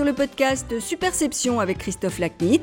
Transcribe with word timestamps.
sur 0.00 0.06
le 0.06 0.14
podcast 0.14 0.80
Superception 0.80 1.60
avec 1.60 1.76
Christophe 1.76 2.20
Lacnit. 2.20 2.62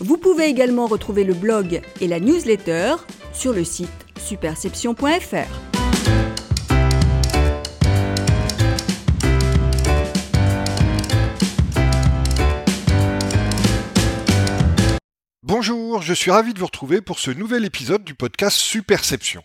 Vous 0.00 0.16
pouvez 0.16 0.46
également 0.46 0.86
retrouver 0.86 1.22
le 1.22 1.34
blog 1.34 1.82
et 2.00 2.08
la 2.08 2.18
newsletter 2.18 2.94
sur 3.34 3.52
le 3.52 3.62
site 3.62 3.90
superception.fr. 4.18 5.36
Bonjour, 15.42 16.00
je 16.00 16.14
suis 16.14 16.30
ravi 16.30 16.54
de 16.54 16.58
vous 16.58 16.64
retrouver 16.64 17.02
pour 17.02 17.18
ce 17.18 17.30
nouvel 17.30 17.66
épisode 17.66 18.02
du 18.02 18.14
podcast 18.14 18.56
Superception. 18.56 19.44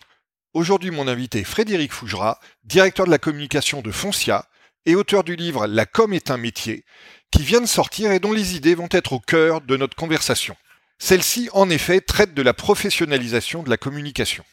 Aujourd'hui, 0.54 0.92
mon 0.92 1.10
invité 1.10 1.40
est 1.40 1.44
Frédéric 1.44 1.92
Fougera, 1.92 2.40
directeur 2.64 3.06
de 3.06 3.12
la 3.12 3.18
communication 3.18 3.82
de 3.82 3.92
Foncia 3.92 4.48
et 4.88 4.96
auteur 4.96 5.26
du 5.26 5.36
livre 5.36 5.68
La 5.68 5.86
com 5.86 6.14
est 6.14 6.32
un 6.32 6.38
métier, 6.38 6.86
qui 7.32 7.44
vient 7.44 7.62
de 7.62 7.66
sortir 7.66 8.12
et 8.12 8.20
dont 8.20 8.32
les 8.32 8.56
idées 8.56 8.76
vont 8.76 8.90
être 8.92 9.14
au 9.14 9.20
cœur 9.20 9.62
de 9.62 9.78
notre 9.78 9.96
conversation. 9.96 10.56
Celle-ci, 11.00 11.50
en 11.54 11.70
effet, 11.70 12.02
traite 12.02 12.34
de 12.34 12.42
la 12.42 12.54
professionnalisation 12.54 13.64
de 13.64 13.70
la 13.70 13.78
communication. 13.78 14.44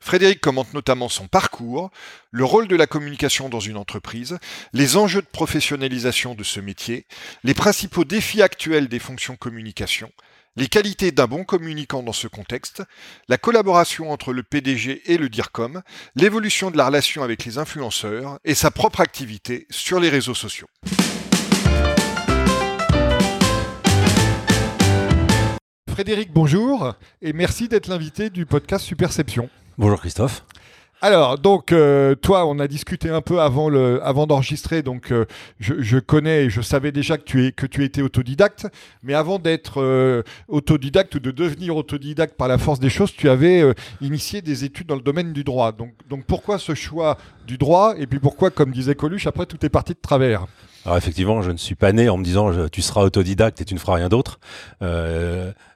Frédéric 0.00 0.40
commente 0.40 0.74
notamment 0.74 1.08
son 1.08 1.26
parcours, 1.26 1.90
le 2.30 2.44
rôle 2.44 2.68
de 2.68 2.76
la 2.76 2.86
communication 2.86 3.48
dans 3.48 3.60
une 3.60 3.76
entreprise, 3.76 4.38
les 4.72 4.96
enjeux 4.96 5.22
de 5.22 5.26
professionnalisation 5.26 6.34
de 6.34 6.44
ce 6.44 6.60
métier, 6.60 7.06
les 7.42 7.54
principaux 7.54 8.04
défis 8.04 8.42
actuels 8.42 8.88
des 8.88 9.00
fonctions 9.00 9.36
communication, 9.36 10.12
les 10.54 10.68
qualités 10.68 11.10
d'un 11.10 11.26
bon 11.26 11.44
communicant 11.44 12.02
dans 12.02 12.12
ce 12.12 12.28
contexte, 12.28 12.82
la 13.28 13.38
collaboration 13.38 14.12
entre 14.12 14.32
le 14.32 14.44
PDG 14.44 15.12
et 15.12 15.18
le 15.18 15.28
DIRCOM, 15.28 15.82
l'évolution 16.14 16.70
de 16.70 16.76
la 16.76 16.86
relation 16.86 17.24
avec 17.24 17.44
les 17.44 17.58
influenceurs 17.58 18.38
et 18.44 18.54
sa 18.54 18.70
propre 18.70 19.00
activité 19.00 19.66
sur 19.70 19.98
les 19.98 20.10
réseaux 20.10 20.34
sociaux. 20.34 20.68
Frédéric, 25.98 26.32
bonjour 26.32 26.94
et 27.22 27.32
merci 27.32 27.66
d'être 27.66 27.88
l'invité 27.88 28.30
du 28.30 28.46
podcast 28.46 28.84
Superception. 28.84 29.50
Bonjour 29.78 29.98
Christophe. 29.98 30.44
Alors, 31.00 31.38
donc, 31.38 31.72
euh, 31.72 32.14
toi, 32.14 32.46
on 32.46 32.60
a 32.60 32.68
discuté 32.68 33.10
un 33.10 33.20
peu 33.20 33.40
avant, 33.40 33.68
le, 33.68 34.00
avant 34.06 34.28
d'enregistrer, 34.28 34.82
donc 34.82 35.10
euh, 35.10 35.24
je, 35.58 35.98
connais 35.98 36.44
et 36.44 36.50
je 36.50 36.60
savais 36.60 36.92
déjà 36.92 37.18
que 37.18 37.24
tu, 37.24 37.46
es, 37.46 37.50
que 37.50 37.66
tu 37.66 37.82
étais 37.82 38.00
autodidacte, 38.00 38.68
mais 39.02 39.14
avant 39.14 39.40
d'être 39.40 39.82
euh, 39.82 40.22
autodidacte 40.46 41.16
ou 41.16 41.18
de 41.18 41.32
devenir 41.32 41.76
autodidacte 41.76 42.36
par 42.36 42.46
la 42.46 42.58
force 42.58 42.78
des 42.78 42.90
choses, 42.90 43.12
tu 43.12 43.28
avais 43.28 43.64
initié 44.00 44.40
des 44.40 44.64
études 44.64 44.86
dans 44.86 44.94
le 44.94 45.02
domaine 45.02 45.32
du 45.32 45.42
droit. 45.42 45.72
Donc, 45.72 45.94
donc 46.08 46.26
pourquoi 46.26 46.60
ce 46.60 46.76
choix 46.76 47.18
du 47.44 47.58
droit 47.58 47.94
et 47.98 48.06
puis 48.06 48.20
pourquoi, 48.20 48.50
comme 48.50 48.70
disait 48.70 48.94
Coluche, 48.94 49.26
après 49.26 49.46
tout 49.46 49.66
est 49.66 49.68
parti 49.68 49.94
de 49.94 50.00
travers? 50.00 50.46
Alors 50.84 50.96
effectivement, 50.96 51.42
je 51.42 51.50
ne 51.50 51.56
suis 51.56 51.74
pas 51.74 51.92
né 51.92 52.08
en 52.08 52.16
me 52.16 52.24
disant 52.24 52.50
tu 52.68 52.82
seras 52.82 53.02
autodidacte 53.02 53.60
et 53.60 53.64
tu 53.64 53.74
ne 53.74 53.78
feras 53.78 53.96
rien 53.96 54.08
d'autre. 54.08 54.38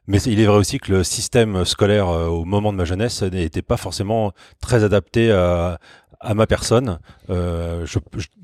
Mais 0.09 0.21
il 0.23 0.41
est 0.41 0.47
vrai 0.47 0.57
aussi 0.57 0.79
que 0.79 0.93
le 0.93 1.05
système 1.05 1.65
scolaire 1.65 2.09
euh, 2.09 2.27
au 2.27 2.45
moment 2.45 2.73
de 2.73 2.79
ma 2.79 2.85
jeunesse 2.85 3.23
n'était 3.23 3.63
pas 3.63 3.77
forcément 3.77 4.33
très 4.61 4.83
adapté 4.83 5.31
à, 5.31 5.79
à 6.21 6.35
ma 6.35 6.47
personne. 6.47 6.99
Euh, 7.31 7.87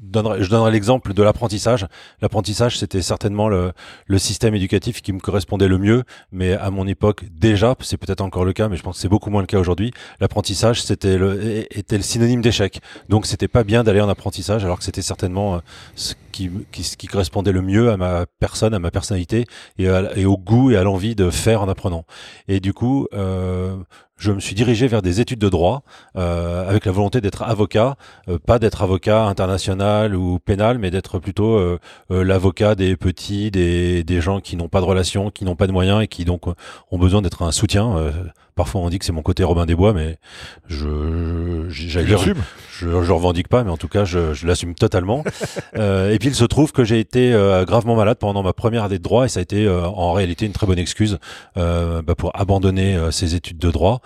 donnerai, 0.08 0.42
je 0.42 0.50
donnerai 0.50 0.70
l'exemple 0.70 1.14
de 1.14 1.22
l'apprentissage. 1.22 1.86
L'apprentissage, 2.20 2.78
c'était 2.78 3.02
certainement 3.02 3.48
le, 3.48 3.72
le, 4.06 4.18
système 4.18 4.54
éducatif 4.54 5.02
qui 5.02 5.12
me 5.12 5.20
correspondait 5.20 5.68
le 5.68 5.78
mieux, 5.78 6.04
mais 6.32 6.54
à 6.54 6.70
mon 6.70 6.86
époque 6.86 7.24
déjà, 7.30 7.74
c'est 7.80 7.96
peut-être 7.96 8.20
encore 8.20 8.44
le 8.44 8.52
cas, 8.52 8.68
mais 8.68 8.76
je 8.76 8.82
pense 8.82 8.96
que 8.96 9.02
c'est 9.02 9.08
beaucoup 9.08 9.30
moins 9.30 9.40
le 9.40 9.46
cas 9.46 9.58
aujourd'hui. 9.58 9.92
L'apprentissage, 10.20 10.82
c'était 10.82 11.16
le, 11.18 11.66
était 11.76 11.96
le 11.96 12.02
synonyme 12.02 12.40
d'échec. 12.40 12.80
Donc, 13.08 13.26
c'était 13.26 13.48
pas 13.48 13.64
bien 13.64 13.84
d'aller 13.84 14.00
en 14.00 14.08
apprentissage, 14.08 14.64
alors 14.64 14.78
que 14.78 14.84
c'était 14.84 15.02
certainement 15.02 15.56
euh, 15.56 15.58
ce 15.94 16.14
qui, 16.32 16.50
qui, 16.72 16.82
qui, 16.82 17.06
correspondait 17.06 17.52
le 17.52 17.62
mieux 17.62 17.90
à 17.90 17.96
ma 17.96 18.26
personne, 18.38 18.74
à 18.74 18.78
ma 18.78 18.90
personnalité 18.90 19.46
et, 19.78 19.88
et 20.16 20.24
au 20.24 20.36
goût 20.36 20.70
et 20.70 20.76
à 20.76 20.82
l'envie 20.84 21.14
de 21.14 21.30
faire 21.30 21.62
en 21.62 21.68
apprenant. 21.68 22.04
Et 22.46 22.60
du 22.60 22.72
coup, 22.72 23.08
euh, 23.12 23.76
je 24.18 24.32
me 24.32 24.40
suis 24.40 24.54
dirigé 24.54 24.88
vers 24.88 25.00
des 25.00 25.20
études 25.20 25.38
de 25.38 25.48
droit 25.48 25.82
euh, 26.16 26.68
avec 26.68 26.84
la 26.84 26.92
volonté 26.92 27.20
d'être 27.20 27.42
avocat, 27.42 27.96
euh, 28.28 28.38
pas 28.38 28.58
d'être 28.58 28.82
avocat 28.82 29.24
international 29.24 30.14
ou 30.14 30.38
pénal, 30.40 30.78
mais 30.78 30.90
d'être 30.90 31.18
plutôt 31.18 31.56
euh, 31.56 31.78
l'avocat 32.10 32.74
des 32.74 32.96
petits, 32.96 33.50
des, 33.50 34.02
des 34.02 34.20
gens 34.20 34.40
qui 34.40 34.56
n'ont 34.56 34.68
pas 34.68 34.80
de 34.80 34.86
relations, 34.86 35.30
qui 35.30 35.44
n'ont 35.44 35.56
pas 35.56 35.68
de 35.68 35.72
moyens 35.72 36.02
et 36.02 36.08
qui 36.08 36.24
donc 36.24 36.46
ont 36.46 36.98
besoin 36.98 37.22
d'être 37.22 37.42
un 37.42 37.52
soutien 37.52 37.96
Parfois 38.58 38.80
on 38.80 38.90
dit 38.90 38.98
que 38.98 39.04
c'est 39.04 39.12
mon 39.12 39.22
côté 39.22 39.44
Robin 39.44 39.66
des 39.66 39.76
Bois, 39.76 39.92
mais 39.92 40.16
je 40.66 41.66
je, 41.68 41.88
je, 42.00 43.02
je 43.04 43.12
revendique 43.12 43.46
pas, 43.46 43.62
mais 43.62 43.70
en 43.70 43.76
tout 43.76 43.86
cas 43.86 44.04
je, 44.04 44.34
je 44.34 44.48
l'assume 44.48 44.74
totalement. 44.74 45.22
euh, 45.76 46.12
et 46.12 46.18
puis 46.18 46.30
il 46.30 46.34
se 46.34 46.44
trouve 46.44 46.72
que 46.72 46.82
j'ai 46.82 46.98
été 46.98 47.32
euh, 47.32 47.64
gravement 47.64 47.94
malade 47.94 48.18
pendant 48.18 48.42
ma 48.42 48.52
première 48.52 48.82
année 48.82 48.98
de 48.98 49.02
droit 49.02 49.26
et 49.26 49.28
ça 49.28 49.38
a 49.38 49.44
été 49.44 49.64
euh, 49.64 49.86
en 49.86 50.12
réalité 50.12 50.44
une 50.44 50.52
très 50.52 50.66
bonne 50.66 50.80
excuse 50.80 51.18
bah, 51.54 52.02
pour 52.16 52.32
abandonner 52.34 52.98
ces 53.12 53.36
études 53.36 53.58
de 53.58 53.70
droit, 53.70 54.00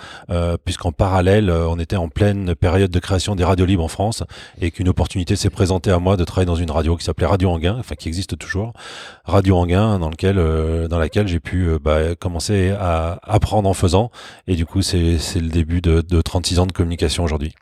puisqu'en 0.67 0.93
parallèle 0.93 1.51
on 1.51 1.79
était 1.79 1.97
en 1.97 2.09
pleine 2.09 2.55
période 2.55 2.91
de 2.91 2.99
création 2.99 3.35
des 3.35 3.45
radios 3.45 3.65
libres 3.65 3.85
en 3.85 3.89
France 3.89 4.23
et 4.61 4.71
qu'une 4.71 4.91
opportunité 4.91 5.35
s'est 5.35 5.51
présentée 5.51 5.91
à 5.91 5.99
moi 5.99 6.19
de 6.19 6.25
travailler 6.25 6.47
dans 6.47 6.57
une 6.57 6.71
radio 6.71 6.97
qui 6.97 7.05
s'appelait 7.05 7.27
Radio 7.27 7.51
Anguin, 7.51 7.77
enfin 7.79 7.95
qui 7.95 8.09
existe 8.09 8.37
toujours, 8.37 8.75
Radio 9.25 9.57
Anguin, 9.57 9.99
dans 9.99 10.11
lequel 10.11 10.37
dans 10.89 10.99
laquelle 10.99 11.27
j'ai 11.27 11.41
pu 11.41 11.71
bah, 11.83 12.15
commencer 12.15 12.75
à 12.79 13.19
apprendre 13.23 13.69
en 13.69 13.75
faisant 13.75 14.11
et 14.47 14.57
du 14.57 14.67
coup, 14.67 14.83
c'est 14.83 15.01
le 15.01 15.49
début 15.49 15.81
de, 15.81 16.01
de 16.01 16.21
36 16.21 16.59
ans 16.59 16.67
de 16.67 16.73
communication 16.73 17.25
aujourd'hui. 17.25 17.55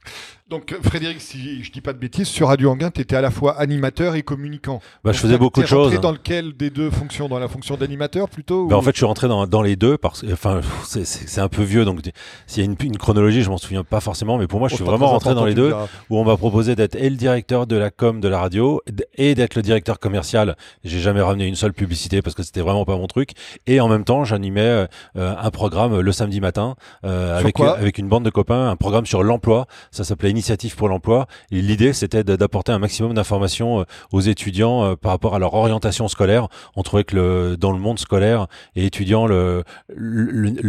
Donc 0.51 0.77
Frédéric, 0.83 1.21
si 1.21 1.63
je 1.63 1.71
dis 1.71 1.81
pas 1.81 1.93
de 1.93 1.99
bêtises, 1.99 2.27
sur 2.27 2.49
Radio 2.49 2.73
Anguin, 2.73 2.91
tu 2.91 3.01
étais 3.01 3.15
à 3.15 3.21
la 3.21 3.31
fois 3.31 3.57
animateur 3.61 4.17
et 4.17 4.23
communicant. 4.23 4.81
Bah, 5.05 5.13
je 5.13 5.19
faisais 5.19 5.39
beaucoup 5.39 5.63
de 5.63 5.67
choses. 5.67 5.95
dans 6.01 6.11
lequel 6.11 6.55
des 6.57 6.71
deux 6.71 6.91
fonctions 6.91 7.29
Dans 7.29 7.39
la 7.39 7.47
fonction 7.47 7.77
d'animateur 7.77 8.29
plutôt 8.29 8.67
bah, 8.67 8.77
En 8.77 8.83
fait, 8.83 8.91
je 8.91 8.97
suis 8.97 9.07
rentré 9.07 9.29
dans, 9.29 9.47
dans 9.47 9.63
les 9.63 9.77
deux 9.77 9.97
parce 9.97 10.23
que, 10.23 10.33
enfin, 10.33 10.61
c'est 10.85 11.41
un 11.41 11.49
peu 11.49 11.63
vieux, 11.63 11.85
donc 11.85 12.01
s'il 12.49 12.65
y 12.65 12.67
a 12.67 12.69
une, 12.69 12.77
une, 12.85 12.99
chronologie, 12.99 13.43
je 13.43 13.49
m'en 13.49 13.59
souviens 13.59 13.85
pas 13.85 14.01
forcément, 14.01 14.39
mais 14.39 14.49
pour 14.49 14.59
moi, 14.59 14.69
je 14.69 14.75
suis 14.75 14.83
vraiment 14.83 15.07
rentré 15.07 15.37
dans 15.37 15.45
les 15.45 15.55
deux, 15.55 15.73
où 16.11 16.19
on 16.19 16.25
m'a 16.25 16.37
proposé 16.37 16.75
d'être 16.75 16.97
et 16.97 17.09
le 17.09 17.17
directeur 17.17 17.69
de 17.69 17.77
la 17.77 17.93
com 17.93 18.21
de 18.21 18.27
la 18.27 18.41
radio 18.41 18.83
et 19.15 19.37
d'être 19.37 19.55
le 19.55 19.63
directeur 19.63 20.01
commercial. 20.01 20.57
J'ai 20.83 20.99
jamais 20.99 21.21
ramené 21.21 21.47
une 21.47 21.55
seule 21.55 21.75
publicité 21.75 22.23
parce 22.23 22.35
que 22.35 22.43
c'était 22.43 22.61
vraiment 22.61 22.85
pas 22.85 22.97
mon 22.97 23.07
truc. 23.07 23.35
Et 23.69 23.81
en 23.81 23.87
même 23.87 24.03
temps, 24.03 24.25
j'animais 24.25 24.63
euh, 24.63 24.87
un 25.15 25.51
programme 25.51 26.01
le 26.01 26.13
samedi 26.13 26.41
matin 26.41 26.75
euh, 27.05 27.39
avec, 27.39 27.61
avec 27.61 27.99
une 27.99 28.09
bande 28.09 28.25
de 28.25 28.31
copains, 28.31 28.69
un 28.69 28.77
programme 28.77 29.07
sur 29.07 29.23
l'emploi. 29.23 29.67
Ça 29.93 30.03
s'appelait 30.03 30.31
initiative 30.41 30.75
pour 30.75 30.89
l'emploi. 30.89 31.27
L'idée, 31.51 31.93
c'était 31.93 32.25
d'apporter 32.25 32.73
un 32.73 32.79
maximum 32.79 33.13
d'informations 33.13 33.81
euh, 33.81 33.85
aux 34.11 34.21
étudiants 34.21 34.85
euh, 34.85 34.97
par 34.97 35.13
rapport 35.13 35.35
à 35.35 35.39
leur 35.39 35.53
orientation 35.53 36.09
scolaire. 36.09 36.49
On 36.77 36.83
trouvait 36.83 37.05
que 37.05 37.57
dans 37.57 37.73
le 37.73 37.79
monde 37.79 37.99
scolaire 37.99 38.47
et 38.75 38.87
étudiant, 38.87 39.27
le, 39.27 39.65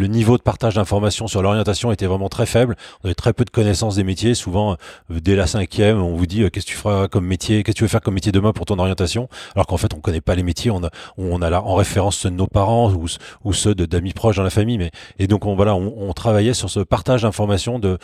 niveau 0.07 0.37
de 0.37 0.43
partage 0.43 0.75
d'informations 0.75 1.27
sur 1.27 1.41
l'orientation 1.41 1.91
était 1.93 2.05
vraiment 2.05 2.27
très 2.27 2.45
faible. 2.45 2.75
On 3.01 3.05
avait 3.05 3.15
très 3.15 3.31
peu 3.31 3.45
de 3.45 3.49
connaissances 3.49 3.95
des 3.95 4.03
métiers. 4.03 4.35
Souvent, 4.35 4.73
euh, 4.73 5.19
dès 5.21 5.37
la 5.37 5.47
cinquième, 5.47 6.01
on 6.01 6.15
vous 6.15 6.25
dit 6.25 6.41
qu'est-ce 6.51 6.65
que 6.65 6.71
tu 6.71 6.77
feras 6.77 7.07
comme 7.07 7.25
métier, 7.25 7.63
qu'est-ce 7.63 7.75
que 7.75 7.77
tu 7.77 7.83
veux 7.85 7.89
faire 7.89 8.01
comme 8.01 8.15
métier 8.15 8.33
demain 8.33 8.51
pour 8.51 8.65
ton 8.65 8.77
orientation, 8.77 9.29
alors 9.55 9.67
qu'en 9.67 9.77
fait, 9.77 9.93
on 9.93 10.01
connaît 10.01 10.21
pas 10.21 10.35
les 10.35 10.43
métiers. 10.43 10.71
On 10.71 11.41
a, 11.41 11.49
là 11.49 11.63
en 11.63 11.75
référence 11.75 12.17
ceux 12.17 12.29
de 12.29 12.35
nos 12.35 12.47
parents 12.47 12.91
ou, 12.91 13.53
ceux 13.53 13.73
d'amis 13.73 14.11
proches 14.11 14.35
dans 14.35 14.43
la 14.43 14.49
famille. 14.49 14.89
Et 15.17 15.27
donc, 15.27 15.45
on, 15.45 15.55
voilà, 15.55 15.75
on, 15.75 15.93
on 15.97 16.13
travaillait 16.13 16.53
sur 16.53 16.69
ce 16.69 16.81
partage 16.81 17.21
d'informations 17.21 17.79
de 17.79 17.97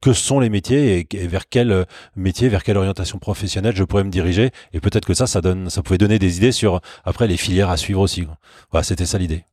que 0.00 0.12
sont 0.12 0.40
les 0.40 0.48
métiers 0.48 1.06
et, 1.12 1.26
vers 1.26 1.48
quel 1.48 1.72
euh, 1.72 1.84
métier, 2.16 2.48
vers 2.48 2.62
quelle 2.62 2.76
orientation 2.76 3.18
professionnelle 3.18 3.74
je 3.76 3.84
pourrais 3.84 4.04
me 4.04 4.10
diriger. 4.10 4.50
Et 4.72 4.80
peut-être 4.80 5.06
que 5.06 5.14
ça, 5.14 5.26
ça 5.26 5.42
pouvait 5.82 5.98
donner 5.98 6.18
des 6.18 6.36
idées 6.36 6.52
sur 6.52 6.80
après 7.04 7.26
les 7.26 7.36
filières 7.36 7.70
à 7.70 7.76
suivre 7.76 8.00
aussi. 8.00 8.26
Voilà, 8.70 8.84
c'était 8.84 9.06
ça 9.06 9.18
l'idée. 9.18 9.44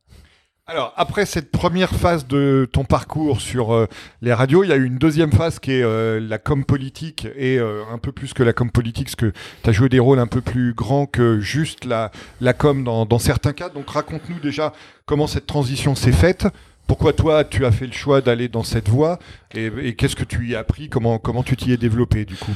Alors, 0.68 0.92
après 0.96 1.26
cette 1.26 1.52
première 1.52 1.90
phase 1.90 2.26
de 2.26 2.68
ton 2.72 2.82
parcours 2.82 3.40
sur 3.40 3.72
euh, 3.72 3.86
les 4.20 4.32
radios, 4.32 4.64
il 4.64 4.70
y 4.70 4.72
a 4.72 4.76
eu 4.76 4.84
une 4.84 4.98
deuxième 4.98 5.30
phase 5.30 5.60
qui 5.60 5.70
est 5.70 5.82
euh, 5.84 6.18
la 6.18 6.38
com 6.38 6.64
politique 6.64 7.28
et 7.36 7.60
un 7.60 7.98
peu 7.98 8.10
plus 8.10 8.34
que 8.34 8.42
la 8.42 8.52
com 8.52 8.68
politique, 8.70 9.06
parce 9.06 9.14
que 9.14 9.32
tu 9.62 9.70
as 9.70 9.72
joué 9.72 9.88
des 9.88 10.00
rôles 10.00 10.18
un 10.18 10.26
peu 10.26 10.40
plus 10.40 10.74
grands 10.74 11.06
que 11.06 11.38
juste 11.38 11.84
la, 11.84 12.10
com 12.52 12.82
dans 12.82 13.18
certains 13.20 13.52
cas. 13.52 13.68
Donc, 13.68 13.88
raconte-nous 13.90 14.40
déjà 14.40 14.72
comment 15.04 15.28
cette 15.28 15.46
transition 15.46 15.94
s'est 15.94 16.10
faite, 16.10 16.48
pourquoi 16.86 17.12
toi, 17.12 17.44
tu 17.44 17.64
as 17.66 17.72
fait 17.72 17.86
le 17.86 17.92
choix 17.92 18.20
d'aller 18.20 18.48
dans 18.48 18.62
cette 18.62 18.88
voie 18.88 19.18
et, 19.54 19.94
qu'est-ce 19.94 20.16
que 20.16 20.24
tu 20.24 20.48
y 20.48 20.54
as 20.54 20.60
appris? 20.60 20.88
Comment 20.88 21.42
tu 21.44 21.56
t'y 21.56 21.72
es 21.72 21.76
développé 21.76 22.24
du 22.24 22.36
coup? 22.36 22.52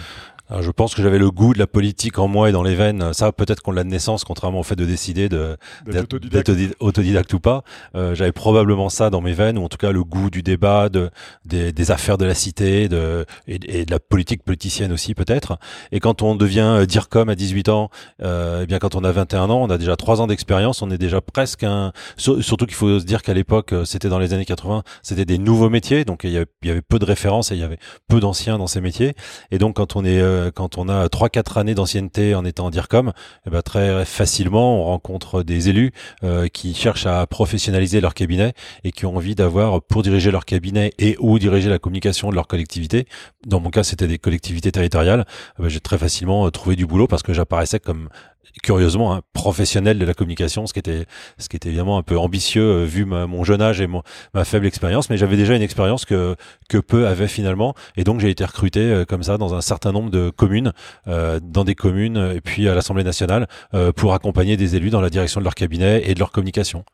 Je 0.60 0.70
pense 0.70 0.94
que 0.94 1.02
j'avais 1.02 1.18
le 1.18 1.30
goût 1.30 1.54
de 1.54 1.58
la 1.58 1.66
politique 1.66 2.18
en 2.18 2.28
moi 2.28 2.48
et 2.48 2.52
dans 2.52 2.62
les 2.62 2.74
veines. 2.74 3.12
Ça, 3.12 3.32
peut-être 3.32 3.62
qu'on 3.62 3.72
l'a 3.72 3.84
de 3.84 3.88
naissance, 3.88 4.24
contrairement 4.24 4.60
au 4.60 4.62
fait 4.62 4.76
de 4.76 4.84
décider 4.84 5.28
de, 5.28 5.56
d'être 5.86 6.14
autodidacte. 6.80 7.32
ou 7.34 7.40
pas. 7.40 7.62
Euh, 7.94 8.14
j'avais 8.14 8.32
probablement 8.32 8.88
ça 8.88 9.10
dans 9.10 9.20
mes 9.20 9.32
veines, 9.32 9.58
ou 9.58 9.64
en 9.64 9.68
tout 9.68 9.78
cas 9.78 9.92
le 9.92 10.02
goût 10.02 10.30
du 10.30 10.42
débat, 10.42 10.88
de, 10.88 11.10
des, 11.44 11.72
des 11.72 11.90
affaires 11.90 12.18
de 12.18 12.24
la 12.24 12.34
cité 12.34 12.88
de, 12.88 13.24
et, 13.46 13.84
de 13.84 13.90
la 13.90 13.98
politique 13.98 14.42
politicienne 14.42 14.92
aussi 14.92 15.14
peut-être. 15.14 15.58
Et 15.92 16.00
quand 16.00 16.22
on 16.22 16.34
devient 16.34 16.60
euh, 16.60 16.86
dire 16.86 17.08
comme 17.08 17.28
à 17.28 17.34
18 17.34 17.68
ans, 17.68 17.90
euh, 18.22 18.60
eh 18.62 18.66
bien 18.66 18.78
quand 18.78 18.94
on 18.94 19.04
a 19.04 19.12
21 19.12 19.50
ans, 19.50 19.62
on 19.62 19.70
a 19.70 19.78
déjà 19.78 19.96
3 19.96 20.20
ans 20.20 20.26
d'expérience, 20.26 20.82
on 20.82 20.90
est 20.90 20.98
déjà 20.98 21.20
presque 21.20 21.64
un... 21.64 21.92
Surtout 22.16 22.66
qu'il 22.66 22.74
faut 22.74 22.98
se 22.98 23.04
dire 23.04 23.22
qu'à 23.22 23.34
l'époque, 23.34 23.72
euh, 23.72 23.84
c'était 23.84 24.08
dans 24.08 24.18
les 24.18 24.32
années 24.32 24.44
80, 24.44 24.82
c'était 25.02 25.24
des 25.24 25.38
nouveaux 25.38 25.70
métiers, 25.70 26.04
donc 26.04 26.22
il 26.24 26.30
y 26.30 26.36
avait, 26.36 26.46
il 26.62 26.68
y 26.68 26.70
avait 26.70 26.82
peu 26.82 26.98
de 26.98 27.04
références 27.04 27.52
et 27.52 27.54
il 27.54 27.60
y 27.60 27.64
avait 27.64 27.78
peu 28.08 28.20
d'anciens 28.20 28.58
dans 28.58 28.66
ces 28.66 28.80
métiers. 28.80 29.14
Et 29.50 29.58
donc 29.58 29.76
quand 29.76 29.96
on 29.96 30.04
est 30.04 30.20
euh, 30.20 30.39
quand 30.54 30.78
on 30.78 30.88
a 30.88 31.06
3-4 31.08 31.58
années 31.58 31.74
d'ancienneté 31.74 32.34
en 32.34 32.44
étant 32.44 32.66
en 32.66 32.70
DIRCOM, 32.70 33.12
eh 33.46 33.50
ben, 33.50 33.62
très 33.62 34.04
facilement 34.04 34.80
on 34.80 34.84
rencontre 34.84 35.42
des 35.42 35.68
élus 35.68 35.92
euh, 36.24 36.48
qui 36.48 36.74
cherchent 36.74 37.06
à 37.06 37.26
professionnaliser 37.26 38.00
leur 38.00 38.14
cabinet 38.14 38.54
et 38.84 38.92
qui 38.92 39.06
ont 39.06 39.16
envie 39.16 39.34
d'avoir 39.34 39.82
pour 39.82 40.02
diriger 40.02 40.30
leur 40.30 40.44
cabinet 40.44 40.92
et 40.98 41.16
ou 41.18 41.38
diriger 41.38 41.68
la 41.68 41.78
communication 41.78 42.30
de 42.30 42.34
leur 42.34 42.46
collectivité. 42.46 43.06
Dans 43.46 43.60
mon 43.60 43.70
cas, 43.70 43.82
c'était 43.82 44.06
des 44.06 44.18
collectivités 44.18 44.72
territoriales. 44.72 45.26
Eh 45.58 45.62
ben, 45.62 45.68
j'ai 45.68 45.80
très 45.80 45.98
facilement 45.98 46.50
trouvé 46.50 46.76
du 46.76 46.86
boulot 46.86 47.06
parce 47.06 47.22
que 47.22 47.32
j'apparaissais 47.32 47.80
comme 47.80 48.08
curieusement 48.62 49.14
un 49.14 49.20
professionnel 49.32 49.98
de 49.98 50.04
la 50.04 50.14
communication, 50.14 50.66
ce 50.66 50.72
qui 50.72 50.78
était 50.78 51.06
ce 51.38 51.48
qui 51.48 51.56
était 51.56 51.68
évidemment 51.68 51.98
un 51.98 52.02
peu 52.02 52.18
ambitieux 52.18 52.62
euh, 52.62 52.84
vu 52.84 53.04
mon 53.04 53.44
jeune 53.44 53.62
âge 53.62 53.80
et 53.80 53.88
ma 54.34 54.44
faible 54.44 54.66
expérience, 54.66 55.10
mais 55.10 55.16
j'avais 55.16 55.36
déjà 55.36 55.54
une 55.54 55.62
expérience 55.62 56.04
que 56.04 56.36
que 56.68 56.78
peu 56.78 57.06
avaient 57.06 57.28
finalement, 57.28 57.74
et 57.96 58.04
donc 58.04 58.20
j'ai 58.20 58.30
été 58.30 58.44
recruté 58.44 58.80
euh, 58.80 59.04
comme 59.04 59.22
ça 59.22 59.38
dans 59.38 59.54
un 59.54 59.60
certain 59.60 59.92
nombre 59.92 60.10
de 60.10 60.30
communes, 60.30 60.72
euh, 61.08 61.40
dans 61.42 61.64
des 61.64 61.74
communes 61.74 62.32
et 62.34 62.40
puis 62.40 62.68
à 62.68 62.74
l'Assemblée 62.74 63.04
nationale 63.04 63.46
pour 63.96 64.14
accompagner 64.14 64.56
des 64.56 64.76
élus 64.76 64.90
dans 64.90 65.00
la 65.00 65.10
direction 65.10 65.40
de 65.40 65.44
leur 65.44 65.54
cabinet 65.54 66.02
et 66.08 66.14
de 66.14 66.18
leur 66.18 66.30
communication. 66.30 66.84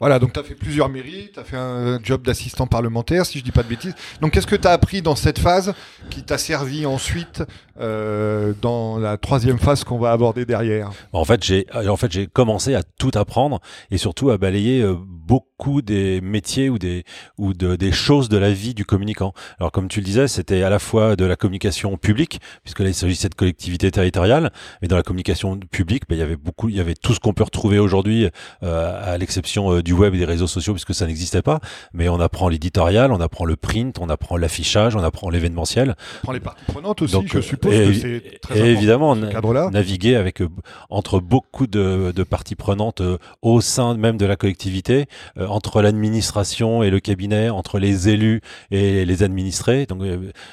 Voilà, 0.00 0.18
donc 0.18 0.32
tu 0.32 0.40
as 0.40 0.42
fait 0.42 0.54
plusieurs 0.54 0.88
mairies, 0.88 1.30
tu 1.32 1.40
as 1.40 1.44
fait 1.44 1.56
un 1.56 2.00
job 2.02 2.22
d'assistant 2.22 2.66
parlementaire, 2.66 3.26
si 3.26 3.38
je 3.38 3.44
dis 3.44 3.52
pas 3.52 3.62
de 3.62 3.68
bêtises. 3.68 3.94
Donc 4.20 4.32
qu'est-ce 4.32 4.46
que 4.46 4.56
tu 4.56 4.66
as 4.66 4.72
appris 4.72 5.02
dans 5.02 5.16
cette 5.16 5.38
phase 5.38 5.72
qui 6.10 6.22
t'a 6.22 6.38
servi 6.38 6.84
ensuite 6.84 7.42
euh, 7.80 8.52
dans 8.60 8.98
la 8.98 9.16
troisième 9.16 9.58
phase 9.58 9.84
qu'on 9.84 9.98
va 9.98 10.12
aborder 10.12 10.44
derrière? 10.44 10.90
En 11.12 11.24
fait, 11.24 11.44
j'ai 11.44 11.66
en 11.88 11.96
fait 11.96 12.26
commencé 12.32 12.74
à 12.74 12.82
tout 12.82 13.12
apprendre 13.14 13.60
et 13.90 13.98
surtout 13.98 14.30
à 14.30 14.38
balayer 14.38 14.82
euh, 14.82 14.96
beaucoup 14.98 15.80
des 15.80 16.20
métiers 16.20 16.68
ou 16.68 16.78
des 16.78 17.04
ou 17.38 17.54
de, 17.54 17.76
des 17.76 17.92
choses 17.92 18.28
de 18.28 18.36
la 18.36 18.52
vie 18.52 18.74
du 18.74 18.84
communicant. 18.84 19.32
Alors 19.58 19.70
comme 19.70 19.88
tu 19.88 20.00
le 20.00 20.04
disais, 20.04 20.28
c'était 20.28 20.62
à 20.62 20.70
la 20.70 20.78
fois 20.78 21.16
de 21.16 21.24
la 21.24 21.36
communication 21.36 21.96
publique 21.96 22.40
puisque 22.62 22.80
là 22.80 22.88
il 22.88 22.94
s'agissait 22.94 23.28
de 23.28 23.34
collectivité 23.34 23.90
territoriale, 23.90 24.52
mais 24.82 24.88
dans 24.88 24.96
la 24.96 25.02
communication 25.02 25.56
publique, 25.58 26.02
ben, 26.08 26.16
il 26.16 26.18
y 26.18 26.22
avait 26.22 26.36
beaucoup, 26.36 26.68
il 26.68 26.76
y 26.76 26.80
avait 26.80 26.94
tout 26.94 27.14
ce 27.14 27.20
qu'on 27.20 27.32
peut 27.32 27.44
retrouver 27.44 27.78
aujourd'hui 27.78 28.28
euh, 28.62 29.14
à 29.14 29.16
l'exception 29.18 29.53
euh, 29.58 29.82
du 29.82 29.92
web 29.92 30.14
et 30.14 30.18
des 30.18 30.24
réseaux 30.24 30.46
sociaux 30.46 30.72
puisque 30.72 30.94
ça 30.94 31.06
n'existait 31.06 31.42
pas. 31.42 31.60
Mais 31.92 32.08
on 32.08 32.20
apprend 32.20 32.48
l'éditorial, 32.48 33.12
on 33.12 33.20
apprend 33.20 33.44
le 33.44 33.56
print, 33.56 33.98
on 34.00 34.08
apprend 34.08 34.36
l'affichage, 34.36 34.96
on 34.96 35.02
apprend 35.02 35.30
l'événementiel. 35.30 35.96
On 35.98 36.18
apprend 36.18 36.32
les 36.32 36.40
parties 36.40 36.64
prenantes 36.66 37.02
aussi, 37.02 37.16
je 37.26 37.40
suppose 37.40 37.74
et, 37.74 37.86
que 37.86 37.94
c'est 37.94 38.38
très 38.40 38.58
et 38.58 38.72
évidemment, 38.72 39.16
naviguer 39.16 40.16
avec 40.16 40.40
euh, 40.40 40.48
entre 40.90 41.20
beaucoup 41.20 41.66
de, 41.66 42.12
de 42.14 42.22
parties 42.22 42.54
prenantes 42.54 43.00
euh, 43.00 43.18
au 43.42 43.60
sein 43.60 43.94
même 43.94 44.16
de 44.16 44.26
la 44.26 44.36
collectivité, 44.36 45.06
euh, 45.38 45.46
entre 45.46 45.82
l'administration 45.82 46.82
et 46.82 46.90
le 46.90 47.00
cabinet, 47.00 47.50
entre 47.50 47.78
les 47.78 48.08
élus 48.08 48.40
et 48.70 49.04
les 49.04 49.22
administrés. 49.22 49.86
Donc 49.86 50.02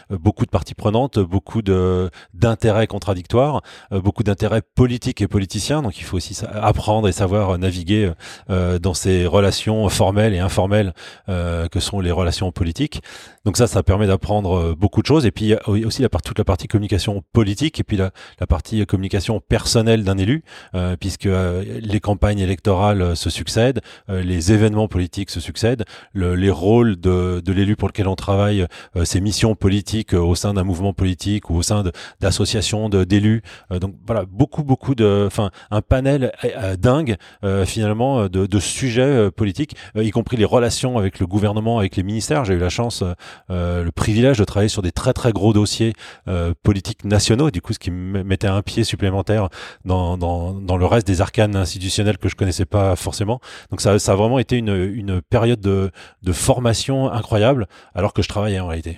beaucoup 0.10 0.46
de 0.46 0.52
parties 0.52 0.74
prenantes, 0.74 1.20
beaucoup 1.20 1.62
de 1.62 2.10
d'intérêts 2.34 2.88
contradictoires, 2.88 3.62
beaucoup 3.92 4.24
d'intérêts 4.24 4.62
politiques 4.62 5.22
et 5.22 5.28
politiciens. 5.28 5.82
Donc 5.82 5.98
il 6.00 6.04
faut 6.04 6.18
aussi 6.18 6.40
apprendre 6.54 7.08
et 7.08 7.12
savoir 7.12 7.58
naviguer 7.58 8.12
dans 8.50 8.91
ces 8.94 9.26
relations 9.26 9.88
formelles 9.90 10.34
et 10.34 10.40
informelles 10.40 10.94
euh, 11.30 11.68
que 11.68 11.80
sont 11.80 12.00
les 12.00 12.12
relations 12.12 12.52
politiques. 12.52 13.02
Donc 13.44 13.58
ça, 13.58 13.66
ça 13.66 13.82
permet 13.82 14.06
d'apprendre 14.06 14.58
euh, 14.58 14.76
beaucoup 14.76 15.02
de 15.02 15.08
choses. 15.08 15.26
Et 15.26 15.32
puis 15.32 15.56
aussi 15.68 16.02
la 16.02 16.10
part, 16.10 16.22
toute 16.22 16.38
la 16.38 16.44
partie 16.44 16.68
communication 16.68 17.24
politique 17.34 17.80
et 17.80 17.84
puis 17.84 17.98
la, 17.98 18.12
partie 18.48 18.86
communication 18.86 19.40
personnelle 19.40 20.04
d'un 20.04 20.18
élu, 20.18 20.44
euh, 20.76 20.96
puisque 21.00 21.26
euh, 21.26 21.64
les 21.82 22.00
campagnes 22.00 22.40
électorales 22.40 23.16
se 23.16 23.30
succèdent, 23.30 23.82
les 24.08 24.52
événements 24.52 24.88
politiques 24.88 25.30
se 25.30 25.40
succèdent, 25.40 25.86
le, 26.14 26.36
les 26.36 26.50
rôles 26.50 27.00
de, 27.00 27.42
de 27.44 27.54
l'élu 27.54 27.76
pour 27.76 27.88
lequel 27.88 28.08
on 28.08 28.16
travaille, 28.16 28.66
ses 29.04 29.22
missions 29.22 29.56
politiques 29.56 30.14
au 30.14 30.36
sein 30.36 30.54
d'un 30.54 30.64
mouvement 30.64 30.94
politique 30.94 31.50
ou 31.50 31.56
au 31.56 31.62
sein 31.62 31.84
d'associations 32.20 32.90
d'élus. 32.90 33.42
donc 33.70 33.96
voilà, 34.06 34.26
beaucoup 34.30 34.64
beaucoup 34.64 34.96
de, 34.96 35.24
enfin 35.28 35.52
un 35.70 35.82
panel 35.82 36.32
dingue 36.78 37.18
finalement 37.66 38.28
de, 38.28 38.46
de 38.46 38.60
sujets 38.82 39.30
politiques, 39.32 39.76
y 39.96 40.10
compris 40.12 40.38
les 40.38 40.46
relations 40.46 40.98
avec 40.98 41.20
le 41.20 41.28
gouvernement, 41.28 41.78
avec 41.80 41.96
les 41.96 42.04
ministères. 42.04 42.46
J'ai 42.46 42.56
eu 42.56 42.60
la 42.60 42.70
chance 42.70 43.04
euh, 43.50 43.84
le 43.84 43.92
privilège 43.92 44.38
de 44.38 44.44
travailler 44.44 44.70
sur 44.70 44.82
des 44.82 44.92
très 44.92 45.14
très 45.14 45.32
gros 45.32 45.54
dossiers 45.54 45.94
euh, 46.28 46.54
politiques 46.64 47.06
nationaux, 47.06 47.52
du 47.52 47.62
coup 47.62 47.74
ce 47.74 47.80
qui 47.80 47.92
me 47.92 48.24
mettait 48.24 48.48
un 48.48 48.62
pied 48.62 48.84
supplémentaire 48.84 49.50
dans, 49.86 50.18
dans, 50.18 50.78
le 50.78 50.86
reste 50.86 51.06
des 51.06 51.22
arcanes 51.22 51.56
institutionnels 51.56 52.18
que 52.18 52.30
je 52.30 52.36
connaissais 52.36 52.66
pas 52.66 52.96
forcément. 52.96 53.40
Donc 53.70 53.82
ça, 53.82 54.00
ça 54.00 54.14
a 54.14 54.16
vraiment 54.16 54.40
été 54.40 54.58
une, 54.58 54.76
une 54.76 55.22
période 55.22 55.60
de, 55.60 55.92
de 56.24 56.32
formation 56.32 57.12
incroyable 57.12 57.68
alors 57.94 58.14
que 58.14 58.22
je 58.22 58.30
travaillais 58.30 58.60
en 58.60 58.68
réalité. 58.68 58.98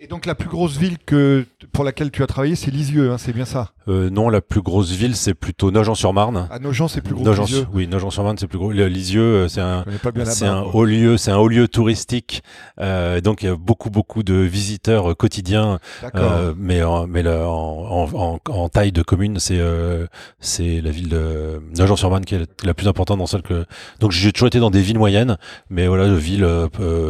Et 0.00 0.06
donc 0.06 0.26
la 0.26 0.36
plus 0.36 0.48
grosse 0.48 0.76
ville 0.76 0.96
que, 1.04 1.44
pour 1.72 1.82
laquelle 1.82 2.12
tu 2.12 2.22
as 2.22 2.28
travaillé, 2.28 2.54
c'est 2.54 2.70
Lisieux, 2.70 3.10
hein, 3.10 3.18
c'est 3.18 3.32
bien 3.32 3.44
ça? 3.44 3.72
Euh, 3.88 4.10
Non, 4.10 4.28
la 4.28 4.40
plus 4.40 4.60
grosse 4.60 4.92
ville, 4.92 5.16
c'est 5.16 5.34
plutôt 5.34 5.72
Nogent-sur-Marne. 5.72 6.46
Ah, 6.52 6.60
Nogent, 6.60 6.86
c'est 6.86 7.00
plus 7.00 7.14
gros 7.14 7.24
que 7.24 7.30
Lisieux 7.30 7.66
Oui, 7.72 7.88
Nogent-sur-Marne, 7.88 8.36
c'est 8.38 8.46
plus 8.46 8.58
gros. 8.58 8.70
Lisieux, 8.70 9.20
euh, 9.20 9.48
c'est 9.48 9.60
un, 9.60 9.84
c'est 10.26 10.46
un 10.46 10.62
haut 10.62 10.84
lieu, 10.84 11.16
c'est 11.16 11.32
un 11.32 11.38
haut 11.38 11.48
lieu 11.48 11.66
touristique. 11.66 12.44
Euh, 12.80 13.20
donc 13.20 13.42
il 13.42 13.46
y 13.46 13.48
a 13.48 13.56
beaucoup, 13.56 13.90
beaucoup 13.90 14.22
de 14.22 14.34
visiteurs 14.34 15.16
quotidiens. 15.16 15.80
Euh, 16.14 16.54
mais 16.56 16.80
mais 17.08 17.26
en, 17.28 18.08
en, 18.14 18.38
en, 18.48 18.68
taille 18.68 18.92
de 18.92 19.02
commune, 19.02 19.40
c'est 19.40 19.58
euh, 19.58 20.06
c'est 20.38 20.80
la 20.80 20.90
ville 20.92 21.08
de 21.08 21.60
Nogent-sur-Marne 21.76 22.24
qui 22.24 22.36
est 22.36 22.64
la 22.64 22.74
plus 22.74 22.86
importante 22.86 23.18
dans 23.18 23.26
celle 23.26 23.42
que. 23.42 23.64
Donc 23.98 24.12
j'ai 24.12 24.30
toujours 24.32 24.46
été 24.46 24.60
dans 24.60 24.70
des 24.70 24.82
villes 24.82 24.98
moyennes, 24.98 25.38
mais 25.70 25.88
voilà, 25.88 26.06
de 26.06 26.14
villes 26.14 26.46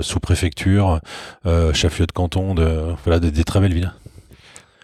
sous 0.01 0.21
préfecture, 0.21 1.01
chef-lieu 1.75 2.07
de 2.07 2.13
canton, 2.13 2.55
de 2.55 2.78
euh, 2.79 2.95
voilà, 3.05 3.21
des, 3.21 3.45
très 3.45 3.61
belles 3.61 3.75
villes. 3.75 3.93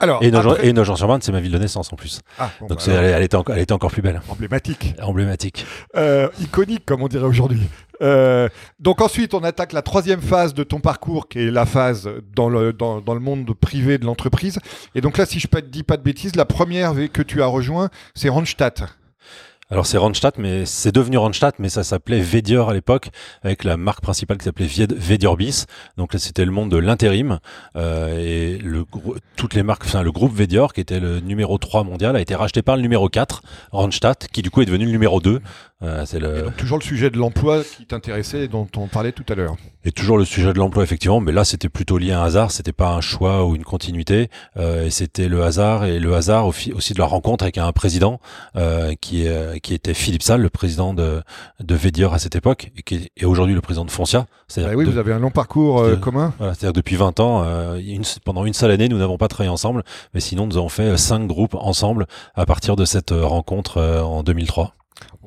Alors, 0.01 0.23
et 0.23 0.73
Nogent-sur-Marne, 0.73 1.23
c'est 1.23 1.33
ma 1.33 1.41
ville 1.41 1.53
de 1.53 1.59
naissance 1.59 1.93
en 1.93 1.97
plus. 1.97 2.21
Ah, 2.39 2.51
Donc 2.61 2.87
bah 2.87 2.93
elle, 2.93 3.23
était 3.23 3.37
encore, 3.37 3.55
elle 3.55 3.63
était 3.63 3.73
encore 3.73 3.91
plus 3.91 4.03
belle. 4.03 4.21
Emblématique. 4.29 4.95
Emblématique. 5.01 5.65
Euh, 5.97 6.29
iconique, 6.41 6.85
comme 6.85 7.03
on 7.03 7.09
dirait 7.09 7.25
aujourd'hui. 7.25 7.63
Euh, 8.03 8.49
donc 8.81 9.01
ensuite, 9.01 9.35
on 9.35 9.45
attaque 9.45 9.73
la 9.73 9.83
troisième 9.83 10.21
phase 10.21 10.53
de 10.53 10.65
ton 10.65 10.81
parcours, 10.81 11.29
qui 11.29 11.39
est 11.39 11.51
la 11.51 11.65
phase 11.65 12.11
dans 12.35 12.49
le, 12.49 12.73
dans, 12.73 13.01
dans 13.01 13.15
le 13.15 13.21
monde 13.21 13.55
privé 13.55 13.97
de 13.99 14.05
l'entreprise. 14.05 14.59
Et 14.95 15.01
donc 15.01 15.17
là, 15.17 15.27
si 15.27 15.39
je 15.39 15.49
ne 15.53 15.61
dis 15.61 15.85
pas 15.85 15.97
de 15.97 16.03
bêtises, 16.03 16.37
la 16.37 16.45
première 16.45 16.93
que 17.13 17.23
tu 17.23 17.41
as 17.41 17.47
rejoint, 17.47 17.89
c'est 18.15 18.29
Randstad. 18.29 18.89
Alors 19.71 19.87
c'est 19.87 19.97
Randstad, 19.97 20.35
mais 20.37 20.67
c'est 20.67 20.93
devenu 20.93 21.17
Randstad, 21.17 21.55
mais 21.59 21.71
ça 21.71 21.85
s'appelait 21.85 22.21
Vedior 22.21 22.69
à 22.69 22.75
l'époque, 22.75 23.09
avec 23.43 23.65
la 23.65 23.79
marque 23.79 24.03
principale 24.03 24.37
qui 24.37 24.45
s'appelait 24.45 24.67
Vediorbis. 24.67 25.65
Donc 25.97 26.13
là, 26.13 26.19
c'était 26.19 26.45
le 26.45 26.51
monde 26.51 26.71
de 26.71 26.77
l'intérim. 26.77 27.39
Euh, 27.77 28.19
et 28.19 28.59
le, 28.59 28.85
toutes 29.37 29.55
les 29.55 29.63
marques, 29.63 29.85
enfin 29.87 30.03
le 30.03 30.13
groupe 30.13 30.35
Vedior, 30.35 30.75
qui 30.75 30.83
était 30.83 31.01
le 31.01 31.21
numéro 31.21 31.57
3 31.57 31.83
mondial, 31.83 32.15
a 32.15 32.21
été 32.21 32.35
racheté 32.35 32.61
par 32.61 32.77
le 32.77 32.83
numéro 32.83 33.09
4, 33.09 33.43
Randstad, 33.73 34.19
qui 34.33 34.43
du 34.43 34.51
coup 34.51 34.61
est 34.61 34.67
devenu 34.67 34.85
le 34.85 34.93
numéro 34.93 35.21
2. 35.21 35.41
Euh, 35.83 36.05
c'est 36.07 36.19
le... 36.19 36.51
toujours 36.57 36.79
le 36.79 36.85
sujet 36.85 37.11
de 37.11 37.19
l'emploi 37.19 37.63
qui 37.63 37.85
t'intéressait 37.85 38.45
et 38.45 38.49
dont 38.49 38.69
on 38.77 38.87
parlait 38.87 39.13
tout 39.13 39.25
à 39.29 39.35
l'heure. 39.35 39.57
Et 39.85 39.93
toujours 39.93 40.17
le 40.17 40.25
sujet 40.25 40.53
de 40.53 40.59
l'emploi, 40.59 40.83
effectivement, 40.83 41.21
mais 41.21 41.33
là 41.33 41.45
c'était 41.45 41.69
plutôt 41.69 41.99
lié 41.99 42.13
à 42.13 42.23
un 42.23 42.25
hasard, 42.25 42.53
c'était 42.53 42.73
pas 42.73 42.95
un 42.95 43.01
choix 43.01 43.45
ou 43.45 43.55
une 43.55 43.65
continuité, 43.65 44.31
euh, 44.57 44.87
et 44.87 44.91
c'était 44.91 45.29
le 45.29 45.43
hasard 45.43 45.85
et 45.85 45.99
le 45.99 46.15
hasard 46.15 46.47
aussi 46.47 46.71
de 46.71 46.99
la 46.99 47.05
rencontre 47.05 47.45
avec 47.45 47.59
un 47.59 47.71
président 47.73 48.21
euh, 48.57 48.95
qui, 49.01 49.27
qui 49.63 49.75
était 49.75 49.95
Philippe 49.95 50.23
Salle, 50.23 50.41
le 50.41 50.51
président 50.51 50.95
de, 50.95 51.23
de 51.61 51.75
Védior 51.75 52.15
à 52.15 52.19
cette 52.19 52.37
époque, 52.37 52.71
et 52.77 52.83
qui 52.83 53.11
est 53.17 53.25
aujourd'hui 53.25 53.55
le 53.55 53.61
président 53.61 53.85
de 53.85 53.91
Foncia. 53.91 54.27
Ah 54.57 54.75
oui, 54.75 54.85
vous 54.85 54.99
avez 54.99 55.13
un 55.13 55.19
long 55.19 55.31
parcours 55.31 55.81
euh, 55.81 55.97
commun. 55.97 56.33
Voilà, 56.39 56.55
c'est-à-dire 56.55 56.73
depuis 56.73 56.97
20 56.97 57.21
ans, 57.21 57.43
euh, 57.45 57.77
une, 57.77 58.05
pendant 58.25 58.45
une 58.45 58.53
seule 58.53 58.71
année, 58.71 58.89
nous 58.89 58.99
n'avons 58.99 59.19
pas 59.19 59.29
travaillé 59.29 59.51
ensemble, 59.51 59.83
mais 60.13 60.21
sinon 60.21 60.47
nous 60.47 60.57
avons 60.57 60.69
fait 60.69 60.97
cinq 60.97 61.27
groupes 61.27 61.55
ensemble 61.55 62.07
à 62.35 62.47
partir 62.47 62.77
de 62.77 62.85
cette 62.85 63.11
rencontre 63.11 63.81
en 63.81 64.23
2003. 64.23 64.75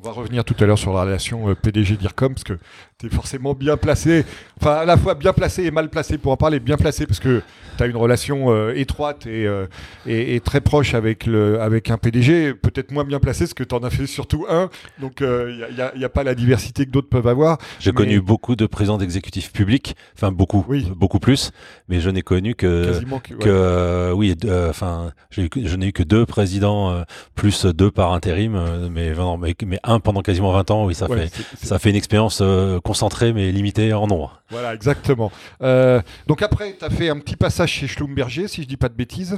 va 0.00 0.12
revenir 0.12 0.44
tout 0.44 0.54
à 0.60 0.64
l'heure 0.64 0.78
sur 0.78 0.94
la 0.94 1.02
relation 1.02 1.52
PDG-DIRCOM, 1.56 2.34
parce 2.34 2.44
que 2.44 2.56
tu 2.98 3.06
es 3.06 3.10
forcément 3.10 3.54
bien 3.54 3.76
placé, 3.76 4.24
enfin 4.60 4.74
à 4.74 4.84
la 4.84 4.96
fois 4.96 5.14
bien 5.14 5.32
placé 5.32 5.62
et 5.62 5.70
mal 5.70 5.88
placé 5.88 6.18
pour 6.18 6.32
en 6.32 6.36
parler, 6.36 6.58
bien 6.58 6.76
placé 6.76 7.06
parce 7.06 7.20
que 7.20 7.42
tu 7.76 7.84
as 7.84 7.86
une 7.86 7.96
relation 7.96 8.50
euh, 8.50 8.74
étroite 8.74 9.28
euh, 9.28 9.68
et, 10.04 10.34
et, 10.34 10.40
très 10.40 10.60
proche 10.60 10.94
avec, 10.94 11.24
le, 11.24 11.60
avec 11.60 11.92
un 11.92 11.96
PDG, 11.96 12.54
peut-être 12.54 12.90
moins 12.90 13.04
bien 13.04 13.20
placé 13.20 13.44
parce 13.44 13.54
que 13.54 13.62
tu 13.62 13.72
en 13.72 13.84
as 13.84 13.90
fait 13.90 14.08
surtout 14.08 14.46
un, 14.48 14.68
donc 15.00 15.18
il 15.20 15.26
euh, 15.26 15.68
n'y 15.72 15.80
a, 15.80 15.96
y 15.96 16.04
a, 16.04 16.08
pas 16.08 16.24
la 16.24 16.34
diversité 16.34 16.86
que 16.86 16.90
d'autres 16.90 17.08
peuvent 17.08 17.28
avoir. 17.28 17.58
J'ai 17.78 17.92
connu 17.92 18.20
beaucoup 18.20 18.56
de 18.56 18.66
présidents 18.66 18.98
d'exécutifs 18.98 19.52
publics, 19.52 19.94
enfin 20.16 20.32
beaucoup, 20.32 20.64
oui. 20.68 20.90
beaucoup 20.96 21.20
plus, 21.20 21.52
mais 21.88 22.00
je 22.00 22.10
n'ai 22.10 22.22
connu 22.22 22.56
que, 22.56 23.00
que, 23.38 24.12
oui, 24.12 24.34
enfin 24.68 25.12
je 25.30 25.76
n'ai 25.76 25.86
eu 25.86 25.92
que 25.92 26.02
deux 26.02 26.26
présidents 26.26 27.04
plus 27.36 27.64
deux 27.64 27.92
par 27.92 28.12
intérim, 28.12 28.60
mais, 28.90 29.14
mais, 29.38 29.54
mais, 29.64 29.78
un 29.84 30.00
pendant 30.00 30.22
quasiment 30.22 30.50
20 30.50 30.70
ans, 30.72 30.84
oui, 30.86 30.96
ça, 30.96 31.06
fait, 31.06 31.30
ça 31.62 31.78
fait 31.78 31.90
une 31.90 31.96
expérience 31.96 32.42
concentré 32.88 33.34
mais 33.34 33.52
limité 33.52 33.92
en 33.92 34.06
nombre. 34.06 34.40
Voilà, 34.48 34.74
exactement. 34.74 35.30
donc 35.60 36.40
après, 36.42 36.74
tu 36.78 36.84
as 36.84 36.90
fait 36.90 37.10
un 37.10 37.18
petit 37.18 37.36
passage 37.36 37.70
chez 37.70 37.86
Schlumberger, 37.86 38.48
si 38.48 38.62
je 38.62 38.66
dis 38.66 38.78
pas 38.78 38.88
de 38.88 38.94
bêtises. 38.94 39.36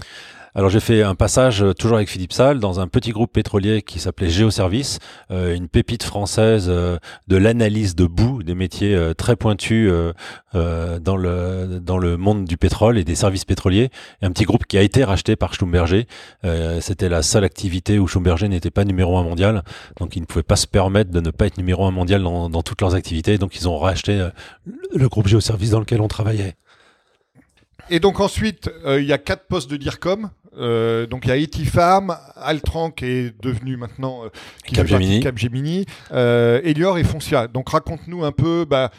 Alors 0.55 0.69
j'ai 0.69 0.81
fait 0.81 1.03
un 1.03 1.15
passage 1.15 1.63
euh, 1.63 1.75
toujours 1.75 1.99
avec 1.99 2.09
Philippe 2.09 2.33
Salle 2.33 2.59
dans 2.59 2.81
un 2.81 2.89
petit 2.89 3.13
groupe 3.13 3.33
pétrolier 3.33 3.83
qui 3.83 4.01
s'appelait 4.01 4.29
Géoservice, 4.29 4.99
euh, 5.31 5.55
une 5.55 5.69
pépite 5.69 6.03
française 6.03 6.67
euh, 6.69 6.99
de 7.29 7.37
l'analyse 7.37 7.95
de 7.95 8.05
boue, 8.05 8.43
des 8.43 8.57
métiers 8.57 8.99
très 9.17 9.37
pointus 9.37 9.91
dans 10.53 11.17
le 11.17 11.81
dans 11.81 11.99
le 11.99 12.17
monde 12.17 12.45
du 12.45 12.57
pétrole 12.57 12.99
et 12.99 13.05
des 13.05 13.15
services 13.15 13.45
pétroliers. 13.45 13.91
Un 14.23 14.33
petit 14.33 14.45
groupe 14.45 14.67
qui 14.67 14.77
a 14.79 14.83
été 14.83 15.05
racheté 15.05 15.37
par 15.37 15.55
Schlumberger. 15.55 16.07
C'était 16.81 17.09
la 17.09 17.23
seule 17.23 17.45
activité 17.45 17.99
où 17.99 18.07
Schlumberger 18.07 18.49
n'était 18.49 18.71
pas 18.71 18.85
numéro 18.85 19.19
un 19.19 19.23
mondial, 19.23 19.63
donc 19.99 20.17
ils 20.17 20.21
ne 20.21 20.27
pouvaient 20.27 20.43
pas 20.43 20.57
se 20.57 20.67
permettre 20.67 21.11
de 21.11 21.21
ne 21.21 21.31
pas 21.31 21.47
être 21.47 21.59
numéro 21.59 21.85
un 21.85 21.91
mondial 21.91 22.23
dans, 22.23 22.51
dans 22.51 22.63
toutes 22.63 22.81
leurs 22.81 22.95
activités. 22.95 23.39
Donc 23.39 23.57
ils 23.57 23.69
ont 23.69 23.79
racheté 23.79 24.29
le 24.95 25.09
groupe 25.09 25.29
Géoservice 25.29 25.71
dans 25.71 25.81
lequel 25.81 26.01
on 26.01 26.09
travaillait. 26.09 26.57
Et 27.91 28.01
donc 28.01 28.21
ensuite, 28.21 28.71
il 28.87 29.05
y 29.05 29.13
a 29.13 29.19
quatre 29.19 29.47
postes 29.47 29.71
de 29.71 29.77
DIRCOM. 29.77 30.31
Euh, 30.59 31.07
donc 31.07 31.25
il 31.25 31.29
y 31.29 31.33
a 31.33 31.37
Etifam, 31.37 32.17
Altran 32.37 32.91
qui 32.91 33.05
est 33.05 33.43
devenu 33.43 33.77
maintenant 33.77 34.25
euh, 34.25 34.29
Capgemini, 34.65 35.21
Capgemini 35.21 35.87
euh, 36.13 36.61
Elior 36.65 36.99
et 36.99 37.05
Foncia. 37.05 37.47
Donc 37.47 37.71
raconte-nous 37.71 38.25
un 38.25 38.33
peu, 38.33 38.67
bah, 38.69 38.91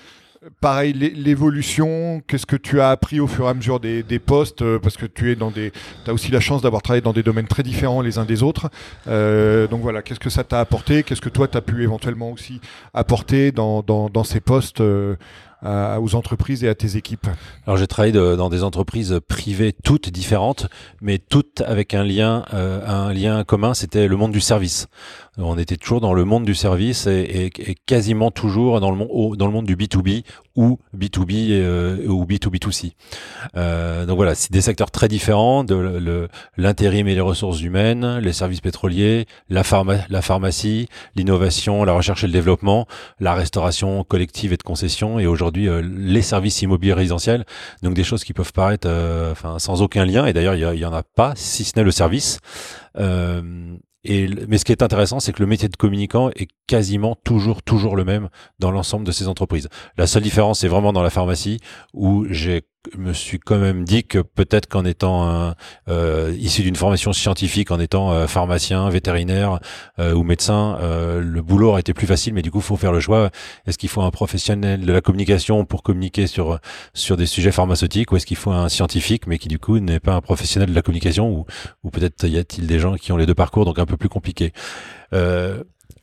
pareil, 0.61 0.93
l'évolution, 0.93 2.21
qu'est-ce 2.27 2.45
que 2.45 2.55
tu 2.55 2.79
as 2.79 2.89
appris 2.89 3.19
au 3.19 3.27
fur 3.27 3.45
et 3.45 3.49
à 3.49 3.53
mesure 3.53 3.79
des, 3.79 4.03
postes, 4.19 4.63
parce 4.79 4.97
que 4.97 5.05
tu 5.05 5.31
es 5.31 5.35
dans 5.35 5.51
des, 5.51 5.71
as 6.07 6.13
aussi 6.13 6.31
la 6.31 6.39
chance 6.39 6.61
d'avoir 6.61 6.81
travaillé 6.81 7.01
dans 7.01 7.13
des 7.13 7.23
domaines 7.23 7.47
très 7.47 7.63
différents 7.63 8.01
les 8.01 8.17
uns 8.17 8.25
des 8.25 8.41
autres. 8.41 8.69
donc 9.05 9.81
voilà, 9.81 10.01
qu'est-ce 10.01 10.19
que 10.19 10.31
ça 10.31 10.43
t'a 10.43 10.59
apporté, 10.59 11.03
qu'est-ce 11.03 11.21
que 11.21 11.29
toi 11.29 11.47
tu 11.47 11.57
as 11.57 11.61
pu 11.61 11.83
éventuellement 11.83 12.31
aussi 12.31 12.59
apporter 12.93 13.51
dans, 13.51 13.83
dans, 13.83 14.09
dans 14.09 14.23
ces 14.23 14.39
postes 14.39 14.81
aux 15.63 16.15
entreprises 16.15 16.63
et 16.63 16.69
à 16.69 16.75
tes 16.75 16.97
équipes 16.97 17.27
Alors 17.65 17.77
j'ai 17.77 17.87
travaillé 17.87 18.13
dans 18.13 18.49
des 18.49 18.63
entreprises 18.63 19.19
privées 19.27 19.73
toutes 19.73 20.09
différentes, 20.09 20.67
mais 21.01 21.19
toutes 21.19 21.61
avec 21.61 21.93
un 21.93 22.03
lien, 22.03 22.45
euh, 22.53 22.81
un 22.85 23.13
lien 23.13 23.43
commun, 23.43 23.73
c'était 23.73 24.07
le 24.07 24.15
monde 24.17 24.31
du 24.31 24.41
service. 24.41 24.87
On 25.37 25.57
était 25.57 25.77
toujours 25.77 26.01
dans 26.01 26.13
le 26.13 26.25
monde 26.25 26.43
du 26.43 26.53
service 26.53 27.07
et, 27.07 27.49
et, 27.57 27.75
quasiment 27.85 28.31
toujours 28.31 28.81
dans 28.81 28.91
le 28.91 28.97
monde, 28.97 29.37
dans 29.37 29.47
le 29.47 29.53
monde 29.53 29.65
du 29.65 29.77
B2B 29.77 30.25
ou 30.57 30.77
B2B 30.93 31.51
euh, 31.51 32.05
ou 32.05 32.25
B2B2C. 32.25 32.91
Euh, 33.55 34.05
donc 34.05 34.17
voilà, 34.17 34.35
c'est 34.35 34.51
des 34.51 34.59
secteurs 34.59 34.91
très 34.91 35.07
différents 35.07 35.63
de 35.63 36.27
l'intérim 36.57 37.07
et 37.07 37.15
les 37.15 37.21
ressources 37.21 37.61
humaines, 37.61 38.17
les 38.17 38.33
services 38.33 38.59
pétroliers, 38.59 39.25
la, 39.47 39.63
pharma, 39.63 39.99
la 40.09 40.21
pharmacie, 40.21 40.89
l'innovation, 41.15 41.85
la 41.85 41.93
recherche 41.93 42.25
et 42.25 42.27
le 42.27 42.33
développement, 42.33 42.85
la 43.21 43.33
restauration 43.33 44.03
collective 44.03 44.51
et 44.51 44.57
de 44.57 44.63
concession 44.63 45.17
et 45.17 45.27
aujourd'hui 45.27 45.69
euh, 45.69 45.81
les 45.81 46.21
services 46.21 46.61
immobiliers 46.61 46.93
résidentiels. 46.93 47.45
Donc 47.83 47.93
des 47.93 48.03
choses 48.03 48.25
qui 48.25 48.33
peuvent 48.33 48.51
paraître 48.51 48.89
euh, 48.89 49.31
enfin 49.31 49.59
sans 49.59 49.81
aucun 49.81 50.03
lien 50.03 50.25
et 50.25 50.33
d'ailleurs 50.33 50.55
il 50.55 50.79
y, 50.79 50.85
en 50.85 50.93
a 50.93 51.03
pas 51.03 51.31
si 51.37 51.63
ce 51.63 51.71
n'est 51.77 51.83
le 51.83 51.91
service. 51.91 52.39
Et, 54.03 54.27
mais 54.47 54.57
ce 54.57 54.65
qui 54.65 54.71
est 54.71 54.81
intéressant, 54.81 55.19
c'est 55.19 55.31
que 55.31 55.41
le 55.41 55.47
métier 55.47 55.69
de 55.69 55.75
communicant 55.75 56.29
est 56.31 56.47
quasiment 56.67 57.15
toujours, 57.23 57.61
toujours 57.61 57.95
le 57.95 58.03
même 58.03 58.29
dans 58.59 58.71
l'ensemble 58.71 59.05
de 59.05 59.11
ces 59.11 59.27
entreprises. 59.27 59.69
La 59.97 60.07
seule 60.07 60.23
différence, 60.23 60.59
c'est 60.61 60.67
vraiment 60.67 60.93
dans 60.93 61.03
la 61.03 61.11
pharmacie 61.11 61.59
où 61.93 62.25
j'ai 62.29 62.63
me 62.97 63.13
suis 63.13 63.39
quand 63.39 63.57
même 63.57 63.83
dit 63.83 64.03
que 64.03 64.19
peut-être 64.19 64.67
qu'en 64.67 64.85
étant 64.85 65.29
un, 65.29 65.55
euh, 65.87 66.35
issu 66.39 66.63
d'une 66.63 66.75
formation 66.75 67.13
scientifique, 67.13 67.71
en 67.71 67.79
étant 67.79 68.11
euh, 68.11 68.27
pharmacien, 68.27 68.89
vétérinaire 68.89 69.59
euh, 69.99 70.13
ou 70.13 70.23
médecin, 70.23 70.77
euh, 70.81 71.21
le 71.21 71.41
boulot 71.41 71.69
aurait 71.69 71.81
été 71.81 71.93
plus 71.93 72.07
facile. 72.07 72.33
Mais 72.33 72.41
du 72.41 72.51
coup, 72.51 72.61
faut 72.61 72.77
faire 72.77 72.91
le 72.91 72.99
choix. 72.99 73.29
Est-ce 73.67 73.77
qu'il 73.77 73.89
faut 73.89 74.01
un 74.01 74.11
professionnel 74.11 74.85
de 74.85 74.91
la 74.91 75.01
communication 75.01 75.65
pour 75.65 75.83
communiquer 75.83 76.27
sur 76.27 76.59
sur 76.93 77.17
des 77.17 77.25
sujets 77.25 77.51
pharmaceutiques, 77.51 78.11
ou 78.11 78.17
est-ce 78.17 78.25
qu'il 78.25 78.37
faut 78.37 78.51
un 78.51 78.69
scientifique, 78.69 79.27
mais 79.27 79.37
qui 79.37 79.47
du 79.47 79.59
coup 79.59 79.79
n'est 79.79 79.99
pas 79.99 80.13
un 80.13 80.21
professionnel 80.21 80.69
de 80.69 80.75
la 80.75 80.81
communication, 80.81 81.29
ou, 81.29 81.45
ou 81.83 81.89
peut-être 81.91 82.27
y 82.27 82.37
a-t-il 82.37 82.67
des 82.67 82.79
gens 82.79 82.95
qui 82.95 83.11
ont 83.11 83.17
les 83.17 83.25
deux 83.25 83.35
parcours, 83.35 83.65
donc 83.65 83.79
un 83.79 83.85
peu 83.85 83.97
plus 83.97 84.09
compliqué. 84.09 84.53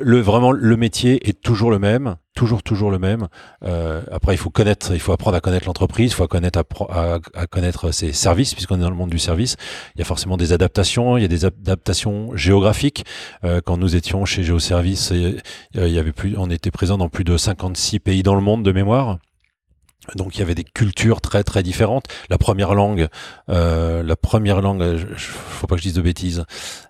Euh, 0.00 0.04
le 0.04 0.20
vraiment 0.20 0.52
le 0.52 0.76
métier 0.76 1.28
est 1.28 1.40
toujours 1.40 1.70
le 1.70 1.78
même, 1.78 2.16
toujours 2.34 2.62
toujours 2.62 2.90
le 2.90 2.98
même. 2.98 3.28
Euh, 3.64 4.02
après, 4.10 4.34
il 4.34 4.38
faut 4.38 4.50
connaître, 4.50 4.92
il 4.92 5.00
faut 5.00 5.12
apprendre 5.12 5.36
à 5.36 5.40
connaître 5.40 5.66
l'entreprise, 5.66 6.12
il 6.12 6.14
faut 6.14 6.26
connaître 6.26 6.60
à, 6.90 7.18
à, 7.34 7.46
connaître 7.46 7.92
ses 7.92 8.12
services, 8.12 8.54
puisqu'on 8.54 8.76
est 8.76 8.82
dans 8.82 8.90
le 8.90 8.96
monde 8.96 9.10
du 9.10 9.18
service. 9.18 9.56
Il 9.94 9.98
y 9.98 10.02
a 10.02 10.04
forcément 10.04 10.36
des 10.36 10.52
adaptations, 10.52 11.16
il 11.16 11.22
y 11.22 11.24
a 11.24 11.28
des 11.28 11.44
adaptations 11.44 12.34
géographiques. 12.36 13.04
Euh, 13.44 13.60
quand 13.64 13.76
nous 13.76 13.96
étions 13.96 14.24
chez 14.24 14.42
Géoservice, 14.42 15.10
il 15.10 15.42
y 15.74 15.98
avait 15.98 16.12
plus, 16.12 16.36
on 16.36 16.50
était 16.50 16.70
présent 16.70 16.98
dans 16.98 17.08
plus 17.08 17.24
de 17.24 17.36
56 17.36 18.00
pays 18.00 18.22
dans 18.22 18.34
le 18.34 18.42
monde 18.42 18.62
de 18.64 18.72
mémoire. 18.72 19.18
Donc 20.14 20.36
il 20.36 20.38
y 20.38 20.42
avait 20.42 20.54
des 20.54 20.64
cultures 20.64 21.20
très 21.20 21.44
très 21.44 21.62
différentes. 21.62 22.06
La 22.30 22.38
première 22.38 22.74
langue, 22.74 23.08
euh, 23.50 24.02
la 24.02 24.16
première 24.16 24.60
langue, 24.60 24.82
je, 24.96 25.06
faut 25.16 25.66
pas 25.66 25.74
que 25.74 25.82
je 25.82 25.88
dise 25.88 25.94
de 25.94 26.02
bêtises. 26.02 26.44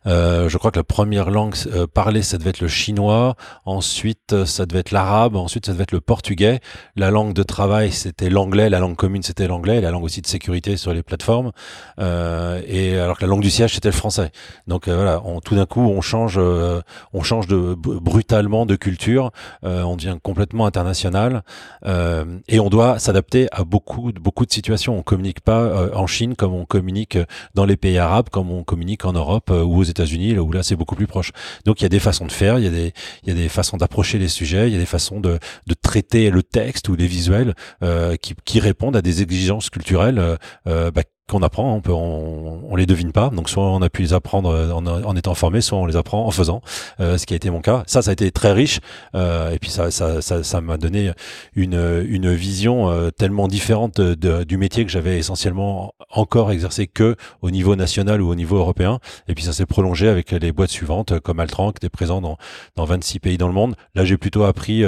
Euh, 0.07 0.49
je 0.49 0.59
crois 0.59 0.71
que 0.71 0.79
la 0.79 0.85
première 0.85 1.31
langue 1.31 1.55
euh, 1.73 1.87
parlée, 1.87 2.23
ça 2.23 2.39
devait 2.39 2.51
être 2.51 2.61
le 2.61 2.69
chinois. 2.69 3.35
Ensuite, 3.65 4.45
ça 4.45 4.67
devait 4.67 4.81
être 4.81 4.93
l'arabe. 4.93 5.37
Ensuite, 5.37 5.67
ça 5.67 5.73
devait 5.73 5.83
être 5.83 5.93
le 5.93 6.01
portugais. 6.01 6.61
La 6.97 7.11
langue 7.11 7.33
de 7.33 7.43
travail, 7.43 7.91
c'était 7.91 8.31
l'anglais. 8.31 8.71
La 8.71 8.79
langue 8.79 8.97
commune, 8.97 9.23
c'était 9.23 9.49
l'anglais. 9.49 9.81
La 9.81 9.91
langue 9.91 10.05
aussi 10.05 10.23
de 10.23 10.27
sécurité 10.27 10.77
sur 10.77 10.95
les 10.95 11.03
plateformes. 11.03 11.53
et 11.99 12.99
alors 12.99 13.19
que 13.19 13.25
la 13.25 13.29
langue 13.29 13.43
du 13.43 13.51
siège, 13.51 13.75
c'était 13.75 13.89
le 13.89 13.95
français. 13.95 14.31
Donc 14.67 14.89
voilà, 14.89 15.21
on, 15.25 15.41
tout 15.41 15.57
d'un 15.57 15.67
coup, 15.67 15.81
on 15.81 16.01
change, 16.01 16.39
on 16.39 17.23
change 17.23 17.47
de 17.47 17.75
brutalement 17.75 18.67
de 18.67 18.77
culture. 18.77 19.33
on 19.63 19.97
devient 19.97 20.19
complètement 20.23 20.67
international 20.67 21.43
et 21.85 22.61
on 22.61 22.69
doit 22.69 22.99
s'adapter 23.09 23.49
à 23.53 23.65
beaucoup, 23.65 24.13
beaucoup 24.13 24.45
de 24.45 24.53
situations. 24.53 24.99
On 24.99 25.03
communique 25.03 25.41
pas 25.41 25.63
euh, 25.63 25.95
en 25.95 26.07
Chine 26.07 26.37
comme 26.37 26.53
on 26.53 26.67
communique 26.67 27.17
dans 27.55 27.65
les 27.65 27.79
pays 27.79 27.97
arabes, 27.97 28.29
comme 28.29 28.51
on 28.51 28.65
communique 28.65 29.07
en 29.07 29.15
Europe 29.15 29.49
euh, 29.51 29.63
ou 29.63 29.79
aux 29.79 29.85
États-Unis, 29.85 30.35
là 30.35 30.43
où 30.43 30.53
là 30.53 30.63
c'est 30.63 30.77
beaucoup 30.77 30.95
plus 30.95 31.07
proche. 31.07 31.33
Donc 31.65 31.81
il 31.81 31.85
y 31.85 31.87
a 31.87 31.89
des 31.89 32.01
façons 32.01 32.27
de 32.27 32.33
faire, 32.33 32.59
il 32.59 32.67
y 32.67 32.69
a 32.69 32.71
des, 32.71 32.93
il 33.23 33.31
y 33.31 33.33
a 33.33 33.35
des 33.35 33.49
façons 33.49 33.79
d'approcher 33.79 34.19
les 34.19 34.29
sujets, 34.29 34.69
il 34.69 34.75
y 34.75 34.77
a 34.77 34.79
des 34.79 34.85
façons 34.85 35.21
de, 35.21 35.39
de 35.67 35.75
traiter 35.75 36.29
le 36.29 36.43
texte 36.43 36.91
ou 36.91 36.97
les 36.97 37.07
visuels 37.07 37.55
euh, 37.83 38.17
qui, 38.17 38.35
qui 38.45 38.61
répondent 38.61 38.97
à 38.97 39.03
des 39.03 39.23
exigences 39.23 39.71
culturelles 39.71 40.37
euh, 40.67 40.91
bah, 40.91 41.03
qu'on 41.29 41.43
apprend, 41.43 41.75
on 41.75 41.81
peut, 41.81 41.93
on, 41.93 42.75
les 42.75 42.87
devine 42.87 43.13
pas. 43.13 43.31
Donc 43.31 43.49
soit 43.49 43.65
on 43.65 43.83
a 43.83 43.91
pu 43.91 44.03
les 44.03 44.13
apprendre 44.13 44.51
euh, 44.51 44.73
en, 44.73 45.17
étant 45.17 45.35
formé, 45.35 45.61
soit 45.61 45.79
on 45.79 45.87
les 45.87 45.97
apprend 45.97 46.25
en 46.25 46.31
faisant, 46.31 46.63
euh, 47.01 47.19
ce 47.19 47.27
qui 47.27 47.35
a 47.35 47.37
été 47.37 47.51
mon 47.51 47.61
cas. 47.61 47.83
Ça, 47.87 48.03
ça 48.03 48.11
a 48.11 48.13
été 48.13 48.31
très 48.31 48.53
riche, 48.53 48.81
euh, 49.15 49.51
et 49.51 49.59
puis 49.59 49.71
ça, 49.71 49.91
ça, 49.91 50.23
ça, 50.23 50.43
ça 50.43 50.61
m'a 50.61 50.79
donné 50.79 51.13
une, 51.55 52.05
une 52.09 52.33
vision 52.33 52.91
euh, 52.91 53.11
tellement 53.11 53.49
différente 53.49 54.01
de, 54.01 54.45
du 54.45 54.57
métier 54.57 54.85
que 54.85 54.91
j'avais 54.91 55.19
essentiellement 55.19 55.93
encore 56.11 56.51
exercé 56.51 56.87
que 56.87 57.17
au 57.43 57.51
niveau 57.51 57.77
national 57.77 58.23
ou 58.23 58.31
au 58.31 58.35
niveau 58.35 58.57
européen. 58.57 58.99
Et 59.29 59.35
puis 59.35 59.45
ça 59.45 59.53
s'est 59.53 59.67
prolongé 59.67 60.09
avec 60.09 60.31
les 60.31 60.53
boîtes 60.53 60.71
suivantes, 60.71 61.21
comme 61.21 61.41
Altran, 61.41 61.73
qui 61.73 61.79
était 61.79 61.91
présent 61.91 62.21
dans, 62.21 62.39
dans 62.77 62.85
26 62.85 63.21
pays 63.21 63.39
dans 63.39 63.49
le 63.49 63.55
monde. 63.55 63.75
Là, 63.95 64.05
j'ai 64.05 64.17
plutôt 64.17 64.45
appris, 64.45 64.83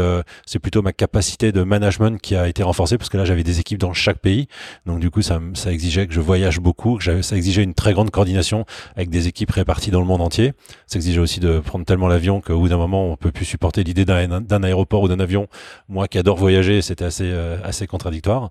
c'est 0.47 0.59
plutôt 0.59 0.80
ma 0.80 0.92
capacité 0.92 1.52
de 1.52 1.62
management 1.62 2.20
qui 2.20 2.35
a 2.35 2.49
été 2.49 2.62
renforcée, 2.62 2.97
parce 2.97 3.11
que 3.11 3.18
là, 3.18 3.25
j'avais 3.25 3.44
des 3.44 3.61
équipes 3.61 3.78
dans 3.78 3.92
chaque 3.92 4.18
pays. 4.18 4.47
Donc 4.87 5.00
du 5.00 5.11
coup, 5.11 5.23
ça, 5.23 5.40
ça 5.54 5.73
exigeait 5.73 6.06
que 6.06 6.14
je 6.14 6.20
voyage 6.31 6.61
beaucoup, 6.61 7.01
ça 7.01 7.37
exigeait 7.37 7.65
une 7.65 7.75
très 7.75 7.93
grande 7.93 8.13
coordination 8.13 8.65
avec 8.95 9.11
des 9.11 9.27
équipes 9.27 9.51
réparties 9.51 9.91
dans 9.91 9.99
le 9.99 10.07
monde 10.07 10.21
entier. 10.21 10.53
Ça 10.87 10.97
exigeait 10.97 11.19
aussi 11.19 11.41
de 11.41 11.59
prendre 11.59 11.85
tellement 11.85 12.07
l'avion 12.07 12.41
qu'au 12.41 12.61
bout 12.61 12.69
d'un 12.69 12.77
moment, 12.77 13.11
on 13.11 13.17
peut 13.17 13.33
plus 13.33 13.45
supporter 13.45 13.83
l'idée 13.83 14.05
d'un 14.05 14.63
aéroport 14.63 15.03
ou 15.03 15.09
d'un 15.09 15.19
avion. 15.19 15.49
Moi 15.89 16.07
qui 16.07 16.19
adore 16.19 16.37
voyager, 16.37 16.83
c'était 16.83 17.05
assez, 17.05 17.25
euh, 17.27 17.57
assez 17.65 17.89
contradictoire. 17.89 18.51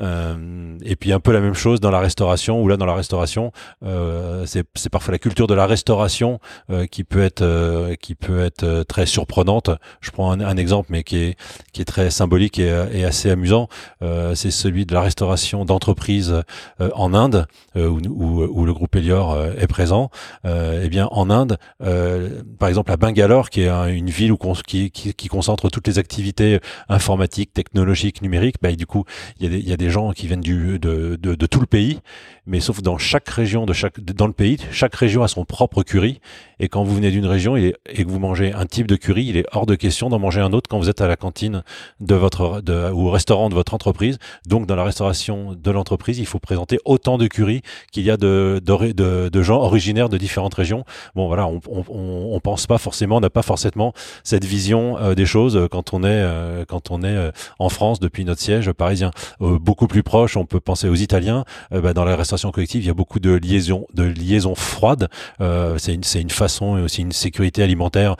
Euh, 0.00 0.76
et 0.82 0.96
puis 0.96 1.12
un 1.12 1.20
peu 1.20 1.30
la 1.32 1.38
même 1.38 1.54
chose 1.54 1.78
dans 1.78 1.92
la 1.92 2.00
restauration, 2.00 2.60
où 2.60 2.66
là 2.66 2.76
dans 2.76 2.86
la 2.86 2.94
restauration, 2.96 3.52
euh, 3.84 4.44
c'est 4.46 4.88
parfois 4.90 5.12
la 5.12 5.20
culture 5.20 5.46
de 5.46 5.54
la 5.54 5.66
restauration 5.66 6.40
qui 6.90 7.04
peut 7.04 7.22
être 7.22 7.94
qui 8.00 8.16
peut 8.16 8.40
être 8.40 8.82
très 8.82 9.06
surprenante. 9.06 9.70
Je 10.00 10.10
prends 10.10 10.32
un, 10.32 10.40
un, 10.40 10.56
exemple, 10.56 10.88
mais 10.90 11.04
qui 11.04 11.18
est 11.18 11.36
qui 11.72 11.82
est 11.82 11.84
très 11.84 12.10
symbolique 12.10 12.58
et, 12.58 12.86
et 12.92 13.04
assez 13.04 13.30
amusant. 13.30 13.68
c'est 14.34 14.50
celui 14.50 14.86
de 14.86 14.94
la 14.94 15.02
restauration 15.02 15.64
d'entreprise 15.64 16.34
en 16.80 17.11
Inde, 17.14 17.46
euh, 17.76 17.88
où, 17.88 18.64
le 18.64 18.74
groupe 18.74 18.94
Elior 18.96 19.32
euh, 19.32 19.52
est 19.58 19.66
présent, 19.66 20.10
euh, 20.44 20.82
eh 20.84 20.88
bien 20.88 21.08
en 21.10 21.30
Inde, 21.30 21.58
par 22.58 22.68
exemple 22.68 22.92
à 22.92 22.96
Bangalore, 22.96 23.50
qui 23.50 23.62
est 23.62 23.68
une 23.68 24.10
ville 24.10 24.32
où 24.32 24.38
qui, 24.66 25.28
concentre 25.28 25.70
toutes 25.70 25.86
les 25.86 25.98
activités 25.98 26.60
informatiques, 26.88 27.52
technologiques, 27.52 28.22
numériques, 28.22 28.56
bah, 28.60 28.72
du 28.72 28.86
coup, 28.86 29.04
il 29.40 29.68
y, 29.68 29.72
a 29.72 29.76
des, 29.76 29.90
gens 29.90 30.12
qui 30.12 30.26
viennent 30.26 30.40
de, 30.40 31.46
tout 31.46 31.60
le 31.60 31.66
pays, 31.66 32.00
mais 32.46 32.60
sauf 32.60 32.82
dans 32.82 32.98
chaque 32.98 33.28
région 33.28 33.66
de 33.66 33.72
chaque 33.72 34.00
dans 34.00 34.26
le 34.26 34.32
pays, 34.32 34.58
chaque 34.70 34.94
région 34.94 35.22
a 35.22 35.28
son 35.28 35.44
propre 35.44 35.82
curry. 35.82 36.20
Et 36.60 36.68
quand 36.68 36.84
vous 36.84 36.94
venez 36.94 37.10
d'une 37.10 37.26
région 37.26 37.56
et, 37.56 37.74
que 37.94 38.08
vous 38.08 38.18
mangez 38.18 38.52
un 38.52 38.66
type 38.66 38.86
de 38.86 38.96
curry, 38.96 39.24
il 39.24 39.36
est 39.36 39.46
hors 39.52 39.66
de 39.66 39.74
question 39.74 40.08
d'en 40.08 40.18
manger 40.18 40.40
un 40.40 40.52
autre 40.52 40.68
quand 40.68 40.78
vous 40.78 40.88
êtes 40.88 41.00
à 41.00 41.08
la 41.08 41.16
cantine 41.16 41.62
de 42.00 42.14
votre 42.14 42.62
ou 42.92 43.08
au 43.08 43.10
restaurant 43.10 43.48
de 43.48 43.54
votre 43.54 43.74
entreprise. 43.74 44.18
Donc 44.46 44.66
dans 44.66 44.76
la 44.76 44.84
restauration 44.84 45.54
de 45.54 45.70
l'entreprise, 45.70 46.18
il 46.18 46.26
faut 46.26 46.38
présenter 46.38 46.78
autant 46.84 47.01
autant 47.02 47.18
de 47.18 47.26
curies 47.26 47.62
qu'il 47.90 48.04
y 48.04 48.10
a 48.10 48.16
de, 48.16 48.62
de, 48.64 49.42
gens 49.42 49.60
originaires 49.60 50.08
de 50.08 50.18
différentes 50.18 50.54
régions. 50.54 50.84
Bon, 51.16 51.26
voilà, 51.26 51.48
on, 51.48 51.60
on, 51.68 52.40
pense 52.40 52.68
pas 52.68 52.78
forcément, 52.78 53.16
on 53.16 53.20
n'a 53.20 53.30
pas 53.30 53.42
forcément 53.42 53.92
cette 54.22 54.44
vision 54.44 54.98
euh, 54.98 55.14
des 55.14 55.26
choses 55.26 55.66
quand 55.70 55.94
on 55.94 56.04
est 56.04 56.06
euh, 56.06 56.64
quand 56.64 56.92
on 56.92 57.02
est 57.02 57.32
en 57.58 57.68
France 57.68 57.98
depuis 57.98 58.24
notre 58.24 58.40
siège 58.40 58.70
parisien. 58.72 59.10
beaucoup 59.40 59.88
plus 59.88 60.04
proche, 60.04 60.36
on 60.36 60.46
peut 60.46 60.60
penser 60.60 60.88
aux 60.88 60.94
Italiens. 60.94 61.44
Bah, 61.72 61.92
dans 61.92 62.04
la 62.04 62.14
restauration 62.14 62.52
collective, 62.52 62.82
il 62.82 62.86
y 62.86 62.90
a 62.90 62.94
beaucoup 62.94 63.18
de 63.18 63.32
liaisons 63.32 63.86
de 63.94 64.04
liaisons 64.04 64.54
froides. 64.54 65.08
c'est 65.40 65.94
une 65.94 66.02
une 66.14 66.30
façon 66.30 66.78
et 66.78 66.82
aussi 66.82 67.00
une 67.00 67.12
sécurité 67.12 67.62
alimentaire 67.62 68.16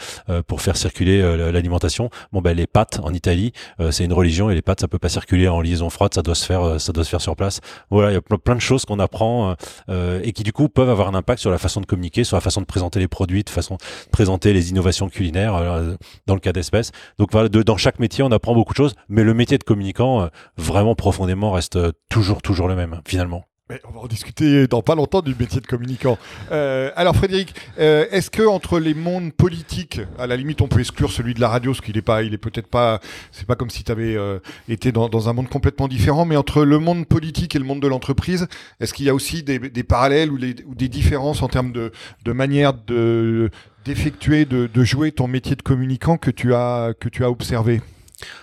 pour 0.49 0.61
faire 0.61 0.77
circuler 0.77 1.21
l'alimentation. 1.53 2.11
Bon, 2.33 2.41
ben 2.41 2.57
les 2.57 2.67
pâtes 2.67 3.01
en 3.03 3.12
Italie, 3.15 3.53
c'est 3.91 4.05
une 4.05 4.12
religion 4.12 4.51
et 4.51 4.55
les 4.55 4.62
pâtes 4.62 4.81
ça 4.81 4.89
peut 4.89 4.99
pas 4.99 5.09
circuler 5.09 5.47
en 5.47 5.61
liaison 5.61 5.89
froide, 5.91 6.15
ça 6.15 6.23
doit 6.23 6.35
se 6.35 6.47
faire 6.47 6.81
ça 6.81 6.93
doit 6.93 7.05
se 7.05 7.11
faire 7.11 7.21
sur 7.21 7.37
place. 7.37 7.61
Voilà, 7.91 8.11
il 8.11 8.15
y 8.15 8.17
a 8.17 8.39
plein 8.39 8.57
de 8.57 8.61
choses 8.61 8.72
qu'on 8.87 8.99
apprend 8.99 9.55
et 9.88 10.33
qui 10.33 10.43
du 10.43 10.52
coup 10.52 10.69
peuvent 10.69 10.91
avoir 10.91 11.09
un 11.09 11.14
impact 11.14 11.41
sur 11.41 11.50
la 11.50 11.59
façon 11.59 11.81
de 11.81 11.87
communiquer, 11.87 12.25
sur 12.25 12.37
la 12.37 12.41
façon 12.41 12.61
de 12.61 12.67
présenter 12.67 12.99
les 12.99 13.09
produits, 13.09 13.45
de 13.45 13.50
façon 13.50 13.76
de 13.76 14.11
présenter 14.11 14.52
les 14.52 14.71
innovations 14.71 15.09
culinaires 15.09 15.55
euh, 15.55 15.95
dans 16.26 16.35
le 16.35 16.41
cas 16.41 16.52
d'espèces. 16.52 16.93
Donc 17.19 17.33
voilà, 17.33 17.49
dans 17.49 17.76
chaque 17.76 17.99
métier, 17.99 18.25
on 18.25 18.33
apprend 18.33 18.55
beaucoup 18.55 18.73
de 18.73 18.76
choses, 18.76 18.95
mais 19.09 19.23
le 19.23 19.35
métier 19.35 19.59
de 19.59 19.64
communicant, 19.64 20.23
euh, 20.23 20.26
vraiment 20.57 20.95
profondément, 20.95 21.52
reste 21.52 21.79
toujours, 22.09 22.43
toujours 22.43 22.69
le 22.69 22.76
même, 22.76 23.00
finalement 23.07 23.45
on 23.88 23.93
va 23.93 24.00
en 24.00 24.07
discuter 24.07 24.67
dans 24.67 24.83
pas 24.83 24.95
longtemps 24.95 25.21
du 25.21 25.35
métier 25.35 25.61
de 25.61 25.67
communicant. 25.67 26.19
Euh, 26.50 26.91
alors 26.97 27.17
Frédéric, 27.17 27.55
euh, 27.79 28.07
est-ce 28.11 28.31
que 28.31 28.43
entre 28.43 28.79
les 28.79 28.95
mondes 28.95 29.33
politiques, 29.33 30.00
à 30.19 30.26
la 30.26 30.37
limite 30.37 30.61
on 30.61 30.69
peut 30.69 30.81
exclure 30.81 31.11
celui 31.11 31.35
de 31.35 31.41
la 31.41 31.49
radio, 31.49 31.75
ce 31.75 31.81
qu'il 31.81 31.97
est 31.97 32.02
pas, 32.02 32.23
il 32.23 32.35
est 32.35 32.38
peut-être 32.38 32.67
pas, 32.67 33.00
c'est 33.31 33.47
pas 33.47 33.55
comme 33.55 33.71
si 33.71 33.85
tu 33.85 33.93
avais 33.93 34.17
euh, 34.17 34.38
été 34.69 34.93
dans, 34.93 35.29
un 35.29 35.33
monde 35.33 35.49
complètement 35.49 35.88
différent, 35.88 36.25
mais 36.25 36.37
entre 36.37 36.64
le 36.64 36.79
monde 36.79 37.07
politique 37.07 37.55
et 37.55 37.59
le 37.59 37.64
monde 37.64 37.81
de 37.81 37.88
l'entreprise, 37.88 38.49
est-ce 38.81 38.95
qu'il 38.95 39.07
y 39.07 39.11
a 39.11 39.14
aussi 39.14 39.43
des, 39.43 39.59
parallèles 39.83 40.31
ou, 40.31 40.38
des 40.38 40.88
différences 40.88 41.43
en 41.43 41.49
termes 41.49 41.73
de, 41.73 42.33
manière 42.33 42.75
de 42.75 43.50
d'effectuer, 43.85 44.45
de, 44.45 44.69
de 44.73 44.85
jouer 44.85 45.11
ton 45.11 45.26
métier 45.26 45.57
de 45.57 45.62
communicant 45.62 46.17
que 46.17 46.31
tu 46.31 46.55
as 46.55 46.93
que 46.99 47.09
tu 47.09 47.25
as 47.25 47.31
observé? 47.31 47.81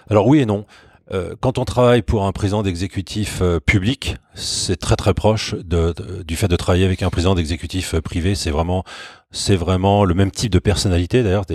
Alors 0.10 0.28
oui 0.28 0.40
et 0.40 0.46
non. 0.46 0.66
Euh, 1.12 1.36
quand 1.40 1.58
on 1.58 1.66
travaille 1.66 2.02
pour 2.02 2.26
un 2.26 2.32
président 2.32 2.62
d'exécutif 2.62 3.40
euh, 3.42 3.60
public, 3.60 4.18
c'est 4.36 4.78
très 4.78 4.96
très 4.96 5.14
proche 5.14 5.56
du 5.56 6.36
fait 6.36 6.48
de 6.48 6.56
travailler 6.56 6.86
avec 6.86 7.02
un 7.02 7.10
président 7.10 7.34
d'exécutif 7.34 7.96
euh, 7.96 8.02
privé. 8.02 8.36
C'est 8.36 8.52
vraiment 8.52 8.84
c'est 9.32 9.56
vraiment 9.56 10.06
le 10.06 10.16
même 10.16 10.32
type 10.32 10.52
de 10.52 10.60
personnalité. 10.60 11.22
D'ailleurs, 11.22 11.46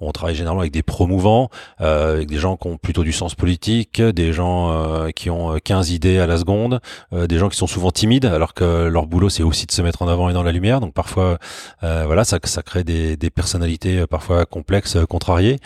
on 0.00 0.12
travaille 0.12 0.36
généralement 0.36 0.60
avec 0.60 0.72
des 0.72 0.84
promouvants, 0.84 1.50
euh, 1.80 2.14
avec 2.14 2.28
des 2.28 2.38
gens 2.38 2.56
qui 2.56 2.68
ont 2.68 2.76
plutôt 2.76 3.02
du 3.02 3.12
sens 3.12 3.34
politique, 3.34 4.00
des 4.00 4.32
gens 4.32 4.70
euh, 4.70 5.10
qui 5.10 5.28
ont 5.28 5.58
15 5.58 5.90
idées 5.90 6.18
à 6.18 6.26
la 6.26 6.38
seconde, 6.38 6.80
euh, 7.12 7.26
des 7.26 7.38
gens 7.38 7.48
qui 7.48 7.56
sont 7.56 7.66
souvent 7.66 7.90
timides, 7.90 8.26
alors 8.26 8.54
que 8.54 8.86
leur 8.86 9.06
boulot 9.06 9.28
c'est 9.28 9.42
aussi 9.42 9.66
de 9.66 9.72
se 9.72 9.82
mettre 9.82 10.02
en 10.02 10.08
avant 10.08 10.30
et 10.30 10.32
dans 10.32 10.44
la 10.44 10.52
lumière. 10.52 10.80
Donc 10.80 10.94
parfois, 10.94 11.38
voilà, 11.80 12.24
ça, 12.24 12.38
ça 12.44 12.62
crée 12.62 12.84
des, 12.84 13.16
des 13.16 13.30
personnalités 13.30 14.06
parfois 14.06 14.46
complexes, 14.46 14.98
contrariées, 15.08 15.58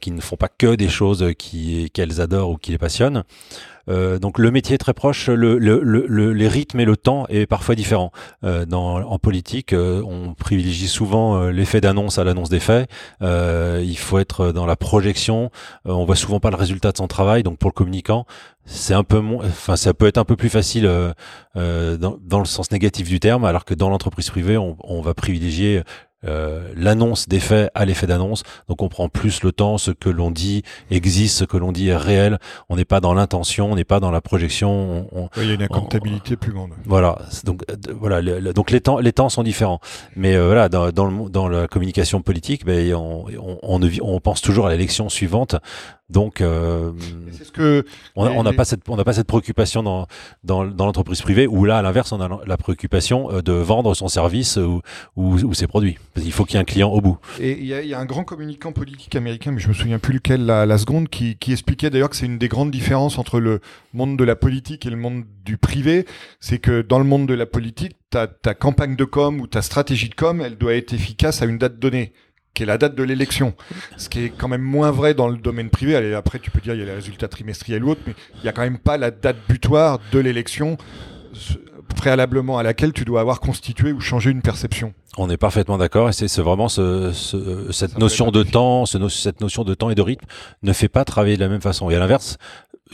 qui 0.00 0.10
ne 0.10 0.20
font 0.20 0.36
pas 0.36 0.48
que 0.48 0.74
des 0.74 0.88
choses 0.88 1.26
qu'elles 1.38 2.20
adorent 2.20 2.50
ou 2.50 2.56
qui 2.56 2.72
les 2.72 2.78
passionnent. 2.78 3.24
Euh, 3.88 4.18
donc 4.18 4.38
le 4.38 4.50
métier 4.50 4.74
est 4.74 4.78
très 4.78 4.94
proche, 4.94 5.28
le, 5.28 5.58
le, 5.58 5.80
le, 5.82 6.32
les 6.32 6.48
rythmes 6.48 6.80
et 6.80 6.84
le 6.84 6.96
temps 6.96 7.26
est 7.28 7.46
parfois 7.46 7.74
différent. 7.74 8.12
Euh, 8.44 8.66
dans, 8.66 8.96
en 8.96 9.18
politique, 9.18 9.72
euh, 9.72 10.02
on 10.04 10.34
privilégie 10.34 10.88
souvent 10.88 11.36
euh, 11.36 11.50
l'effet 11.50 11.80
d'annonce 11.80 12.18
à 12.18 12.24
l'annonce 12.24 12.50
des 12.50 12.60
faits. 12.60 12.88
il 13.20 13.98
faut 13.98 14.18
être 14.18 14.52
dans 14.52 14.66
la 14.66 14.76
projection. 14.76 15.50
on 15.84 16.04
voit 16.04 16.16
souvent 16.16 16.40
pas 16.40 16.50
le 16.50 16.56
résultat 16.56 16.92
de 16.92 16.96
son 16.96 17.06
travail. 17.06 17.42
Donc 17.42 17.58
pour 17.58 17.70
le 17.70 17.74
communicant, 17.74 18.26
c'est 18.64 18.94
un 18.94 19.04
peu 19.04 19.20
enfin 19.42 19.76
ça 19.76 19.94
peut 19.94 20.06
être 20.06 20.18
un 20.18 20.24
peu 20.24 20.36
plus 20.36 20.50
facile 20.50 20.90
dans, 21.54 22.18
dans, 22.20 22.38
le 22.38 22.44
sens 22.44 22.70
négatif 22.70 23.08
du 23.08 23.20
terme, 23.20 23.44
alors 23.44 23.64
que 23.64 23.74
dans 23.74 23.90
l'entreprise 23.90 24.30
privée, 24.30 24.56
on, 24.56 24.76
on 24.80 25.00
va 25.00 25.14
privilégier 25.14 25.82
euh, 26.26 26.72
l'annonce 26.76 27.28
des 27.28 27.40
faits 27.40 27.70
à 27.74 27.84
l'effet 27.84 28.06
d'annonce. 28.06 28.42
Donc 28.68 28.82
on 28.82 28.88
prend 28.88 29.08
plus 29.08 29.42
le 29.42 29.52
temps, 29.52 29.78
ce 29.78 29.90
que 29.90 30.10
l'on 30.10 30.30
dit 30.30 30.62
existe, 30.90 31.38
ce 31.38 31.44
que 31.44 31.56
l'on 31.56 31.72
dit 31.72 31.88
est 31.88 31.96
réel. 31.96 32.38
On 32.68 32.76
n'est 32.76 32.84
pas 32.84 33.00
dans 33.00 33.14
l'intention, 33.14 33.72
on 33.72 33.76
n'est 33.76 33.84
pas 33.84 34.00
dans 34.00 34.10
la 34.10 34.20
projection. 34.20 35.08
il 35.36 35.48
y 35.48 35.50
a 35.50 35.54
une 35.54 35.68
comptabilité 35.68 36.36
plus 36.36 36.52
grande. 36.52 36.70
Voilà. 36.84 37.18
Donc 37.44 37.62
euh, 37.70 37.76
voilà. 37.98 38.52
donc 38.52 38.70
les 38.70 38.80
temps, 38.80 38.98
les 38.98 39.12
temps 39.12 39.28
sont 39.28 39.42
différents. 39.42 39.80
Mais 40.16 40.34
euh, 40.34 40.46
voilà, 40.46 40.68
dans, 40.68 40.90
dans, 40.90 41.06
le, 41.06 41.30
dans, 41.30 41.48
la 41.48 41.66
communication 41.68 42.20
politique, 42.22 42.64
ben, 42.64 42.94
on, 42.94 43.24
on, 43.38 43.58
on, 43.62 43.90
on 44.02 44.20
pense 44.20 44.42
toujours 44.42 44.66
à 44.66 44.70
l'élection 44.70 45.08
suivante. 45.08 45.56
Donc, 46.10 46.40
euh, 46.40 46.92
ce 47.42 47.52
que 47.52 47.84
on 48.16 48.42
n'a 48.42 48.52
pas 48.52 48.64
cette 48.64 48.88
on 48.88 48.96
n'a 48.96 49.04
pas 49.04 49.12
cette 49.12 49.26
préoccupation 49.26 49.82
dans 49.82 50.06
dans, 50.44 50.64
dans 50.64 50.86
l'entreprise 50.86 51.22
privée 51.22 51.46
où 51.46 51.64
là, 51.64 51.78
à 51.78 51.82
l'inverse, 51.82 52.12
on 52.12 52.20
a 52.20 52.40
la 52.44 52.56
préoccupation 52.56 53.30
euh, 53.30 53.42
de 53.42 53.52
vendre 53.52 53.94
son 53.94 54.08
service 54.08 54.56
ou, 54.56 54.82
ou, 55.16 55.34
ou 55.34 55.54
ses 55.54 55.66
produits. 55.66 55.98
Il 56.16 56.32
faut 56.32 56.44
qu'il 56.44 56.54
y 56.54 56.58
ait 56.58 56.62
un 56.62 56.64
client 56.64 56.90
au 56.90 57.00
bout. 57.00 57.18
Et 57.38 57.52
il 57.52 57.66
y 57.66 57.74
a, 57.74 57.82
y 57.82 57.94
a, 57.94 57.98
un 57.98 58.04
grand 58.04 58.24
communicant 58.24 58.72
politique 58.72 59.14
américain, 59.14 59.52
mais 59.52 59.60
je 59.60 59.68
me 59.68 59.72
souviens 59.72 59.98
plus 59.98 60.14
lequel 60.14 60.44
la, 60.44 60.66
la 60.66 60.78
seconde, 60.78 61.08
qui, 61.08 61.36
qui 61.36 61.52
expliquait 61.52 61.90
d'ailleurs 61.90 62.10
que 62.10 62.16
c'est 62.16 62.26
une 62.26 62.38
des 62.38 62.48
grandes 62.48 62.70
différences 62.70 63.18
entre 63.18 63.38
le 63.38 63.60
monde 63.92 64.16
de 64.16 64.24
la 64.24 64.36
politique 64.36 64.86
et 64.86 64.90
le 64.90 64.96
monde 64.96 65.24
du 65.44 65.56
privé, 65.58 66.06
c'est 66.40 66.58
que 66.58 66.82
dans 66.82 66.98
le 66.98 67.04
monde 67.04 67.26
de 67.26 67.34
la 67.34 67.46
politique, 67.46 67.96
ta, 68.10 68.26
ta 68.26 68.54
campagne 68.54 68.96
de 68.96 69.04
com 69.04 69.40
ou 69.40 69.46
ta 69.46 69.62
stratégie 69.62 70.08
de 70.08 70.14
com, 70.14 70.40
elle 70.40 70.56
doit 70.56 70.74
être 70.74 70.92
efficace 70.92 71.42
à 71.42 71.46
une 71.46 71.58
date 71.58 71.78
donnée 71.78 72.12
qui 72.60 72.64
est 72.64 72.66
la 72.66 72.76
date 72.76 72.94
de 72.94 73.02
l'élection. 73.02 73.54
Ce 73.96 74.10
qui 74.10 74.26
est 74.26 74.28
quand 74.28 74.46
même 74.46 74.60
moins 74.60 74.90
vrai 74.90 75.14
dans 75.14 75.28
le 75.28 75.38
domaine 75.38 75.70
privé. 75.70 75.96
Allez, 75.96 76.12
après, 76.12 76.38
tu 76.38 76.50
peux 76.50 76.60
dire 76.60 76.74
il 76.74 76.80
y 76.80 76.82
a 76.82 76.84
les 76.84 76.92
résultats 76.92 77.26
trimestriels 77.26 77.82
ou 77.82 77.88
autres, 77.88 78.02
mais 78.06 78.14
il 78.34 78.42
n'y 78.42 78.50
a 78.50 78.52
quand 78.52 78.60
même 78.60 78.76
pas 78.76 78.98
la 78.98 79.10
date 79.10 79.38
butoir 79.48 79.98
de 80.12 80.18
l'élection 80.18 80.76
préalablement 81.96 82.58
à 82.58 82.62
laquelle 82.62 82.92
tu 82.92 83.06
dois 83.06 83.22
avoir 83.22 83.40
constitué 83.40 83.92
ou 83.92 84.00
changé 84.00 84.30
une 84.30 84.42
perception. 84.42 84.92
On 85.16 85.30
est 85.30 85.38
parfaitement 85.38 85.78
d'accord 85.78 86.10
et 86.10 86.12
c'est 86.12 86.42
vraiment 86.42 86.68
ce, 86.68 87.12
ce, 87.12 87.72
cette 87.72 87.98
notion 87.98 88.30
de 88.30 88.42
temps, 88.42 88.84
ce 88.84 89.08
cette 89.08 89.40
notion 89.40 89.64
de 89.64 89.72
temps 89.72 89.88
et 89.88 89.94
de 89.94 90.02
rythme 90.02 90.26
ne 90.62 90.72
fait 90.74 90.88
pas 90.88 91.06
travailler 91.06 91.36
de 91.36 91.40
la 91.40 91.48
même 91.48 91.62
façon. 91.62 91.88
Et 91.88 91.96
à 91.96 91.98
l'inverse, 91.98 92.36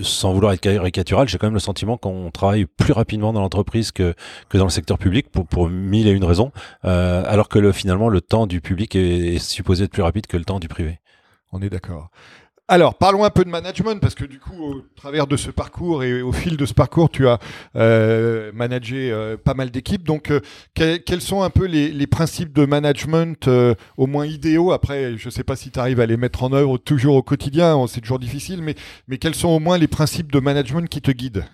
sans 0.00 0.32
vouloir 0.32 0.52
être 0.52 0.60
caricatural, 0.60 1.28
j'ai 1.28 1.38
quand 1.38 1.46
même 1.46 1.54
le 1.54 1.60
sentiment 1.60 1.96
qu'on 1.96 2.30
travaille 2.30 2.66
plus 2.66 2.92
rapidement 2.92 3.32
dans 3.32 3.40
l'entreprise 3.40 3.92
que, 3.92 4.14
que 4.48 4.58
dans 4.58 4.64
le 4.64 4.70
secteur 4.70 4.98
public 4.98 5.30
pour, 5.30 5.46
pour 5.46 5.68
mille 5.68 6.06
et 6.08 6.12
une 6.12 6.24
raisons, 6.24 6.52
euh, 6.84 7.22
alors 7.26 7.48
que 7.48 7.58
le, 7.58 7.72
finalement 7.72 8.08
le 8.08 8.20
temps 8.20 8.46
du 8.46 8.60
public 8.60 8.94
est, 8.96 9.34
est 9.34 9.38
supposé 9.38 9.84
être 9.84 9.92
plus 9.92 10.02
rapide 10.02 10.26
que 10.26 10.36
le 10.36 10.44
temps 10.44 10.60
du 10.60 10.68
privé. 10.68 11.00
On 11.52 11.62
est 11.62 11.70
d'accord. 11.70 12.10
Alors, 12.68 12.96
parlons 12.96 13.22
un 13.22 13.30
peu 13.30 13.44
de 13.44 13.48
management, 13.48 14.00
parce 14.00 14.16
que 14.16 14.24
du 14.24 14.40
coup, 14.40 14.60
au 14.60 14.82
travers 14.96 15.28
de 15.28 15.36
ce 15.36 15.52
parcours 15.52 16.02
et 16.02 16.20
au 16.20 16.32
fil 16.32 16.56
de 16.56 16.66
ce 16.66 16.74
parcours, 16.74 17.08
tu 17.08 17.28
as 17.28 17.38
euh, 17.76 18.50
managé 18.52 19.12
euh, 19.12 19.36
pas 19.36 19.54
mal 19.54 19.70
d'équipes. 19.70 20.02
Donc, 20.02 20.32
euh, 20.32 20.40
quels 20.74 21.20
sont 21.20 21.42
un 21.42 21.50
peu 21.50 21.66
les, 21.66 22.06
principes 22.08 22.52
de 22.52 22.66
management 22.66 23.48
au 23.96 24.06
moins 24.08 24.26
idéaux? 24.26 24.72
Après, 24.72 25.16
je 25.16 25.26
ne 25.26 25.30
sais 25.30 25.44
pas 25.44 25.54
si 25.54 25.70
tu 25.70 25.78
arrives 25.78 26.00
à 26.00 26.06
les 26.06 26.16
mettre 26.16 26.42
en 26.42 26.52
œuvre 26.52 26.76
toujours 26.76 27.14
au 27.14 27.22
quotidien, 27.22 27.86
c'est 27.86 28.00
toujours 28.00 28.18
difficile, 28.18 28.60
mais, 28.62 28.74
mais 29.06 29.18
quels 29.18 29.36
sont 29.36 29.48
au 29.48 29.60
moins 29.60 29.78
les 29.78 29.86
principes 29.86 30.32
de 30.32 30.40
management 30.40 30.88
qui 30.88 31.00
te 31.00 31.12
guident? 31.12 31.44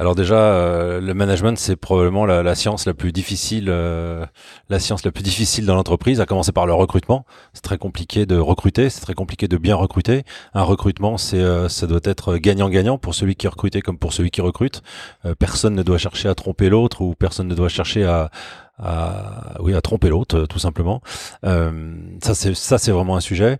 Alors 0.00 0.14
déjà, 0.14 0.36
euh, 0.36 0.98
le 0.98 1.12
management, 1.12 1.58
c'est 1.58 1.76
probablement 1.76 2.24
la, 2.24 2.54
science 2.54 2.86
la 2.86 2.94
plus 2.94 3.12
difficile, 3.12 3.66
euh, 3.68 4.24
la 4.70 4.78
science 4.78 5.04
la 5.04 5.12
plus 5.12 5.22
difficile 5.22 5.66
dans 5.66 5.74
l'entreprise, 5.74 6.22
à 6.22 6.24
commencer 6.24 6.52
par 6.52 6.64
le 6.64 6.72
recrutement. 6.72 7.26
C'est 7.52 7.60
très 7.60 7.76
compliqué 7.76 8.24
de 8.24 8.38
recruter, 8.38 8.88
c'est 8.88 9.02
très 9.02 9.12
compliqué 9.12 9.46
de 9.46 9.58
bien 9.58 9.76
recruter. 9.76 10.24
Un 10.54 10.62
recrutement, 10.62 11.18
c'est, 11.18 11.36
euh, 11.36 11.68
ça 11.68 11.86
doit 11.86 12.00
être 12.04 12.38
gagnant-gagnant 12.38 12.96
pour 12.96 13.14
celui 13.14 13.34
qui 13.36 13.44
est 13.44 13.50
recruté 13.50 13.82
comme 13.82 13.98
pour 13.98 14.14
celui 14.14 14.30
qui 14.30 14.40
recrute. 14.40 14.80
personne 15.38 15.74
ne 15.74 15.82
doit 15.82 15.98
chercher 15.98 16.30
à 16.30 16.34
tromper 16.34 16.70
l'autre 16.70 17.02
ou 17.02 17.14
personne 17.14 17.48
ne 17.48 17.54
doit 17.54 17.68
chercher 17.68 18.04
à, 18.04 18.30
à, 18.78 19.60
oui, 19.60 19.74
à 19.74 19.82
tromper 19.82 20.08
l'autre, 20.08 20.46
tout 20.46 20.58
simplement. 20.58 21.02
ça, 21.44 22.34
c'est 22.34 22.54
ça, 22.54 22.78
c'est 22.78 22.90
vraiment 22.90 23.16
un 23.16 23.20
sujet. 23.20 23.58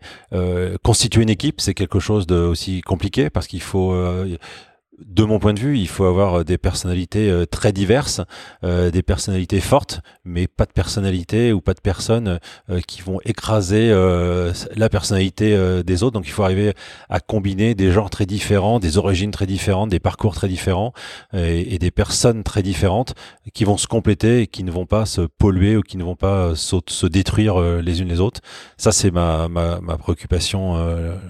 constituer 0.83 1.23
une 1.23 1.29
équipe, 1.29 1.61
c'est 1.61 1.75
quelque 1.75 2.01
chose 2.01 2.27
de 2.27 2.37
aussi 2.37 2.81
compliqué 2.81 3.29
parce 3.29 3.47
qu'il 3.47 3.61
faut 3.61 3.93
de 5.07 5.25
mon 5.25 5.39
point 5.39 5.55
de 5.55 5.61
vue, 5.61 5.79
il 5.79 5.89
faut 5.89 6.05
avoir 6.05 6.41
euh, 6.41 6.45
des 6.45 6.59
personnalités 6.59 7.31
euh, 7.31 7.47
très 7.47 7.73
diverses, 7.73 8.21
euh, 8.65 8.91
des 8.91 9.03
personnalités 9.03 9.61
fortes, 9.61 10.01
mais 10.25 10.47
pas 10.47 10.67
de 10.67 10.73
personnalité 10.73 11.53
ou 11.53 11.61
pas 11.61 11.75
de 11.75 11.81
personnes 11.81 12.39
qui 12.87 13.03
vont 13.03 13.21
écraser 13.25 13.91
la 14.77 14.89
personnalité 14.89 15.83
des 15.85 16.03
autres. 16.03 16.13
Donc 16.13 16.27
il 16.27 16.31
faut 16.31 16.43
arriver 16.43 16.75
à 17.09 17.21
combiner 17.21 17.75
des 17.75 17.91
genres 17.91 18.11
très 18.11 18.27
différents, 18.27 18.79
des 18.79 18.99
origines 18.99 19.31
très 19.31 19.47
différentes, 19.47 19.91
des 19.91 20.01
parcours 20.01 20.35
très 20.35 20.49
différents 20.49 20.93
et, 21.33 21.79
des 21.79 21.91
personnes 21.91 22.43
très 22.43 22.63
différentes 22.63 23.15
qui 23.55 23.65
vont 23.65 23.77
se 23.77 23.87
compléter 23.87 24.43
et 24.43 24.47
qui 24.47 24.63
ne 24.65 24.71
vont 24.71 24.87
pas 24.87 25.07
se 25.07 25.23
polluer 25.23 25.77
ou 25.77 25.83
qui 25.83 25.97
ne 25.97 26.05
vont 26.05 26.17
pas 26.17 26.55
se, 26.55 27.07
détruire 27.07 27.61
les 27.61 28.01
unes 28.01 28.09
les 28.09 28.21
autres. 28.21 28.41
Ça, 28.77 28.93
c'est 28.93 29.11
ma, 29.11 29.49
ma, 29.49 29.81
ma, 29.81 29.97
préoccupation 29.97 30.77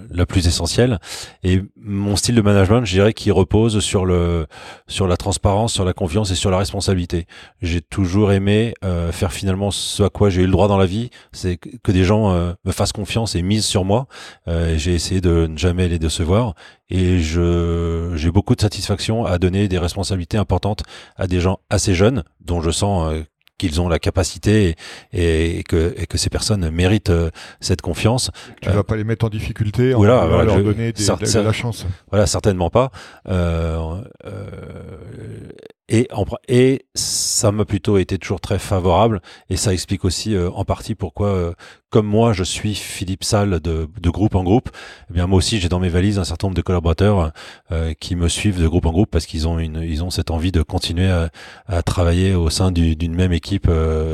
la 0.09 0.25
plus 0.25 0.47
essentielle. 0.47 0.99
Et 1.43 1.61
mon 1.77 2.15
style 2.15 2.35
de 2.35 2.41
management, 2.41 2.85
je 2.85 2.93
dirais, 2.93 3.13
qui 3.13 3.31
repose 3.31 3.60
sur 3.69 4.05
le 4.05 4.47
sur 4.87 5.07
la 5.07 5.17
transparence, 5.17 5.73
sur 5.73 5.85
la 5.85 5.93
confiance 5.93 6.31
et 6.31 6.35
sur 6.35 6.51
la 6.51 6.57
responsabilité. 6.57 7.25
J'ai 7.61 7.81
toujours 7.81 8.31
aimé 8.31 8.73
euh, 8.83 9.11
faire 9.11 9.31
finalement 9.31 9.71
ce 9.71 10.03
à 10.03 10.09
quoi 10.09 10.29
j'ai 10.29 10.41
eu 10.41 10.45
le 10.45 10.51
droit 10.51 10.67
dans 10.67 10.77
la 10.77 10.85
vie, 10.85 11.09
c'est 11.31 11.57
que 11.57 11.91
des 11.91 12.03
gens 12.03 12.31
euh, 12.31 12.53
me 12.65 12.71
fassent 12.71 12.91
confiance 12.91 13.35
et 13.35 13.41
misent 13.41 13.65
sur 13.65 13.85
moi. 13.85 14.07
Euh, 14.47 14.77
j'ai 14.77 14.93
essayé 14.93 15.21
de 15.21 15.47
ne 15.47 15.57
jamais 15.57 15.87
les 15.87 15.99
décevoir 15.99 16.55
et 16.89 17.19
je 17.19 18.11
j'ai 18.15 18.31
beaucoup 18.31 18.55
de 18.55 18.61
satisfaction 18.61 19.25
à 19.25 19.37
donner 19.37 19.67
des 19.67 19.77
responsabilités 19.77 20.37
importantes 20.37 20.83
à 21.15 21.27
des 21.27 21.39
gens 21.39 21.59
assez 21.69 21.93
jeunes 21.93 22.23
dont 22.41 22.61
je 22.61 22.71
sens 22.71 23.13
qu'ils 23.61 23.79
ont 23.79 23.87
la 23.87 23.99
capacité 23.99 24.75
et, 25.13 25.63
que, 25.67 25.93
et, 25.95 26.07
que, 26.07 26.17
ces 26.17 26.31
personnes 26.31 26.71
méritent 26.71 27.11
euh, 27.11 27.29
cette 27.59 27.81
confiance. 27.81 28.31
Tu 28.59 28.69
ne 28.69 28.73
vas 28.73 28.83
pas 28.83 28.95
les 28.95 29.03
mettre 29.03 29.25
en 29.25 29.29
difficulté, 29.29 29.93
voilà, 29.93 30.25
en 30.25 30.41
leur 30.41 30.63
donner 30.63 30.91
des, 30.91 31.03
de, 31.03 31.39
la 31.39 31.53
chance. 31.53 31.85
Voilà, 32.09 32.25
certainement 32.25 32.71
pas. 32.71 32.89
Euh, 33.29 34.01
euh, 34.25 35.51
et, 35.89 36.07
et 36.47 36.85
ça 36.95 37.51
m'a 37.51 37.65
plutôt 37.65 37.97
été 37.97 38.17
toujours 38.17 38.39
très 38.39 38.59
favorable 38.59 39.21
et 39.49 39.57
ça 39.57 39.73
explique 39.73 40.05
aussi 40.05 40.33
euh, 40.33 40.49
en 40.51 40.63
partie 40.63 40.95
pourquoi, 40.95 41.27
euh, 41.27 41.53
comme 41.91 42.07
moi, 42.07 42.33
je 42.33 42.43
suis 42.43 42.73
Philippe 42.73 43.23
Salle 43.23 43.59
de, 43.59 43.87
de 44.01 44.09
groupe 44.09 44.33
en 44.35 44.43
groupe. 44.43 44.69
Eh 45.09 45.13
bien 45.13 45.27
moi 45.27 45.37
aussi, 45.37 45.59
j'ai 45.59 45.69
dans 45.69 45.79
mes 45.79 45.89
valises 45.89 46.17
un 46.17 46.23
certain 46.23 46.47
nombre 46.47 46.55
de 46.55 46.61
collaborateurs 46.63 47.31
euh, 47.71 47.93
qui 47.99 48.15
me 48.15 48.27
suivent 48.27 48.59
de 48.59 48.67
groupe 48.67 48.87
en 48.87 48.91
groupe 48.91 49.11
parce 49.11 49.25
qu'ils 49.27 49.47
ont 49.47 49.59
une, 49.59 49.83
ils 49.83 50.03
ont 50.03 50.09
cette 50.09 50.31
envie 50.31 50.51
de 50.51 50.63
continuer 50.63 51.09
à, 51.09 51.29
à 51.67 51.83
travailler 51.83 52.33
au 52.33 52.49
sein 52.49 52.71
d'une 52.71 53.13
même 53.13 53.33
équipe 53.33 53.69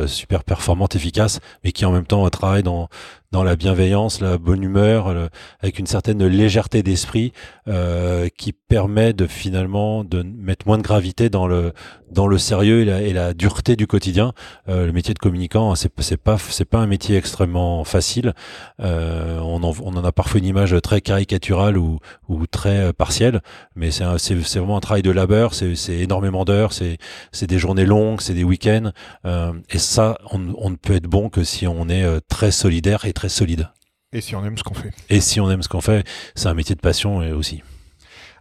super 0.08 0.44
performante, 0.44 0.96
efficace, 0.96 1.40
mais 1.64 1.72
qui 1.72 1.86
en 1.86 1.92
même 1.92 2.06
temps 2.06 2.28
travaille 2.30 2.64
dans 2.64 2.90
dans 3.32 3.44
la 3.44 3.56
bienveillance, 3.58 4.22
la 4.22 4.38
bonne 4.38 4.64
humeur, 4.64 5.14
avec 5.60 5.80
une 5.80 5.88
certaine 5.88 6.26
légèreté 6.26 6.82
d'esprit 6.82 7.34
euh, 7.68 8.30
qui 8.38 8.54
permet 8.54 9.12
de 9.14 9.28
finalement 9.28 10.04
de 10.06 10.24
mettre 10.24 10.66
moins 10.66 10.78
de 10.78 10.84
gravité 10.84 11.30
dans 11.30 11.48
le 11.48 11.74
dans 12.10 12.28
le 12.28 12.38
sérieux 12.38 12.82
et 12.82 12.86
la, 12.86 13.02
et 13.02 13.12
la 13.12 13.34
dureté 13.34 13.76
du 13.76 13.86
quotidien. 13.86 14.34
Euh, 14.70 14.86
le 14.86 14.94
métier 14.94 15.14
de 15.14 15.20
communicant, 15.20 15.72
hein, 15.72 15.76
c'est 15.76 15.92
c'est 16.00 16.18
pas 16.18 16.38
c'est 16.38 16.66
pas 16.66 16.80
un 16.80 16.88
métier 16.88 17.18
extrêmement 17.18 17.67
facile. 17.84 18.34
Euh, 18.82 19.40
on, 19.40 19.64
en, 19.64 19.74
on 19.82 19.96
en 19.96 20.04
a 20.04 20.12
parfois 20.12 20.40
une 20.40 20.46
image 20.46 20.76
très 20.82 21.02
caricaturale 21.02 21.78
ou 21.78 22.00
ou 22.28 22.46
très 22.48 22.94
partielle, 22.94 23.42
mais 23.76 23.92
c'est 23.92 24.06
c'est 24.18 24.42
c'est 24.44 24.60
vraiment 24.60 24.78
un 24.78 24.82
travail 24.82 25.02
de 25.04 25.12
labeur. 25.12 25.54
C'est 25.54 25.76
c'est 25.76 25.98
énormément 25.98 26.46
d'heures, 26.46 26.74
c'est 26.74 26.98
c'est 27.32 27.48
des 27.48 27.60
journées 27.60 27.86
longues, 27.86 28.22
c'est 28.22 28.34
des 28.34 28.44
week-ends, 28.44 28.92
euh, 29.26 29.54
et 29.70 29.78
ça, 29.78 30.18
on, 30.32 30.54
on 30.58 30.70
ne 30.70 30.76
peut 30.76 30.96
être 30.96 31.08
bon 31.08 31.30
que 31.30 31.44
si 31.44 31.68
on 31.68 31.90
est 31.90 32.04
euh, 32.04 32.20
très 32.28 32.52
solidaire 32.52 33.06
et 33.06 33.14
très 33.14 33.30
solide. 33.30 33.70
Et 34.14 34.22
si 34.22 34.36
on 34.36 34.46
aime 34.46 34.58
ce 34.58 34.64
qu'on 34.64 34.74
fait. 34.74 34.94
Et 35.10 35.20
si 35.20 35.40
on 35.42 35.52
aime 35.52 35.62
ce 35.62 35.70
qu'on 35.70 35.82
fait, 35.82 36.08
c'est 36.36 36.48
un 36.48 36.54
métier 36.54 36.76
de 36.76 36.82
passion 36.82 37.18
aussi. 37.38 37.62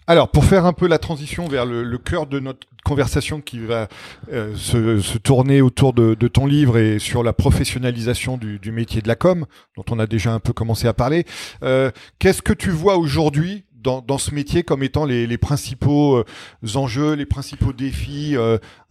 Alors, 0.08 0.28
pour 0.28 0.44
faire 0.44 0.66
un 0.66 0.72
peu 0.72 0.86
la 0.86 0.98
transition 0.98 1.48
vers 1.48 1.66
le, 1.66 1.98
cœur 1.98 2.28
de 2.28 2.38
notre 2.38 2.60
conversation 2.84 3.40
qui 3.40 3.58
va 3.58 3.88
euh, 4.32 4.54
se, 4.54 5.18
tourner 5.18 5.60
autour 5.60 5.92
de, 5.92 6.14
ton 6.28 6.46
livre 6.46 6.78
et 6.78 7.00
sur 7.00 7.24
la 7.24 7.32
professionnalisation 7.32 8.36
du, 8.36 8.70
métier 8.70 9.02
de 9.02 9.08
la 9.08 9.16
com, 9.16 9.46
dont 9.76 9.84
on 9.90 9.98
a 9.98 10.06
déjà 10.06 10.32
un 10.32 10.38
peu 10.38 10.52
commencé 10.52 10.86
à 10.86 10.94
parler, 10.94 11.24
euh, 11.64 11.90
qu'est-ce 12.20 12.40
que 12.40 12.52
tu 12.52 12.70
vois 12.70 12.98
aujourd'hui 12.98 13.64
dans, 13.74 14.18
ce 14.18 14.34
métier 14.34 14.64
comme 14.64 14.82
étant 14.82 15.04
les, 15.04 15.38
principaux 15.38 16.16
euh, 16.16 16.24
enjeux, 16.76 17.14
les 17.14 17.26
principaux 17.26 17.72
défis 17.72 18.36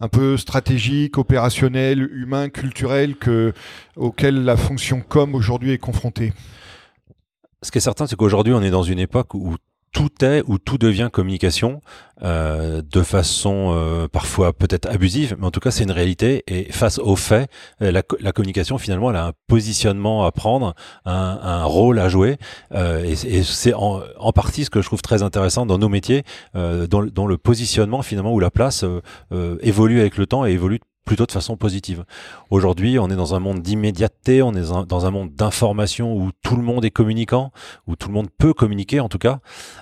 un 0.00 0.08
peu 0.08 0.36
stratégiques, 0.36 1.16
opérationnels, 1.16 2.10
humains, 2.12 2.50
culturels 2.50 3.16
que, 3.16 3.54
auxquels 3.96 4.44
la 4.44 4.58
fonction 4.58 5.00
com 5.00 5.34
aujourd'hui 5.34 5.72
est 5.72 5.78
confrontée? 5.78 6.34
Ce 7.62 7.70
qui 7.70 7.78
est 7.78 7.80
certain, 7.82 8.06
c'est 8.06 8.16
qu'aujourd'hui, 8.16 8.52
on 8.52 8.62
est 8.62 8.70
dans 8.70 8.82
une 8.82 8.98
époque 8.98 9.34
où 9.34 9.56
tout 9.92 10.24
est 10.24 10.42
ou 10.46 10.58
tout 10.58 10.78
devient 10.78 11.08
communication 11.12 11.80
euh, 12.22 12.82
de 12.82 13.02
façon 13.02 13.72
euh, 13.74 14.08
parfois 14.08 14.52
peut-être 14.52 14.86
abusive, 14.88 15.36
mais 15.38 15.46
en 15.46 15.50
tout 15.50 15.60
cas 15.60 15.70
c'est 15.70 15.84
une 15.84 15.90
réalité. 15.90 16.44
Et 16.48 16.70
face 16.72 16.98
aux 16.98 17.16
faits, 17.16 17.50
euh, 17.82 17.90
la, 17.90 18.02
la, 18.20 18.32
communication 18.32 18.78
finalement 18.78 19.10
elle 19.10 19.16
a 19.16 19.26
un 19.26 19.32
positionnement 19.46 20.24
à 20.24 20.32
prendre, 20.32 20.74
un, 21.04 21.38
un 21.42 21.64
rôle 21.64 21.98
à 21.98 22.08
jouer, 22.08 22.36
euh, 22.72 23.04
et, 23.04 23.38
et 23.38 23.42
c'est 23.42 23.74
en, 23.74 24.00
en, 24.18 24.32
partie 24.32 24.64
ce 24.64 24.70
que 24.70 24.82
je 24.82 24.86
trouve 24.86 25.02
très 25.02 25.22
intéressant 25.22 25.66
dans 25.66 25.78
nos 25.78 25.88
métiers, 25.88 26.24
euh, 26.56 26.86
dont, 26.86 27.04
dont, 27.04 27.26
le 27.26 27.38
positionnement 27.38 28.02
finalement 28.02 28.32
ou 28.32 28.40
la 28.40 28.50
place 28.50 28.84
évolue 29.60 30.00
avec 30.00 30.16
le 30.16 30.26
temps 30.26 30.46
et 30.46 30.52
évolue 30.52 30.80
plutôt 31.06 31.24
de 31.24 31.32
façon 31.32 31.56
positive. 31.56 32.04
Aujourd'hui, 32.50 32.98
on 32.98 33.08
est 33.08 33.16
dans 33.16 33.34
un 33.34 33.38
monde 33.38 33.62
d'immédiateté, 33.62 34.42
on 34.42 34.52
est 34.52 34.70
dans 34.86 35.06
un 35.06 35.10
monde 35.10 35.32
d'information 35.34 36.14
où 36.14 36.32
tout 36.42 36.56
le 36.56 36.62
monde 36.62 36.84
est 36.84 36.90
communicant, 36.90 37.52
où 37.86 37.96
tout 37.96 38.08
le 38.08 38.14
monde 38.14 38.28
peut 38.36 38.52
communiquer 38.52 39.00
en 39.00 39.08
tout 39.08 39.18
cas. 39.18 39.38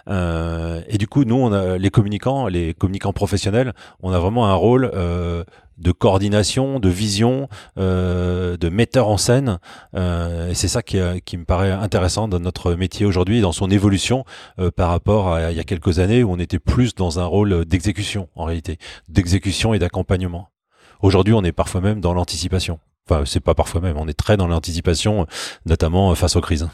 Euh, 0.09 0.83
et 0.87 0.99
du 0.99 1.09
coup, 1.09 1.25
nous, 1.25 1.35
on 1.37 1.53
a 1.53 1.79
les 1.79 1.91
communicants, 1.91 2.47
les 2.47 2.75
communicants 2.75 3.13
professionnels, 3.13 3.73
on 4.03 4.13
a 4.13 4.21
vraiment 4.21 4.47
un 4.47 4.55
rôle 4.55 4.91
euh, 4.95 5.43
de 5.79 5.93
coordination, 5.93 6.79
de 6.79 6.89
vision, 6.89 7.49
euh, 7.79 8.57
de 8.57 8.69
metteur 8.69 9.09
en 9.09 9.17
scène. 9.17 9.59
Euh, 9.95 10.51
et 10.51 10.55
c'est 10.55 10.69
ça 10.69 10.83
qui, 10.83 10.99
qui, 11.25 11.37
me 11.37 11.45
paraît 11.45 11.73
intéressant 11.73 12.29
dans 12.29 12.41
notre 12.41 12.75
métier 12.75 13.07
aujourd'hui, 13.07 13.41
dans 13.41 13.53
son 13.53 13.71
évolution 13.71 14.25
euh, 14.59 14.71
par 14.71 14.91
rapport 14.91 15.33
à 15.33 15.51
il 15.51 15.57
y 15.57 15.61
a 15.61 15.65
quelques 15.65 15.99
années 15.99 16.23
où 16.23 16.31
on 16.31 16.39
était 16.39 16.59
plus 16.59 16.95
dans 16.95 17.19
un 17.19 17.25
rôle 17.25 17.65
d'exécution 17.65 18.29
en 18.35 18.45
réalité, 18.45 18.79
d'exécution 19.09 19.75
et 19.75 19.79
d'accompagnement. 19.79 20.54
Aujourd'hui, 21.05 21.35
on 21.35 21.45
est 21.45 21.53
parfois 21.53 21.83
même 21.83 22.01
dans 22.01 22.15
l'anticipation. 22.15 22.81
Enfin, 23.07 23.25
c'est 23.27 23.41
pas 23.41 23.55
parfois 23.55 23.83
même, 23.83 23.99
on 23.99 24.09
est 24.09 24.15
très 24.15 24.39
dans 24.39 24.49
l'anticipation, 24.49 25.27
notamment 25.67 26.15
face 26.15 26.35
aux 26.35 26.41
crises. 26.41 26.67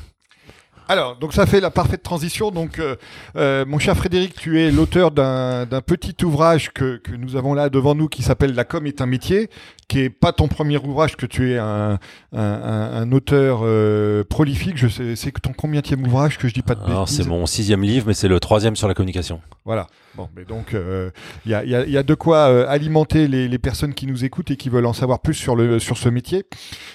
Alors, 0.87 1.16
donc 1.16 1.33
ça 1.33 1.47
fait 1.47 1.59
la 1.59 1.73
parfaite 1.73 2.05
transition. 2.05 2.53
Donc, 2.53 2.79
euh, 2.79 2.95
euh, 3.35 3.64
mon 3.66 3.81
cher 3.81 3.97
Frédéric, 3.97 4.35
tu 4.35 4.61
es 4.61 4.71
l'auteur 4.71 5.11
d'un 5.11 5.66
petit 5.85 6.25
ouvrage 6.25 6.73
que, 6.73 6.99
que, 6.99 7.11
nous 7.11 7.35
avons 7.35 7.55
là 7.55 7.71
devant 7.71 7.97
nous 7.97 8.07
qui 8.07 8.23
s'appelle 8.23 8.55
La 8.55 8.62
com 8.62 8.87
est 8.87 9.01
un 9.01 9.07
métier, 9.07 9.51
qui 9.88 9.99
est 9.99 10.11
pas 10.11 10.33
ton 10.33 10.47
premier 10.47 10.79
ouvrage, 10.79 11.16
que 11.16 11.27
tu 11.27 11.53
es 11.53 11.59
un, 11.59 11.99
un, 12.33 12.40
un, 12.40 13.11
auteur 13.11 13.62
euh, 13.62 14.23
prolifique. 14.23 14.77
Je 14.77 14.87
sais, 14.87 15.16
c'est 15.16 15.33
ton 15.40 15.53
combienième 15.53 16.07
ouvrage 16.07 16.38
que 16.38 16.47
je 16.47 16.55
dis 16.55 16.62
pas 16.62 16.77
de 16.77 16.85
bêtises. 16.85 17.16
C'est 17.16 17.27
mon 17.27 17.47
sixième 17.47 17.83
livre, 17.83 18.07
mais 18.07 18.14
c'est 18.14 18.29
le 18.29 18.38
troisième 18.38 18.77
sur 18.77 18.87
la 18.87 18.95
communication. 18.95 19.40
Voilà. 19.64 19.88
Bon, 20.16 20.29
mais 20.37 20.44
donc 20.44 20.68
il 20.73 20.77
euh, 20.79 21.11
y, 21.46 21.55
a, 21.55 21.64
y, 21.64 21.75
a, 21.75 21.87
y, 21.87 21.96
a, 21.96 22.03
de 22.03 22.14
quoi 22.14 22.49
euh, 22.49 22.66
alimenter 22.68 23.29
les, 23.29 23.46
les, 23.46 23.59
personnes 23.59 23.94
qui 23.94 24.07
nous 24.07 24.25
écoutent 24.25 24.51
et 24.51 24.57
qui 24.57 24.68
veulent 24.68 24.87
en 24.87 24.92
savoir 24.92 25.20
plus 25.20 25.35
sur 25.35 25.55
le 25.55 25.79
sur 25.79 25.96
ce 25.96 26.09
métier. 26.09 26.44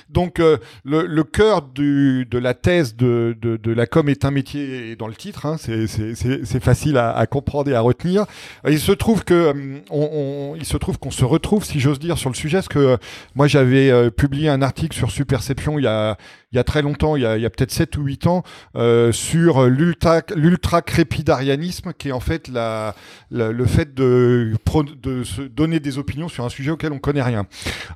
Donc 0.09 0.39
le, 0.39 0.59
le 0.83 1.23
cœur 1.23 1.61
du, 1.61 2.27
de 2.29 2.37
la 2.37 2.53
thèse 2.53 2.95
de, 2.95 3.35
de, 3.41 3.57
de, 3.57 3.71
la 3.71 3.85
com 3.85 4.09
est 4.09 4.25
un 4.25 4.31
métier 4.31 4.95
dans 4.97 5.07
le 5.07 5.15
titre. 5.15 5.45
Hein, 5.45 5.57
c'est 5.57 6.59
facile 6.59 6.97
à, 6.97 7.15
à, 7.15 7.25
comprendre 7.25 7.71
et 7.71 7.75
à 7.75 7.81
retenir. 7.81 8.25
Il 8.67 8.79
se 8.79 8.91
trouve 8.91 9.23
que 9.23 9.81
on, 9.89 10.09
on, 10.11 10.55
il 10.55 10.65
se 10.65 10.77
trouve 10.77 10.97
qu'on 10.97 11.11
se 11.11 11.25
retrouve, 11.25 11.63
si 11.63 11.79
j'ose 11.79 11.99
dire, 11.99 12.17
sur 12.17 12.29
le 12.29 12.35
sujet, 12.35 12.57
parce 12.57 12.67
que 12.67 12.79
euh, 12.79 12.97
moi 13.35 13.47
j'avais 13.47 13.89
euh, 13.89 14.09
publié 14.09 14.49
un 14.49 14.61
article 14.61 14.95
sur 14.95 15.11
Superception 15.11 15.79
il 15.79 15.83
y 15.83 15.87
a, 15.87 16.17
il 16.55 16.57
y 16.57 16.61
a 16.61 16.63
très 16.63 16.81
longtemps, 16.81 17.17
il 17.17 17.21
y 17.21 17.25
a, 17.25 17.49
peut-être 17.49 17.71
7 17.71 17.97
ou 17.97 18.03
8 18.03 18.27
ans, 18.27 18.43
euh, 18.77 19.11
sur 19.11 19.65
l'ultra, 19.65 20.21
l'ultra 20.35 20.81
crépidarianisme, 20.81 21.91
qui 21.91 22.09
est 22.09 22.11
en 22.13 22.21
fait 22.21 22.49
le 23.29 23.65
fait 23.65 23.93
de, 23.93 24.53
se 25.25 25.41
donner 25.41 25.81
des 25.81 25.97
opinions 25.97 26.29
sur 26.29 26.45
un 26.45 26.49
sujet 26.49 26.71
auquel 26.71 26.93
on 26.93 26.99
connaît 26.99 27.21
rien. 27.21 27.45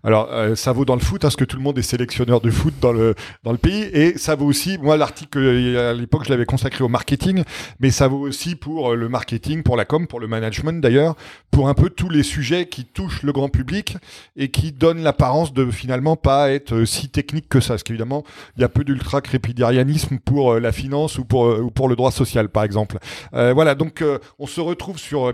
Alors 0.04 0.30
ça 0.56 0.74
vaut 0.74 0.84
dans 0.84 0.96
le 0.96 1.02
foot, 1.02 1.22
parce 1.22 1.38
que 1.38 1.46
tout 1.46 1.56
le 1.56 1.64
monde 1.64 1.78
est 1.78 1.84
sélectionneur 1.84 2.42
de 2.42 2.52
foot 2.52 2.74
dans 2.82 2.92
le, 2.92 3.16
dans 3.44 3.54
le 3.54 3.58
pays, 3.58 3.84
et 3.94 4.18
ça 4.18 4.36
vaut 4.36 4.46
aussi, 4.46 4.78
moi 4.78 4.98
l'article 4.98 5.40
à 5.78 5.94
l'époque 5.94 6.26
je 6.26 6.30
l'avais 6.30 6.46
consacré 6.46 6.84
au 6.84 6.90
marketing, 6.90 7.44
mais 7.80 7.92
ça 7.92 8.10
vaut 8.10 8.20
aussi 8.20 8.56
pour 8.56 8.94
le 8.94 9.08
marketing, 9.08 9.64
pour 9.64 9.78
la 9.78 9.86
com, 9.86 10.06
pour 10.06 10.20
le 10.20 10.28
management 10.28 10.82
d'ailleurs, 10.82 11.16
pour 11.50 11.70
un 11.70 11.74
peu 11.74 11.90
tous 11.90 12.10
les 12.10 12.24
sujets 12.24 12.68
qui 12.68 12.84
touchent 12.84 13.24
le 13.24 13.32
grand 13.32 13.50
public 13.50 13.98
et 14.36 14.50
qui 14.50 14.74
donne 14.74 15.02
l'apparence 15.02 15.54
de 15.54 15.70
finalement 15.72 16.16
pas 16.16 16.52
être 16.52 16.74
euh, 16.74 16.86
si 16.86 17.10
technique 17.10 17.50
que 17.50 17.60
ça. 17.60 17.74
Parce 17.74 17.84
qu'évidemment, 17.84 18.24
il 18.56 18.62
y 18.62 18.64
a 18.64 18.70
peu 18.70 18.84
d'ultra 18.84 19.22
crépidarianisme 19.22 20.20
pour 20.20 20.54
euh, 20.54 20.60
la 20.60 20.72
finance 20.72 21.18
ou 21.18 21.26
pour, 21.26 21.46
euh, 21.46 21.62
ou 21.62 21.72
pour 21.72 21.88
le 21.88 21.96
droit 21.96 22.12
social, 22.12 22.50
par 22.50 22.64
exemple. 22.64 22.98
voilà, 23.32 23.76
donc 23.76 24.04
on 24.38 24.48
se 24.48 24.62
retrouve 24.62 24.98
sur, 24.98 25.34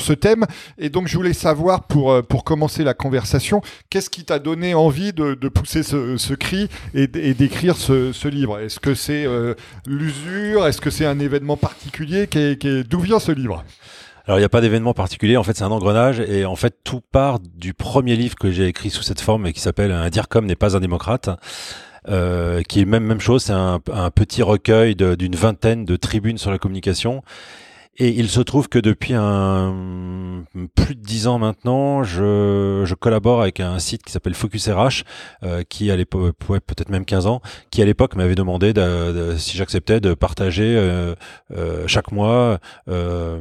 ce 0.00 0.12
thème. 0.12 0.44
Et 0.78 0.88
donc 0.88 1.08
je 1.08 1.16
voulais 1.16 1.32
savoir, 1.32 1.84
pour, 1.84 2.44
commencer 2.44 2.84
la 2.84 2.94
conversation, 2.94 3.62
qu'est-ce 3.90 4.10
qui 4.10 4.24
t'a 4.24 4.38
donné 4.38 4.74
envie 4.74 5.12
de, 5.12 5.48
pousser 5.48 5.82
ce, 5.82 6.34
cri 6.34 6.68
et, 6.94 7.06
d'écrire 7.06 7.76
ce, 7.76 8.28
livre? 8.28 8.58
Est-ce 8.58 8.80
que 8.80 8.94
c'est 8.94 9.26
l'usure? 9.86 10.66
Est-ce 10.66 10.80
que 10.80 10.90
c'est 10.90 11.06
un 11.06 11.18
événement 11.18 11.56
particulier? 11.56 12.28
D'où 12.88 13.00
vient 13.00 13.18
ce 13.18 13.32
livre? 13.32 13.64
Alors 14.26 14.38
il 14.38 14.40
n'y 14.40 14.46
a 14.46 14.50
pas 14.50 14.62
d'événement 14.62 14.94
particulier, 14.94 15.36
en 15.36 15.42
fait 15.42 15.54
c'est 15.54 15.64
un 15.64 15.70
engrenage 15.70 16.18
et 16.20 16.46
en 16.46 16.56
fait 16.56 16.78
tout 16.82 17.02
part 17.02 17.40
du 17.40 17.74
premier 17.74 18.16
livre 18.16 18.36
que 18.36 18.50
j'ai 18.50 18.66
écrit 18.66 18.88
sous 18.88 19.02
cette 19.02 19.20
forme 19.20 19.46
et 19.46 19.52
qui 19.52 19.60
s'appelle 19.60 19.92
Un 19.92 20.08
dire 20.08 20.28
comme 20.28 20.46
n'est 20.46 20.56
pas 20.56 20.76
un 20.76 20.80
démocrate. 20.80 21.28
Euh, 22.08 22.62
qui 22.62 22.80
est 22.80 22.84
même 22.84 23.04
même 23.04 23.20
chose, 23.20 23.44
c'est 23.44 23.52
un, 23.52 23.80
petit 24.14 24.42
recueil 24.42 24.94
d'une 24.94 25.36
vingtaine 25.36 25.84
de 25.84 25.96
tribunes 25.96 26.38
sur 26.38 26.50
la 26.50 26.58
communication. 26.58 27.22
Et 27.96 28.08
il 28.08 28.28
se 28.28 28.40
trouve 28.40 28.68
que 28.68 28.80
depuis 28.80 29.14
un 29.14 30.44
plus 30.74 30.96
de 30.96 31.00
dix 31.00 31.28
ans 31.28 31.38
maintenant, 31.38 32.02
je, 32.02 32.82
je 32.84 32.94
collabore 32.94 33.40
avec 33.40 33.60
un 33.60 33.78
site 33.78 34.02
qui 34.02 34.10
s'appelle 34.10 34.34
Focus 34.34 34.68
RH, 34.68 35.04
euh, 35.44 35.62
qui 35.62 35.92
à 35.92 35.96
l'époque, 35.96 36.34
peut-être 36.38 36.88
même 36.88 37.04
15 37.04 37.26
ans, 37.26 37.40
qui 37.70 37.82
à 37.82 37.84
l'époque 37.84 38.16
m'avait 38.16 38.34
demandé 38.34 38.72
de, 38.72 39.34
si 39.38 39.56
j'acceptais 39.56 40.00
de 40.00 40.14
partager 40.14 40.76
euh, 40.76 41.14
euh 41.56 41.84
chaque 41.86 42.10
mois 42.10 42.58
euh, 42.88 43.40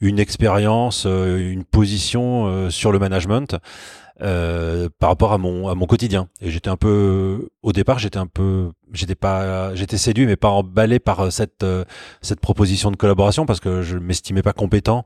une 0.00 0.18
expérience, 0.18 1.04
une 1.04 1.64
position 1.64 2.70
sur 2.70 2.92
le 2.92 2.98
management. 2.98 3.56
Euh, 4.20 4.88
par 4.98 5.10
rapport 5.10 5.32
à 5.32 5.38
mon 5.38 5.68
à 5.68 5.76
mon 5.76 5.86
quotidien. 5.86 6.28
Et 6.40 6.50
j'étais 6.50 6.68
un 6.68 6.76
peu 6.76 7.50
au 7.62 7.72
départ 7.72 8.00
j'étais 8.00 8.18
un 8.18 8.26
peu 8.26 8.72
j'étais 8.92 9.14
pas 9.14 9.74
j'étais 9.76 9.96
séduit 9.96 10.26
mais 10.26 10.34
pas 10.34 10.48
emballé 10.48 10.98
par 10.98 11.30
cette 11.30 11.64
cette 12.20 12.40
proposition 12.40 12.90
de 12.90 12.96
collaboration 12.96 13.46
parce 13.46 13.60
que 13.60 13.82
je 13.82 13.96
m'estimais 13.96 14.42
pas 14.42 14.52
compétent 14.52 15.04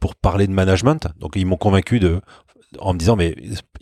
pour 0.00 0.14
parler 0.16 0.46
de 0.46 0.52
management. 0.52 1.08
Donc 1.18 1.32
ils 1.36 1.44
m'ont 1.44 1.58
convaincu 1.58 2.00
de 2.00 2.22
en 2.80 2.94
me 2.94 2.98
disant 2.98 3.16
mais 3.16 3.34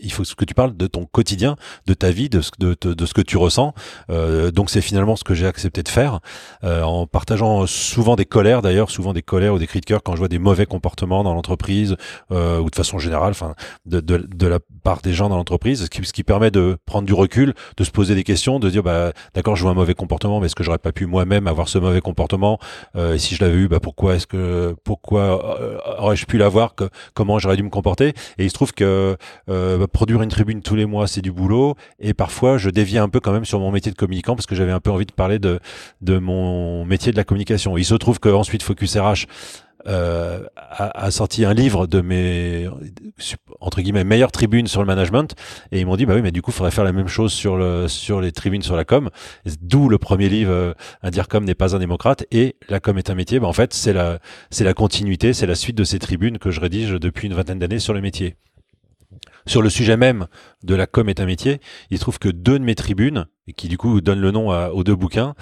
il 0.03 0.13
faut 0.13 0.23
que 0.37 0.45
tu 0.45 0.55
parles 0.55 0.77
de 0.77 0.87
ton 0.87 1.07
quotidien, 1.07 1.57
de 1.87 1.95
ta 1.95 2.11
vie, 2.11 2.29
de 2.29 2.41
ce, 2.41 2.51
de, 2.59 2.77
de, 2.81 3.07
ce 3.07 3.15
que 3.15 3.21
tu 3.21 3.37
ressens. 3.37 3.75
Euh, 4.11 4.51
donc 4.51 4.71
c'est 4.71 4.81
finalement 4.81 5.17
ce 5.17 5.25
que 5.25 5.35
j'ai 5.35 5.47
accepté 5.47 5.83
de 5.83 5.89
faire, 5.89 6.21
euh, 6.65 6.83
en 6.83 7.07
partageant 7.07 7.67
souvent 7.67 8.17
des 8.17 8.25
colères 8.25 8.63
d'ailleurs, 8.63 8.91
souvent 8.91 9.13
des 9.13 9.23
colères 9.23 9.55
ou 9.55 9.59
des 9.59 9.67
cris 9.67 9.81
de 9.81 9.87
cœur 9.87 10.03
quand 10.03 10.13
je 10.13 10.19
vois 10.19 10.29
des 10.29 10.39
mauvais 10.39 10.67
comportements 10.67 11.23
dans 11.23 11.35
l'entreprise 11.35 11.97
euh, 12.33 12.59
ou 12.59 12.71
de 12.71 12.77
façon 12.77 12.99
générale, 12.99 13.31
enfin 13.31 13.55
de, 13.87 14.01
de, 14.01 14.47
la 14.47 14.59
part 14.83 15.01
des 15.03 15.13
gens 15.13 15.29
dans 15.29 15.37
l'entreprise, 15.37 15.85
ce 15.85 15.91
qui, 15.91 16.05
ce 16.05 16.13
qui 16.13 16.25
permet 16.25 16.51
de 16.51 16.77
prendre 16.85 17.07
du 17.07 17.15
recul, 17.15 17.55
de 17.77 17.85
se 17.85 17.91
poser 17.91 18.15
des 18.15 18.25
questions, 18.25 18.59
de 18.59 18.69
dire 18.69 18.83
bah 18.83 19.13
d'accord 19.35 19.57
je 19.57 19.63
vois 19.63 19.71
un 19.71 19.75
mauvais 19.75 19.95
comportement, 19.95 20.41
mais 20.41 20.47
est-ce 20.47 20.57
que 20.57 20.65
j'aurais 20.65 20.79
pas 20.79 20.93
pu 20.93 21.07
moi-même 21.07 21.47
avoir 21.47 21.69
ce 21.69 21.79
mauvais 21.79 22.01
comportement? 22.01 22.59
Et 22.97 23.19
si 23.19 23.35
je 23.37 23.45
l'avais 23.45 23.57
eu, 23.57 23.69
bah 23.69 23.81
pourquoi 23.81 24.17
est-ce 24.17 24.27
que 24.27 24.75
pourquoi 24.85 26.01
aurais-je 26.01 26.27
pu 26.27 26.39
l'avoir? 26.39 26.75
Comment 27.15 27.39
j'aurais 27.39 27.57
dû 27.57 27.63
me 27.63 27.71
comporter? 27.71 28.09
Et 28.39 28.45
il 28.45 28.49
se 28.49 28.55
trouve 28.55 28.73
que 28.73 28.82
euh, 28.83 29.87
produire 29.87 30.23
une 30.23 30.31
tribune 30.31 30.63
tous 30.63 30.75
les 30.75 30.87
mois, 30.87 31.07
c'est 31.07 31.23
du 31.23 31.33
boulot. 31.33 31.75
Et 31.99 32.15
parfois, 32.15 32.59
je 32.59 32.71
déviais 32.71 32.99
un 32.99 33.09
peu 33.09 33.21
quand 33.21 33.33
même 33.33 33.45
sur 33.45 33.61
mon 33.61 33.71
métier 33.71 33.93
de 33.93 33.97
communicant 33.97 34.35
parce 34.35 34.47
que 34.47 34.55
j'avais 34.55 34.73
un 34.73 34.81
peu 34.81 34.91
envie 34.91 35.07
de 35.07 35.13
parler 35.13 35.39
de, 35.39 35.61
de 36.01 36.19
mon 36.19 36.85
métier 36.85 37.13
de 37.13 37.17
la 37.17 37.25
communication. 37.25 37.77
Il 37.77 37.85
se 37.85 37.95
trouve 37.95 38.21
qu'ensuite, 38.21 38.63
Focus 38.63 38.97
RH 38.97 39.27
euh, 39.89 40.45
a, 40.57 41.07
a, 41.07 41.11
sorti 41.11 41.45
un 41.45 41.55
livre 41.55 41.89
de 41.89 42.01
mes 42.03 42.69
entre 43.61 43.81
guillemets 43.81 44.05
meilleures 44.05 44.31
tribunes 44.31 44.67
sur 44.67 44.81
le 44.81 44.87
management. 44.87 45.35
Et 45.73 45.81
ils 45.81 45.87
m'ont 45.87 45.97
dit 45.97 46.07
bah 46.07 46.15
oui 46.15 46.23
mais 46.23 46.31
du 46.31 46.41
coup 46.41 46.51
il 46.51 46.55
faudrait 46.55 46.71
faire 46.71 46.85
la 46.85 46.93
même 46.93 47.09
chose 47.09 47.33
sur 47.33 47.57
le 47.57 47.89
sur 47.89 48.21
les 48.21 48.33
tribunes 48.33 48.63
sur 48.63 48.77
la 48.77 48.85
com. 48.85 49.11
D'où 49.61 49.89
le 49.89 49.99
premier 49.99 50.29
livre 50.29 50.53
euh, 50.53 50.75
un 51.03 51.11
dire 51.11 51.29
com 51.29 51.45
n'est 51.45 51.55
pas 51.55 51.75
un 51.75 51.79
démocrate. 51.79 52.25
Et 52.31 52.57
la 52.69 52.79
com 52.79 52.97
est 52.99 53.11
un 53.11 53.15
métier. 53.15 53.41
Bah 53.41 53.49
en 53.49 53.53
fait 53.53 53.75
c'est 53.75 53.93
la 53.93 54.19
c'est 54.51 54.65
la 54.65 54.75
continuité 54.75 55.33
c'est 55.33 55.47
la 55.47 55.57
suite 55.57 55.77
de 55.77 55.85
ces 55.85 55.99
tribunes 55.99 56.39
que 56.39 56.51
je 56.51 56.61
rédige 56.61 56.93
depuis 56.93 57.27
une 57.27 57.35
vingtaine 57.35 57.59
d'années 57.59 57.81
sur 57.81 57.95
le 57.95 58.01
métier 58.01 58.37
sur 59.47 59.63
le 59.63 59.71
sujet 59.71 59.97
même 59.97 60.27
de 60.63 60.75
la 60.75 60.87
com 60.87 61.09
est 61.09 61.21
un 61.21 61.27
métier, 61.27 61.61
il 61.91 61.99
se 61.99 62.03
trouve 62.03 62.19
que 62.19 62.29
deux 62.29 62.59
de 62.59 62.65
mes 62.65 62.75
tribunes, 62.75 63.27
qui 63.57 63.69
du 63.69 63.79
coup 63.79 64.01
donnent 64.01 64.21
le 64.21 64.31
nom 64.31 64.49
aux 64.71 64.85
deux 64.85 64.97
bouquins, 64.97 65.35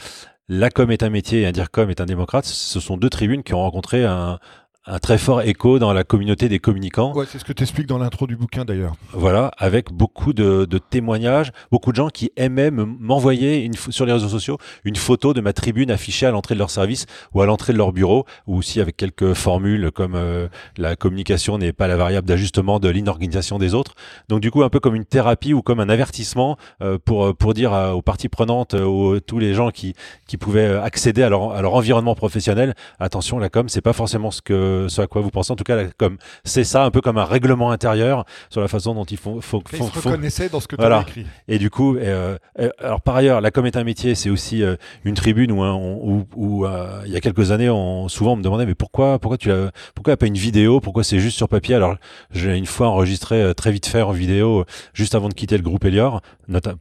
la 0.49 0.71
com 0.71 0.91
est 0.91 1.03
un 1.03 1.11
métier 1.11 1.43
et 1.43 1.47
un 1.47 1.53
dire 1.53 1.71
com 1.71 1.91
est 1.91 2.01
un 2.01 2.07
démocrate, 2.07 2.45
ce 2.45 2.81
sont 2.81 2.97
deux 2.97 3.11
tribunes 3.11 3.43
qui 3.43 3.55
ont 3.55 3.61
rencontré 3.61 4.05
un, 4.05 4.41
un 4.87 4.99
très 4.99 5.19
fort 5.19 5.43
écho 5.43 5.79
dans 5.79 5.93
la 5.93 6.05
communauté 6.05 6.49
des 6.49 6.59
communicants. 6.59 7.13
Ouais, 7.15 7.27
c'est 7.31 7.39
ce 7.39 7.45
que 7.45 7.53
tu 7.53 7.63
expliques 7.63 7.87
dans 7.87 7.99
l'intro 7.99 8.27
du 8.27 8.35
bouquin 8.35 8.65
d'ailleurs. 8.65 8.95
Voilà, 9.13 9.51
avec 9.59 9.93
beaucoup 9.93 10.33
de, 10.33 10.65
de, 10.65 10.79
témoignages, 10.79 11.53
beaucoup 11.71 11.91
de 11.91 11.97
gens 11.97 12.09
qui 12.09 12.33
aimaient 12.37 12.71
m'envoyer 12.71 13.71
sur 13.91 14.07
les 14.07 14.13
réseaux 14.13 14.29
sociaux 14.29 14.57
une 14.85 14.97
photo 14.97 15.35
de 15.35 15.43
ma 15.43 15.53
tribune 15.53 15.91
affichée 15.91 16.25
à 16.25 16.31
l'entrée 16.31 16.55
de 16.55 16.59
leur 16.59 16.71
service 16.71 17.05
ou 17.35 17.43
à 17.43 17.47
l'entrée 17.47 17.75
de 17.75 17.79
leur 17.79 17.93
bureau, 17.93 18.25
ou 18.47 18.57
aussi 18.57 18.81
avec 18.81 18.97
quelques 18.97 19.35
formules 19.35 19.91
comme 19.91 20.15
euh, 20.15 20.49
la 20.79 20.97
communication 20.97 21.59
n'est 21.59 21.75
pas 21.75 21.87
la 21.87 21.97
variable 21.97 22.27
d'ajustement 22.27 22.81
de 22.81 22.89
l'inorganisation 22.89 23.59
des 23.59 23.75
autres. 23.75 23.95
Donc 24.29 24.41
du 24.41 24.51
coup, 24.51 24.63
un 24.63 24.71
peu 24.71 24.81
comme 24.81 24.95
une 24.95 25.05
thérapie 25.05 25.53
ou 25.53 25.61
comme 25.61 25.81
un 25.81 25.91
avertissement 25.91 26.57
euh, 26.83 26.99
pour, 27.05 27.37
pour 27.37 27.53
dire 27.53 27.73
aux 27.95 28.03
parties 28.03 28.31
prenantes, 28.31 28.73
aux 28.73 29.21
tous 29.21 29.39
les 29.39 29.53
gens 29.53 29.71
qui, 29.71 29.95
qui 30.27 30.39
pouvaient 30.39 30.75
accéder 30.77 31.23
à 31.23 31.29
leur, 31.29 31.53
à 31.53 31.61
leur 31.61 31.75
environnement 31.75 32.15
professionnel, 32.15 32.75
attention, 32.99 33.39
la 33.39 33.51
com, 33.51 33.69
c'est 33.69 33.83
pas 33.83 33.93
forcément 33.93 34.31
ce 34.31 34.41
que 34.41 34.70
ce 34.89 35.01
à 35.01 35.07
quoi 35.07 35.23
vous 35.23 35.31
pensez. 35.31 35.53
En 35.53 35.57
tout 35.57 35.65
cas, 35.65 35.85
comme 35.97 36.19
c'est 36.45 36.65
ça, 36.65 36.85
un 36.85 36.91
peu 36.91 37.01
comme 37.01 37.19
un 37.19 37.25
règlement 37.25 37.71
intérieur 37.71 38.25
sur 38.49 38.61
la 38.61 38.69
façon 38.69 38.95
dont 38.95 39.05
ils 39.05 39.17
font. 39.17 39.41
Faut, 39.41 39.63
faut, 39.67 39.85
faut, 39.85 40.09
reconnaissait 40.11 40.49
dans 40.49 40.61
ce 40.61 40.69
que 40.69 40.77
tu 40.77 40.83
as 40.83 41.01
écrit. 41.01 41.27
Et 41.49 41.59
du 41.59 41.71
coup, 41.71 41.97
euh, 41.97 42.39
euh, 42.59 42.71
alors 42.79 43.01
par 43.01 43.17
ailleurs, 43.17 43.41
la 43.41 43.51
com 43.51 43.67
est 43.67 43.77
un 43.77 43.85
métier, 43.85 44.15
c'est 44.15 44.31
aussi 44.31 44.63
euh, 44.63 44.77
une 45.05 45.15
tribune 45.15 45.53
où, 45.53 45.63
où, 45.63 46.27
où 46.37 46.67
il 47.05 47.13
y 47.13 47.17
a 47.17 47.21
quelques 47.21 47.51
années, 47.51 47.71
on, 47.71 48.09
souvent 48.09 48.33
on 48.33 48.37
me 48.37 48.43
demandait 48.43 48.67
mais 48.67 48.75
pourquoi, 48.75 49.19
pourquoi 49.19 49.39
tu 49.39 49.51
as, 49.53 49.71
pourquoi 49.95 50.17
pas 50.17 50.27
une 50.27 50.35
vidéo, 50.35 50.81
pourquoi 50.81 51.05
c'est 51.05 51.19
juste 51.19 51.37
sur 51.37 51.49
papier? 51.49 51.75
Alors 51.75 51.97
j'ai 52.31 52.57
une 52.57 52.67
fois 52.67 52.89
enregistré 52.89 53.53
très 53.55 53.73
vite 53.73 53.87
fait 53.87 54.03
en 54.03 54.13
vidéo, 54.13 54.65
juste 54.95 55.15
avant 55.15 55.29
de 55.29 55.35
quitter 55.35 55.57
le 55.57 55.63
groupe 55.63 55.85
Elior. 55.85 56.21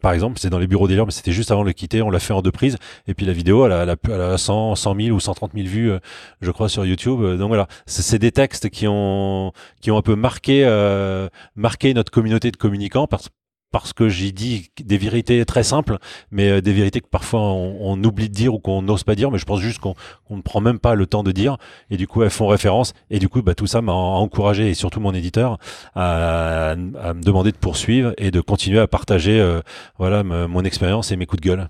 Par 0.02 0.14
exemple, 0.14 0.40
c'est 0.40 0.50
dans 0.50 0.58
les 0.58 0.68
bureaux 0.68 0.88
d'Elior, 0.88 1.06
mais 1.06 1.12
c'était 1.12 1.32
juste 1.32 1.52
avant 1.52 1.62
de 1.62 1.68
le 1.68 1.74
quitter. 1.74 2.02
On 2.02 2.10
l'a 2.10 2.20
fait 2.20 2.34
en 2.34 2.42
deux 2.42 2.52
prises. 2.52 2.78
Et 3.08 3.14
puis 3.14 3.26
la 3.26 3.34
vidéo, 3.34 3.68
elle 3.68 3.72
a, 3.72 3.96
elle 4.06 4.22
a, 4.22 4.38
100, 4.38 4.76
100 4.76 4.96
000 4.96 5.16
ou 5.16 5.20
130 5.20 5.52
000 5.54 5.68
vues, 5.68 5.92
je 6.42 6.52
crois, 6.52 6.70
sur 6.70 6.86
YouTube. 6.86 7.22
Donc 7.38 7.50
voilà, 7.50 7.68
c'est 7.86 8.20
des 8.20 8.32
textes 8.32 8.70
qui 8.70 8.88
ont 8.88 9.52
qui 9.82 9.92
ont 9.92 9.98
un 9.98 10.02
peu 10.02 10.16
marqué 10.16 10.64
euh, 10.66 11.28
marqué 11.56 11.94
notre 11.94 12.12
communauté 12.12 12.52
de 12.52 12.58
communicants 12.58 13.08
parce 13.08 13.30
parce 13.72 13.94
que 13.94 14.10
j'y 14.10 14.34
dis 14.34 14.72
des 14.80 14.98
vérités 14.98 15.46
très 15.46 15.64
simples, 15.64 15.98
mais 16.32 16.50
euh, 16.50 16.62
des 16.62 16.74
vérités 16.74 17.02
que 17.02 17.08
parfois 17.08 17.42
on, 17.42 18.04
oublie 18.04 18.30
de 18.30 18.34
dire 18.34 18.54
ou 18.54 18.60
qu'on 18.60 18.82
n'ose 18.82 19.04
pas 19.04 19.16
dire, 19.16 19.30
mais 19.30 19.38
je 19.38 19.46
pense 19.46 19.60
juste 19.60 19.80
qu'on 19.80 19.96
ne 20.32 20.42
prend 20.42 20.62
même 20.62 20.80
pas 20.80 20.96
le 20.96 21.06
temps 21.06 21.24
de 21.24 21.32
dire, 21.32 21.58
et 21.92 21.98
du 21.98 22.08
coup 22.08 22.24
elles 22.24 22.30
font 22.32 22.48
référence, 22.48 22.94
et 23.10 23.20
du 23.20 23.30
coup 23.30 23.42
bah, 23.42 23.54
tout 23.54 23.68
ça 23.68 23.82
m'a 23.82 23.92
encouragé, 23.92 24.70
et 24.70 24.74
surtout 24.74 25.00
mon 25.00 25.14
éditeur, 25.14 25.60
à, 25.96 26.76
me 26.76 27.22
demander 27.22 27.52
de 27.52 27.58
poursuivre 27.58 28.14
et 28.18 28.32
de 28.32 28.42
continuer 28.42 28.80
à 28.80 28.88
partager 28.88 29.40
euh, 29.40 29.62
voilà 29.98 30.24
mon 30.24 30.64
expérience 30.64 31.12
et 31.12 31.16
mes 31.16 31.26
coups 31.26 31.42
de 31.42 31.48
gueule. 31.48 31.70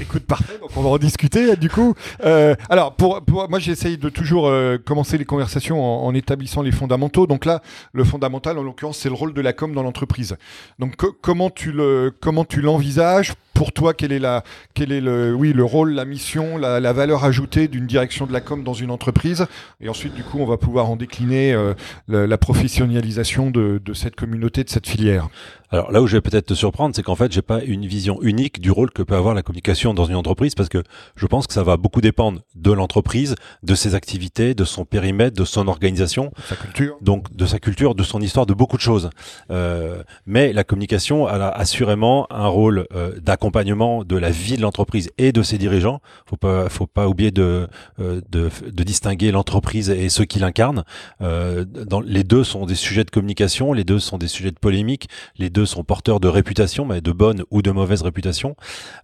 Écoute, 0.00 0.24
parfait. 0.24 0.58
Donc 0.58 0.70
on 0.76 0.82
va 0.82 0.88
en 0.88 0.98
discuter 0.98 1.54
du 1.54 1.70
coup. 1.70 1.94
Euh, 2.24 2.56
alors 2.68 2.96
pour, 2.96 3.22
moi 3.48 3.58
j'essaye 3.60 3.96
de 3.96 4.08
toujours 4.08 4.48
euh, 4.48 4.76
commencer 4.76 5.18
les 5.18 5.24
conversations 5.24 5.82
en, 5.82 6.12
établissant 6.14 6.62
les 6.62 6.72
fondamentaux. 6.72 7.28
Donc 7.28 7.44
là, 7.44 7.62
le 7.92 8.02
fondamental 8.02 8.58
en 8.58 8.62
l'occurrence 8.62 8.98
c'est 8.98 9.08
le 9.08 9.14
rôle 9.14 9.34
de 9.34 9.40
la 9.40 9.52
com 9.52 9.72
dans 9.72 9.84
l'entreprise. 9.84 10.36
Donc 10.80 10.96
comment 10.96 11.48
tu 11.48 11.70
le 11.70 12.12
comment 12.20 12.44
tu 12.44 12.60
l'envisages 12.60 13.34
pour 13.54 13.72
toi, 13.72 13.94
quel 13.94 14.12
est, 14.12 14.18
la, 14.18 14.42
quel 14.74 14.92
est 14.92 15.00
le, 15.00 15.32
oui, 15.32 15.52
le 15.52 15.64
rôle, 15.64 15.92
la 15.92 16.04
mission, 16.04 16.58
la, 16.58 16.80
la 16.80 16.92
valeur 16.92 17.24
ajoutée 17.24 17.68
d'une 17.68 17.86
direction 17.86 18.26
de 18.26 18.32
la 18.32 18.40
com 18.40 18.64
dans 18.64 18.74
une 18.74 18.90
entreprise? 18.90 19.46
Et 19.80 19.88
ensuite, 19.88 20.14
du 20.14 20.24
coup, 20.24 20.38
on 20.40 20.46
va 20.46 20.56
pouvoir 20.56 20.90
en 20.90 20.96
décliner 20.96 21.54
euh, 21.54 21.74
la, 22.08 22.26
la, 22.26 22.38
professionnalisation 22.38 23.50
de, 23.50 23.80
de, 23.82 23.94
cette 23.94 24.16
communauté, 24.16 24.64
de 24.64 24.68
cette 24.68 24.88
filière. 24.88 25.28
Alors 25.70 25.90
là 25.90 26.02
où 26.02 26.06
je 26.06 26.16
vais 26.16 26.20
peut-être 26.20 26.46
te 26.46 26.54
surprendre, 26.54 26.94
c'est 26.94 27.02
qu'en 27.02 27.16
fait, 27.16 27.32
j'ai 27.32 27.42
pas 27.42 27.62
une 27.62 27.86
vision 27.86 28.20
unique 28.22 28.60
du 28.60 28.70
rôle 28.70 28.90
que 28.90 29.02
peut 29.02 29.16
avoir 29.16 29.34
la 29.34 29.42
communication 29.42 29.94
dans 29.94 30.04
une 30.04 30.14
entreprise, 30.14 30.54
parce 30.54 30.68
que 30.68 30.82
je 31.16 31.26
pense 31.26 31.46
que 31.46 31.52
ça 31.52 31.62
va 31.62 31.76
beaucoup 31.76 32.00
dépendre 32.00 32.42
de 32.54 32.70
l'entreprise, 32.70 33.34
de 33.62 33.74
ses 33.74 33.94
activités, 33.94 34.54
de 34.54 34.64
son 34.64 34.84
périmètre, 34.84 35.36
de 35.36 35.44
son 35.44 35.66
organisation, 35.66 36.26
de 36.36 36.42
sa 36.42 36.56
culture, 36.56 36.96
donc 37.00 37.34
de 37.34 37.46
sa 37.46 37.58
culture, 37.58 37.94
de 37.94 38.02
son 38.02 38.20
histoire, 38.20 38.46
de 38.46 38.54
beaucoup 38.54 38.76
de 38.76 38.82
choses. 38.82 39.10
Euh, 39.50 40.02
mais 40.26 40.52
la 40.52 40.62
communication 40.64 41.26
a 41.26 41.48
assurément 41.48 42.28
un 42.30 42.46
rôle 42.46 42.86
euh, 42.94 43.18
d'accompagnement 43.20 43.43
de 43.50 44.16
la 44.16 44.30
vie 44.30 44.56
de 44.56 44.62
l'entreprise 44.62 45.10
et 45.18 45.32
de 45.32 45.42
ses 45.42 45.58
dirigeants. 45.58 46.00
Faut 46.26 46.36
pas, 46.36 46.68
faut 46.68 46.86
pas 46.86 47.08
oublier 47.08 47.30
de 47.30 47.68
euh, 48.00 48.20
de, 48.30 48.50
de, 48.70 48.82
distinguer 48.84 49.32
l'entreprise 49.32 49.90
et 49.90 50.08
ceux 50.08 50.24
qui 50.24 50.38
l'incarnent. 50.38 50.84
Euh, 51.20 51.64
les 52.04 52.24
deux 52.24 52.44
sont 52.44 52.66
des 52.66 52.74
sujets 52.74 53.04
de 53.04 53.10
communication, 53.10 53.72
les 53.72 53.84
deux 53.84 53.98
sont 53.98 54.18
des 54.18 54.28
sujets 54.28 54.50
de 54.50 54.58
polémique, 54.58 55.08
les 55.38 55.50
deux 55.50 55.66
sont 55.66 55.84
porteurs 55.84 56.20
de 56.20 56.28
réputation, 56.28 56.84
mais 56.84 57.00
de 57.00 57.12
bonne 57.12 57.44
ou 57.50 57.62
de 57.62 57.70
mauvaise 57.70 58.02
réputation. 58.02 58.56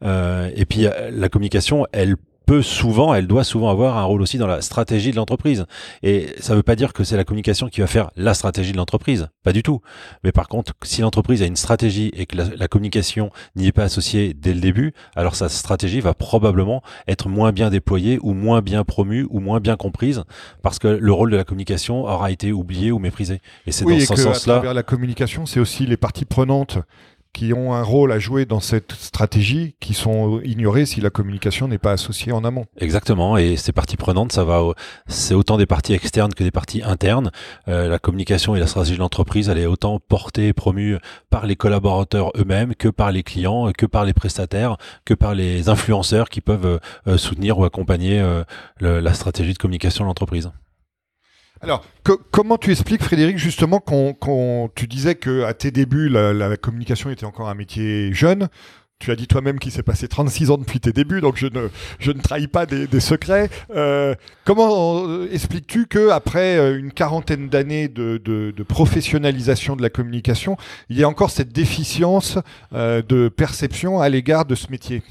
Euh, 0.03 0.51
et 0.55 0.65
puis 0.65 0.87
la 1.13 1.29
communication, 1.29 1.87
elle 1.93 2.17
peut 2.51 2.63
souvent, 2.63 3.15
elle 3.15 3.29
doit 3.29 3.45
souvent 3.45 3.71
avoir 3.71 3.97
un 3.97 4.03
rôle 4.03 4.21
aussi 4.23 4.37
dans 4.37 4.49
la 4.49 4.61
stratégie 4.61 5.13
de 5.13 5.17
l'entreprise. 5.17 5.67
Et 6.03 6.35
ça 6.41 6.53
ne 6.53 6.57
veut 6.57 6.65
pas 6.65 6.75
dire 6.75 6.93
que 6.93 7.05
c'est 7.05 7.17
la 7.17 7.23
communication 7.23 7.69
qui 7.69 7.81
va 7.81 7.87
faire 7.87 8.11
la 8.17 8.35
stratégie 8.35 8.73
de 8.73 8.77
l'entreprise, 8.77 9.29
pas 9.45 9.53
du 9.53 9.63
tout. 9.63 9.83
Mais 10.25 10.33
par 10.33 10.49
contre, 10.49 10.73
si 10.83 11.01
l'entreprise 11.01 11.43
a 11.43 11.47
une 11.47 11.55
stratégie 11.55 12.11
et 12.13 12.27
que 12.27 12.37
la, 12.37 12.47
la 12.57 12.67
communication 12.67 13.31
n'y 13.55 13.69
est 13.69 13.73
pas 13.73 13.85
associée 13.85 14.35
dès 14.35 14.53
le 14.53 14.59
début, 14.59 14.95
alors 15.15 15.37
sa 15.37 15.49
stratégie 15.49 16.01
va 16.01 16.13
probablement 16.13 16.83
être 17.07 17.29
moins 17.29 17.53
bien 17.53 17.71
déployée 17.71 18.19
ou 18.21 18.33
moins 18.33 18.63
bien 18.63 18.83
promue 18.83 19.29
ou 19.31 19.39
moins 19.39 19.61
bien 19.61 19.77
comprise 19.77 20.25
parce 20.61 20.81
que 20.81 20.89
le 20.89 21.13
rôle 21.13 21.31
de 21.31 21.37
la 21.37 21.45
communication 21.45 22.03
aura 22.03 22.33
été 22.33 22.51
oublié 22.51 22.91
ou 22.91 22.99
méprisé. 22.99 23.41
Et 23.69 23.71
c'est 23.71 23.85
dans 23.85 24.01
ce 24.01 24.17
sens-là. 24.17 24.55
À 24.55 24.57
travers 24.57 24.75
la 24.75 24.83
communication, 24.83 25.47
c'est 25.47 25.61
aussi 25.61 25.87
les 25.87 25.97
parties 25.97 26.25
prenantes 26.25 26.79
qui 27.33 27.53
ont 27.55 27.75
un 27.75 27.83
rôle 27.83 28.13
à 28.13 28.19
jouer 28.19 28.45
dans 28.45 28.61
cette 28.61 28.93
stratégie, 28.93 29.75
qui 29.81 29.95
sont 29.95 30.41
ignorés 30.43 30.87
si 30.87 31.01
la 31.01 31.11
communication 31.11 31.69
n'est 31.69 31.79
pas 31.79 31.93
associée 31.93 32.33
en 32.33 32.45
amont. 32.45 32.67
Exactement, 32.79 33.37
et 33.37 33.57
ces 33.57 33.73
parties 33.73 33.97
prenantes, 33.97 34.33
ça 34.33 34.45
va, 34.45 34.63
c'est 35.07 35.35
autant 35.35 35.57
des 35.57 35.67
parties 35.67 35.93
externes 35.93 36.35
que 36.35 36.45
des 36.45 36.51
parties 36.51 36.83
internes. 36.83 37.31
Euh, 37.69 37.89
la 37.89 37.99
communication 37.99 38.57
et 38.57 38.61
la 38.61 38.67
stratégie 38.67 38.97
de 38.97 39.01
l'entreprise, 39.01 39.49
elle 39.49 39.59
est 39.59 39.67
autant 39.67 40.01
portée 40.01 40.49
et 40.49 40.53
promue 40.53 40.97
par 41.31 41.47
les 41.47 41.57
collaborateurs 41.57 42.33
eux-mêmes 42.37 42.75
que 42.75 42.89
par 42.89 43.13
les 43.13 43.23
clients, 43.23 43.71
que 43.77 43.87
par 43.87 44.05
les 44.05 44.13
prestataires, 44.13 44.77
que 45.05 45.15
par 45.15 45.35
les 45.35 45.69
influenceurs 45.69 46.29
qui 46.29 46.41
peuvent 46.41 46.81
euh, 47.07 47.17
soutenir 47.17 47.59
ou 47.59 47.65
accompagner 47.65 48.21
euh, 48.21 48.45
la 48.81 49.15
stratégie 49.15 49.53
de 49.53 49.59
communication 49.59 50.05
de 50.05 50.09
l'entreprise. 50.09 50.51
Alors, 51.63 51.85
comment 52.31 52.57
tu 52.57 52.71
expliques, 52.71 53.03
Frédéric, 53.03 53.37
justement, 53.37 53.81
quand 53.81 54.71
tu 54.75 54.87
disais 54.87 55.15
que 55.15 55.45
à 55.45 55.53
tes 55.53 55.71
débuts, 55.71 56.09
la, 56.09 56.57
communication 56.57 57.11
était 57.11 57.27
encore 57.27 57.51
un 57.51 57.55
métier 57.55 58.13
jeune, 58.15 58.49
tu 58.99 59.11
as 59.11 59.17
dit 59.17 59.27
toi-même 59.27 59.59
qu'il 59.59 59.73
s'est 59.73 59.83
passé 59.83 60.09
36 60.09 60.51
ans 60.51 60.59
depuis 60.59 60.79
tes 60.79 60.93
débuts, 60.93 61.23
donc 61.23 61.37
je 61.37 61.47
ne, 61.47 61.69
je 61.99 62.13
ne 62.13 62.21
trahis 62.21 62.49
pas 62.49 62.67
des, 62.67 63.01
secrets. 63.01 63.49
Euh, 63.75 64.15
comment 64.45 65.07
euh, 65.07 65.29
expliques-tu 65.33 65.87
que 65.87 66.11
après 66.11 66.59
euh, 66.59 66.79
une 66.79 66.93
quarantaine 66.93 67.49
d'années 67.49 67.89
de, 67.89 68.19
de, 68.19 68.63
professionnalisation 68.63 69.75
de 69.75 69.83
la 69.83 69.91
communication, 69.91 70.57
il 70.91 70.99
y 70.99 71.03
a 71.03 71.09
encore 71.09 71.31
cette 71.31 71.53
déficience 71.53 72.39
de 72.73 73.29
perception 73.29 74.01
à 74.01 74.09
l'égard 74.09 74.45
de 74.45 74.55
ce 74.55 74.71
métier? 74.71 75.03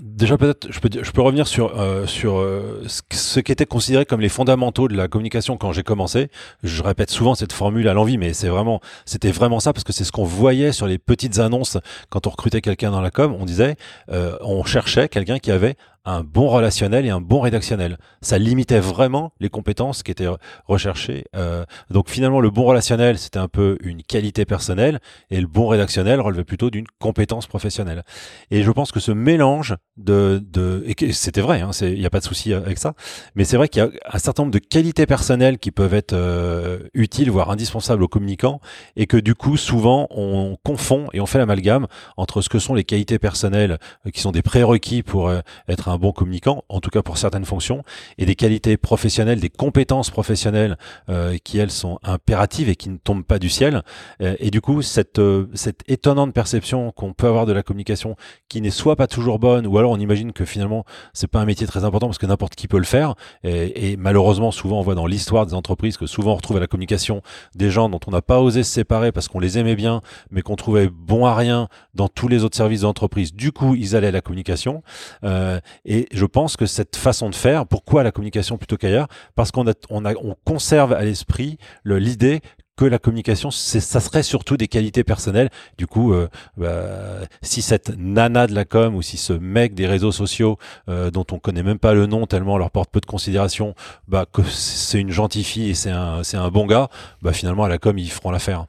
Déjà 0.00 0.38
peut-être 0.38 0.70
je 0.70 0.80
peux 0.80 0.88
je 1.02 1.10
peux 1.10 1.20
revenir 1.20 1.46
sur 1.46 1.78
euh, 1.78 2.06
sur 2.06 2.38
euh, 2.38 2.82
ce 3.10 3.40
qui 3.40 3.52
était 3.52 3.66
considéré 3.66 4.06
comme 4.06 4.20
les 4.20 4.28
fondamentaux 4.28 4.88
de 4.88 4.96
la 4.96 5.08
communication 5.08 5.56
quand 5.56 5.72
j'ai 5.72 5.82
commencé. 5.82 6.30
Je 6.62 6.82
répète 6.82 7.10
souvent 7.10 7.34
cette 7.34 7.52
formule 7.52 7.88
à 7.88 7.94
l'envie, 7.94 8.18
mais 8.18 8.32
c'est 8.32 8.48
vraiment 8.48 8.80
c'était 9.04 9.30
vraiment 9.30 9.60
ça 9.60 9.72
parce 9.72 9.84
que 9.84 9.92
c'est 9.92 10.04
ce 10.04 10.12
qu'on 10.12 10.24
voyait 10.24 10.72
sur 10.72 10.86
les 10.86 10.98
petites 10.98 11.38
annonces 11.38 11.78
quand 12.08 12.26
on 12.26 12.30
recrutait 12.30 12.60
quelqu'un 12.60 12.90
dans 12.90 13.00
la 13.00 13.10
com. 13.10 13.36
On 13.38 13.44
disait 13.44 13.76
euh, 14.10 14.36
on 14.40 14.64
cherchait 14.64 15.08
quelqu'un 15.08 15.38
qui 15.38 15.50
avait 15.50 15.76
un 16.06 16.22
bon 16.22 16.48
relationnel 16.48 17.04
et 17.04 17.10
un 17.10 17.20
bon 17.20 17.40
rédactionnel. 17.40 17.98
Ça 18.22 18.38
limitait 18.38 18.80
vraiment 18.80 19.32
les 19.40 19.48
compétences 19.48 20.02
qui 20.02 20.12
étaient 20.12 20.28
recherchées. 20.66 21.24
Euh, 21.34 21.64
donc 21.90 22.08
finalement, 22.08 22.40
le 22.40 22.50
bon 22.50 22.64
relationnel, 22.64 23.18
c'était 23.18 23.38
un 23.38 23.48
peu 23.48 23.76
une 23.82 24.02
qualité 24.02 24.44
personnelle, 24.44 25.00
et 25.30 25.40
le 25.40 25.48
bon 25.48 25.66
rédactionnel 25.66 26.20
relevait 26.20 26.44
plutôt 26.44 26.70
d'une 26.70 26.86
compétence 27.00 27.46
professionnelle. 27.46 28.04
Et 28.50 28.62
je 28.62 28.70
pense 28.70 28.92
que 28.92 29.00
ce 29.00 29.12
mélange 29.12 29.74
de, 29.96 30.42
de 30.52 30.84
et 30.86 31.12
c'était 31.12 31.40
vrai, 31.40 31.60
hein, 31.60 31.70
il 31.82 31.98
n'y 31.98 32.06
a 32.06 32.10
pas 32.10 32.20
de 32.20 32.24
souci 32.24 32.52
avec 32.54 32.78
ça, 32.78 32.94
mais 33.34 33.44
c'est 33.44 33.56
vrai 33.56 33.68
qu'il 33.68 33.82
y 33.82 33.86
a 33.86 33.90
un 34.10 34.18
certain 34.18 34.44
nombre 34.44 34.52
de 34.52 34.58
qualités 34.58 35.06
personnelles 35.06 35.58
qui 35.58 35.72
peuvent 35.72 35.94
être 35.94 36.12
euh, 36.12 36.78
utiles, 36.94 37.30
voire 37.30 37.50
indispensables 37.50 38.02
aux 38.02 38.08
communicants, 38.08 38.60
et 38.94 39.06
que 39.06 39.16
du 39.16 39.34
coup, 39.34 39.56
souvent, 39.56 40.06
on 40.10 40.56
confond 40.62 41.08
et 41.12 41.20
on 41.20 41.26
fait 41.26 41.38
l'amalgame 41.38 41.86
entre 42.16 42.42
ce 42.42 42.48
que 42.48 42.58
sont 42.58 42.74
les 42.74 42.84
qualités 42.84 43.18
personnelles, 43.18 43.78
euh, 44.06 44.10
qui 44.10 44.20
sont 44.20 44.32
des 44.32 44.42
prérequis 44.42 45.02
pour 45.02 45.28
euh, 45.28 45.40
être 45.68 45.88
un 45.88 45.95
bon 45.98 46.12
communicant, 46.12 46.64
en 46.68 46.80
tout 46.80 46.90
cas 46.90 47.02
pour 47.02 47.18
certaines 47.18 47.44
fonctions, 47.44 47.82
et 48.18 48.26
des 48.26 48.34
qualités 48.34 48.76
professionnelles, 48.76 49.40
des 49.40 49.50
compétences 49.50 50.10
professionnelles 50.10 50.76
euh, 51.08 51.36
qui 51.42 51.58
elles 51.58 51.70
sont 51.70 51.98
impératives 52.02 52.68
et 52.68 52.76
qui 52.76 52.88
ne 52.88 52.96
tombent 52.96 53.24
pas 53.24 53.38
du 53.38 53.48
ciel. 53.48 53.82
Euh, 54.22 54.36
et 54.38 54.50
du 54.50 54.60
coup, 54.60 54.82
cette, 54.82 55.18
euh, 55.18 55.48
cette 55.54 55.80
étonnante 55.88 56.32
perception 56.32 56.92
qu'on 56.92 57.12
peut 57.12 57.26
avoir 57.26 57.46
de 57.46 57.52
la 57.52 57.62
communication, 57.62 58.16
qui 58.48 58.60
n'est 58.60 58.70
soit 58.70 58.96
pas 58.96 59.06
toujours 59.06 59.38
bonne, 59.38 59.66
ou 59.66 59.78
alors 59.78 59.92
on 59.92 59.98
imagine 59.98 60.32
que 60.32 60.44
finalement 60.44 60.84
c'est 61.12 61.26
pas 61.26 61.40
un 61.40 61.44
métier 61.44 61.66
très 61.66 61.84
important 61.84 62.06
parce 62.06 62.18
que 62.18 62.26
n'importe 62.26 62.54
qui 62.54 62.68
peut 62.68 62.78
le 62.78 62.84
faire. 62.84 63.14
Et, 63.44 63.92
et, 63.92 63.96
malheureusement, 63.96 64.50
souvent 64.50 64.80
on 64.80 64.82
voit 64.82 64.94
dans 64.94 65.06
l'histoire 65.06 65.46
des 65.46 65.54
entreprises 65.54 65.96
que 65.96 66.06
souvent 66.06 66.32
on 66.32 66.36
retrouve 66.36 66.56
à 66.56 66.60
la 66.60 66.66
communication 66.66 67.22
des 67.54 67.70
gens 67.70 67.88
dont 67.88 68.00
on 68.06 68.10
n'a 68.10 68.22
pas 68.22 68.40
osé 68.40 68.62
se 68.62 68.70
séparer 68.70 69.12
parce 69.12 69.28
qu'on 69.28 69.40
les 69.40 69.58
aimait 69.58 69.76
bien, 69.76 70.00
mais 70.30 70.42
qu'on 70.42 70.56
trouvait 70.56 70.88
bon 70.88 71.26
à 71.26 71.34
rien 71.34 71.68
dans 71.94 72.08
tous 72.08 72.28
les 72.28 72.44
autres 72.44 72.56
services 72.56 72.82
d'entreprise. 72.82 73.34
Du 73.34 73.52
coup, 73.52 73.74
ils 73.74 73.96
allaient 73.96 74.08
à 74.08 74.12
la 74.12 74.20
communication. 74.20 74.82
Euh, 75.24 75.60
et 75.86 76.08
je 76.12 76.26
pense 76.26 76.56
que 76.56 76.66
cette 76.66 76.96
façon 76.96 77.30
de 77.30 77.34
faire, 77.34 77.66
pourquoi 77.66 78.02
la 78.02 78.10
communication 78.10 78.58
plutôt 78.58 78.76
qu'ailleurs? 78.76 79.06
Parce 79.36 79.52
qu'on 79.52 79.66
a, 79.68 79.72
on 79.88 80.04
a, 80.04 80.14
on 80.14 80.36
conserve 80.44 80.92
à 80.92 81.02
l'esprit 81.04 81.58
l'idée 81.84 82.40
que 82.76 82.84
la 82.84 82.98
communication, 82.98 83.50
ça 83.50 84.00
serait 84.00 84.22
surtout 84.22 84.58
des 84.58 84.68
qualités 84.68 85.02
personnelles. 85.02 85.48
Du 85.78 85.86
coup, 85.86 86.12
euh, 86.12 86.28
bah, 86.58 87.26
si 87.40 87.62
cette 87.62 87.96
nana 87.96 88.46
de 88.46 88.54
la 88.54 88.66
com 88.66 88.94
ou 88.94 89.00
si 89.00 89.16
ce 89.16 89.32
mec 89.32 89.74
des 89.74 89.86
réseaux 89.86 90.12
sociaux 90.12 90.58
euh, 90.90 91.10
dont 91.10 91.24
on 91.32 91.38
connaît 91.38 91.62
même 91.62 91.78
pas 91.78 91.94
le 91.94 92.06
nom 92.06 92.26
tellement 92.26 92.58
leur 92.58 92.70
porte 92.70 92.90
peu 92.90 93.00
de 93.00 93.06
considération, 93.06 93.74
bah, 94.08 94.26
que 94.30 94.42
c'est 94.42 95.00
une 95.00 95.10
gentille 95.10 95.44
fille 95.44 95.70
et 95.70 95.74
c'est 95.74 95.90
un, 95.90 96.22
c'est 96.22 96.36
un 96.36 96.50
bon 96.50 96.66
gars, 96.66 96.88
bah, 97.22 97.32
finalement 97.32 97.64
à 97.64 97.68
la 97.68 97.78
com 97.78 97.96
ils 97.96 98.10
feront 98.10 98.30
l'affaire. 98.30 98.66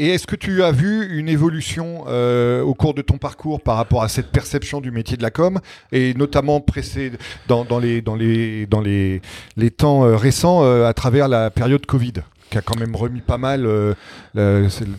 Et 0.00 0.10
est-ce 0.10 0.28
que 0.28 0.36
tu 0.36 0.62
as 0.62 0.70
vu 0.70 1.18
une 1.18 1.28
évolution 1.28 2.04
euh, 2.06 2.62
au 2.62 2.72
cours 2.72 2.94
de 2.94 3.02
ton 3.02 3.18
parcours 3.18 3.60
par 3.60 3.76
rapport 3.76 4.04
à 4.04 4.08
cette 4.08 4.30
perception 4.30 4.80
du 4.80 4.92
métier 4.92 5.16
de 5.16 5.22
la 5.24 5.32
com 5.32 5.58
et 5.90 6.14
notamment 6.14 6.60
pressé 6.60 7.10
dans, 7.48 7.64
les, 7.80 8.00
dans, 8.00 8.14
les, 8.14 8.66
dans 8.66 8.80
les, 8.80 9.20
les 9.56 9.70
temps 9.72 10.04
euh, 10.04 10.16
récents 10.16 10.62
euh, 10.62 10.86
à 10.86 10.94
travers 10.94 11.26
la 11.26 11.50
période 11.50 11.84
Covid? 11.84 12.12
Qui 12.48 12.58
a 12.58 12.60
quand 12.60 12.78
même 12.78 12.96
remis 12.96 13.20
pas 13.20 13.38
mal 13.38 13.66
euh, 13.66 13.94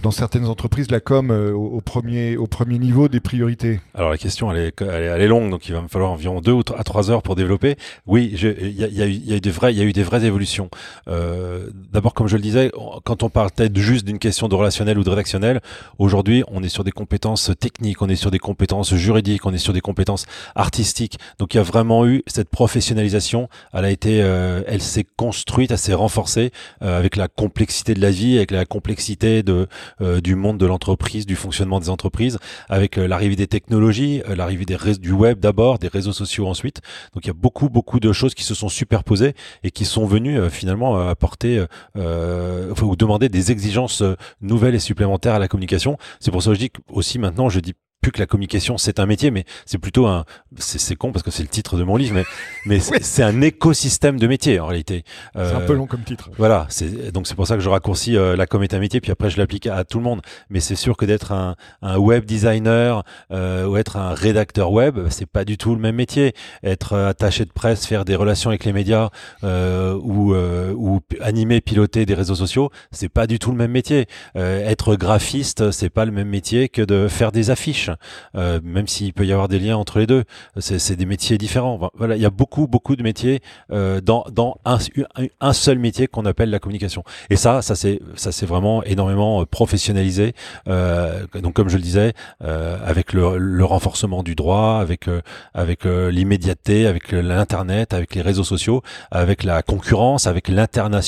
dans 0.02 0.12
certaines 0.12 0.46
entreprises 0.46 0.92
la 0.92 1.00
com 1.00 1.32
euh, 1.32 1.52
au, 1.54 1.82
premier, 1.82 2.38
au 2.38 2.48
premier 2.48 2.80
niveau 2.80 3.08
des 3.08 3.20
priorités. 3.20 3.80
Alors 3.94 4.10
la 4.10 4.18
question 4.18 4.52
elle 4.52 4.74
est, 4.78 5.28
longue, 5.28 5.50
donc 5.50 5.68
il 5.68 5.74
va 5.74 5.82
me 5.82 5.88
falloir 5.88 6.12
environ 6.12 6.42
deux 6.42 6.56
à 6.78 6.84
trois 6.84 7.12
heures 7.12 7.22
pour 7.22 7.36
développer. 7.36 7.76
Oui, 8.06 8.32
il 8.34 8.72
y 8.72 9.02
a, 9.02 9.08
eu 9.08 9.40
des 9.40 9.52
y 9.52 9.82
a 9.82 9.84
eu 9.84 9.94
des 9.94 10.04
vraies 10.04 10.26
évolutions. 10.26 10.70
Euh, 11.08 11.70
D'abord, 11.92 12.14
comme 12.14 12.28
je 12.28 12.36
le 12.36 12.42
disais, 12.42 12.72
quand 13.04 13.24
on 13.24 13.30
partait 13.30 13.70
juste 13.74 14.06
d'une 14.06 14.20
question 14.20 14.48
de 14.48 14.56
relationnel 14.56 14.98
ou 14.98 15.04
de 15.04 15.10
rédactionnel, 15.10 15.62
aujourd'hui 15.98 16.44
on 16.48 16.64
est 16.64 16.70
sur 16.70 16.84
des 16.84 16.92
compétences 16.92 17.52
techniques, 17.60 18.02
on 18.02 18.10
est 18.10 18.16
sur 18.16 18.32
des 18.32 18.40
compétences 18.40 18.94
juridiques, 18.96 19.46
on 19.46 19.54
est 19.54 19.58
sur 19.58 19.74
des 19.74 19.82
compétences 19.82 20.26
artistiques. 20.56 21.20
Donc 21.40 21.54
il 21.54 21.58
y 21.58 21.60
a 21.60 21.64
vraiment 21.64 22.06
eu 22.06 22.24
cette 22.28 22.50
professionnalisation. 22.50 23.50
Elle 23.74 23.86
a 23.86 23.92
été, 23.92 24.18
elle 24.18 24.82
s'est 24.82 25.06
construite, 25.16 25.72
elle 25.72 25.78
s'est 25.78 25.94
renforcée 25.94 26.52
avec 26.82 27.16
la 27.16 27.28
complexité 27.40 27.94
de 27.94 28.02
la 28.02 28.12
vie, 28.12 28.36
avec 28.36 28.52
la 28.52 28.66
complexité 28.66 29.44
de, 29.44 29.68
euh, 30.02 30.20
du 30.20 30.36
monde 30.36 30.58
de 30.58 30.66
l'entreprise, 30.66 31.26
du 31.26 31.38
fonctionnement 31.38 31.80
des 31.80 31.90
entreprises, 31.90 32.38
avec 32.68 32.98
euh, 32.98 33.08
l'arrivée 33.08 33.38
des 33.38 33.48
technologies, 33.48 34.22
euh, 34.28 34.36
l'arrivée 34.36 34.66
du 34.66 35.14
web 35.14 35.40
d'abord, 35.40 35.80
des 35.80 35.88
réseaux 35.88 36.12
sociaux 36.12 36.48
ensuite. 36.48 36.82
Donc 37.14 37.24
il 37.24 37.28
y 37.28 37.30
a 37.30 37.34
beaucoup 37.34 37.70
beaucoup 37.70 38.02
de 38.02 38.12
choses 38.12 38.34
qui 38.34 38.44
se 38.44 38.54
sont 38.54 38.68
superposées 38.68 39.36
et 39.64 39.72
qui 39.72 39.86
sont 39.86 40.06
venues 40.06 40.50
finalement 40.50 41.00
apporter 41.08 41.64
ou 41.96 42.96
demander 42.96 43.30
des 43.30 43.52
exigences 43.52 44.04
nouvelles 44.42 44.76
et 44.76 44.80
supplémentaires 44.80 45.36
à 45.36 45.40
la 45.40 45.48
communication. 45.48 45.98
C'est 46.20 46.32
pour 46.32 46.44
ça 46.44 46.50
que 46.50 46.56
je 46.56 46.60
dis 46.60 46.72
aussi 46.92 47.20
maintenant, 47.20 47.48
je 47.48 47.62
dis 47.62 47.74
plus 48.02 48.12
que 48.12 48.20
la 48.20 48.26
communication 48.26 48.78
c'est 48.78 49.00
un 49.00 49.06
métier 49.06 49.32
mais 49.32 49.46
c'est 49.66 49.78
plutôt 49.78 50.08
un 50.08 50.26
c'est 50.58 50.96
con 50.96 51.12
parce 51.12 51.24
que 51.24 51.32
c'est 51.32 51.44
le 51.44 51.50
titre 51.50 51.78
de 51.78 51.84
mon 51.84 51.98
livre 51.98 52.16
mais 52.16 52.24
mais 52.66 52.80
c'est 53.02 53.24
un 53.24 53.42
écosystème 53.42 54.20
de 54.20 54.28
métiers 54.28 54.60
en 54.60 54.68
réalité. 54.68 55.04
C'est 55.36 55.54
un 55.54 55.62
peu 55.62 55.74
long 55.74 55.88
comme 55.88 56.04
titre. 56.04 56.30
voilà 56.38 56.66
c'est 56.70 57.12
donc 57.12 57.28
c'est 57.28 57.36
pour 57.36 57.48
ça 57.48 57.56
que 57.56 57.62
je 57.62 57.70
raccourcis 57.70 58.16
euh, 58.16 58.36
la 58.36 58.46
com 58.46 58.64
est 58.64 58.74
un 58.74 58.80
métier 58.80 59.02
puis 59.02 59.12
après 59.12 59.30
je 59.30 59.38
l'applique 59.38 59.68
à, 59.68 59.84
tout 59.84 59.98
le 59.98 60.04
monde. 60.04 60.22
Mais 60.50 60.60
c'est 60.60 60.76
sûr 60.76 60.98
que 60.98 61.06
d'être 61.06 61.32
un, 61.32 61.56
un 61.82 61.98
web 61.98 62.26
designer 62.26 63.04
euh, 63.32 63.66
ou 63.66 63.78
être 63.78 63.98
un 63.98 64.14
rédacteur 64.14 64.72
web 64.72 65.00
c'est 65.10 65.26
pas 65.26 65.46
du 65.46 65.58
tout 65.58 65.76
le 65.76 65.82
même 65.82 65.96
métier. 65.96 66.34
Être 66.64 66.96
attaché 66.96 67.46
de 67.46 67.52
presse 67.52 67.86
faire 67.86 68.06
des 68.06 68.16
relations 68.16 68.50
avec 68.50 68.66
les 68.66 68.74
médias 68.74 69.10
euh, 69.44 69.94
ou 69.96 70.34
ou 70.34 71.02
animer 71.22 71.62
piloter 71.62 72.06
des 72.06 72.14
réseaux 72.14 72.36
sociaux 72.36 72.70
c'est 72.92 73.10
pas 73.10 73.28
du 73.28 73.40
tout 73.40 73.52
le 73.52 73.58
même 73.58 73.72
métier 73.72 74.08
être 74.36 74.96
graphiste 74.96 75.72
c'est 75.72 75.90
pas 75.90 76.06
le 76.06 76.12
même 76.12 76.30
métier 76.30 76.70
que 76.70 76.82
de 76.82 77.08
faire 77.08 77.32
des 77.32 77.50
affiches 77.50 77.90
euh, 78.36 78.60
même 78.64 78.88
s'il 78.88 79.14
peut 79.14 79.26
y 79.26 79.32
avoir 79.32 79.48
des 79.48 79.60
liens 79.60 79.78
entre 79.78 80.00
les 80.00 80.08
deux. 80.08 80.24
C'est 80.60 80.96
des 80.96 81.06
métiers 81.06 81.38
différents. 81.38 81.92
Voilà, 81.96 82.16
il 82.16 82.22
y 82.22 82.26
a 82.26 82.30
beaucoup, 82.30 82.68
beaucoup 82.68 82.96
de 82.96 83.04
métiers 83.04 83.42
euh, 83.72 84.02
dans, 84.02 84.26
dans 84.32 84.58
un, 84.66 85.54
seul 85.54 85.80
métier 85.80 86.08
qu'on 86.08 86.26
appelle 86.26 86.50
la 86.50 86.60
communication. 86.60 87.04
Et 87.30 87.36
ça, 87.36 87.62
ça 87.62 87.76
c'est 87.76 88.00
ça 88.16 88.32
c'est 88.32 88.46
vraiment 88.46 88.84
énormément 88.84 89.42
euh, 89.42 89.46
professionnalisé. 89.46 90.34
donc 90.68 91.54
comme 91.54 91.70
je 91.70 91.78
le 91.78 91.84
disais, 91.84 92.14
avec 92.42 93.14
le, 93.14 93.38
le, 93.38 93.66
renforcement 93.66 94.24
du 94.24 94.36
droit, 94.36 94.80
avec 94.82 95.08
avec 95.54 95.86
l'immédiateté, 95.86 96.88
avec 96.88 97.12
l'internet, 97.12 97.94
avec 97.94 98.16
les 98.16 98.22
réseaux 98.22 98.44
sociaux, 98.44 98.82
avec 99.12 99.44
la 99.44 99.62
concurrence, 99.62 100.28
avec 100.28 100.48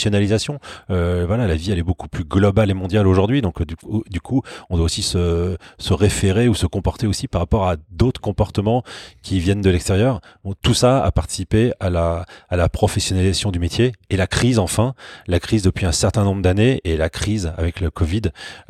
l'internationalisation. 0.09 0.59
voilà, 0.89 1.47
la 1.47 1.55
vie 1.55 1.71
elle 1.71 1.79
est 1.79 1.83
beaucoup 1.83 2.07
plus 2.07 2.23
globale 2.23 2.69
et 2.69 2.73
mondiale 2.73 3.07
aujourd'hui. 3.07 3.41
Donc 3.41 3.63
du 3.63 3.75
coup, 3.75 4.03
du 4.09 4.21
coup, 4.21 4.41
on 4.69 4.77
doit 4.77 4.85
aussi 4.85 5.03
se, 5.03 5.57
se 5.77 5.93
référer 5.93 6.47
ou 6.47 6.55
se 6.55 6.65
comporter 6.65 7.07
aussi 7.07 7.27
par 7.27 7.41
rapport 7.41 7.67
à 7.67 7.75
d'autres 7.89 8.21
comportements 8.21 8.83
qui 9.21 9.39
viennent 9.39 9.61
de 9.61 9.69
l'extérieur. 9.69 10.21
tout 10.61 10.73
ça 10.73 11.03
a 11.03 11.11
participé 11.11 11.73
à 11.79 11.89
la, 11.89 12.25
à 12.49 12.55
la 12.55 12.69
professionnalisation 12.69 13.51
du 13.51 13.59
métier 13.59 13.93
et 14.09 14.17
la 14.17 14.27
crise 14.27 14.59
enfin, 14.59 14.93
la 15.27 15.39
crise 15.39 15.63
depuis 15.63 15.85
un 15.85 15.91
certain 15.91 16.23
nombre 16.23 16.41
d'années 16.41 16.81
et 16.83 16.97
la 16.97 17.09
crise 17.09 17.53
avec 17.57 17.79
le 17.79 17.89
Covid. 17.91 18.21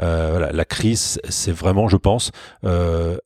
Euh, 0.01 0.29
voilà, 0.31 0.51
la 0.51 0.65
crise, 0.65 1.19
c'est 1.29 1.51
vraiment, 1.51 1.87
je 1.87 1.97
pense, 1.97 2.31
euh, 2.65 3.17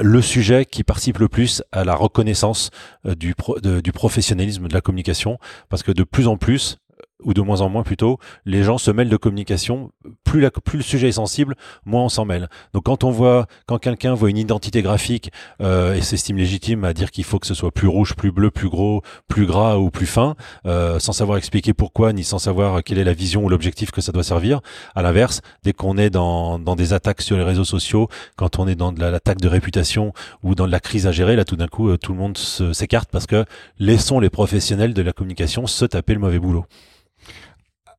le 0.00 0.22
sujet 0.22 0.64
qui 0.64 0.84
participe 0.84 1.18
le 1.18 1.28
plus 1.28 1.62
à 1.72 1.84
la 1.84 1.94
reconnaissance 1.94 2.70
euh, 3.06 3.14
du, 3.14 3.34
du 3.82 3.92
professionnalisme 3.92 4.68
de 4.68 4.74
la 4.74 4.80
communication, 4.80 5.38
parce 5.68 5.82
que 5.82 5.92
de 5.92 6.04
plus 6.04 6.28
en 6.28 6.36
plus, 6.36 6.78
ou 7.22 7.34
de 7.34 7.40
moins 7.40 7.60
en 7.60 7.68
moins 7.68 7.82
plutôt, 7.82 8.18
les 8.44 8.62
gens 8.62 8.78
se 8.78 8.90
mêlent 8.90 9.08
de 9.08 9.16
communication. 9.16 9.92
Plus, 10.24 10.40
la, 10.40 10.50
plus 10.50 10.78
le 10.78 10.82
sujet 10.82 11.08
est 11.08 11.12
sensible, 11.12 11.56
moins 11.84 12.04
on 12.04 12.08
s'en 12.08 12.24
mêle. 12.24 12.48
Donc 12.74 12.84
quand 12.84 13.04
on 13.04 13.10
voit, 13.10 13.46
quand 13.66 13.78
quelqu'un 13.78 14.14
voit 14.14 14.30
une 14.30 14.36
identité 14.36 14.82
graphique 14.82 15.32
euh, 15.60 15.94
et 15.94 16.00
s'estime 16.00 16.36
légitime 16.36 16.84
à 16.84 16.92
dire 16.92 17.10
qu'il 17.10 17.24
faut 17.24 17.38
que 17.38 17.46
ce 17.46 17.54
soit 17.54 17.70
plus 17.72 17.88
rouge, 17.88 18.14
plus 18.14 18.30
bleu, 18.30 18.50
plus 18.50 18.68
gros, 18.68 19.02
plus 19.26 19.46
gras 19.46 19.76
ou 19.76 19.90
plus 19.90 20.06
fin, 20.06 20.36
euh, 20.66 20.98
sans 20.98 21.12
savoir 21.12 21.38
expliquer 21.38 21.74
pourquoi 21.74 22.12
ni 22.12 22.24
sans 22.24 22.38
savoir 22.38 22.82
quelle 22.84 22.98
est 22.98 23.04
la 23.04 23.12
vision 23.12 23.44
ou 23.44 23.48
l'objectif 23.48 23.90
que 23.90 24.00
ça 24.00 24.12
doit 24.12 24.22
servir. 24.22 24.60
À 24.94 25.02
l'inverse, 25.02 25.40
dès 25.64 25.72
qu'on 25.72 25.96
est 25.96 26.10
dans, 26.10 26.58
dans 26.58 26.76
des 26.76 26.92
attaques 26.92 27.22
sur 27.22 27.36
les 27.36 27.44
réseaux 27.44 27.64
sociaux, 27.64 28.08
quand 28.36 28.58
on 28.58 28.68
est 28.68 28.74
dans 28.74 28.92
de 28.92 29.00
l'attaque 29.00 29.40
de 29.40 29.48
réputation 29.48 30.12
ou 30.42 30.54
dans 30.54 30.66
de 30.66 30.72
la 30.72 30.80
crise 30.80 31.06
à 31.06 31.12
gérer, 31.12 31.36
là 31.36 31.44
tout 31.44 31.56
d'un 31.56 31.68
coup 31.68 31.88
euh, 31.88 31.96
tout 31.96 32.12
le 32.12 32.18
monde 32.18 32.38
s'écarte 32.38 33.10
parce 33.10 33.26
que 33.26 33.44
laissons 33.78 34.20
les 34.20 34.30
professionnels 34.30 34.94
de 34.94 35.02
la 35.02 35.12
communication 35.12 35.66
se 35.66 35.84
taper 35.84 36.14
le 36.14 36.20
mauvais 36.20 36.38
boulot. 36.38 36.64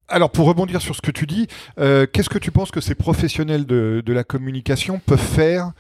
Alors 0.09 0.31
pour 0.31 0.47
rebondir 0.47 0.81
sur 0.81 0.95
ce 0.95 1.01
que 1.01 1.11
tu 1.11 1.25
dis, 1.25 1.47
euh, 1.79 2.05
qu'est-ce 2.11 2.29
que 2.29 2.39
tu 2.39 2.51
penses 2.51 2.71
que 2.71 2.81
ces 2.81 2.95
professionnels 2.95 3.65
de, 3.65 4.03
la 4.07 4.23
communication 4.23 4.99
peuvent 5.05 5.19
faire 5.19 5.71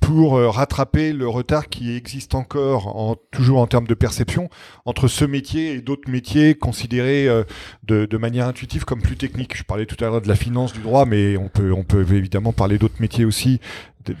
pour 0.00 0.36
euh, 0.36 0.48
rattraper 0.48 1.12
le 1.12 1.28
retard 1.28 1.68
qui 1.68 1.94
existe 1.94 2.34
encore, 2.34 2.96
en, 2.96 3.16
toujours 3.30 3.58
en 3.60 3.66
termes 3.66 3.86
de 3.86 3.94
perception, 3.94 4.48
entre 4.84 5.08
ce 5.08 5.24
métier 5.24 5.72
et 5.72 5.80
d'autres 5.80 6.10
métiers 6.10 6.54
considérés 6.54 7.28
euh, 7.28 7.44
de, 7.84 8.16
manière 8.16 8.46
intuitive 8.46 8.84
comme 8.84 9.02
plus 9.02 9.16
techniques? 9.16 9.56
Je 9.56 9.64
parlais 9.64 9.86
tout 9.86 10.02
à 10.04 10.08
l'heure 10.08 10.20
de 10.20 10.28
la 10.28 10.36
finance, 10.36 10.72
du 10.72 10.80
droit, 10.80 11.04
mais 11.04 11.36
on 11.36 11.48
peut, 11.48 11.72
on 11.72 11.84
peut 11.84 12.06
évidemment 12.12 12.52
parler 12.52 12.78
d'autres 12.78 13.00
métiers 13.00 13.24
aussi, 13.24 13.60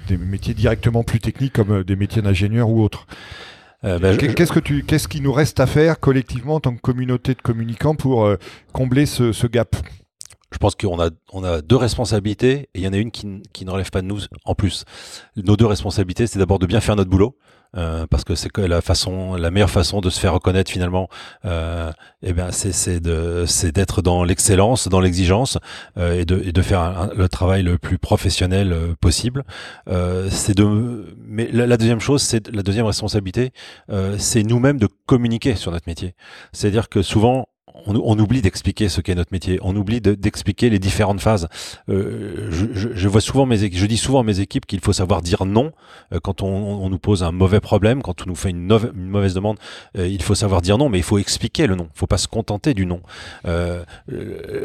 des, 0.08 0.16
métiers 0.16 0.54
directement 0.54 1.02
plus 1.02 1.20
techniques 1.20 1.52
comme 1.52 1.82
des 1.82 1.96
métiers 1.96 2.22
d'ingénieur 2.22 2.68
ou 2.68 2.82
autres. 2.82 3.06
Ben, 3.82 4.16
qu'est-ce 4.16 4.52
que 4.52 4.60
tu, 4.60 4.82
qu'est-ce 4.82 5.06
qui 5.06 5.20
nous 5.20 5.32
reste 5.32 5.60
à 5.60 5.66
faire 5.66 6.00
collectivement 6.00 6.56
en 6.56 6.60
tant 6.60 6.74
que 6.74 6.80
communauté 6.80 7.34
de 7.34 7.42
communicants 7.42 7.94
pour 7.94 8.28
combler 8.72 9.06
ce, 9.06 9.32
ce 9.32 9.46
gap? 9.46 9.76
Je 10.52 10.58
pense 10.58 10.74
qu'on 10.74 11.00
a, 11.00 11.10
on 11.32 11.44
a 11.44 11.60
deux 11.60 11.76
responsabilités 11.76 12.68
et 12.74 12.80
il 12.80 12.82
y 12.82 12.88
en 12.88 12.92
a 12.92 12.96
une 12.96 13.10
qui, 13.10 13.42
qui 13.52 13.64
ne 13.64 13.70
relève 13.70 13.90
pas 13.90 14.00
de 14.00 14.06
nous 14.06 14.20
en 14.44 14.54
plus. 14.54 14.84
Nos 15.36 15.56
deux 15.56 15.66
responsabilités, 15.66 16.26
c'est 16.26 16.38
d'abord 16.38 16.58
de 16.58 16.66
bien 16.66 16.80
faire 16.80 16.96
notre 16.96 17.10
boulot. 17.10 17.36
Euh, 17.76 18.06
parce 18.06 18.24
que 18.24 18.34
c'est 18.34 18.56
la 18.56 18.80
façon, 18.80 19.34
la 19.34 19.50
meilleure 19.50 19.68
façon 19.68 20.00
de 20.00 20.08
se 20.08 20.18
faire 20.18 20.32
reconnaître 20.32 20.70
finalement, 20.70 21.10
euh, 21.44 21.92
eh 22.22 22.32
bien 22.32 22.50
c'est 22.50 22.72
c'est 22.72 22.98
de 22.98 23.44
c'est 23.46 23.72
d'être 23.72 24.00
dans 24.00 24.24
l'excellence, 24.24 24.88
dans 24.88 25.00
l'exigence 25.00 25.58
euh, 25.98 26.18
et 26.18 26.24
de 26.24 26.40
et 26.42 26.52
de 26.52 26.62
faire 26.62 27.10
le 27.14 27.28
travail 27.28 27.62
le 27.62 27.76
plus 27.76 27.98
professionnel 27.98 28.72
euh, 28.72 28.94
possible. 28.98 29.44
Euh, 29.86 30.28
c'est 30.30 30.56
de 30.56 31.14
mais 31.18 31.50
la, 31.52 31.66
la 31.66 31.76
deuxième 31.76 32.00
chose, 32.00 32.22
c'est 32.22 32.48
la 32.48 32.62
deuxième 32.62 32.86
responsabilité, 32.86 33.52
c'est 34.16 34.44
nous-mêmes 34.44 34.78
de 34.78 34.88
communiquer 35.04 35.54
sur 35.54 35.70
notre 35.70 35.88
métier. 35.88 36.14
C'est-à-dire 36.52 36.88
que 36.88 37.02
souvent 37.02 37.47
on, 37.88 38.18
oublie 38.18 38.42
d'expliquer 38.42 38.88
ce 38.88 39.00
qu'est 39.00 39.14
notre 39.14 39.32
métier, 39.32 39.58
on 39.62 39.74
oublie 39.74 40.00
d'expliquer 40.00 40.70
les 40.70 40.78
différentes 40.78 41.20
phases. 41.20 41.48
Euh, 41.88 42.48
je, 42.50 43.08
vois 43.08 43.20
souvent 43.20 43.48
je 43.50 43.86
dis 43.86 43.96
souvent 43.96 44.20
à 44.20 44.22
mes 44.22 44.40
équipes 44.40 44.66
qu'il 44.66 44.80
faut 44.80 44.92
savoir 44.92 45.22
dire 45.22 45.46
non 45.46 45.72
euh, 46.12 46.20
quand 46.20 46.42
on, 46.42 46.88
nous 46.88 46.98
pose 46.98 47.22
un 47.22 47.32
mauvais 47.32 47.60
problème, 47.60 48.02
quand 48.02 48.22
on 48.22 48.26
nous 48.26 48.34
fait 48.34 48.50
une, 48.50 48.66
mauvaise 48.94 49.34
demande. 49.34 49.58
Euh, 49.96 50.06
il 50.06 50.22
faut 50.22 50.34
savoir 50.34 50.60
dire 50.60 50.78
non, 50.78 50.88
mais 50.88 50.98
il 50.98 51.04
faut 51.04 51.18
expliquer 51.18 51.66
le 51.66 51.74
non. 51.74 51.88
Il 51.94 51.98
faut 51.98 52.06
pas 52.06 52.18
se 52.18 52.28
contenter 52.28 52.74
du 52.74 52.86
non. 52.86 53.00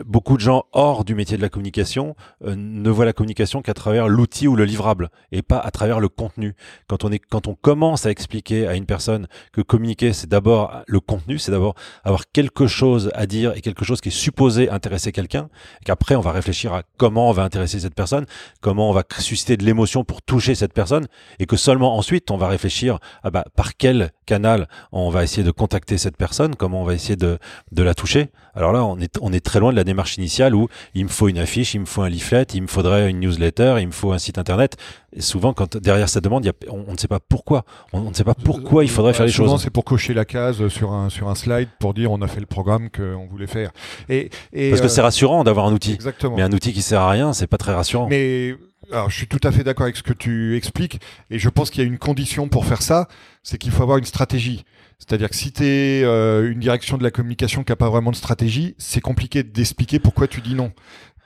beaucoup 0.06 0.36
de 0.36 0.42
gens 0.42 0.66
hors 0.74 1.06
du 1.06 1.16
métier 1.16 1.38
de 1.38 1.42
la 1.42 1.50
communication 1.50 2.16
ne 2.46 2.90
voient 2.90 3.06
la 3.06 3.14
communication 3.14 3.62
qu'à 3.62 3.74
travers 3.74 4.08
l'outil 4.08 4.48
ou 4.48 4.56
le 4.56 4.66
livrable 4.66 5.10
et 5.32 5.42
pas 5.42 5.60
à 5.60 5.72
travers 5.72 6.00
le 6.00 6.10
contenu. 6.10 6.56
Quand 6.88 7.06
on 7.06 7.12
quand 7.30 7.48
on 7.48 7.56
commence 7.56 8.06
à 8.06 8.12
expliquer 8.12 8.68
à 8.68 8.76
une 8.76 8.86
personne 8.86 9.28
que 9.52 9.62
communiquer 9.62 10.14
c'est 10.14 10.28
d'abord 10.28 10.84
le 10.88 11.00
contenu, 11.00 11.38
c'est 11.38 11.52
d'abord 11.52 11.76
avoir 12.04 12.24
quelque 12.32 12.68
chose 12.68 13.12
à 13.14 13.26
dire 13.26 13.54
et 13.56 13.62
quelque 13.62 13.86
chose 13.86 14.02
qui 14.02 14.10
est 14.10 14.12
supposé 14.12 14.70
intéresser 14.70 15.12
quelqu'un, 15.12 15.50
et 15.82 15.86
qu'après 15.86 16.16
on 16.16 16.22
va 16.22 16.32
réfléchir 16.32 16.74
à 16.74 16.84
comment 16.98 17.30
on 17.30 17.34
va 17.34 17.44
intéresser 17.44 17.80
cette 17.80 17.96
personne, 17.96 18.26
comment 18.62 18.90
on 18.90 18.94
va 18.94 19.04
susciter 19.20 19.58
de 19.58 19.64
l'émotion 19.64 20.04
pour 20.04 20.22
toucher 20.22 20.56
cette 20.56 20.74
personne, 20.74 21.08
et 21.40 21.46
que 21.46 21.56
seulement 21.56 21.98
ensuite 21.98 22.32
on 22.32 22.38
va 22.38 22.48
réfléchir 22.48 23.00
à 23.24 23.32
bah, 23.32 23.46
par 23.56 23.78
quel 23.78 24.12
canal 24.26 24.68
on 24.92 25.10
va 25.10 25.24
essayer 25.24 25.44
de 25.44 25.52
contacter 25.52 25.98
cette 25.98 26.18
personne, 26.18 26.56
comment 26.56 26.82
on 26.82 26.86
va 26.86 26.94
essayer 26.94 27.16
de, 27.16 27.38
de 27.72 27.84
la 27.84 27.94
toucher. 27.94 28.32
Alors 28.56 28.72
là, 28.72 28.84
on 28.84 29.00
est, 29.00 29.18
on 29.22 29.34
est 29.34 29.44
très 29.44 29.60
loin 29.60 29.72
de 29.72 29.76
la 29.76 29.84
démarche 29.84 30.18
initiale 30.18 30.54
où 30.54 30.68
il 30.94 31.06
me 31.06 31.10
faut 31.10 31.28
une 31.28 31.40
affiche, 31.40 31.74
il 31.74 31.80
me 31.80 31.86
faut 31.86 32.02
un 32.02 32.10
leaflet, 32.10 32.44
il 32.54 32.62
me 32.62 32.68
faudrait 32.68 33.10
une 33.10 33.20
newsletter, 33.20 33.78
il 33.80 33.88
me 33.88 33.92
faut 33.92 34.12
un 34.12 34.20
site 34.20 34.38
internet. 34.38 34.78
Et 35.16 35.22
souvent, 35.22 35.54
quand 35.54 35.78
derrière 35.78 36.08
cette 36.08 36.24
demande, 36.24 36.50
on, 36.70 36.92
ne 36.92 36.98
sait 36.98 37.08
pas 37.08 37.20
pourquoi. 37.20 37.66
On, 37.94 38.02
ne 38.02 38.14
sait 38.14 38.24
pas 38.24 38.36
pourquoi 38.36 38.84
il 38.84 38.90
faudrait 38.90 39.14
faire 39.14 39.26
les 39.26 39.32
choses. 39.32 39.62
c'est 39.62 39.70
pour 39.70 39.84
cocher 39.84 40.14
la 40.14 40.26
case 40.26 40.68
sur 40.68 40.94
un, 40.94 41.10
sur 41.10 41.30
un 41.30 41.36
slide 41.36 41.70
pour 41.80 41.94
dire 41.94 42.12
on 42.12 42.22
a 42.22 42.28
fait 42.28 42.40
le 42.40 42.46
programme 42.46 42.90
qu'on 42.90 43.28
voulait 43.28 43.48
faire. 43.48 43.72
Et, 44.10 44.30
Parce 44.70 44.82
que 44.82 44.86
euh, 44.86 44.90
c'est 44.90 45.02
rassurant 45.02 45.44
d'avoir 45.44 45.66
un 45.66 45.74
outil. 45.74 45.94
Exactement. 45.94 46.36
Mais 46.36 46.44
un 46.44 46.52
outil 46.52 46.74
qui 46.74 46.82
sert 46.82 47.02
à 47.02 47.10
rien, 47.10 47.34
c'est 47.34 47.48
pas 47.48 47.58
très 47.58 47.74
rassurant. 47.74 48.08
Mais 48.08 48.56
alors, 48.92 49.10
je 49.10 49.16
suis 49.16 49.28
tout 49.28 49.40
à 49.44 49.52
fait 49.52 49.64
d'accord 49.64 49.86
avec 49.86 49.96
ce 49.96 50.04
que 50.04 50.14
tu 50.14 50.58
expliques, 50.58 51.00
et 51.30 51.40
je 51.40 51.50
pense 51.50 51.70
qu'il 51.70 51.82
y 51.82 51.86
a 51.86 51.88
une 51.88 51.98
condition 51.98 52.48
pour 52.50 52.66
faire 52.66 52.82
ça, 52.82 53.08
c'est 53.42 53.58
qu'il 53.58 53.72
faut 53.72 53.84
avoir 53.84 53.98
une 53.98 54.06
stratégie. 54.06 54.66
C'est-à-dire 55.06 55.30
que 55.30 55.36
si 55.36 55.52
tu 55.52 55.64
es 55.64 56.04
euh, 56.04 56.50
une 56.50 56.60
direction 56.60 56.98
de 56.98 57.04
la 57.04 57.12
communication 57.12 57.64
qui 57.64 57.72
n'a 57.72 57.76
pas 57.76 57.90
vraiment 57.90 58.12
de 58.12 58.16
stratégie, 58.16 58.74
c'est 58.78 59.02
compliqué 59.02 59.44
d'expliquer 59.44 60.00
pourquoi 60.00 60.28
tu 60.28 60.40
dis 60.42 60.56
non 60.56 60.72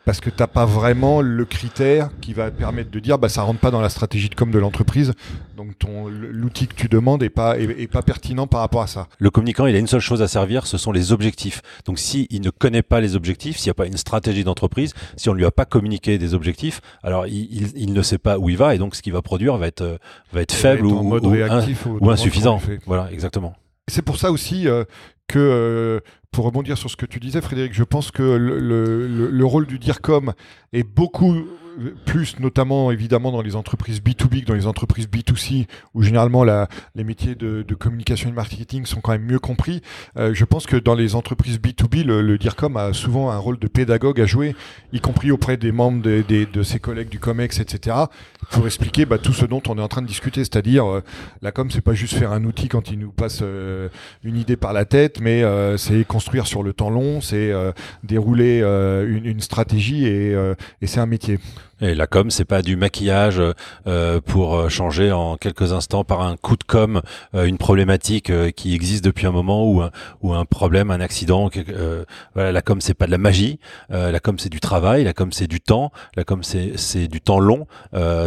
parce 0.07 0.21
que 0.21 0.29
t'as 0.29 0.47
pas 0.47 0.65
vraiment 0.65 1.19
le 1.19 1.43
critère 1.43 2.11
qui 2.21 2.31
va 2.31 2.49
permettre 2.49 2.89
de 2.89 2.99
dire 2.99 3.19
bah 3.19 3.27
ça 3.27 3.41
rentre 3.41 3.59
pas 3.59 3.71
dans 3.71 3.81
la 3.81 3.89
stratégie 3.89 4.29
de 4.29 4.35
com 4.35 4.49
de 4.49 4.57
l'entreprise 4.57 5.11
donc 5.57 5.77
ton 5.77 6.07
l'outil 6.07 6.67
que 6.67 6.75
tu 6.75 6.87
demandes 6.87 7.21
est 7.23 7.29
pas 7.29 7.59
est, 7.59 7.91
pas 7.91 8.01
pertinent 8.01 8.47
par 8.47 8.61
rapport 8.61 8.81
à 8.81 8.87
ça. 8.87 9.09
Le 9.19 9.29
communicant 9.29 9.65
il 9.65 9.75
a 9.75 9.79
une 9.79 9.87
seule 9.87 9.99
chose 9.99 10.21
à 10.21 10.29
servir 10.29 10.65
ce 10.65 10.77
sont 10.77 10.93
les 10.93 11.11
objectifs. 11.11 11.61
Donc 11.85 11.99
si 11.99 12.25
il 12.29 12.39
ne 12.39 12.51
connaît 12.51 12.83
pas 12.83 13.01
les 13.01 13.17
objectifs, 13.17 13.57
s'il 13.57 13.67
n'y 13.67 13.71
a 13.71 13.73
pas 13.73 13.85
une 13.85 13.97
stratégie 13.97 14.45
d'entreprise, 14.45 14.93
si 15.17 15.27
on 15.27 15.33
lui 15.33 15.43
a 15.43 15.51
pas 15.51 15.65
communiqué 15.65 16.17
des 16.17 16.33
objectifs, 16.33 16.79
alors 17.03 17.27
il, 17.27 17.73
il, 17.75 17.91
ne 17.91 18.01
sait 18.01 18.17
pas 18.17 18.39
où 18.39 18.49
il 18.49 18.55
va 18.55 18.75
et 18.75 18.77
donc 18.77 18.95
ce 18.95 19.01
qu'il 19.01 19.11
va 19.11 19.21
produire 19.21 19.57
va 19.57 19.67
être 19.67 19.81
euh, 19.81 19.97
va 20.31 20.41
être 20.41 20.53
faible 20.53 20.85
ou, 20.85 21.19
ou, 21.19 22.09
insuffisant. 22.09 22.61
Voilà 22.85 23.09
exactement. 23.11 23.57
C'est 23.89 24.01
pour 24.01 24.17
ça 24.17 24.31
aussi 24.31 24.67
euh, 24.67 24.83
que, 25.27 25.39
euh, 25.39 25.99
pour 26.31 26.45
rebondir 26.45 26.77
sur 26.77 26.89
ce 26.89 26.95
que 26.95 27.05
tu 27.05 27.19
disais, 27.19 27.41
Frédéric, 27.41 27.73
je 27.73 27.83
pense 27.83 28.11
que 28.11 28.21
le, 28.21 28.59
le, 28.59 29.07
le 29.29 29.45
rôle 29.45 29.65
du 29.65 29.79
DIRCOM 29.79 30.33
est 30.73 30.83
beaucoup 30.83 31.47
plus 32.05 32.39
notamment 32.39 32.91
évidemment 32.91 33.31
dans 33.31 33.41
les 33.41 33.55
entreprises 33.55 34.01
B2B 34.01 34.41
que 34.41 34.45
dans 34.45 34.53
les 34.53 34.67
entreprises 34.67 35.07
B2C, 35.07 35.67
où 35.93 36.01
généralement 36.01 36.43
les 36.43 37.03
métiers 37.03 37.35
de, 37.35 37.63
communication 37.75 38.29
et 38.29 38.31
de 38.31 38.35
marketing 38.35 38.85
sont 38.85 39.01
quand 39.01 39.11
même 39.11 39.25
mieux 39.25 39.39
compris. 39.39 39.81
Euh, 40.17 40.33
je 40.33 40.45
pense 40.45 40.65
que 40.65 40.77
dans 40.77 40.95
les 40.95 41.15
entreprises 41.15 41.59
B2B, 41.59 42.03
le, 42.03 42.37
DIRCOM 42.37 42.77
a 42.77 42.93
souvent 42.93 43.29
un 43.31 43.37
rôle 43.37 43.59
de 43.59 43.67
pédagogue 43.67 44.19
à 44.21 44.25
jouer, 44.25 44.55
y 44.93 44.99
compris 44.99 45.31
auprès 45.31 45.57
des 45.57 45.71
membres 45.71 46.01
de, 46.01 46.63
ses 46.63 46.79
collègues 46.79 47.09
du 47.09 47.19
COMEX, 47.19 47.59
etc., 47.59 47.95
pour 48.51 48.65
expliquer 48.65 49.05
bah, 49.05 49.17
tout 49.17 49.33
ce 49.33 49.45
dont 49.45 49.61
on 49.67 49.77
est 49.77 49.81
en 49.81 49.87
train 49.87 50.01
de 50.01 50.07
discuter. 50.07 50.41
C'est-à-dire, 50.41 50.85
euh, 50.85 51.03
la 51.41 51.51
com, 51.51 51.69
c'est 51.71 51.81
pas 51.81 51.93
juste 51.93 52.15
faire 52.15 52.31
un 52.31 52.43
outil 52.43 52.67
quand 52.67 52.89
il 52.89 52.99
nous 52.99 53.11
passe 53.11 53.39
euh, 53.41 53.89
une 54.23 54.37
idée 54.37 54.57
par 54.57 54.73
la 54.73 54.85
tête, 54.85 55.19
mais 55.19 55.43
c'est 55.77 56.05
construire 56.05 56.47
sur 56.47 56.63
le 56.63 56.73
temps 56.73 56.89
long, 56.89 57.21
c'est 57.21 57.51
dérouler 58.03 58.61
une, 58.61 59.39
stratégie 59.39 60.05
et 60.05 60.35
c'est 60.85 60.99
un 60.99 61.05
métier. 61.05 61.39
Et 61.79 61.93
la 61.93 62.07
com, 62.07 62.31
c'est 62.31 62.45
pas 62.45 62.63
du 62.63 62.75
maquillage 62.75 63.41
euh, 63.85 64.19
pour 64.21 64.55
euh, 64.55 64.69
changer 64.69 65.11
en 65.11 65.37
quelques 65.37 65.73
instants 65.73 66.03
par 66.03 66.21
un 66.21 66.35
coup 66.35 66.57
de 66.57 66.63
com 66.63 67.01
euh, 67.35 67.45
une 67.45 67.59
problématique 67.59 68.31
euh, 68.31 68.49
qui 68.49 68.73
existe 68.73 69.03
depuis 69.03 69.27
un 69.27 69.31
moment 69.31 69.69
ou 69.69 69.81
un, 69.81 69.91
ou 70.21 70.33
un 70.33 70.45
problème, 70.45 70.89
un 70.89 71.01
accident. 71.01 71.49
voilà, 72.33 72.51
la 72.51 72.61
com, 72.61 72.81
c'est 72.81 72.95
pas 72.95 73.05
de 73.05 73.11
la 73.11 73.19
magie. 73.19 73.59
la 73.89 74.19
com, 74.19 74.39
c'est 74.39 74.49
du 74.49 74.59
travail. 74.59 75.03
La 75.03 75.13
com, 75.13 75.31
c'est 75.31 75.47
du 75.47 75.61
temps. 75.61 75.91
La 76.15 76.23
com, 76.23 76.41
c'est 76.43 76.73
c'est 76.77 77.07
du 77.07 77.21
temps 77.21 77.39
long. 77.39 77.67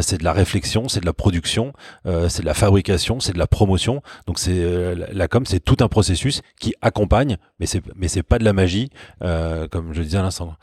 c'est 0.01 0.19
de 0.19 0.25
la 0.25 0.33
réflexion, 0.33 0.89
c'est 0.89 1.01
de 1.01 1.07
la 1.07 1.13
production, 1.13 1.73
c'est 2.05 2.43
de 2.43 2.47
la 2.47 2.55
fabrication, 2.55 3.21
c'est 3.21 3.33
de 3.33 3.39
la 3.39 3.47
promotion. 3.47 4.03
Donc 4.27 4.39
c'est 4.39 4.95
la 5.13 5.29
com, 5.29 5.45
c'est 5.45 5.61
tout 5.61 5.77
un 5.81 5.89
processus 5.89 6.43
qui 6.61 6.75
accompagne, 6.83 7.37
mais 7.59 7.67
c'est 7.67 7.83
mais 7.97 8.09
c'est 8.09 8.23
pas 8.23 8.39
de 8.39 8.45
la 8.45 8.53
magie, 8.53 8.91
comme 9.21 9.93
je 9.93 10.03
disais 10.03 10.19
à 10.19 10.23
l'instant. 10.23 10.55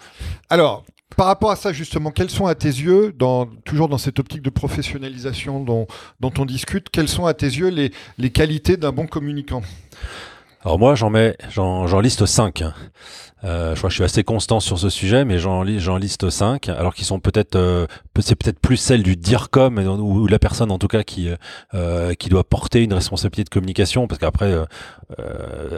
Alors, 0.49 0.85
par 1.15 1.27
rapport 1.27 1.51
à 1.51 1.55
ça, 1.55 1.71
justement, 1.71 2.11
quels 2.11 2.29
sont 2.29 2.47
à 2.47 2.55
tes 2.55 2.67
yeux, 2.67 3.15
toujours 3.65 3.87
dans 3.87 3.97
cette 3.97 4.19
optique 4.19 4.41
de 4.41 4.49
professionnalisation 4.49 5.63
dont, 5.63 5.87
on 6.21 6.45
discute, 6.45 6.89
quelles 6.89 7.07
sont 7.07 7.25
à 7.25 7.33
tes 7.33 7.47
yeux 7.47 7.69
les, 7.69 8.29
qualités 8.29 8.77
d'un 8.77 8.91
bon 8.91 9.07
communicant? 9.07 9.61
Alors 10.63 10.79
moi, 10.79 10.95
j'en 10.95 11.11
j'en 11.49 11.99
liste 12.01 12.25
cinq. 12.25 12.63
Euh, 13.43 13.75
je 13.75 13.79
crois 13.79 13.89
que 13.89 13.91
je 13.91 13.97
suis 13.97 14.03
assez 14.03 14.23
constant 14.23 14.59
sur 14.59 14.79
ce 14.79 14.89
sujet, 14.89 15.23
mais 15.23 15.37
j'en 15.37 15.63
j'en 15.77 15.97
liste 15.97 16.29
cinq, 16.29 16.69
alors 16.69 16.95
qu'ils 16.95 17.05
sont 17.05 17.19
peut-être, 17.19 17.55
euh, 17.55 17.85
c'est 18.19 18.35
peut-être 18.35 18.59
plus 18.59 18.77
celle 18.77 19.03
du 19.03 19.15
DIRCOM 19.15 19.77
ou, 19.77 20.21
ou 20.21 20.27
la 20.27 20.39
personne 20.39 20.71
en 20.71 20.79
tout 20.79 20.87
cas 20.87 21.03
qui 21.03 21.29
euh, 21.75 22.13
qui 22.15 22.29
doit 22.29 22.43
porter 22.43 22.83
une 22.83 22.93
responsabilité 22.93 23.43
de 23.43 23.49
communication, 23.49 24.07
parce 24.07 24.19
qu'après 24.19 24.51
euh, 24.51 24.65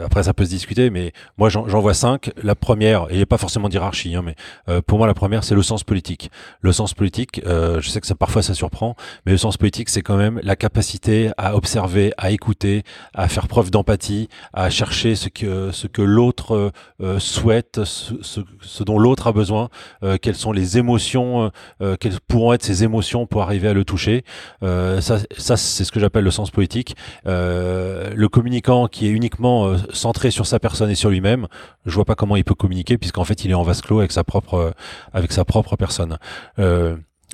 après 0.04 0.22
ça 0.22 0.32
peut 0.32 0.44
se 0.44 0.50
discuter, 0.50 0.88
mais 0.88 1.12
moi 1.36 1.50
j'en 1.50 1.64
vois 1.66 1.94
cinq. 1.94 2.30
La 2.42 2.54
première, 2.54 3.04
et 3.10 3.14
il 3.14 3.16
n'y 3.16 3.22
a 3.22 3.26
pas 3.26 3.38
forcément 3.38 3.68
d'hierarchie, 3.68 4.14
hein, 4.14 4.22
mais 4.24 4.80
pour 4.82 4.98
moi 4.98 5.06
la 5.06 5.14
première 5.14 5.44
c'est 5.44 5.54
le 5.54 5.62
sens 5.62 5.84
politique. 5.84 6.30
Le 6.62 6.72
sens 6.72 6.94
politique, 6.94 7.42
je 7.44 7.88
sais 7.88 8.00
que 8.00 8.06
ça 8.06 8.14
parfois 8.14 8.42
ça 8.42 8.54
surprend, 8.54 8.96
mais 9.26 9.32
le 9.32 9.38
sens 9.38 9.58
politique 9.58 9.90
c'est 9.90 10.02
quand 10.02 10.16
même 10.16 10.40
la 10.42 10.56
capacité 10.56 11.30
à 11.36 11.56
observer, 11.56 12.12
à 12.16 12.30
écouter, 12.30 12.84
à 13.14 13.28
faire 13.28 13.48
preuve 13.48 13.70
d'empathie, 13.70 14.28
à 14.54 14.70
chercher 14.70 15.14
ce 15.14 15.28
que 15.28 15.70
ce 15.72 15.86
que 15.86 16.02
l'autre 16.02 16.72
souhaite 17.18 17.49
ce, 17.84 18.82
dont 18.82 18.98
l'autre 18.98 19.26
a 19.26 19.32
besoin, 19.32 19.68
euh, 20.02 20.16
quelles 20.20 20.36
sont 20.36 20.52
les 20.52 20.78
émotions, 20.78 21.44
euh, 21.44 21.48
euh, 21.82 21.96
quelles 21.98 22.20
pourront 22.20 22.52
être 22.52 22.62
ces 22.62 22.84
émotions 22.84 23.26
pour 23.26 23.42
arriver 23.42 23.68
à 23.68 23.74
le 23.74 23.84
toucher. 23.84 24.24
ça, 24.62 25.18
ça 25.36 25.56
c'est 25.56 25.84
ce 25.84 25.92
que 25.92 26.00
j'appelle 26.00 26.24
le 26.24 26.30
sens 26.30 26.50
poétique. 26.50 26.96
le 27.24 28.26
communicant 28.28 28.86
qui 28.86 29.06
est 29.06 29.10
uniquement 29.10 29.76
centré 29.92 30.30
sur 30.30 30.46
sa 30.46 30.58
personne 30.58 30.90
et 30.90 30.94
sur 30.94 31.10
lui-même, 31.10 31.46
je 31.86 31.94
vois 31.94 32.04
pas 32.04 32.14
comment 32.14 32.36
il 32.36 32.44
peut 32.44 32.54
communiquer 32.54 32.98
puisqu'en 32.98 33.24
fait 33.24 33.44
il 33.44 33.50
est 33.50 33.54
en 33.54 33.62
vase 33.62 33.80
clos 33.80 33.98
avec 33.98 34.12
sa 34.12 34.24
propre, 34.24 34.74
avec 35.12 35.32
sa 35.32 35.44
propre 35.44 35.76
personne. 35.76 36.18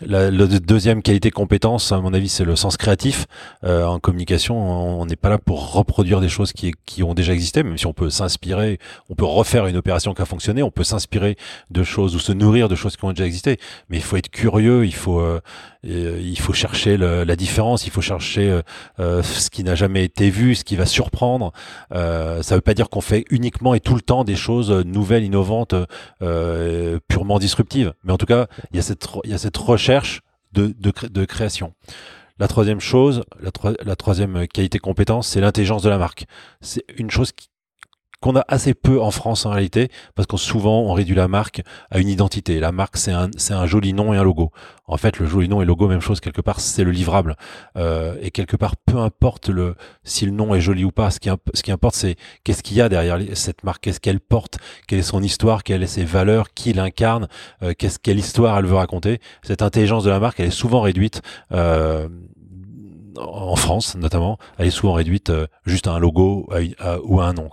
La, 0.02 0.30
deuxième 0.30 1.00
qualité 1.00 1.30
compétence, 1.30 1.90
à 1.90 1.98
mon 2.02 2.12
avis, 2.12 2.28
c'est 2.28 2.44
le 2.44 2.54
sens 2.54 2.76
créatif. 2.76 3.24
Euh, 3.64 3.86
en 3.86 3.98
communication, 3.98 5.00
on 5.00 5.06
n'est 5.06 5.16
pas 5.16 5.30
là 5.30 5.38
pour 5.38 5.72
reproduire 5.72 6.20
des 6.20 6.28
choses 6.28 6.52
qui, 6.52 6.74
qui 6.84 7.02
ont 7.02 7.14
déjà 7.14 7.32
existé, 7.32 7.62
même 7.62 7.78
si 7.78 7.86
on 7.86 7.94
peut 7.94 8.10
s'inspirer, 8.10 8.78
on 9.08 9.14
peut 9.14 9.24
refaire 9.24 9.66
une 9.66 9.76
opération 9.78 10.12
qui 10.12 10.20
a 10.20 10.26
fonctionné, 10.26 10.62
on 10.62 10.70
peut 10.70 10.84
s'inspirer 10.84 11.38
de 11.70 11.82
choses 11.82 12.14
ou 12.14 12.18
se 12.18 12.32
nourrir 12.32 12.68
de 12.68 12.74
choses 12.74 12.98
qui 12.98 13.06
ont 13.06 13.12
déjà 13.12 13.24
existé. 13.24 13.56
Mais 13.88 13.96
il 13.96 14.02
faut 14.02 14.18
être 14.18 14.28
curieux, 14.28 14.84
il 14.84 14.94
faut, 14.94 15.18
euh, 15.18 15.40
euh, 15.86 16.20
il 16.22 16.38
faut 16.38 16.52
chercher 16.52 16.98
la 16.98 17.36
différence, 17.36 17.86
il 17.86 17.90
faut 17.90 18.02
chercher 18.02 18.60
ce 18.98 19.50
qui 19.50 19.64
n'a 19.64 19.74
jamais 19.74 20.04
été 20.04 20.28
vu, 20.28 20.54
ce 20.56 20.64
qui 20.64 20.76
va 20.76 20.84
surprendre. 20.84 21.52
ça 21.90 21.96
ne 22.38 22.54
veut 22.54 22.60
pas 22.60 22.74
dire 22.74 22.90
qu'on 22.90 23.00
fait 23.00 23.24
uniquement 23.30 23.72
et 23.72 23.80
tout 23.80 23.94
le 23.94 24.02
temps 24.02 24.24
des 24.24 24.36
choses 24.36 24.70
nouvelles, 24.70 25.24
innovantes, 25.24 25.74
purement 27.08 27.38
disruptives. 27.38 27.94
Mais 28.04 28.12
en 28.12 28.18
tout 28.18 28.26
cas, 28.26 28.46
il 28.72 28.76
y 28.76 28.78
a 28.78 28.82
cette, 28.82 29.08
il 29.24 29.30
y 29.30 29.34
a 29.34 29.38
cette 29.38 29.56
recherche 29.56 29.85
de, 30.52 31.24
création. 31.24 31.74
La 32.38 32.48
troisième 32.48 32.80
chose, 32.80 33.24
la, 33.40 33.50
la 33.84 33.96
troisième 33.96 34.46
qualité 34.48 34.78
compétence, 34.78 35.28
c'est 35.28 35.40
l'intelligence 35.40 35.82
de 35.82 35.88
la 35.88 35.98
marque. 35.98 36.26
C'est 36.60 36.84
une 36.96 37.10
chose 37.10 37.32
qui, 37.32 37.48
qu'on 38.20 38.36
a 38.36 38.44
assez 38.48 38.74
peu 38.74 39.00
en 39.00 39.10
France 39.10 39.46
en 39.46 39.50
réalité, 39.50 39.90
parce 40.14 40.26
qu'on 40.26 40.36
souvent 40.36 40.80
on 40.80 40.92
réduit 40.92 41.14
la 41.14 41.28
marque 41.28 41.62
à 41.90 41.98
une 41.98 42.08
identité. 42.08 42.60
La 42.60 42.72
marque 42.72 42.96
c'est 42.96 43.12
un, 43.12 43.30
c'est 43.36 43.54
un 43.54 43.66
joli 43.66 43.92
nom 43.92 44.14
et 44.14 44.16
un 44.16 44.24
logo. 44.24 44.50
En 44.86 44.96
fait, 44.96 45.18
le 45.18 45.26
joli 45.26 45.48
nom 45.48 45.60
et 45.62 45.64
logo, 45.64 45.88
même 45.88 46.00
chose 46.00 46.20
quelque 46.20 46.40
part, 46.40 46.60
c'est 46.60 46.84
le 46.84 46.92
livrable. 46.92 47.36
Euh, 47.76 48.16
et 48.20 48.30
quelque 48.30 48.56
part, 48.56 48.76
peu 48.76 48.98
importe 48.98 49.48
le 49.48 49.74
si 50.04 50.24
le 50.26 50.32
nom 50.32 50.54
est 50.54 50.60
joli 50.60 50.84
ou 50.84 50.92
pas, 50.92 51.10
ce 51.10 51.20
qui, 51.20 51.28
ce 51.54 51.62
qui 51.62 51.72
importe 51.72 51.96
c'est 51.96 52.16
qu'est-ce 52.44 52.62
qu'il 52.62 52.76
y 52.76 52.80
a 52.80 52.88
derrière 52.88 53.18
cette 53.34 53.64
marque, 53.64 53.82
qu'est-ce 53.82 54.00
qu'elle 54.00 54.20
porte, 54.20 54.58
quelle 54.86 55.00
est 55.00 55.02
son 55.02 55.22
histoire, 55.22 55.62
quelles 55.62 55.86
sont 55.86 55.96
ses 55.96 56.04
valeurs, 56.04 56.52
qui 56.54 56.72
l'incarne, 56.72 57.28
euh, 57.62 57.74
qu'est-ce 57.76 57.98
quelle 57.98 58.18
histoire 58.18 58.58
elle 58.58 58.66
veut 58.66 58.76
raconter. 58.76 59.20
Cette 59.42 59.62
intelligence 59.62 60.04
de 60.04 60.10
la 60.10 60.20
marque, 60.20 60.40
elle 60.40 60.46
est 60.46 60.50
souvent 60.50 60.80
réduite. 60.80 61.22
Euh, 61.52 62.08
en 63.18 63.56
France 63.56 63.96
notamment, 63.96 64.36
elle 64.58 64.66
est 64.66 64.70
souvent 64.70 64.92
réduite 64.92 65.32
juste 65.64 65.86
à 65.86 65.92
un 65.92 65.98
logo 65.98 66.46
ou 67.04 67.20
à 67.20 67.24
un 67.26 67.32
nom. 67.32 67.48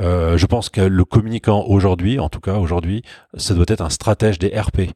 Euh, 0.00 0.36
je 0.36 0.46
pense 0.46 0.68
que 0.68 0.80
le 0.80 1.04
communicant 1.04 1.64
aujourd'hui, 1.66 2.18
en 2.18 2.28
tout 2.28 2.40
cas 2.40 2.54
aujourd'hui, 2.54 3.02
ça 3.34 3.54
doit 3.54 3.66
être 3.68 3.80
un 3.80 3.90
stratège 3.90 4.38
des 4.38 4.48
RP. 4.48 4.90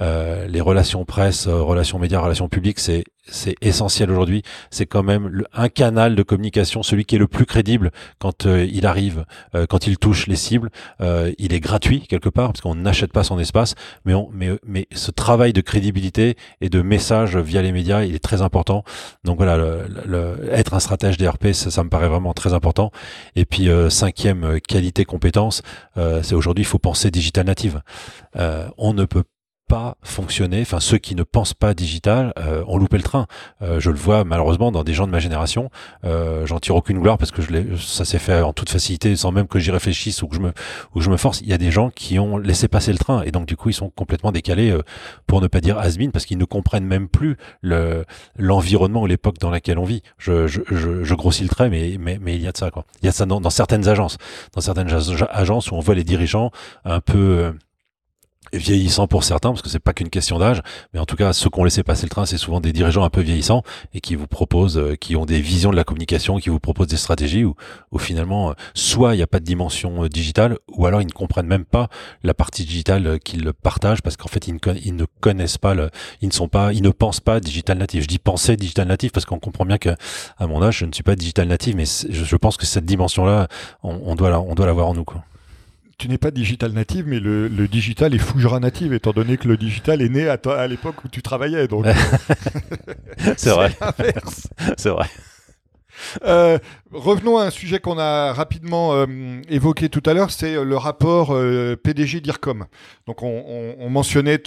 Euh, 0.00 0.46
les 0.48 0.60
relations 0.60 1.04
presse, 1.04 1.46
euh, 1.46 1.62
relations 1.62 1.98
médias, 1.98 2.20
relations 2.20 2.48
publiques, 2.48 2.80
c'est 2.80 3.04
c'est 3.30 3.56
essentiel 3.60 4.10
aujourd'hui. 4.10 4.42
C'est 4.70 4.86
quand 4.86 5.02
même 5.02 5.42
un 5.52 5.68
canal 5.68 6.16
de 6.16 6.22
communication, 6.22 6.82
celui 6.82 7.04
qui 7.04 7.16
est 7.16 7.18
le 7.18 7.28
plus 7.28 7.44
crédible 7.44 7.90
quand 8.18 8.46
euh, 8.46 8.66
il 8.72 8.86
arrive, 8.86 9.26
quand 9.68 9.86
il 9.86 9.98
touche 9.98 10.26
les 10.28 10.36
cibles. 10.36 10.70
il 11.00 11.52
est 11.52 11.60
gratuit 11.60 12.06
quelque 12.08 12.30
part 12.30 12.48
parce 12.48 12.62
qu'on 12.62 12.74
n'achète 12.74 13.12
pas 13.12 13.24
son 13.24 13.38
espace, 13.38 13.74
mais, 14.06 14.14
on, 14.14 14.30
mais 14.32 14.52
mais 14.66 14.88
ce 14.94 15.10
travail 15.10 15.52
de 15.52 15.60
crédibilité 15.60 16.38
et 16.62 16.70
de 16.70 16.80
message 16.80 17.36
via 17.36 17.60
les 17.60 17.72
médias, 17.72 18.02
il 18.04 18.14
est 18.14 18.24
très 18.24 18.40
important. 18.40 18.82
Donc 19.24 19.36
voilà, 19.36 19.58
le, 19.58 20.48
être 20.50 20.72
un 20.72 20.80
stratège 20.80 21.18
des 21.18 21.28
RP, 21.28 21.52
ça, 21.52 21.70
ça, 21.70 21.84
me 21.84 21.90
paraît 21.90 22.08
vraiment 22.08 22.32
très 22.32 22.54
important. 22.54 22.92
Et 23.36 23.44
puis 23.44 23.68
cinquième 23.98 24.60
qualité 24.60 25.04
compétence, 25.04 25.62
euh, 25.96 26.22
c'est 26.22 26.36
aujourd'hui 26.36 26.62
il 26.62 26.66
faut 26.66 26.78
penser 26.78 27.10
digital 27.10 27.46
native. 27.46 27.82
Euh, 28.36 28.68
on 28.78 28.94
ne 28.94 29.04
peut 29.04 29.24
pas 29.68 29.96
fonctionner, 30.02 30.62
enfin 30.62 30.80
ceux 30.80 30.98
qui 30.98 31.14
ne 31.14 31.22
pensent 31.22 31.54
pas 31.54 31.74
digital 31.74 32.32
euh, 32.38 32.64
ont 32.66 32.78
loupé 32.78 32.96
le 32.96 33.02
train. 33.02 33.26
Euh, 33.62 33.78
je 33.80 33.90
le 33.90 33.96
vois 33.96 34.24
malheureusement 34.24 34.72
dans 34.72 34.82
des 34.82 34.94
gens 34.94 35.06
de 35.06 35.12
ma 35.12 35.18
génération. 35.20 35.70
Euh, 36.04 36.46
J'en 36.46 36.58
tire 36.58 36.74
aucune 36.74 36.98
gloire 37.00 37.18
parce 37.18 37.30
que 37.30 37.42
je 37.42 37.76
ça 37.76 38.04
s'est 38.04 38.18
fait 38.18 38.40
en 38.40 38.52
toute 38.52 38.70
facilité 38.70 39.14
sans 39.14 39.30
même 39.30 39.46
que 39.46 39.58
j'y 39.58 39.70
réfléchisse 39.70 40.22
ou 40.22 40.28
que 40.28 40.34
je 40.34 40.40
me 40.40 40.52
ou 40.94 40.98
que 40.98 41.04
je 41.04 41.10
me 41.10 41.16
force. 41.16 41.42
Il 41.42 41.48
y 41.48 41.52
a 41.52 41.58
des 41.58 41.70
gens 41.70 41.90
qui 41.90 42.18
ont 42.18 42.38
laissé 42.38 42.66
passer 42.66 42.92
le 42.92 42.98
train 42.98 43.22
et 43.22 43.30
donc 43.30 43.46
du 43.46 43.56
coup 43.56 43.68
ils 43.68 43.74
sont 43.74 43.90
complètement 43.90 44.32
décalés 44.32 44.70
euh, 44.70 44.82
pour 45.26 45.40
ne 45.42 45.46
pas 45.46 45.60
dire 45.60 45.78
has 45.78 45.96
parce 46.12 46.24
qu'ils 46.24 46.38
ne 46.38 46.44
comprennent 46.44 46.86
même 46.86 47.08
plus 47.08 47.36
le 47.60 48.04
l'environnement 48.36 49.02
ou 49.02 49.06
l'époque 49.06 49.38
dans 49.38 49.50
laquelle 49.50 49.78
on 49.78 49.84
vit. 49.84 50.02
Je, 50.16 50.46
je, 50.46 50.62
je, 50.70 51.04
je, 51.04 51.14
grossis 51.14 51.42
le 51.42 51.48
trait 51.50 51.68
mais, 51.68 51.96
mais 52.00 52.18
mais 52.20 52.36
il 52.36 52.42
y 52.42 52.48
a 52.48 52.52
de 52.52 52.56
ça 52.56 52.70
quoi. 52.70 52.84
Il 53.02 53.06
y 53.06 53.08
a 53.08 53.12
ça 53.12 53.26
dans, 53.26 53.40
dans 53.40 53.50
certaines 53.50 53.86
agences, 53.88 54.16
dans 54.54 54.60
certaines 54.62 54.90
agences 55.30 55.70
où 55.70 55.74
on 55.74 55.80
voit 55.80 55.94
les 55.94 56.04
dirigeants 56.04 56.50
un 56.84 57.00
peu 57.00 57.18
euh, 57.18 57.52
vieillissant 58.52 59.06
pour 59.06 59.24
certains, 59.24 59.50
parce 59.50 59.62
que 59.62 59.68
c'est 59.68 59.78
pas 59.78 59.92
qu'une 59.92 60.10
question 60.10 60.38
d'âge, 60.38 60.62
mais 60.92 61.00
en 61.00 61.06
tout 61.06 61.16
cas, 61.16 61.32
ceux 61.32 61.50
qui 61.50 61.60
ont 61.60 61.64
laissé 61.64 61.82
passer 61.82 62.04
le 62.04 62.10
train, 62.10 62.26
c'est 62.26 62.38
souvent 62.38 62.60
des 62.60 62.72
dirigeants 62.72 63.04
un 63.04 63.10
peu 63.10 63.20
vieillissants 63.20 63.62
et 63.94 64.00
qui 64.00 64.14
vous 64.14 64.26
proposent, 64.26 64.78
euh, 64.78 64.96
qui 64.96 65.16
ont 65.16 65.26
des 65.26 65.40
visions 65.40 65.70
de 65.70 65.76
la 65.76 65.84
communication, 65.84 66.38
qui 66.38 66.48
vous 66.48 66.60
proposent 66.60 66.88
des 66.88 66.96
stratégies 66.96 67.44
où, 67.44 67.54
où 67.92 67.98
finalement, 67.98 68.50
euh, 68.50 68.54
soit 68.74 69.14
il 69.14 69.18
n'y 69.18 69.22
a 69.22 69.26
pas 69.26 69.40
de 69.40 69.44
dimension 69.44 70.04
euh, 70.04 70.08
digitale, 70.08 70.58
ou 70.72 70.86
alors 70.86 71.02
ils 71.02 71.06
ne 71.06 71.12
comprennent 71.12 71.46
même 71.46 71.64
pas 71.64 71.88
la 72.22 72.34
partie 72.34 72.64
digitale 72.64 73.18
qu'ils 73.20 73.52
partagent, 73.52 74.02
parce 74.02 74.16
qu'en 74.16 74.28
fait, 74.28 74.48
ils 74.48 74.94
ne, 74.94 75.04
connaissent 75.20 75.58
pas, 75.58 75.74
le, 75.74 75.90
ils 76.20 76.28
ne 76.28 76.32
sont 76.32 76.48
pas, 76.48 76.72
ils 76.72 76.82
ne 76.82 76.90
pensent 76.90 77.20
pas 77.20 77.40
digital 77.40 77.78
native. 77.78 78.02
Je 78.02 78.08
dis 78.08 78.18
penser 78.18 78.56
digital 78.56 78.88
native 78.88 79.10
parce 79.10 79.26
qu'on 79.26 79.38
comprend 79.38 79.64
bien 79.64 79.78
que 79.78 79.90
à 80.38 80.46
mon 80.46 80.62
âge, 80.62 80.78
je 80.78 80.84
ne 80.86 80.92
suis 80.92 81.02
pas 81.02 81.16
digital 81.16 81.48
native, 81.48 81.76
mais 81.76 81.84
je, 81.86 82.36
pense 82.36 82.56
que 82.56 82.66
cette 82.66 82.84
dimension-là, 82.84 83.48
on, 83.82 84.00
on 84.04 84.14
doit, 84.14 84.38
on 84.40 84.54
doit 84.54 84.66
l'avoir 84.66 84.88
en 84.88 84.94
nous. 84.94 85.04
Quoi 85.04 85.24
tu 85.98 86.08
n'es 86.08 86.16
pas 86.16 86.30
digital 86.30 86.72
native, 86.72 87.06
mais 87.08 87.18
le, 87.18 87.48
digital 87.66 88.14
est 88.14 88.18
Fougera 88.18 88.60
native, 88.60 88.92
étant 88.92 89.12
donné 89.12 89.36
que 89.36 89.48
le 89.48 89.56
digital 89.56 90.00
est 90.00 90.08
né 90.08 90.28
à, 90.28 90.38
à 90.56 90.66
l'époque 90.68 91.04
où 91.04 91.08
tu 91.08 91.22
travaillais. 91.22 91.66
Donc, 91.66 91.86
c'est 93.36 93.50
vrai. 93.50 93.76
C'est 94.76 94.90
vrai. 94.90 95.06
Euh, 96.24 96.58
revenons 96.92 97.38
à 97.38 97.44
un 97.44 97.50
sujet 97.50 97.78
qu'on 97.78 97.98
a 97.98 98.32
rapidement 98.32 98.94
euh, 98.94 99.06
évoqué 99.48 99.88
tout 99.88 100.02
à 100.06 100.14
l'heure, 100.14 100.30
c'est 100.30 100.54
euh, 100.54 100.64
le 100.64 100.76
rapport 100.76 101.36
PDG 101.82 102.20
d'IRCOM. 102.20 102.66
Donc 103.06 103.22
on, 103.22 103.88
mentionnait 103.88 104.38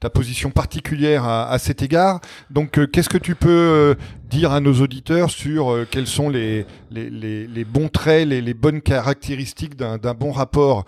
ta 0.00 0.10
position 0.10 0.50
particulière 0.50 1.24
à, 1.24 1.58
cet 1.58 1.82
égard. 1.82 2.20
Donc 2.50 2.78
qu'est-ce 2.90 3.08
que 3.08 3.18
tu 3.18 3.34
peux 3.34 3.96
dire 4.24 4.52
à 4.52 4.60
nos 4.60 4.74
auditeurs 4.80 5.30
sur 5.30 5.86
quels 5.90 6.06
sont 6.06 6.28
les, 6.28 6.66
les, 6.90 7.64
bons 7.64 7.88
traits, 7.88 8.28
les, 8.28 8.54
bonnes 8.54 8.82
caractéristiques 8.82 9.76
d'un 9.76 10.14
bon 10.14 10.30
rapport 10.30 10.84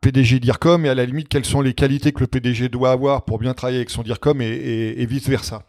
PDG 0.00 0.40
d'IRCOM 0.40 0.84
et 0.84 0.88
à 0.88 0.94
la 0.94 1.04
limite 1.04 1.28
quelles 1.28 1.44
sont 1.44 1.60
les 1.60 1.74
qualités 1.74 2.12
que 2.12 2.20
le 2.20 2.26
PDG 2.26 2.68
doit 2.68 2.90
avoir 2.90 3.24
pour 3.24 3.38
bien 3.38 3.54
travailler 3.54 3.78
avec 3.78 3.90
son 3.90 4.02
DIRCOM 4.02 4.42
et 4.42 5.06
vice-versa? 5.06 5.62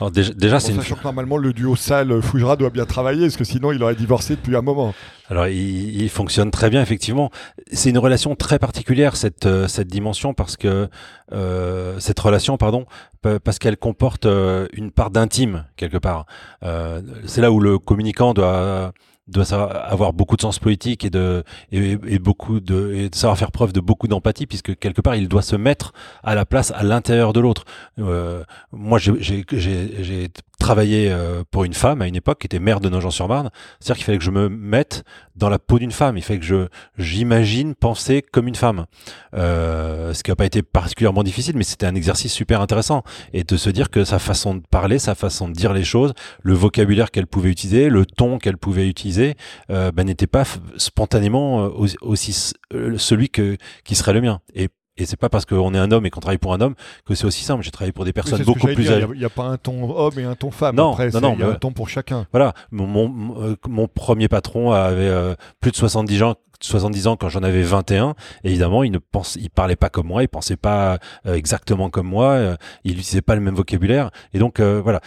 Alors 0.00 0.10
déjà, 0.10 0.60
c'est 0.60 0.72
une... 0.72 0.80
sachant 0.80 0.94
que 0.96 1.04
normalement 1.04 1.36
le 1.36 1.52
duo 1.52 1.74
Sal 1.74 2.22
Fougera 2.22 2.56
doit 2.56 2.70
bien 2.70 2.86
travailler, 2.86 3.22
parce 3.22 3.36
que 3.36 3.44
sinon 3.44 3.72
il 3.72 3.82
aurait 3.82 3.96
divorcé 3.96 4.36
depuis 4.36 4.54
un 4.54 4.62
moment. 4.62 4.94
Alors 5.28 5.48
il, 5.48 6.00
il 6.00 6.08
fonctionne 6.08 6.50
très 6.50 6.70
bien 6.70 6.80
effectivement. 6.80 7.30
C'est 7.72 7.90
une 7.90 7.98
relation 7.98 8.36
très 8.36 8.58
particulière 8.58 9.16
cette 9.16 9.46
euh, 9.46 9.66
cette 9.66 9.88
dimension 9.88 10.34
parce 10.34 10.56
que 10.56 10.88
euh, 11.32 11.98
cette 11.98 12.18
relation 12.20 12.56
pardon 12.56 12.86
parce 13.22 13.58
qu'elle 13.58 13.76
comporte 13.76 14.26
euh, 14.26 14.68
une 14.72 14.90
part 14.90 15.10
d'intime 15.10 15.64
quelque 15.76 15.98
part. 15.98 16.26
Euh, 16.62 17.02
c'est 17.26 17.40
là 17.40 17.50
où 17.50 17.60
le 17.60 17.78
communicant 17.78 18.34
doit 18.34 18.92
doit 19.28 19.52
avoir 19.52 20.12
beaucoup 20.12 20.36
de 20.36 20.42
sens 20.42 20.58
politique 20.58 21.04
et 21.04 21.10
de 21.10 21.44
et, 21.70 22.18
beaucoup 22.18 22.60
de, 22.60 22.92
et 22.94 23.10
savoir 23.12 23.38
faire 23.38 23.52
preuve 23.52 23.72
de 23.72 23.80
beaucoup 23.80 24.08
d'empathie 24.08 24.46
puisque 24.46 24.76
quelque 24.78 25.00
part 25.00 25.14
il 25.16 25.28
doit 25.28 25.42
se 25.42 25.56
mettre 25.56 25.92
à 26.22 26.34
la 26.34 26.46
place 26.46 26.72
à 26.72 26.82
l'intérieur 26.82 27.32
de 27.32 27.40
l'autre. 27.40 27.64
Euh, 27.98 28.42
moi 28.72 28.98
j'ai 28.98 29.44
travaillé 30.58 31.10
euh, 31.10 31.44
pour 31.50 31.64
une 31.64 31.74
femme 31.74 32.02
à 32.02 32.08
une 32.08 32.16
époque 32.16 32.40
qui 32.40 32.46
était 32.46 32.58
mère 32.58 32.80
de 32.80 32.88
Nogent-sur-Marne. 32.88 33.50
C'est-à-dire 33.80 33.96
qu'il 33.96 34.04
fallait 34.04 34.18
que 34.18 34.24
je 34.24 34.30
me 34.30 34.48
mette 34.48 35.04
dans 35.36 35.48
la 35.48 35.58
peau 35.58 35.78
d'une 35.78 35.92
femme. 35.92 36.16
Il 36.16 36.22
fallait 36.22 36.40
que 36.40 36.44
je 36.44 36.66
j'imagine 36.98 37.74
penser 37.74 38.22
comme 38.22 38.48
une 38.48 38.54
femme. 38.54 38.86
Euh, 39.34 40.12
ce 40.12 40.22
qui 40.22 40.30
n'a 40.30 40.36
pas 40.36 40.44
été 40.44 40.62
particulièrement 40.62 41.22
difficile, 41.22 41.56
mais 41.56 41.64
c'était 41.64 41.86
un 41.86 41.94
exercice 41.94 42.32
super 42.32 42.60
intéressant. 42.60 43.02
Et 43.32 43.44
de 43.44 43.56
se 43.56 43.70
dire 43.70 43.90
que 43.90 44.04
sa 44.04 44.18
façon 44.18 44.54
de 44.54 44.62
parler, 44.70 44.98
sa 44.98 45.14
façon 45.14 45.48
de 45.48 45.54
dire 45.54 45.72
les 45.72 45.84
choses, 45.84 46.12
le 46.42 46.54
vocabulaire 46.54 47.10
qu'elle 47.10 47.26
pouvait 47.26 47.50
utiliser, 47.50 47.88
le 47.88 48.04
ton 48.04 48.38
qu'elle 48.38 48.58
pouvait 48.58 48.88
utiliser, 48.88 49.36
euh, 49.70 49.92
ben, 49.92 50.04
n'était 50.04 50.26
pas 50.26 50.44
spontanément 50.76 51.64
euh, 51.66 51.86
aussi 52.02 52.54
celui 52.96 53.28
qui 53.28 53.94
serait 53.94 54.12
le 54.12 54.20
mien. 54.20 54.40
Et 54.98 55.06
c'est 55.06 55.16
pas 55.16 55.28
parce 55.28 55.46
qu'on 55.46 55.74
est 55.74 55.78
un 55.78 55.90
homme 55.92 56.06
et 56.06 56.10
qu'on 56.10 56.20
travaille 56.20 56.38
pour 56.38 56.52
un 56.52 56.60
homme 56.60 56.74
que 57.06 57.14
c'est 57.14 57.24
aussi 57.24 57.44
simple. 57.44 57.62
J'ai 57.62 57.70
travaillé 57.70 57.92
pour 57.92 58.04
des 58.04 58.12
personnes 58.12 58.42
beaucoup 58.42 58.66
plus 58.66 58.90
âgées. 58.90 59.06
Il 59.14 59.18
n'y 59.18 59.24
a, 59.24 59.30
pas 59.30 59.44
un 59.44 59.56
ton 59.56 59.96
homme 59.96 60.18
et 60.18 60.24
un 60.24 60.34
ton 60.34 60.50
femme. 60.50 60.76
Non, 60.76 60.92
Après, 60.92 61.10
non, 61.10 61.34
il 61.34 61.40
y 61.40 61.42
a 61.44 61.50
un 61.50 61.54
ton 61.54 61.72
pour 61.72 61.88
chacun. 61.88 62.26
Voilà. 62.32 62.52
Mon, 62.70 62.86
mon, 62.86 63.56
mon 63.68 63.88
premier 63.88 64.28
patron 64.28 64.72
avait 64.72 65.08
euh, 65.08 65.34
plus 65.60 65.70
de 65.70 65.76
70 65.76 66.22
ans, 66.22 66.34
70 66.60 67.06
ans 67.06 67.16
quand 67.16 67.28
j'en 67.28 67.42
avais 67.42 67.62
21. 67.62 68.14
évidemment, 68.44 68.82
il 68.82 68.90
ne 68.92 68.98
pense, 68.98 69.36
il 69.40 69.50
parlait 69.50 69.76
pas 69.76 69.88
comme 69.88 70.08
moi, 70.08 70.22
il 70.22 70.28
pensait 70.28 70.56
pas 70.56 70.98
euh, 71.26 71.34
exactement 71.34 71.90
comme 71.90 72.08
moi, 72.08 72.30
euh, 72.32 72.56
il 72.84 72.92
utilisait 72.92 73.22
pas 73.22 73.34
le 73.34 73.40
même 73.40 73.54
vocabulaire. 73.54 74.10
Et 74.34 74.38
donc 74.38 74.60
euh, 74.60 74.80
voilà, 74.82 75.00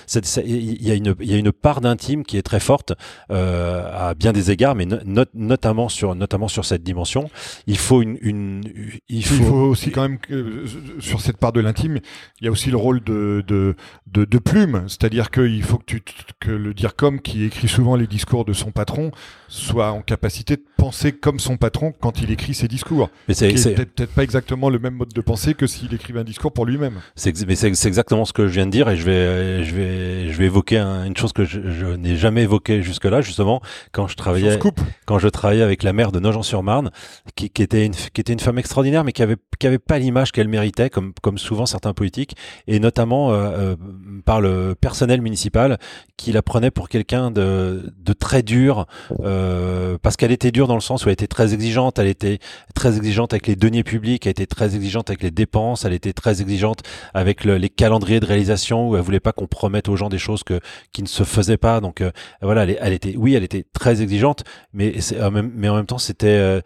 il 0.46 0.86
y 0.86 0.92
a 0.92 0.96
une, 0.96 1.16
il 1.20 1.30
y 1.30 1.34
a 1.34 1.38
une 1.38 1.52
part 1.52 1.82
d'intime 1.82 2.24
qui 2.24 2.38
est 2.38 2.42
très 2.42 2.60
forte 2.60 2.94
à 3.30 4.14
bien 4.16 4.34
des 4.34 4.52
égards, 4.52 4.76
mais 4.76 4.88
notamment 5.34 5.90
sur, 5.90 6.16
notamment 6.16 6.48
sur 6.48 6.66
cette 6.66 6.84
dimension. 6.84 7.30
Il 7.68 7.78
faut 7.78 8.02
une, 8.02 8.18
une 8.22 8.64
il, 9.10 9.26
faut... 9.26 9.36
il 9.36 9.44
faut 9.44 9.56
aussi 9.56 9.92
quand 9.92 10.04
même 10.04 10.20
que 10.20 10.66
sur 11.00 11.22
cette 11.22 11.38
part 11.38 11.52
de 11.52 11.60
l'intime, 11.60 12.00
il 12.40 12.46
y 12.46 12.48
a 12.48 12.52
aussi 12.52 12.72
le 12.72 12.78
rôle 12.78 13.04
de 13.04 13.44
de, 13.48 13.76
de, 14.08 14.26
de 14.26 14.38
plume, 14.38 14.84
c'est-à-dire 14.88 15.32
qu'il 15.32 15.64
faut 15.64 15.78
que 15.78 15.86
tu 15.86 16.04
que 16.40 16.52
le 16.52 16.74
dire 16.74 16.96
comme 16.96 17.20
qui 17.22 17.44
écrit 17.44 17.68
souvent 17.68 17.96
les 17.96 18.08
discours 18.08 18.46
de 18.46 18.54
son 18.54 18.72
patron 18.72 19.12
soit 19.52 19.92
en 19.92 20.02
capacité 20.02 20.56
de 20.56 20.64
penser 20.78 21.12
comme 21.12 21.38
son 21.38 21.58
patron 21.58 21.94
quand 22.00 22.22
il 22.22 22.32
écrit 22.32 22.54
ses 22.54 22.70
discours. 22.70 23.10
Mais 23.28 23.34
c'est 23.34 23.76
peut-être 23.76 24.14
pas 24.14 24.24
exactement 24.24 24.70
le 24.70 24.80
même 24.80 24.96
mode 24.96 25.14
de 25.14 25.22
pensée 25.22 25.56
que 25.56 25.68
s'il 25.68 25.94
écrivait 25.94 26.22
un 26.22 26.24
discours 26.24 26.54
pour 26.54 26.66
lui-même. 26.66 27.02
C'est 27.16 27.46
mais 27.46 27.56
c'est 27.56 27.68
exactement 27.88 28.24
ce 28.24 28.32
que 28.32 28.48
je 28.48 28.54
viens 28.54 28.66
de 28.66 28.72
dire 28.72 28.90
et 28.90 28.96
je 28.96 29.04
vais 29.04 29.64
je 29.66 29.76
vais 29.76 30.30
je 30.30 30.38
vais 30.38 30.46
évoquer 30.46 30.80
une 30.80 31.18
chose 31.18 31.34
que 31.34 31.44
je, 31.44 31.86
n'ai 31.96 32.16
jamais 32.16 32.44
évoquée 32.44 32.82
jusque-là 32.82 33.20
justement 33.20 33.62
quand 33.92 34.08
je 34.08 34.16
travaillais 34.16 34.58
quand 35.06 35.20
je 35.20 35.28
travaillais 35.28 35.64
avec 35.64 35.84
la 35.84 35.92
mère 35.92 36.14
de 36.14 36.22
Nogent-sur-Marne 36.22 36.92
qui, 37.36 37.50
qui, 37.50 37.62
était 37.62 37.86
une 37.86 37.94
qui 37.94 38.22
était 38.22 38.34
une 38.34 38.40
femme 38.40 38.58
extraordinaire 38.58 39.04
mais 39.04 39.12
qui 39.12 39.22
avait 39.22 39.38
qui 39.60 39.68
avait 39.68 39.80
pas 39.80 40.00
l'image 40.00 40.32
qu'elle 40.32 40.48
méritait 40.48 40.90
comme 40.90 41.12
comme 41.22 41.38
souvent 41.38 41.66
certains 41.66 41.94
politiques 41.94 42.38
et 42.68 42.80
notamment 42.80 43.32
euh, 43.32 43.36
euh, 43.36 43.76
par 44.24 44.40
le 44.40 44.76
personnel 44.80 45.22
municipal 45.22 45.78
qui 46.16 46.32
la 46.32 46.42
prenait 46.42 46.72
pour 46.72 46.88
quelqu'un 46.88 47.32
de 47.32 47.92
de 47.98 48.14
très 48.14 48.44
dur. 48.44 48.86
Euh, 49.20 49.41
euh, 49.42 49.98
parce 50.02 50.18
qu'elle 50.18 50.32
était 50.32 50.52
dure 50.52 50.68
dans 50.68 50.76
le 50.76 50.82
sens 50.82 51.06
où 51.06 51.10
elle 51.10 51.14
était 51.14 51.28
très 51.28 51.54
exigeante, 51.54 52.00
elle 52.00 52.08
était 52.08 52.40
très 52.76 52.98
exigeante 52.98 53.34
avec 53.34 53.48
les 53.48 53.56
deniers 53.56 53.84
publics, 53.84 54.26
elle 54.26 54.32
était 54.32 54.46
très 54.46 54.76
exigeante 54.76 55.10
avec 55.10 55.24
les 55.24 55.32
dépenses, 55.32 55.86
elle 55.86 55.94
était 55.94 56.14
très 56.14 56.42
exigeante 56.42 56.80
avec 57.14 57.44
les 57.44 57.70
calendriers 57.70 58.20
de 58.20 58.26
réalisation 58.26 58.90
où 58.90 58.96
elle 58.96 59.02
voulait 59.02 59.20
pas 59.20 59.34
qu'on 59.34 59.48
promette 59.48 59.90
aux 59.90 59.96
gens 59.96 60.10
des 60.10 60.18
choses 60.18 60.44
que 60.44 60.60
qui 60.94 61.02
ne 61.02 61.08
se 61.08 61.24
faisaient 61.24 61.58
pas. 61.58 61.82
Donc 61.82 62.02
euh, 62.02 62.12
voilà, 62.42 62.64
elle, 62.64 62.94
était, 62.94 63.16
oui, 63.18 63.34
elle 63.34 63.44
était 63.44 63.66
très 63.74 64.02
exigeante, 64.02 64.44
mais 64.74 64.94
en 65.22 65.32
même 65.32 65.86
temps 65.86 65.98
c'était 65.98 66.28
euh, 66.28 66.62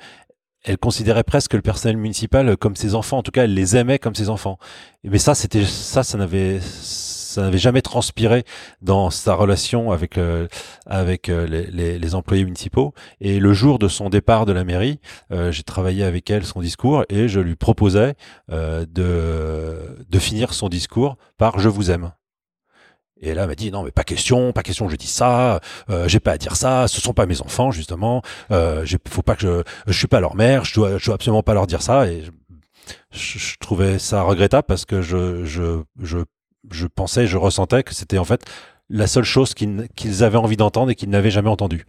elle 0.65 0.77
considérait 0.77 1.23
presque 1.23 1.53
le 1.53 1.61
personnel 1.61 1.97
municipal 1.97 2.57
comme 2.57 2.75
ses 2.75 2.95
enfants. 2.95 3.19
En 3.19 3.23
tout 3.23 3.31
cas, 3.31 3.43
elle 3.43 3.53
les 3.53 3.75
aimait 3.75 3.99
comme 3.99 4.15
ses 4.15 4.29
enfants. 4.29 4.57
Mais 5.03 5.19
ça, 5.19 5.35
c'était 5.35 5.63
ça, 5.63 6.01
ça 6.01 6.17
n'avait 6.17 6.59
ça 7.35 7.41
n'avait 7.41 7.57
jamais 7.57 7.81
transpiré 7.81 8.45
dans 8.81 9.09
sa 9.09 9.35
relation 9.35 9.91
avec 9.91 10.17
euh, 10.17 10.47
avec 10.85 11.27
euh, 11.27 11.45
les, 11.45 12.15
employés 12.15 12.45
municipaux. 12.45 12.93
Et 13.19 13.39
le 13.39 13.53
jour 13.53 13.77
de 13.77 13.89
son 13.89 14.09
départ 14.09 14.45
de 14.45 14.53
la 14.53 14.63
mairie, 14.63 14.99
euh, 15.31 15.51
j'ai 15.51 15.63
travaillé 15.63 16.03
avec 16.03 16.29
elle 16.29 16.45
son 16.45 16.61
discours 16.61 17.03
et 17.09 17.27
je 17.27 17.41
lui 17.41 17.55
proposais 17.55 18.15
de 18.49 20.05
de 20.09 20.19
finir 20.19 20.53
son 20.53 20.69
discours 20.69 21.17
par 21.37 21.59
"Je 21.59 21.67
vous 21.67 21.91
aime". 21.91 22.11
Et 23.21 23.33
là, 23.33 23.43
elle 23.43 23.47
m'a 23.49 23.55
dit 23.55 23.71
non, 23.71 23.83
mais 23.83 23.91
pas 23.91 24.03
question, 24.03 24.51
pas 24.53 24.63
question, 24.63 24.87
je 24.87 24.95
dis 24.95 25.07
ça, 25.07 25.59
euh, 25.89 26.07
j'ai 26.07 26.19
pas 26.19 26.33
à 26.33 26.37
dire 26.37 26.55
ça, 26.55 26.87
ce 26.87 27.01
sont 27.01 27.13
pas 27.13 27.25
mes 27.25 27.41
enfants 27.41 27.71
justement, 27.71 28.21
faut 28.49 29.21
pas 29.23 29.35
que 29.35 29.41
je, 29.41 29.63
je 29.87 29.97
suis 29.97 30.07
pas 30.07 30.19
leur 30.19 30.35
mère, 30.35 30.63
je 30.65 30.75
dois, 30.75 30.97
dois 30.99 31.15
absolument 31.15 31.43
pas 31.43 31.53
leur 31.53 31.67
dire 31.67 31.81
ça. 31.81 32.07
Et 32.07 32.23
je, 33.11 33.55
trouvais 33.59 33.99
ça 33.99 34.21
regrettable 34.21 34.65
parce 34.67 34.85
que 34.85 35.01
je, 35.01 35.43
je 35.45 36.17
je 36.71 36.87
pensais, 36.87 37.27
je 37.27 37.37
ressentais 37.37 37.83
que 37.83 37.93
c'était 37.93 38.17
en 38.17 38.25
fait 38.25 38.45
la 38.89 39.07
seule 39.07 39.23
chose 39.23 39.53
qu'ils 39.53 40.23
avaient 40.23 40.37
envie 40.37 40.57
d'entendre 40.57 40.91
et 40.91 40.95
qu'ils 40.95 41.09
n'avaient 41.09 41.31
jamais 41.31 41.49
entendu. 41.49 41.85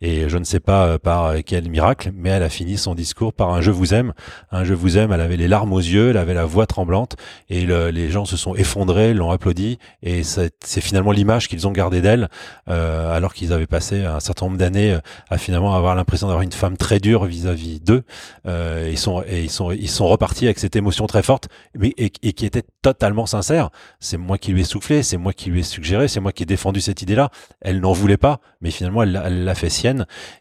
Et 0.00 0.28
je 0.28 0.38
ne 0.38 0.44
sais 0.44 0.60
pas 0.60 0.86
euh, 0.86 0.98
par 0.98 1.34
quel 1.44 1.68
miracle, 1.68 2.10
mais 2.14 2.30
elle 2.30 2.42
a 2.42 2.48
fini 2.48 2.78
son 2.78 2.94
discours 2.94 3.32
par 3.32 3.52
un 3.52 3.60
je 3.60 3.70
vous 3.70 3.94
aime. 3.94 4.12
Un 4.50 4.64
je 4.64 4.74
vous 4.74 4.98
aime, 4.98 5.12
elle 5.12 5.20
avait 5.20 5.36
les 5.36 5.48
larmes 5.48 5.72
aux 5.72 5.78
yeux, 5.78 6.10
elle 6.10 6.16
avait 6.16 6.34
la 6.34 6.44
voix 6.44 6.66
tremblante, 6.66 7.16
et 7.48 7.66
les 7.66 8.10
gens 8.10 8.24
se 8.24 8.36
sont 8.36 8.54
effondrés, 8.54 9.14
l'ont 9.14 9.30
applaudi, 9.30 9.78
et 10.02 10.22
c'est 10.22 10.80
finalement 10.80 11.12
l'image 11.12 11.48
qu'ils 11.48 11.66
ont 11.66 11.72
gardée 11.72 12.00
d'elle, 12.00 12.28
euh, 12.68 13.14
alors 13.14 13.34
qu'ils 13.34 13.52
avaient 13.52 13.66
passé 13.66 14.04
un 14.04 14.20
certain 14.20 14.46
nombre 14.46 14.58
d'années 14.58 14.92
euh, 14.92 15.00
à 15.30 15.38
finalement 15.38 15.74
avoir 15.74 15.94
l'impression 15.94 16.28
d'avoir 16.28 16.42
une 16.42 16.52
femme 16.52 16.76
très 16.76 17.00
dure 17.00 17.24
vis-à-vis 17.24 17.80
d'eux. 17.80 18.02
Euh, 18.46 18.88
ils 18.90 18.98
sont 18.98 19.22
et 19.26 19.42
ils 19.42 19.50
sont 19.50 19.70
ils 19.70 19.88
sont 19.88 20.08
repartis 20.08 20.46
avec 20.46 20.58
cette 20.58 20.76
émotion 20.76 21.06
très 21.06 21.22
forte, 21.22 21.48
mais 21.76 21.94
et, 21.96 22.10
qui 22.10 22.46
était 22.46 22.64
totalement 22.82 23.26
sincère. 23.26 23.70
C'est 23.98 24.16
moi 24.16 24.38
qui 24.38 24.52
lui 24.52 24.62
ai 24.62 24.64
soufflé, 24.64 25.02
c'est 25.02 25.16
moi 25.16 25.32
qui 25.32 25.50
lui 25.50 25.60
ai 25.60 25.62
suggéré, 25.62 26.08
c'est 26.08 26.20
moi 26.20 26.32
qui 26.32 26.44
ai 26.44 26.46
défendu 26.46 26.80
cette 26.80 27.02
idée-là. 27.02 27.30
Elle 27.60 27.80
n'en 27.80 27.92
voulait 27.92 28.16
pas, 28.16 28.40
mais 28.60 28.70
finalement 28.70 29.02
elle 29.02 29.44
l'a 29.44 29.54
fait 29.54 29.70
sienne 29.70 29.89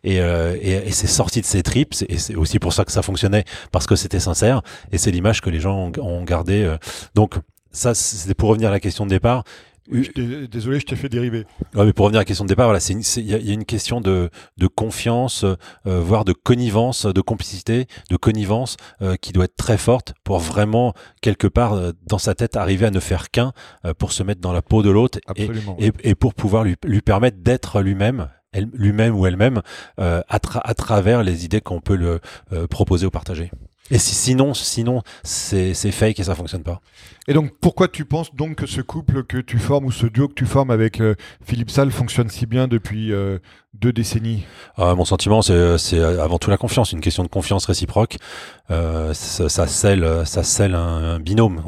euh, 0.05 0.57
et, 0.61 0.71
et, 0.71 0.91
c'est 0.91 1.07
sorti 1.07 1.41
de 1.41 1.45
ses 1.45 1.63
tripes 1.63 1.93
et 2.07 2.17
c'est 2.17 2.35
aussi 2.35 2.59
pour 2.59 2.73
ça 2.73 2.85
que 2.85 2.91
ça 2.91 3.01
fonctionnait 3.01 3.45
parce 3.71 3.87
que 3.87 3.95
c'était 3.95 4.19
sincère 4.19 4.61
et 4.91 4.97
c'est 4.97 5.11
l'image 5.11 5.41
que 5.41 5.49
les 5.49 5.59
gens 5.59 5.91
ont, 5.97 6.23
gardé. 6.23 6.63
Euh. 6.63 6.77
donc 7.15 7.35
ça, 7.71 7.93
c'était 7.93 8.33
pour 8.33 8.49
revenir 8.49 8.69
à 8.69 8.71
la 8.71 8.79
question 8.79 9.05
de 9.05 9.11
départ. 9.11 9.43
désolé, 9.87 10.79
je 10.79 10.85
t'ai 10.85 10.95
fait 10.95 11.09
dériver. 11.09 11.45
mais 11.75 11.93
pour 11.93 12.05
revenir 12.05 12.19
à 12.19 12.21
la 12.21 12.25
question 12.25 12.45
de 12.45 12.49
départ, 12.49 12.67
voilà, 12.67 12.79
il 12.89 13.25
y, 13.25 13.51
a 13.51 13.53
une 13.53 13.65
question 13.65 14.01
de, 14.01 14.29
de 14.57 14.67
confiance, 14.67 15.43
euh, 15.43 15.55
voire 16.01 16.25
de 16.25 16.33
connivence, 16.33 17.05
de 17.05 17.21
complicité, 17.21 17.85
de 18.09 18.17
connivence 18.17 18.77
qui 19.21 19.31
doit 19.31 19.45
être 19.45 19.55
très 19.55 19.77
forte 19.77 20.13
pour 20.23 20.39
vraiment 20.39 20.93
quelque 21.21 21.47
part 21.47 21.93
dans 22.07 22.17
sa 22.17 22.35
tête 22.35 22.55
arriver 22.55 22.87
à 22.87 22.91
ne 22.91 22.99
faire 22.99 23.29
qu'un 23.29 23.53
pour 23.97 24.11
se 24.11 24.23
mettre 24.23 24.41
dans 24.41 24.53
la 24.53 24.61
peau 24.61 24.81
de 24.83 24.89
l'autre 24.89 25.19
et, 25.35 25.49
et, 25.79 25.91
et, 26.03 26.15
pour 26.15 26.33
pouvoir 26.33 26.63
lui, 26.63 26.75
lui 26.83 27.01
permettre 27.01 27.37
d'être 27.37 27.81
lui-même 27.81 28.29
lui-même 28.73 29.15
ou 29.15 29.25
elle-même 29.27 29.61
euh, 29.99 30.21
à, 30.27 30.39
à, 30.63 30.73
travers 30.73 31.23
les 31.23 31.45
idées 31.45 31.61
qu'on 31.61 31.81
peut 31.81 31.95
le 31.95 32.19
euh, 32.53 32.67
proposer 32.67 33.05
ou 33.05 33.11
partager. 33.11 33.51
Et 33.91 33.97
si, 33.97 34.13
sinon, 34.13 34.53
sinon 34.53 35.01
c'est 35.23 35.73
fake 35.73 36.19
et 36.19 36.23
ça 36.23 36.35
fonctionne 36.35 36.61
pas. 36.61 36.79
Et 37.27 37.33
donc, 37.33 37.51
pourquoi 37.59 37.87
tu 37.87 38.05
penses 38.05 38.35
donc 38.35 38.57
que 38.57 38.67
ce 38.67 38.81
couple 38.81 39.23
que 39.23 39.37
tu 39.37 39.57
formes 39.57 39.85
ou 39.85 39.91
ce 39.91 40.05
duo 40.05 40.27
que 40.27 40.35
tu 40.35 40.45
formes 40.45 40.69
avec 40.69 41.01
euh, 41.01 41.15
Philippe 41.43 41.71
Salle 41.71 41.89
fonctionne 41.89 42.29
si 42.29 42.45
bien 42.45 42.67
depuis 42.67 43.11
deux 43.73 43.91
décennies? 43.91 44.43
Ah, 44.77 44.93
Mon 44.93 45.05
sentiment, 45.05 45.41
c'est 45.41 45.99
avant 45.99 46.37
tout 46.37 46.51
la 46.51 46.57
confiance, 46.57 46.91
une 46.91 47.01
question 47.01 47.23
de 47.23 47.29
confiance 47.29 47.65
réciproque. 47.65 48.17
ça, 48.69 49.13
ça, 49.13 49.65
scelle, 49.67 50.23
ça 50.25 50.43
scelle 50.43 50.75
un, 50.75 51.15
un 51.15 51.19
binôme. 51.19 51.63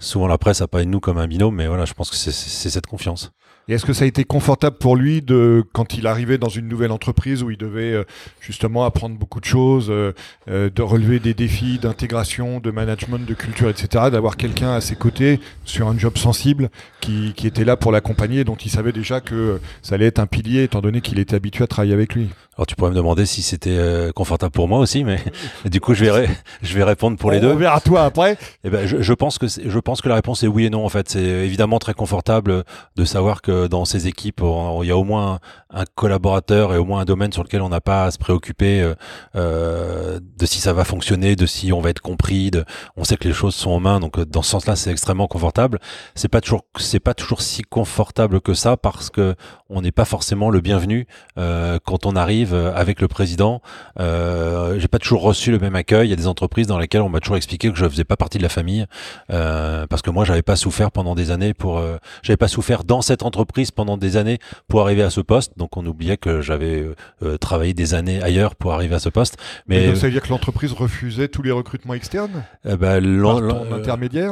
souvent, 0.00 0.26
la 0.26 0.38
presse 0.38 0.62
a 0.62 0.66
parlé 0.68 0.86
de 0.86 0.90
nous 0.90 1.00
comme 1.00 1.18
un 1.18 1.28
binôme, 1.28 1.54
mais 1.54 1.68
voilà, 1.68 1.84
je 1.84 1.94
pense 1.94 2.10
que 2.10 2.16
c'est 2.16 2.32
cette 2.70 2.86
confiance. 2.86 3.32
Est-ce 3.72 3.86
que 3.86 3.92
ça 3.92 4.04
a 4.04 4.06
été 4.06 4.24
confortable 4.24 4.76
pour 4.76 4.96
lui 4.96 5.22
de 5.22 5.64
quand 5.72 5.94
il 5.94 6.06
arrivait 6.06 6.38
dans 6.38 6.48
une 6.48 6.68
nouvelle 6.68 6.92
entreprise 6.92 7.42
où 7.42 7.50
il 7.50 7.56
devait 7.56 7.92
euh, 7.92 8.04
justement 8.40 8.84
apprendre 8.84 9.16
beaucoup 9.16 9.40
de 9.40 9.44
choses, 9.44 9.88
euh, 9.90 10.12
euh, 10.48 10.68
de 10.68 10.82
relever 10.82 11.20
des 11.20 11.34
défis 11.34 11.78
d'intégration, 11.78 12.60
de 12.60 12.70
management, 12.70 13.26
de 13.26 13.34
culture, 13.34 13.68
etc., 13.68 14.10
d'avoir 14.10 14.36
quelqu'un 14.36 14.72
à 14.72 14.80
ses 14.80 14.96
côtés 14.96 15.40
sur 15.64 15.88
un 15.88 15.96
job 15.96 16.18
sensible 16.18 16.70
qui, 17.00 17.32
qui 17.34 17.46
était 17.46 17.64
là 17.64 17.76
pour 17.76 17.92
l'accompagner, 17.92 18.44
dont 18.44 18.56
il 18.56 18.70
savait 18.70 18.92
déjà 18.92 19.20
que 19.20 19.60
ça 19.80 19.94
allait 19.94 20.06
être 20.06 20.18
un 20.18 20.26
pilier 20.26 20.64
étant 20.64 20.80
donné 20.80 21.00
qu'il 21.00 21.18
était 21.18 21.36
habitué 21.36 21.64
à 21.64 21.66
travailler 21.66 21.94
avec 21.94 22.14
lui? 22.14 22.28
Alors 22.56 22.66
tu 22.66 22.76
pourrais 22.76 22.90
me 22.90 22.96
demander 22.96 23.24
si 23.26 23.42
c'était 23.42 23.78
confortable 24.14 24.52
pour 24.52 24.68
moi 24.68 24.78
aussi, 24.78 25.04
mais 25.04 25.18
du 25.64 25.80
coup 25.80 25.94
je 25.94 26.04
vais 26.04 26.28
je 26.62 26.74
vais 26.74 26.84
répondre 26.84 27.16
pour 27.16 27.30
les 27.30 27.40
deux. 27.40 27.52
On 27.52 27.56
verra 27.56 27.80
toi 27.80 28.04
après. 28.04 28.36
Eh 28.64 28.70
ben 28.70 28.86
je, 28.86 29.00
je 29.00 29.12
pense 29.14 29.38
que 29.38 29.46
je 29.48 29.78
pense 29.78 30.02
que 30.02 30.08
la 30.08 30.16
réponse 30.16 30.42
est 30.42 30.48
oui 30.48 30.66
et 30.66 30.70
non 30.70 30.84
en 30.84 30.88
fait. 30.88 31.08
C'est 31.08 31.22
évidemment 31.22 31.78
très 31.78 31.94
confortable 31.94 32.64
de 32.96 33.04
savoir 33.04 33.42
que 33.42 33.66
dans 33.66 33.84
ces 33.84 34.06
équipes, 34.06 34.42
il 34.82 34.86
y 34.86 34.90
a 34.90 34.96
au 34.96 35.04
moins 35.04 35.40
un 35.72 35.84
collaborateur 35.94 36.74
et 36.74 36.78
au 36.78 36.84
moins 36.84 37.00
un 37.00 37.04
domaine 37.04 37.32
sur 37.32 37.42
lequel 37.42 37.62
on 37.62 37.68
n'a 37.68 37.80
pas 37.80 38.04
à 38.04 38.10
se 38.10 38.18
préoccuper 38.18 38.82
euh, 38.82 38.94
euh, 39.36 40.20
de 40.38 40.46
si 40.46 40.58
ça 40.60 40.72
va 40.72 40.84
fonctionner, 40.84 41.36
de 41.36 41.46
si 41.46 41.72
on 41.72 41.80
va 41.80 41.90
être 41.90 42.00
compris. 42.00 42.50
De, 42.50 42.64
on 42.96 43.04
sait 43.04 43.16
que 43.16 43.26
les 43.26 43.34
choses 43.34 43.54
sont 43.54 43.70
en 43.70 43.80
main, 43.80 44.00
donc 44.00 44.18
euh, 44.18 44.26
dans 44.26 44.42
ce 44.42 44.50
sens-là, 44.50 44.76
c'est 44.76 44.90
extrêmement 44.90 45.26
confortable. 45.26 45.78
C'est 46.14 46.28
pas 46.28 46.40
toujours, 46.40 46.64
c'est 46.78 47.00
pas 47.00 47.14
toujours 47.14 47.40
si 47.40 47.62
confortable 47.62 48.40
que 48.40 48.54
ça 48.54 48.76
parce 48.76 49.10
que 49.10 49.34
on 49.68 49.80
n'est 49.80 49.92
pas 49.92 50.04
forcément 50.04 50.50
le 50.50 50.60
bienvenu 50.60 51.06
quand 51.36 52.04
on 52.04 52.14
arrive 52.14 52.41
avec 52.52 53.00
le 53.00 53.08
président. 53.08 53.62
Euh, 54.00 54.78
J'ai 54.78 54.88
pas 54.88 54.98
toujours 54.98 55.22
reçu 55.22 55.50
le 55.50 55.58
même 55.58 55.76
accueil. 55.76 56.08
Il 56.08 56.10
y 56.10 56.14
a 56.14 56.16
des 56.16 56.26
entreprises 56.26 56.66
dans 56.66 56.78
lesquelles 56.78 57.02
on 57.02 57.08
m'a 57.08 57.20
toujours 57.20 57.36
expliqué 57.36 57.70
que 57.70 57.76
je 57.76 57.88
faisais 57.88 58.04
pas 58.04 58.16
partie 58.16 58.38
de 58.38 58.42
la 58.42 58.48
famille 58.48 58.86
parce 59.28 60.02
que 60.02 60.10
moi, 60.10 60.24
j'avais 60.24 60.42
pas 60.42 60.56
souffert 60.56 60.90
pendant 60.90 61.14
des 61.14 61.30
années 61.30 61.54
pour, 61.54 61.82
j'avais 62.22 62.36
pas 62.36 62.48
souffert 62.48 62.84
dans 62.84 63.02
cette 63.02 63.22
entreprise 63.22 63.70
pendant 63.70 63.96
des 63.96 64.16
années 64.16 64.38
pour 64.68 64.82
arriver 64.82 65.02
à 65.02 65.10
ce 65.10 65.20
poste. 65.20 65.52
Donc 65.56 65.76
on 65.76 65.84
oubliait 65.86 66.16
que 66.16 66.40
j'avais 66.40 66.80
euh, 66.80 66.94
euh, 67.22 67.36
travaillé 67.36 67.74
des 67.74 67.94
années 67.94 68.22
ailleurs 68.22 68.54
pour 68.54 68.72
arriver 68.72 68.94
à 68.94 68.98
ce 68.98 69.08
poste. 69.08 69.36
Mais 69.66 69.86
donc, 69.86 69.96
ça 69.96 70.06
veut 70.06 70.12
dire 70.12 70.22
que 70.22 70.28
l'entreprise 70.28 70.72
refusait 70.72 71.28
tous 71.28 71.42
les 71.42 71.50
recrutements 71.50 71.94
externes? 71.94 72.44
Eh 72.64 72.76
ben, 72.76 73.00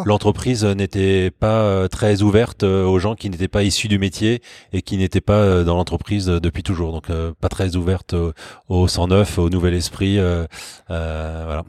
L'entreprise 0.05 0.65
n'était 0.65 1.31
pas 1.31 1.63
euh, 1.63 1.89
très 1.89 2.23
ouverte 2.23 2.63
aux 2.63 2.99
gens 2.99 3.15
qui 3.15 3.31
n'étaient 3.31 3.49
pas 3.49 3.63
issus 3.63 3.89
du 3.89 3.99
métier 3.99 4.43
et 4.73 4.83
qui 4.83 4.97
n'étaient 4.97 5.21
pas 5.21 5.63
dans 5.65 5.77
l'entreprise 5.77 6.27
depuis 6.27 6.63
toujours. 6.63 6.93
Donc 6.93 7.09
pas 7.41 7.49
très 7.49 7.77
au, 8.15 8.33
au 8.69 9.07
neuf 9.07 9.39
au 9.39 9.49
nouvel 9.51 9.75
esprit. 9.75 10.19
voilà. 10.89 11.65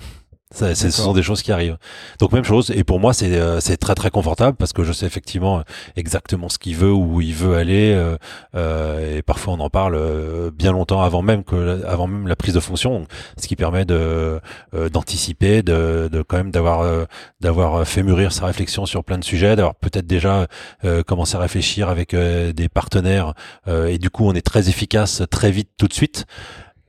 Ça, 0.52 0.76
ce 0.76 0.90
sont 0.90 1.14
des 1.14 1.24
choses 1.24 1.42
qui 1.42 1.52
arrivent. 1.52 1.78
Donc 2.20 2.34
même 2.34 2.44
chose. 2.44 2.72
Et 2.76 2.84
pour 2.84 3.00
moi, 3.00 3.14
c'est 3.14 3.32
euh, 3.34 3.62
c'est 3.62 3.78
très 3.78 3.96
très 3.96 4.10
confortable 4.10 4.58
parce 4.58 4.74
que 4.74 4.84
je 4.84 4.92
sais 4.92 5.06
effectivement 5.06 5.64
exactement 5.96 6.50
ce 6.50 6.58
qu'il 6.58 6.76
veut, 6.76 6.92
où 6.92 7.22
il 7.22 7.34
veut 7.34 7.56
aller. 7.56 7.94
Euh, 7.94 8.18
euh, 8.56 9.18
et 9.18 9.22
parfois, 9.22 9.54
on 9.54 9.60
en 9.62 9.70
parle 9.70 9.96
euh, 9.96 10.52
bien 10.52 10.74
longtemps 10.74 11.02
avant 11.02 11.22
même 11.22 11.46
que 11.46 11.84
avant 11.86 12.08
même 12.08 12.28
la 12.28 12.36
prise 12.36 12.54
de 12.54 12.60
fonction, 12.60 13.08
ce 13.38 13.48
qui 13.48 13.56
permet 13.56 13.86
de 13.86 14.42
d'anticiper, 14.92 15.64
de, 15.64 16.10
de 16.12 16.22
quand 16.22 16.38
même 16.38 16.52
d'avoir 16.52 17.08
d'avoir 17.40 17.88
fait 17.88 18.04
mûrir 18.04 18.32
sa 18.32 18.46
réflexion 18.46 18.86
sur 18.86 19.04
plein 19.04 19.18
de 19.18 19.24
sujets, 19.24 19.56
d'avoir 19.56 19.76
peut-être 19.76 20.08
déjà 20.08 20.48
commencé 21.08 21.36
à 21.36 21.40
réfléchir 21.40 21.90
avec 21.90 22.16
des 22.16 22.70
partenaires. 22.70 23.34
et 23.68 23.98
du 23.98 24.10
coup, 24.10 24.26
on 24.26 24.34
est 24.34 24.46
très 24.46 24.70
efficace 24.70 25.24
très 25.30 25.52
vite 25.52 25.70
tout 25.78 25.88
de 25.88 25.94
suite 25.94 26.26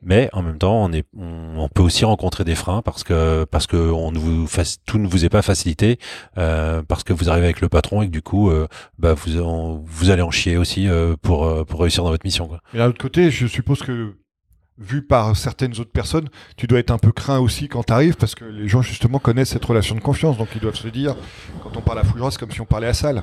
mais 0.03 0.29
en 0.33 0.43
même 0.43 0.59
temps, 0.59 0.85
on, 0.85 0.93
est, 0.93 1.07
on, 1.17 1.69
peut 1.69 1.83
aussi 1.83 2.05
rencontrer 2.05 2.45
des 2.45 2.55
freins 2.55 2.83
parce 2.83 3.05
que 3.05 3.45
parce 3.45 3.67
que 3.67 3.77
on 3.77 4.11
ne 4.11 4.19
vous 4.19 4.49
tout 4.85 4.99
ne 4.99 5.07
vous 5.07 5.25
est 5.25 5.29
pas 5.29 5.43
facilité 5.43 5.99
euh, 6.39 6.83
parce 6.87 7.05
que 7.05 7.13
vous 7.13 7.31
arrivez 7.31 7.47
avec 7.47 7.61
le 7.61 7.69
patron 7.69 8.03
et 8.03 8.07
que 8.07 8.13
du 8.13 8.23
coup, 8.23 8.51
euh, 8.51 8.67
bah 8.99 9.15
vous 9.15 9.83
vous 9.85 10.11
allez 10.11 10.23
en 10.23 10.31
chier 10.31 10.57
aussi 10.57 10.89
euh, 10.89 11.15
pour 11.23 11.65
pour 11.67 11.81
réussir 11.81 12.03
dans 12.03 12.11
votre 12.11 12.27
mission. 12.27 12.49
Quoi. 12.49 12.61
Et 12.75 12.79
d'un 12.79 12.89
autre 12.89 13.01
côté, 13.01 13.31
je 13.31 13.47
suppose 13.47 13.81
que 13.81 14.15
vu 14.79 15.03
par 15.03 15.37
certaines 15.37 15.73
autres 15.79 15.93
personnes, 15.93 16.29
tu 16.57 16.67
dois 16.67 16.81
être 16.81 16.91
un 16.91 16.99
peu 16.99 17.13
craint 17.13 17.39
aussi 17.39 17.69
quand 17.69 17.85
tu 17.85 17.93
arrives 17.93 18.17
parce 18.17 18.35
que 18.35 18.45
les 18.45 18.69
gens 18.69 18.83
justement 18.83 19.19
connaissent 19.19 19.51
cette 19.51 19.65
relation 19.65 19.95
de 19.95 20.01
confiance, 20.01 20.37
donc 20.37 20.49
ils 20.55 20.61
doivent 20.61 20.75
se 20.75 20.89
dire 20.89 21.15
quand 21.63 21.77
on 21.77 21.81
parle 21.81 22.01
à 22.01 22.05
Fougera, 22.05 22.31
c'est 22.31 22.41
comme 22.41 22.51
si 22.51 22.61
on 22.61 22.67
parlait 22.67 22.89
à 22.89 22.95
Salle. 22.95 23.23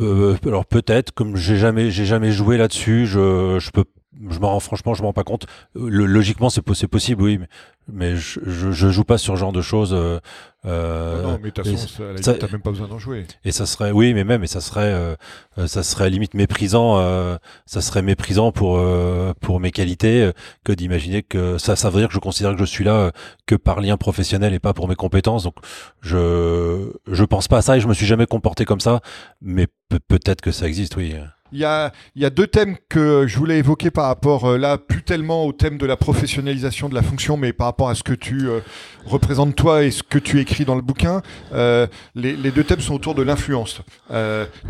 Euh, 0.00 0.36
alors 0.44 0.66
peut-être, 0.66 1.12
comme 1.12 1.36
j'ai 1.36 1.56
jamais, 1.56 1.90
j'ai 1.90 2.04
jamais 2.04 2.32
joué 2.32 2.56
là-dessus, 2.56 3.06
je, 3.06 3.58
je 3.60 3.70
peux 3.70 3.84
je 4.30 4.38
m'en 4.38 4.50
rends 4.50 4.60
franchement 4.60 4.94
je 4.94 5.02
m'en 5.02 5.08
rends 5.08 5.12
pas 5.12 5.24
compte. 5.24 5.46
Logiquement 5.74 6.50
c'est 6.50 6.62
possible 6.62 7.22
oui 7.22 7.38
mais, 7.38 7.48
mais 7.92 8.16
je, 8.16 8.40
je, 8.44 8.88
joue 8.90 9.04
pas 9.04 9.18
sur 9.18 9.34
ce 9.34 9.40
genre 9.40 9.52
de 9.52 9.60
choses 9.60 9.92
euh, 9.92 10.18
euh 10.64 11.22
non, 11.22 11.38
mais 11.42 11.50
t'as 11.50 11.62
même 11.62 12.62
pas 12.62 12.70
besoin 12.70 12.88
d'en 12.88 12.98
jouer. 12.98 13.26
et 13.44 13.52
ça 13.52 13.66
serait 13.66 13.90
oui 13.90 14.14
mais 14.14 14.24
même 14.24 14.42
et 14.42 14.46
ça 14.46 14.60
serait 14.60 14.92
euh, 14.92 15.14
euh 15.58 15.66
ça 15.66 15.82
serait 15.82 16.08
limite 16.08 16.34
méprisant 16.34 16.98
euh, 16.98 17.36
ça 17.66 17.80
serait 17.80 18.02
méprisant 18.02 18.52
pour 18.52 18.78
euh, 18.78 19.34
pour 19.40 19.60
mes 19.60 19.70
qualités 19.70 20.30
que 20.64 20.72
d'imaginer 20.72 21.22
que 21.22 21.58
ça 21.58 21.76
ça 21.76 21.90
veut 21.90 22.00
dire 22.00 22.08
que 22.08 22.14
je 22.14 22.20
considère 22.20 22.52
que 22.52 22.60
je 22.60 22.64
suis 22.64 22.84
là 22.84 23.10
que 23.46 23.54
par 23.54 23.80
lien 23.80 23.96
professionnel 23.96 24.54
et 24.54 24.60
pas 24.60 24.72
pour 24.72 24.88
mes 24.88 24.96
compétences. 24.96 25.44
Donc 25.44 25.56
je 26.00 26.90
je 27.10 27.24
pense 27.24 27.48
pas 27.48 27.58
à 27.58 27.62
ça 27.62 27.76
et 27.76 27.80
je 27.80 27.88
me 27.88 27.94
suis 27.94 28.06
jamais 28.06 28.26
comporté 28.26 28.64
comme 28.64 28.80
ça 28.80 29.00
mais 29.42 29.66
peut-être 30.08 30.40
que 30.40 30.52
ça 30.52 30.66
existe 30.66 30.96
oui 30.96 31.14
il 31.52 31.60
y 31.60 31.64
a, 31.64 32.30
deux 32.30 32.46
thèmes 32.46 32.76
que 32.88 33.26
je 33.28 33.38
voulais 33.38 33.58
évoquer 33.58 33.90
par 33.90 34.06
rapport, 34.06 34.46
euh, 34.46 34.58
là, 34.58 34.78
plus 34.78 35.02
tellement 35.02 35.44
au 35.44 35.52
thème 35.52 35.78
de 35.78 35.86
la 35.86 35.96
professionnalisation 35.96 36.88
de 36.88 36.94
la 36.94 37.02
fonction, 37.02 37.36
mais 37.36 37.52
par 37.52 37.66
rapport 37.66 37.88
à 37.88 37.94
ce 37.94 38.02
que 38.02 38.14
tu 38.14 38.48
euh, 38.48 38.60
représentes 39.06 39.54
toi 39.54 39.84
et 39.84 39.90
ce 39.90 40.02
que 40.02 40.18
tu 40.18 40.40
écris 40.40 40.64
dans 40.64 40.74
le 40.74 40.80
bouquin. 40.82 41.22
Euh, 41.52 41.86
les, 42.14 42.34
deux 42.50 42.64
thèmes 42.64 42.80
sont 42.80 42.94
autour 42.94 43.14
de 43.14 43.22
l'influence. 43.22 43.82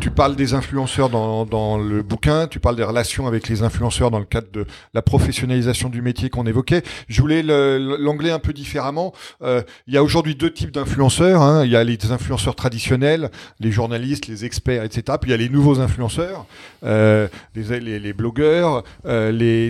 Tu 0.00 0.10
parles 0.10 0.36
des 0.36 0.54
influenceurs 0.54 1.08
dans, 1.08 1.78
le 1.78 2.02
bouquin, 2.02 2.48
tu 2.48 2.60
parles 2.60 2.76
des 2.76 2.84
relations 2.84 3.26
avec 3.26 3.48
les 3.48 3.62
influenceurs 3.62 4.10
dans 4.10 4.18
le 4.18 4.24
cadre 4.24 4.48
de 4.52 4.66
la 4.92 5.02
professionnalisation 5.02 5.88
du 5.88 6.02
métier 6.02 6.28
qu'on 6.28 6.46
évoquait. 6.46 6.82
Je 7.08 7.20
voulais 7.20 7.42
l'anglais 7.42 8.30
un 8.30 8.38
peu 8.38 8.52
différemment. 8.52 9.12
Il 9.42 9.94
y 9.94 9.96
a 9.96 10.02
aujourd'hui 10.02 10.34
deux 10.34 10.52
types 10.52 10.72
d'influenceurs. 10.72 11.42
Hein. 11.42 11.64
Il 11.64 11.70
y 11.70 11.76
a 11.76 11.84
les 11.84 11.98
influenceurs 12.10 12.54
traditionnels, 12.54 13.30
les 13.60 13.70
journalistes, 13.70 14.26
les 14.26 14.44
experts, 14.44 14.82
etc. 14.84 15.18
Puis 15.20 15.30
il 15.30 15.32
y 15.32 15.34
a 15.34 15.38
les 15.38 15.48
nouveaux 15.48 15.80
influenceurs. 15.80 16.46
Euh, 16.84 17.28
les, 17.54 17.98
les, 17.98 18.12
blogueurs, 18.12 18.84
euh, 19.06 19.30
les, 19.32 19.68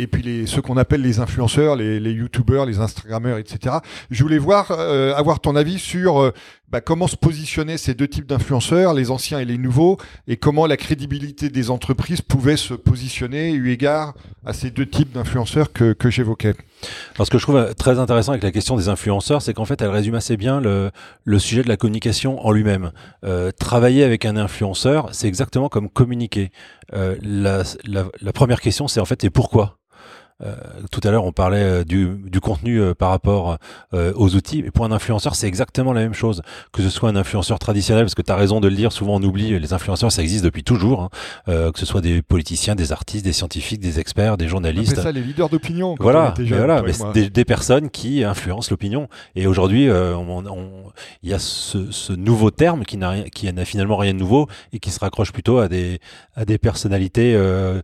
et 0.00 0.06
puis 0.06 0.22
les, 0.22 0.46
ceux 0.46 0.62
qu'on 0.62 0.76
appelle 0.76 1.02
les 1.02 1.18
influenceurs, 1.18 1.76
les, 1.76 2.12
youtubeurs, 2.12 2.66
les 2.66 2.78
instagrammeurs, 2.78 3.38
etc. 3.38 3.76
Je 4.10 4.22
voulais 4.22 4.38
voir, 4.38 4.70
euh, 4.70 5.14
avoir 5.14 5.40
ton 5.40 5.56
avis 5.56 5.78
sur 5.78 6.32
bah, 6.72 6.80
comment 6.80 7.06
se 7.06 7.16
positionner 7.16 7.76
ces 7.76 7.92
deux 7.92 8.08
types 8.08 8.26
d'influenceurs, 8.26 8.94
les 8.94 9.10
anciens 9.10 9.38
et 9.38 9.44
les 9.44 9.58
nouveaux, 9.58 9.98
et 10.26 10.38
comment 10.38 10.66
la 10.66 10.78
crédibilité 10.78 11.50
des 11.50 11.70
entreprises 11.70 12.22
pouvait 12.22 12.56
se 12.56 12.72
positionner 12.72 13.52
eu 13.52 13.70
égard 13.70 14.14
à 14.46 14.54
ces 14.54 14.70
deux 14.70 14.86
types 14.86 15.12
d'influenceurs 15.12 15.72
que, 15.72 15.92
que 15.92 16.08
j'évoquais? 16.10 16.54
Alors 17.14 17.26
ce 17.26 17.30
que 17.30 17.38
je 17.38 17.42
trouve 17.42 17.74
très 17.74 17.98
intéressant 17.98 18.32
avec 18.32 18.42
la 18.42 18.50
question 18.50 18.76
des 18.76 18.88
influenceurs, 18.88 19.42
c'est 19.42 19.52
qu'en 19.52 19.66
fait, 19.66 19.82
elle 19.82 19.90
résume 19.90 20.14
assez 20.14 20.38
bien 20.38 20.62
le, 20.62 20.90
le 21.24 21.38
sujet 21.38 21.62
de 21.62 21.68
la 21.68 21.76
communication 21.76 22.44
en 22.44 22.50
lui-même. 22.50 22.92
Euh, 23.24 23.50
travailler 23.52 24.02
avec 24.02 24.24
un 24.24 24.36
influenceur, 24.36 25.10
c'est 25.12 25.28
exactement 25.28 25.68
comme 25.68 25.90
communiquer. 25.90 26.52
Euh, 26.94 27.16
la, 27.22 27.64
la, 27.84 28.06
la, 28.20 28.32
première 28.32 28.62
question, 28.62 28.88
c'est 28.88 29.00
en 29.00 29.04
fait, 29.04 29.24
et 29.24 29.30
pourquoi? 29.30 29.78
Euh, 30.44 30.54
tout 30.90 31.00
à 31.04 31.10
l'heure, 31.10 31.24
on 31.24 31.32
parlait 31.32 31.62
euh, 31.62 31.84
du, 31.84 32.08
du 32.24 32.40
contenu 32.40 32.80
euh, 32.80 32.94
par 32.94 33.10
rapport 33.10 33.58
aux 33.92 34.34
outils. 34.34 34.60
Et 34.60 34.70
pour 34.70 34.84
un 34.84 34.92
influenceur, 34.92 35.34
c'est 35.34 35.46
exactement 35.46 35.92
la 35.92 36.00
même 36.00 36.14
chose. 36.14 36.42
Que 36.72 36.82
ce 36.82 36.88
soit 36.88 37.08
un 37.08 37.16
influenceur 37.16 37.58
traditionnel, 37.58 38.04
parce 38.04 38.14
que 38.14 38.22
tu 38.22 38.32
as 38.32 38.36
raison 38.36 38.60
de 38.60 38.68
le 38.68 38.74
dire, 38.74 38.92
souvent 38.92 39.16
on 39.16 39.22
oublie, 39.22 39.58
les 39.58 39.72
influenceurs, 39.72 40.10
ça 40.10 40.22
existe 40.22 40.44
depuis 40.44 40.64
toujours. 40.64 41.02
Hein. 41.02 41.70
que 41.72 41.78
ce 41.78 41.86
soit 41.86 42.00
des 42.00 42.22
politiciens, 42.22 42.74
des 42.74 42.92
artistes, 42.92 43.24
des 43.24 43.32
scientifiques, 43.32 43.80
des 43.80 43.98
experts, 43.98 44.36
des 44.36 44.48
journalistes. 44.48 44.96
C'est 44.96 45.02
ça, 45.02 45.12
les 45.12 45.20
leaders 45.20 45.48
d'opinion. 45.48 45.94
Voilà, 45.98 46.34
voilà 46.38 46.82
des, 47.12 47.30
des, 47.30 47.44
personnes 47.44 47.90
qui 47.90 48.24
influencent 48.24 48.68
l'opinion. 48.70 49.08
Et 49.34 49.46
aujourd'hui, 49.46 49.84
il 49.84 51.30
y 51.30 51.34
a 51.34 51.38
ce, 51.38 51.90
ce 51.90 52.12
nouveau 52.12 52.50
terme 52.50 52.84
qui 52.84 52.96
n'a 52.96 53.22
qui 53.30 53.52
n'a 53.52 53.64
finalement 53.64 53.96
rien 53.96 54.14
de 54.14 54.18
nouveau 54.18 54.48
et 54.72 54.78
qui 54.78 54.90
se 54.90 55.00
raccroche 55.00 55.32
plutôt 55.32 55.58
à 55.58 55.68
des 55.68 56.00
à 56.34 56.44
des 56.44 56.58
personnalités 56.58 57.34
euh, 57.34 57.80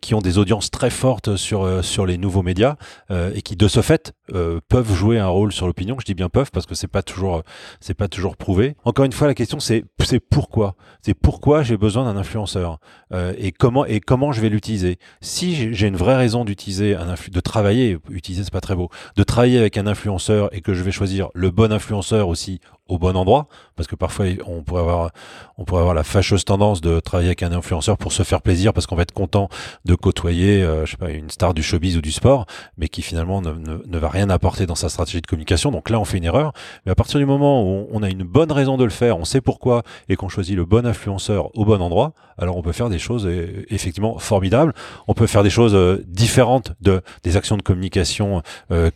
qui 0.00 0.14
ont 0.14 0.20
des 0.20 0.38
audiences 0.38 0.70
très 0.70 0.90
fortes 0.90 1.36
sur 1.36 1.84
sur 1.84 2.06
les 2.06 2.16
nouveaux 2.16 2.42
médias 2.42 2.76
euh, 3.10 3.32
et 3.34 3.42
qui 3.42 3.56
de 3.56 3.68
ce 3.68 3.82
fait 3.82 4.12
euh, 4.32 4.60
peuvent 4.68 4.92
jouer 4.92 5.18
un 5.18 5.26
rôle 5.26 5.52
sur 5.52 5.66
l'opinion. 5.66 5.96
Je 5.98 6.04
dis 6.04 6.14
bien 6.14 6.28
peuvent 6.28 6.50
parce 6.52 6.66
que 6.66 6.74
c'est 6.74 6.88
pas 6.88 7.02
toujours 7.02 7.42
c'est 7.80 7.94
pas 7.94 8.08
toujours 8.08 8.36
prouvé. 8.36 8.76
Encore 8.84 9.04
une 9.04 9.12
fois, 9.12 9.26
la 9.26 9.34
question 9.34 9.60
c'est 9.60 9.84
c'est 10.00 10.20
pourquoi? 10.20 10.76
C'est 11.02 11.14
pourquoi 11.14 11.62
j'ai 11.62 11.76
besoin 11.76 12.04
d'un 12.04 12.16
influenceur? 12.16 12.78
Euh, 13.12 13.34
et 13.38 13.52
comment 13.52 13.84
et 13.84 14.00
comment 14.00 14.32
je 14.32 14.40
vais 14.40 14.48
l'utiliser? 14.48 14.98
Si 15.20 15.74
j'ai 15.74 15.86
une 15.86 15.96
vraie 15.96 16.16
raison 16.16 16.44
d'utiliser 16.44 16.94
un 16.94 17.14
de 17.30 17.40
travailler, 17.40 17.98
utiliser 18.10 18.44
c'est 18.44 18.52
pas 18.52 18.60
très 18.60 18.76
beau, 18.76 18.90
de 19.16 19.22
travailler 19.22 19.58
avec 19.58 19.76
un 19.76 19.86
influenceur 19.86 20.54
et 20.54 20.60
que 20.60 20.74
je 20.74 20.82
vais 20.82 20.92
choisir 20.92 21.28
le 21.34 21.50
bon 21.50 21.72
influenceur 21.72 22.28
aussi 22.28 22.60
au 22.88 22.98
bon 22.98 23.16
endroit, 23.16 23.46
parce 23.76 23.86
que 23.86 23.96
parfois 23.96 24.26
on 24.46 24.62
pourrait 24.62 24.82
avoir, 24.82 25.10
on 25.56 25.64
pourrait 25.64 25.80
avoir 25.80 25.94
la 25.94 26.04
fâcheuse 26.04 26.44
tendance 26.44 26.80
de 26.80 27.00
travailler 27.00 27.28
avec 27.30 27.42
un 27.42 27.52
influenceur 27.52 27.96
pour 27.96 28.12
se 28.12 28.22
faire 28.22 28.42
plaisir, 28.42 28.72
parce 28.72 28.86
qu'on 28.86 28.96
va 28.96 29.02
être 29.02 29.12
content 29.12 29.48
de 29.84 29.94
côtoyer, 29.94 30.62
euh, 30.62 30.84
je 30.84 30.92
sais 30.92 30.96
pas, 30.96 31.10
une 31.10 31.30
star 31.30 31.54
du 31.54 31.62
showbiz 31.62 31.96
ou 31.96 32.02
du 32.02 32.12
sport, 32.12 32.46
mais 32.76 32.88
qui 32.88 33.00
finalement 33.00 33.40
ne, 33.40 33.52
ne, 33.52 33.98
va 33.98 34.08
rien 34.08 34.28
apporter 34.28 34.66
dans 34.66 34.74
sa 34.74 34.88
stratégie 34.88 35.22
de 35.22 35.26
communication. 35.26 35.70
Donc 35.70 35.88
là, 35.88 35.98
on 35.98 36.04
fait 36.04 36.18
une 36.18 36.24
erreur. 36.24 36.52
Mais 36.84 36.92
à 36.92 36.94
partir 36.94 37.18
du 37.18 37.26
moment 37.26 37.62
où 37.62 37.88
on 37.90 38.02
a 38.02 38.10
une 38.10 38.22
bonne 38.22 38.52
raison 38.52 38.76
de 38.76 38.84
le 38.84 38.90
faire, 38.90 39.18
on 39.18 39.24
sait 39.24 39.40
pourquoi, 39.40 39.82
et 40.08 40.16
qu'on 40.16 40.28
choisit 40.28 40.54
le 40.54 40.64
bon 40.64 40.86
influenceur 40.86 41.56
au 41.56 41.64
bon 41.64 41.80
endroit, 41.80 42.12
alors 42.38 42.56
on 42.56 42.62
peut 42.62 42.72
faire 42.72 42.88
des 42.88 42.98
choses 42.98 43.26
euh, 43.26 43.64
effectivement 43.70 44.18
formidables. 44.18 44.72
On 45.08 45.14
peut 45.14 45.26
faire 45.26 45.42
des 45.42 45.50
choses 45.50 45.74
euh, 45.74 46.02
différentes 46.06 46.72
de 46.80 47.02
des 47.22 47.36
actions 47.36 47.56
de 47.56 47.62
communication 47.62 48.42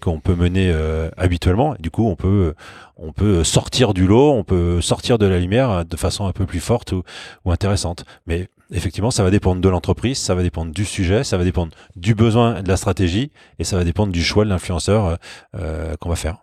qu'on 0.00 0.20
peut 0.20 0.34
mener 0.34 0.74
habituellement. 1.16 1.74
Et 1.74 1.82
du 1.82 1.90
coup, 1.90 2.06
on 2.06 2.16
peut 2.16 2.54
on 2.96 3.12
peut 3.12 3.44
sortir 3.44 3.94
du 3.94 4.06
lot, 4.06 4.32
on 4.32 4.44
peut 4.44 4.80
sortir 4.80 5.18
de 5.18 5.26
la 5.26 5.38
lumière 5.38 5.84
de 5.84 5.96
façon 5.96 6.26
un 6.26 6.32
peu 6.32 6.46
plus 6.46 6.60
forte 6.60 6.92
ou, 6.92 7.02
intéressante. 7.46 8.04
Mais 8.26 8.48
effectivement, 8.70 9.10
ça 9.10 9.22
va 9.22 9.30
dépendre 9.30 9.60
de 9.60 9.68
l'entreprise, 9.68 10.18
ça 10.18 10.34
va 10.34 10.42
dépendre 10.42 10.72
du 10.72 10.84
sujet, 10.84 11.24
ça 11.24 11.38
va 11.38 11.44
dépendre 11.44 11.72
du 11.96 12.14
besoin 12.14 12.62
de 12.62 12.68
la 12.68 12.76
stratégie 12.76 13.30
et 13.58 13.64
ça 13.64 13.76
va 13.76 13.84
dépendre 13.84 14.12
du 14.12 14.22
choix 14.22 14.44
de 14.44 14.50
l'influenceur 14.50 15.06
euh, 15.06 15.16
euh, 15.56 15.96
qu'on 15.96 16.08
va 16.08 16.16
faire. 16.16 16.38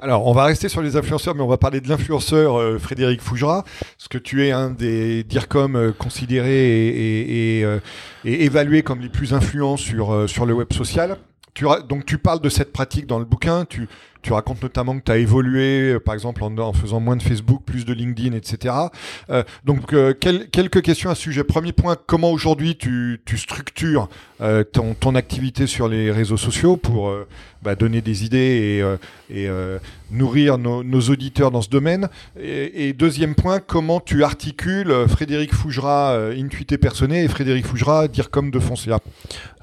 Alors, 0.00 0.26
on 0.26 0.32
va 0.32 0.44
rester 0.44 0.68
sur 0.68 0.82
les 0.82 0.96
influenceurs, 0.96 1.34
mais 1.34 1.42
on 1.42 1.48
va 1.48 1.56
parler 1.56 1.80
de 1.80 1.88
l'influenceur 1.88 2.58
euh, 2.58 2.78
Frédéric 2.78 3.20
Fougera, 3.20 3.64
parce 3.96 4.08
que 4.08 4.18
tu 4.18 4.46
es 4.46 4.50
un 4.50 4.70
des 4.70 5.24
DIRCOM 5.24 5.92
considérés 5.98 6.88
et, 6.88 7.60
et, 7.60 8.44
évalués 8.44 8.82
comme 8.82 9.00
les 9.00 9.08
plus 9.08 9.34
influents 9.34 9.76
sur, 9.76 10.28
sur 10.28 10.46
le 10.46 10.54
web 10.54 10.72
social. 10.72 11.18
Tu, 11.54 11.66
donc, 11.88 12.06
tu 12.06 12.18
parles 12.18 12.40
de 12.40 12.48
cette 12.48 12.72
pratique 12.72 13.06
dans 13.06 13.18
le 13.18 13.24
bouquin, 13.24 13.64
tu, 13.64 13.88
tu 14.28 14.34
racontes 14.34 14.62
notamment 14.62 14.98
que 14.98 15.04
tu 15.04 15.10
as 15.10 15.16
évolué, 15.16 15.94
euh, 15.94 16.00
par 16.00 16.12
exemple, 16.12 16.42
en, 16.42 16.72
faisant 16.74 17.00
moins 17.00 17.16
de 17.16 17.22
Facebook, 17.22 17.62
plus 17.64 17.86
de 17.86 17.94
LinkedIn, 17.94 18.36
etc. 18.36 18.74
Euh, 19.30 19.42
donc, 19.64 19.94
euh, 19.94 20.12
quelques 20.12 20.82
questions 20.82 21.08
à 21.08 21.14
ce 21.14 21.22
sujet. 21.22 21.44
Premier 21.44 21.72
point, 21.72 21.96
comment 22.06 22.30
aujourd'hui 22.30 22.76
tu, 22.76 23.22
tu, 23.24 23.38
structures 23.38 24.10
ton, 24.72 25.14
activité 25.14 25.66
sur 25.66 25.88
les 25.88 26.12
réseaux 26.12 26.36
sociaux 26.36 26.76
pour 26.76 27.12
bah, 27.62 27.74
donner 27.74 28.02
des 28.02 28.24
idées 28.24 28.84
et, 29.30 29.48
nourrir 30.10 30.58
nos, 30.58 30.84
nos, 30.84 31.00
auditeurs 31.00 31.50
dans 31.50 31.62
ce 31.62 31.70
domaine? 31.70 32.08
Et, 32.38 32.88
et, 32.88 32.92
deuxième 32.92 33.34
point, 33.34 33.60
comment 33.60 33.98
tu 33.98 34.22
articules 34.22 34.92
Frédéric 35.08 35.54
Fougera, 35.54 36.16
Intuité 36.36 36.76
Personnée, 36.76 37.24
et 37.24 37.28
Frédéric 37.28 37.66
Fougera, 37.66 38.06
Dire 38.06 38.30
comme 38.30 38.50
de 38.50 38.60
Foncia? 38.60 39.00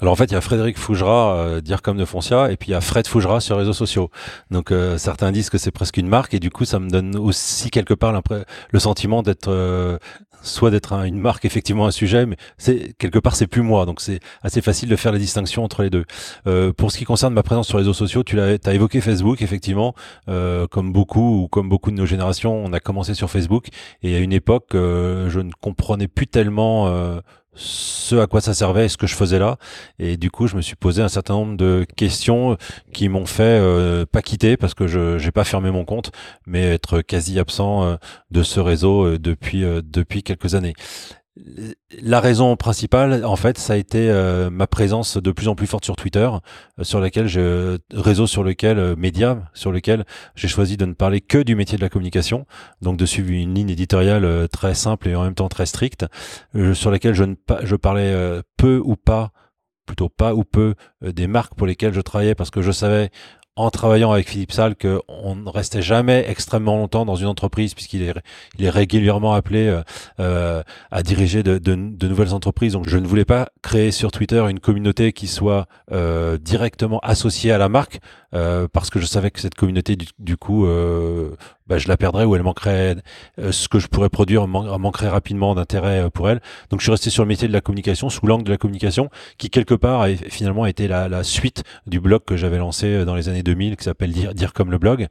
Alors, 0.01 0.11
en 0.11 0.15
fait, 0.17 0.25
il 0.25 0.33
y 0.33 0.37
a 0.37 0.41
Frédéric 0.41 0.77
Fougera, 0.77 1.61
Dire 1.61 1.81
comme 1.81 1.97
de 1.97 2.05
Foncia, 2.05 2.51
et 2.51 2.57
puis 2.57 2.69
il 2.69 2.71
y 2.71 2.75
a 2.75 2.81
Fred 2.81 3.07
Fougera 3.07 3.39
sur 3.39 3.55
les 3.55 3.61
réseaux 3.61 3.73
sociaux. 3.73 4.09
Donc 4.55 4.71
euh, 4.71 4.97
certains 4.97 5.33
disent 5.33 5.49
que 5.49 5.57
c'est 5.57 5.71
presque 5.71 5.97
une 5.97 6.07
marque 6.07 6.33
et 6.33 6.39
du 6.39 6.49
coup 6.49 6.63
ça 6.63 6.79
me 6.79 6.89
donne 6.89 7.17
aussi 7.17 7.69
quelque 7.71 7.93
part 7.93 8.13
le 8.71 8.79
sentiment 8.79 9.21
d'être 9.21 9.49
euh, 9.49 9.97
soit 10.43 10.71
d'être 10.71 10.93
une 10.93 11.17
marque 11.17 11.43
effectivement 11.43 11.87
un 11.87 11.91
sujet, 11.91 12.25
mais 12.25 12.37
c'est 12.57 12.93
quelque 12.97 13.19
part 13.19 13.35
c'est 13.35 13.47
plus 13.47 13.63
moi. 13.63 13.85
Donc 13.85 13.99
c'est 13.99 14.21
assez 14.43 14.61
facile 14.61 14.87
de 14.87 14.95
faire 14.95 15.11
la 15.11 15.17
distinction 15.17 15.65
entre 15.65 15.83
les 15.83 15.89
deux. 15.89 16.05
Euh, 16.47 16.71
pour 16.71 16.93
ce 16.93 16.97
qui 16.97 17.03
concerne 17.03 17.33
ma 17.33 17.43
présence 17.43 17.67
sur 17.67 17.79
les 17.79 17.81
réseaux 17.81 17.91
sociaux, 17.93 18.23
tu 18.23 18.39
as 18.39 18.73
évoqué 18.73 19.01
Facebook 19.01 19.41
effectivement, 19.41 19.93
comme 20.25 20.93
beaucoup 20.93 21.43
ou 21.43 21.47
comme 21.49 21.67
beaucoup 21.67 21.91
de 21.91 21.97
nos 21.97 22.05
générations, 22.05 22.55
on 22.55 22.71
a 22.71 22.79
commencé 22.79 23.13
sur 23.13 23.29
Facebook 23.29 23.67
et 24.03 24.15
à 24.15 24.19
une 24.19 24.31
époque 24.31 24.69
je 24.71 25.39
ne 25.41 25.51
comprenais 25.59 26.07
plus 26.07 26.27
tellement 26.27 27.19
ce 27.55 28.15
à 28.17 28.27
quoi 28.27 28.41
ça 28.41 28.53
servait 28.53 28.89
ce 28.89 28.97
que 28.97 29.07
je 29.07 29.15
faisais 29.15 29.39
là. 29.39 29.57
Et 29.99 30.17
du 30.17 30.29
coup, 30.29 30.47
je 30.47 30.55
me 30.55 30.61
suis 30.61 30.75
posé 30.75 31.01
un 31.01 31.07
certain 31.07 31.33
nombre 31.33 31.57
de 31.57 31.85
questions 31.95 32.57
qui 32.93 33.09
m'ont 33.09 33.25
fait 33.25 33.43
euh, 33.43 34.05
pas 34.05 34.21
quitter 34.21 34.57
parce 34.57 34.73
que 34.73 34.87
je 34.87 35.23
n'ai 35.23 35.31
pas 35.31 35.43
fermé 35.43 35.71
mon 35.71 35.85
compte, 35.85 36.11
mais 36.45 36.61
être 36.61 37.01
quasi 37.01 37.39
absent 37.39 37.83
euh, 37.83 37.95
de 38.31 38.43
ce 38.43 38.59
réseau 38.59 39.05
euh, 39.05 39.19
depuis 39.19 39.63
depuis 39.83 40.23
quelques 40.23 40.55
années 40.55 40.73
la 42.01 42.21
raison 42.21 42.55
principale, 42.55 43.25
en 43.25 43.35
fait, 43.35 43.57
ça 43.57 43.73
a 43.73 43.75
été 43.75 44.09
euh, 44.09 44.49
ma 44.49 44.67
présence 44.67 45.17
de 45.17 45.31
plus 45.31 45.49
en 45.49 45.55
plus 45.55 45.67
forte 45.67 45.83
sur 45.83 45.97
Twitter, 45.97 46.29
euh, 46.79 46.83
sur 46.83 47.01
lequel 47.01 47.27
je 47.27 47.77
réseau 47.93 48.25
sur 48.25 48.43
lequel 48.43 48.79
euh, 48.79 48.95
média, 48.95 49.43
sur 49.53 49.71
lequel 49.71 50.05
j'ai 50.35 50.47
choisi 50.47 50.77
de 50.77 50.85
ne 50.85 50.93
parler 50.93 51.19
que 51.19 51.37
du 51.39 51.55
métier 51.55 51.77
de 51.77 51.83
la 51.83 51.89
communication, 51.89 52.45
donc 52.81 52.97
de 52.97 53.05
suivre 53.05 53.31
une 53.31 53.53
ligne 53.53 53.69
éditoriale 53.69 54.47
très 54.49 54.73
simple 54.73 55.09
et 55.09 55.15
en 55.15 55.23
même 55.23 55.35
temps 55.35 55.49
très 55.49 55.65
stricte, 55.65 56.05
sur 56.73 56.89
laquelle 56.91 57.13
je 57.13 57.23
ne 57.23 57.35
je 57.63 57.75
parlais 57.75 58.41
peu 58.57 58.81
ou 58.83 58.95
pas 58.95 59.31
plutôt 59.85 60.09
pas 60.09 60.33
ou 60.33 60.43
peu 60.43 60.75
des 61.01 61.27
marques 61.27 61.55
pour 61.55 61.67
lesquelles 61.67 61.93
je 61.93 62.01
travaillais 62.01 62.35
parce 62.35 62.49
que 62.49 62.61
je 62.61 62.71
savais 62.71 63.11
en 63.57 63.69
travaillant 63.69 64.11
avec 64.11 64.29
Philippe 64.29 64.51
Salle 64.51 64.75
qu'on 64.75 65.35
ne 65.35 65.49
restait 65.49 65.81
jamais 65.81 66.25
extrêmement 66.27 66.75
longtemps 66.75 67.05
dans 67.05 67.15
une 67.15 67.27
entreprise 67.27 67.73
puisqu'il 67.73 68.03
est, 68.03 68.69
régulièrement 68.69 69.33
appelé 69.33 69.67
euh, 69.67 69.81
euh, 70.19 70.61
à 70.91 71.03
diriger 71.03 71.41
de, 71.41 71.57
de, 71.57 72.07
nouvelles 72.07 72.33
entreprises. 72.33 72.73
Donc 72.73 72.89
je 72.89 72.97
ne 72.97 73.07
voulais 73.07 73.25
pas 73.25 73.49
créer 73.61 73.91
sur 73.91 74.11
Twitter 74.11 74.45
une 74.49 74.59
communauté 74.59 75.13
qui 75.13 75.27
soit 75.27 75.67
euh, 75.93 76.37
directement 76.37 76.99
associée 76.99 77.51
à 77.51 77.57
la 77.57 77.69
marque 77.69 77.99
parce 78.73 78.89
que 78.89 78.99
je 78.99 79.05
savais 79.05 79.31
que 79.31 79.39
cette 79.39 79.55
communauté 79.55 79.95
du, 80.19 80.35
coup 80.35 80.67
bah, 81.67 81.77
je 81.77 81.87
la 81.87 81.97
perdrais 81.97 82.25
ou 82.25 82.35
elle 82.35 82.43
manquerait 82.43 82.95
euh, 83.39 83.51
ce 83.51 83.67
que 83.67 83.79
je 83.79 83.87
pourrais 83.87 84.09
produire 84.09 84.47
manquerait 84.47 85.09
rapidement 85.09 85.55
d'intérêt 85.55 86.09
pour 86.11 86.29
elle. 86.29 86.41
Donc 86.69 86.79
je 86.79 86.85
suis 86.85 86.91
resté 86.91 87.09
sur 87.09 87.23
le 87.23 87.27
métier 87.27 87.47
de 87.47 87.53
la 87.53 87.61
communication 87.61 88.09
sous 88.09 88.25
l'angle 88.27 88.43
de 88.43 88.51
la 88.51 88.57
communication 88.57 89.09
qui 89.37 89.49
quelque 89.49 89.73
part 89.73 90.01
a 90.01 90.09
finalement 90.15 90.65
été 90.65 90.87
la, 90.87 91.09
la 91.09 91.23
suite 91.23 91.63
du 91.87 91.99
blog 91.99 92.21
que 92.25 92.37
j'avais 92.37 92.57
lancé 92.57 93.05
dans 93.05 93.15
les 93.15 93.29
années 93.29 93.43
2000 93.43 93.77
qui 93.77 93.83
s'appelle 93.83 94.11
dire, 94.11 94.33
dire 94.33 94.53
comme 94.53 94.71
le 94.71 94.77
blog. 94.77 95.07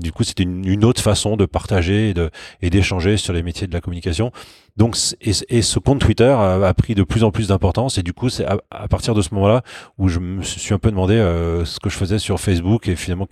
du 0.00 0.12
coup 0.12 0.24
c'était 0.24 0.42
une, 0.42 0.66
une, 0.66 0.84
autre 0.84 1.02
façon 1.02 1.36
de 1.36 1.46
partager 1.46 2.14
et 2.62 2.70
d'échanger 2.70 3.16
sur 3.16 3.32
les 3.32 3.42
métiers 3.42 3.66
de 3.66 3.72
la 3.72 3.80
communication. 3.80 4.32
Donc, 4.76 4.96
et, 5.20 5.62
ce 5.62 5.78
compte 5.78 6.00
Twitter 6.00 6.24
a, 6.24 6.74
pris 6.74 6.96
de 6.96 7.04
plus 7.04 7.22
en 7.22 7.30
plus 7.30 7.48
d'importance 7.48 7.96
et 7.96 8.02
du 8.02 8.12
coup, 8.12 8.28
c'est 8.28 8.44
à, 8.44 8.88
partir 8.88 9.14
de 9.14 9.22
ce 9.22 9.32
moment-là 9.34 9.62
où 9.98 10.08
je 10.08 10.18
me 10.18 10.42
suis 10.42 10.74
un 10.74 10.78
peu 10.78 10.90
demandé 10.90 11.14
euh, 11.14 11.64
ce 11.64 11.78
que 11.78 11.88
je 11.88 11.96
faisais 11.96 12.18
sur 12.18 12.40
Facebook 12.40 12.88
et 12.88 12.96
finalement 12.96 13.26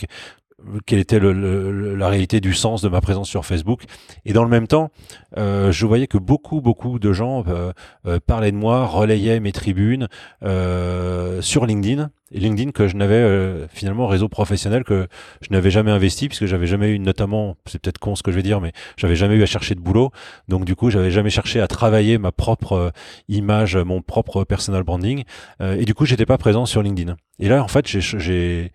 quelle 0.87 0.99
était 0.99 1.19
le, 1.19 1.95
la 1.95 2.09
réalité 2.09 2.41
du 2.41 2.55
sens 2.55 2.83
de 2.83 2.89
ma 2.89 3.01
présence 3.01 3.29
sur 3.29 3.45
Facebook. 3.45 3.83
Et 4.25 4.33
dans 4.33 4.45
le 4.45 4.49
même 4.49 4.67
temps, 4.67 4.91
euh, 5.37 5.73
je 5.73 5.87
voyais 5.87 6.07
que 6.07 6.19
beaucoup, 6.19 6.61
beaucoup 6.61 6.99
de 6.99 7.13
gens 7.13 7.45
euh, 7.49 7.73
euh 8.07 8.19
parlaient 8.25 8.53
de 8.53 8.57
moi, 8.57 8.87
relayaient 8.87 9.41
mes 9.41 9.53
tribunes 9.53 10.09
euh, 10.43 11.41
sur 11.43 11.67
LinkedIn. 11.67 12.11
LinkedIn 12.31 12.71
que 12.71 12.89
je 12.89 12.97
n'avais 12.97 13.15
euh, 13.15 13.67
finalement 13.69 14.07
réseau 14.07 14.29
professionnel 14.29 14.85
que 14.85 15.07
je 15.43 15.49
n'avais 15.51 15.71
jamais 15.71 15.91
investi 15.91 16.29
puisque 16.29 16.47
j'avais 16.47 16.67
jamais 16.67 16.89
eu 16.89 16.99
notamment 16.99 17.57
c'est 17.67 17.79
peut-être 17.79 17.99
con 17.99 18.15
ce 18.17 18.23
que 18.23 18.31
je 18.31 18.37
vais 18.37 18.43
dire 18.43 18.63
mais 18.63 18.73
j'avais 18.97 19.17
jamais 19.17 19.35
eu 19.35 19.43
à 19.43 19.47
chercher 19.47 19.75
de 19.75 19.81
boulot 19.81 20.13
donc 20.49 20.65
du 20.65 20.75
coup 20.75 20.89
j'avais 20.89 21.11
jamais 21.11 21.29
cherché 21.29 21.61
à 21.61 21.69
travailler 21.69 22.17
ma 22.17 22.33
propre 22.33 22.91
image 23.29 23.77
mon 23.77 24.01
propre 24.01 24.45
personal 24.45 24.83
branding 24.83 25.25
et 25.61 25.85
du 25.85 25.93
coup 25.93 26.07
j'étais 26.07 26.25
pas 26.25 26.39
présent 26.39 26.65
sur 26.65 26.83
LinkedIn 26.83 27.17
et 27.39 27.51
là 27.51 27.63
en 27.63 27.69
fait 27.69 27.87
j'ai 27.87 28.73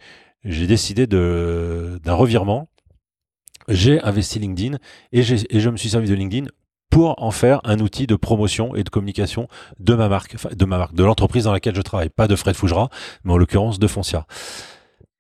j'ai 0.48 0.66
décidé 0.68 1.08
d'un 1.08 2.14
revirement. 2.14 2.70
J'ai 3.68 4.02
investi 4.02 4.40
LinkedIn 4.40 4.78
et, 5.12 5.22
je 5.24 5.70
me 5.70 5.76
suis 5.76 5.90
servi 5.90 6.08
de 6.08 6.16
LinkedIn 6.16 6.48
pour 6.90 7.22
en 7.22 7.32
faire 7.32 7.60
un 7.66 7.80
outil 7.80 8.08
de 8.08 8.16
promotion 8.16 8.74
et 8.76 8.84
de 8.84 8.90
communication 8.90 9.50
de 9.80 9.94
ma 9.94 10.08
marque, 10.08 10.38
de 10.56 10.66
ma 10.66 10.78
marque, 10.78 10.96
de 10.96 11.04
l'entreprise 11.04 11.44
dans 11.44 11.52
laquelle 11.52 11.76
je 11.76 11.82
travaille, 11.82 12.10
pas 12.10 12.30
de 12.30 12.36
Fred 12.38 12.56
Fougera, 12.56 12.90
mais 13.26 13.34
en 13.34 13.38
l'occurrence 13.38 13.78
de 13.78 13.88
Foncia. 13.88 14.26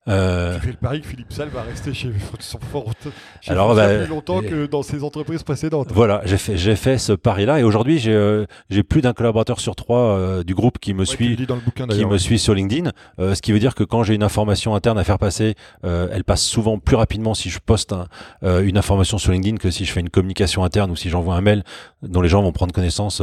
Euh... 0.07 0.55
Tu 0.55 0.61
fais 0.61 0.71
le 0.71 0.77
pari 0.77 1.01
que 1.01 1.07
Philippe 1.07 1.33
Salle 1.33 1.49
va 1.49 1.63
rester 1.63 1.93
chez 1.93 2.11
son 2.39 2.59
fort 2.59 2.93
Alors, 3.47 3.75
bah, 3.75 3.97
plus 3.97 4.07
longtemps 4.07 4.41
que 4.41 4.65
dans 4.65 4.83
ses 4.83 5.03
entreprises 5.03 5.43
précédentes. 5.43 5.89
Voilà, 5.91 6.21
j'ai 6.25 6.37
fait, 6.37 6.57
j'ai 6.57 6.75
fait 6.75 6.97
ce 6.97 7.13
pari-là 7.13 7.59
et 7.59 7.63
aujourd'hui 7.63 7.99
j'ai, 7.99 8.13
euh, 8.13 8.45
j'ai 8.69 8.83
plus 8.83 9.01
d'un 9.01 9.13
collaborateur 9.13 9.59
sur 9.59 9.75
trois 9.75 10.17
euh, 10.17 10.43
du 10.43 10.55
groupe 10.55 10.79
qui 10.79 10.93
me 10.93 11.05
suit, 11.05 11.37
qui 11.89 12.05
me 12.05 12.17
suit 12.17 12.39
sur 12.39 12.53
LinkedIn. 12.53 12.91
Euh, 13.19 13.35
ce 13.35 13.41
qui 13.41 13.51
veut 13.51 13.59
dire 13.59 13.75
que 13.75 13.83
quand 13.83 14.03
j'ai 14.03 14.15
une 14.15 14.23
information 14.23 14.75
interne 14.75 14.97
à 14.97 15.03
faire 15.03 15.19
passer, 15.19 15.55
elle 15.83 16.23
passe 16.23 16.43
souvent 16.43 16.79
plus 16.79 16.95
rapidement 16.95 17.33
si 17.33 17.49
je 17.49 17.59
poste 17.59 17.93
une 18.43 18.77
information 18.77 19.17
sur 19.17 19.31
LinkedIn 19.31 19.57
que 19.57 19.71
si 19.71 19.85
je 19.85 19.91
fais 19.91 19.99
une 19.99 20.09
communication 20.09 20.63
interne 20.63 20.91
ou 20.91 20.95
si 20.95 21.09
j'envoie 21.09 21.35
un 21.35 21.41
mail 21.41 21.63
dont 22.01 22.21
les 22.21 22.29
gens 22.29 22.41
vont 22.41 22.51
prendre 22.51 22.73
connaissance 22.73 23.21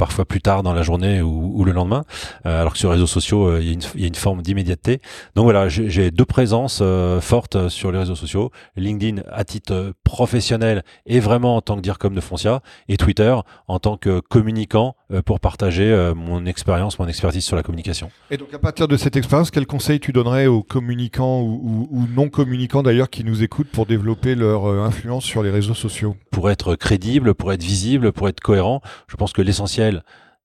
parfois 0.00 0.24
plus 0.24 0.40
tard 0.40 0.62
dans 0.62 0.72
la 0.72 0.80
journée 0.80 1.20
ou, 1.20 1.62
le 1.62 1.72
lendemain, 1.72 2.04
euh, 2.46 2.62
alors 2.62 2.72
que 2.72 2.78
sur 2.78 2.88
les 2.88 2.94
réseaux 2.94 3.06
sociaux, 3.06 3.48
euh, 3.48 3.60
il 3.62 4.00
y, 4.00 4.04
a 4.04 4.06
une 4.06 4.14
forme 4.14 4.40
d'immédiateté. 4.40 5.02
Donc 5.36 5.44
voilà, 5.44 5.68
j'ai 5.68 6.10
deux 6.10 6.24
présences 6.24 6.78
euh, 6.80 7.20
fortes 7.20 7.68
sur 7.68 7.92
les 7.92 7.98
réseaux 7.98 8.14
sociaux. 8.14 8.50
LinkedIn 8.76 9.20
à 9.30 9.44
titre 9.44 9.92
professionnel 10.02 10.84
et 11.04 11.20
vraiment 11.20 11.54
en 11.56 11.60
tant 11.60 11.76
que 11.76 11.82
dire 11.82 11.98
comme 11.98 12.14
de 12.14 12.20
Foncia, 12.22 12.62
et 12.88 12.96
Twitter 12.96 13.36
en 13.68 13.78
tant 13.78 13.98
que 13.98 14.20
communicant 14.20 14.96
pour 15.26 15.38
partager 15.38 16.12
mon 16.16 16.46
expérience, 16.46 16.98
mon 16.98 17.06
expertise 17.06 17.44
sur 17.44 17.56
la 17.56 17.62
communication. 17.62 18.10
Et 18.30 18.38
donc 18.38 18.54
à 18.54 18.58
partir 18.58 18.88
de 18.88 18.96
cette 18.96 19.16
expérience, 19.16 19.50
quel 19.50 19.66
conseil 19.66 20.00
tu 20.00 20.12
donnerais 20.12 20.46
aux 20.46 20.62
communicants 20.62 21.42
ou, 21.42 21.88
ou 21.90 22.06
non 22.06 22.28
communicants 22.28 22.82
d'ailleurs 22.82 23.10
qui 23.10 23.24
nous 23.24 23.42
écoutent 23.42 23.70
pour 23.70 23.84
développer 23.84 24.34
leur 24.34 24.66
influence 24.66 25.24
sur 25.24 25.42
les 25.42 25.50
réseaux 25.50 25.74
sociaux? 25.74 26.16
Pour 26.30 26.50
être 26.50 26.74
crédible, 26.76 27.34
pour 27.34 27.52
être 27.52 27.62
visible, 27.62 28.12
pour 28.12 28.28
être 28.28 28.40
cohérent, 28.40 28.80
je 29.08 29.16
pense 29.16 29.32
que 29.32 29.42
l'essentiel 29.42 29.89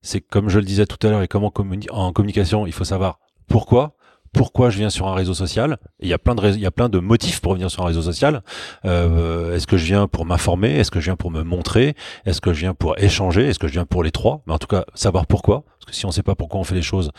c'est 0.02 0.22
comme 0.22 0.50
je 0.50 0.60
le 0.60 0.66
disais 0.66 0.86
tout 0.86 1.06
à 1.06 1.10
l'heure 1.10 1.22
et 1.22 1.28
comme 1.28 1.43
en, 1.43 1.54
en 1.91 2.14
communication, 2.14 2.68
il 2.68 2.74
faut 2.74 2.84
savoir 2.84 3.20
pourquoi, 3.48 3.96
pourquoi 4.34 4.70
je 4.70 4.78
viens 4.78 4.89
sur 4.89 5.08
un 5.08 5.14
réseau 5.14 5.34
social. 5.34 5.78
Il 6.00 6.10
y 6.10 6.14
a 6.14 6.18
plein 6.18 6.36
de 6.36 6.46
il 6.50 6.60
y 6.60 6.66
a 6.66 6.72
plein 6.72 6.89
de 6.89 7.00
motifs 7.00 7.39
pour 7.39 7.54
venir 7.54 7.72
sur 7.72 7.84
un 7.84 7.88
réseau 7.88 8.02
social. 8.02 8.43
Euh, 8.84 9.56
est-ce 9.56 9.66
que 9.66 9.78
je 9.78 9.86
viens 9.86 10.08
pour 10.08 10.26
m'informer? 10.26 10.78
Est-ce 10.78 10.91
que 10.91 11.00
je 11.00 11.06
viens 11.06 11.16
pour 11.16 11.32
me 11.32 11.43
montrer? 11.43 11.96
Est-ce 12.26 12.41
que 12.41 12.54
je 12.54 12.60
viens 12.60 12.74
pour 12.74 13.00
échanger? 13.00 13.48
Est-ce 13.48 13.60
que 13.60 13.68
je 13.68 13.74
viens 13.74 13.86
pour 13.86 14.04
les 14.04 14.12
trois? 14.12 14.41
Mais 14.46 14.54
en 14.54 14.60
tout 14.60 14.68
cas, 14.68 14.86
savoir 14.93 15.26
pourquoi. 15.26 15.64
Parce 15.80 15.86
que 15.86 15.96
si 15.96 16.06
on 16.06 16.10
ne 16.10 16.14
sait 16.14 16.24
pas 16.24 16.36
pourquoi 16.36 16.60
on 16.60 16.64
fait 16.64 16.76
les 16.76 16.82
choses, 16.82 17.12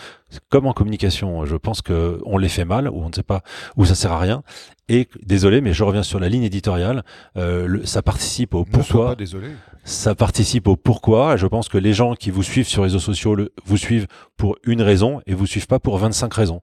comme 0.50 0.66
en 0.66 0.72
communication, 0.72 1.46
je 1.46 1.56
pense 1.56 1.80
que 1.82 2.20
on 2.26 2.36
les 2.36 2.48
fait 2.48 2.64
mal 2.64 2.88
ou 2.88 3.02
on 3.02 3.08
ne 3.08 3.14
sait 3.14 3.22
pas 3.22 3.40
où 3.76 3.86
ça 3.86 3.94
sert 3.94 4.12
à 4.12 4.18
rien. 4.18 4.42
Et 4.88 5.08
désolé, 5.22 5.60
mais 5.60 5.72
je 5.72 5.84
reviens 5.84 6.02
sur 6.02 6.20
la 6.20 6.28
ligne 6.28 6.42
éditoriale. 6.42 7.02
Euh, 7.36 7.80
ça 7.84 8.02
participe 8.02 8.54
au 8.54 8.64
pourquoi. 8.64 9.08
Pas 9.10 9.14
désolé 9.16 9.48
ça 9.86 10.16
participe 10.16 10.66
au 10.66 10.76
pourquoi. 10.76 11.36
Je 11.36 11.46
pense 11.46 11.68
que 11.68 11.78
les 11.78 11.92
gens 11.92 12.14
qui 12.14 12.30
vous 12.30 12.42
suivent 12.42 12.66
sur 12.66 12.82
les 12.82 12.88
réseaux 12.88 12.98
sociaux 12.98 13.36
vous 13.64 13.76
suivent 13.76 14.08
pour 14.36 14.56
une 14.64 14.82
raison 14.82 15.20
et 15.26 15.34
vous 15.34 15.46
suivent 15.46 15.68
pas 15.68 15.78
pour 15.78 15.96
25 15.96 16.34
raisons. 16.34 16.60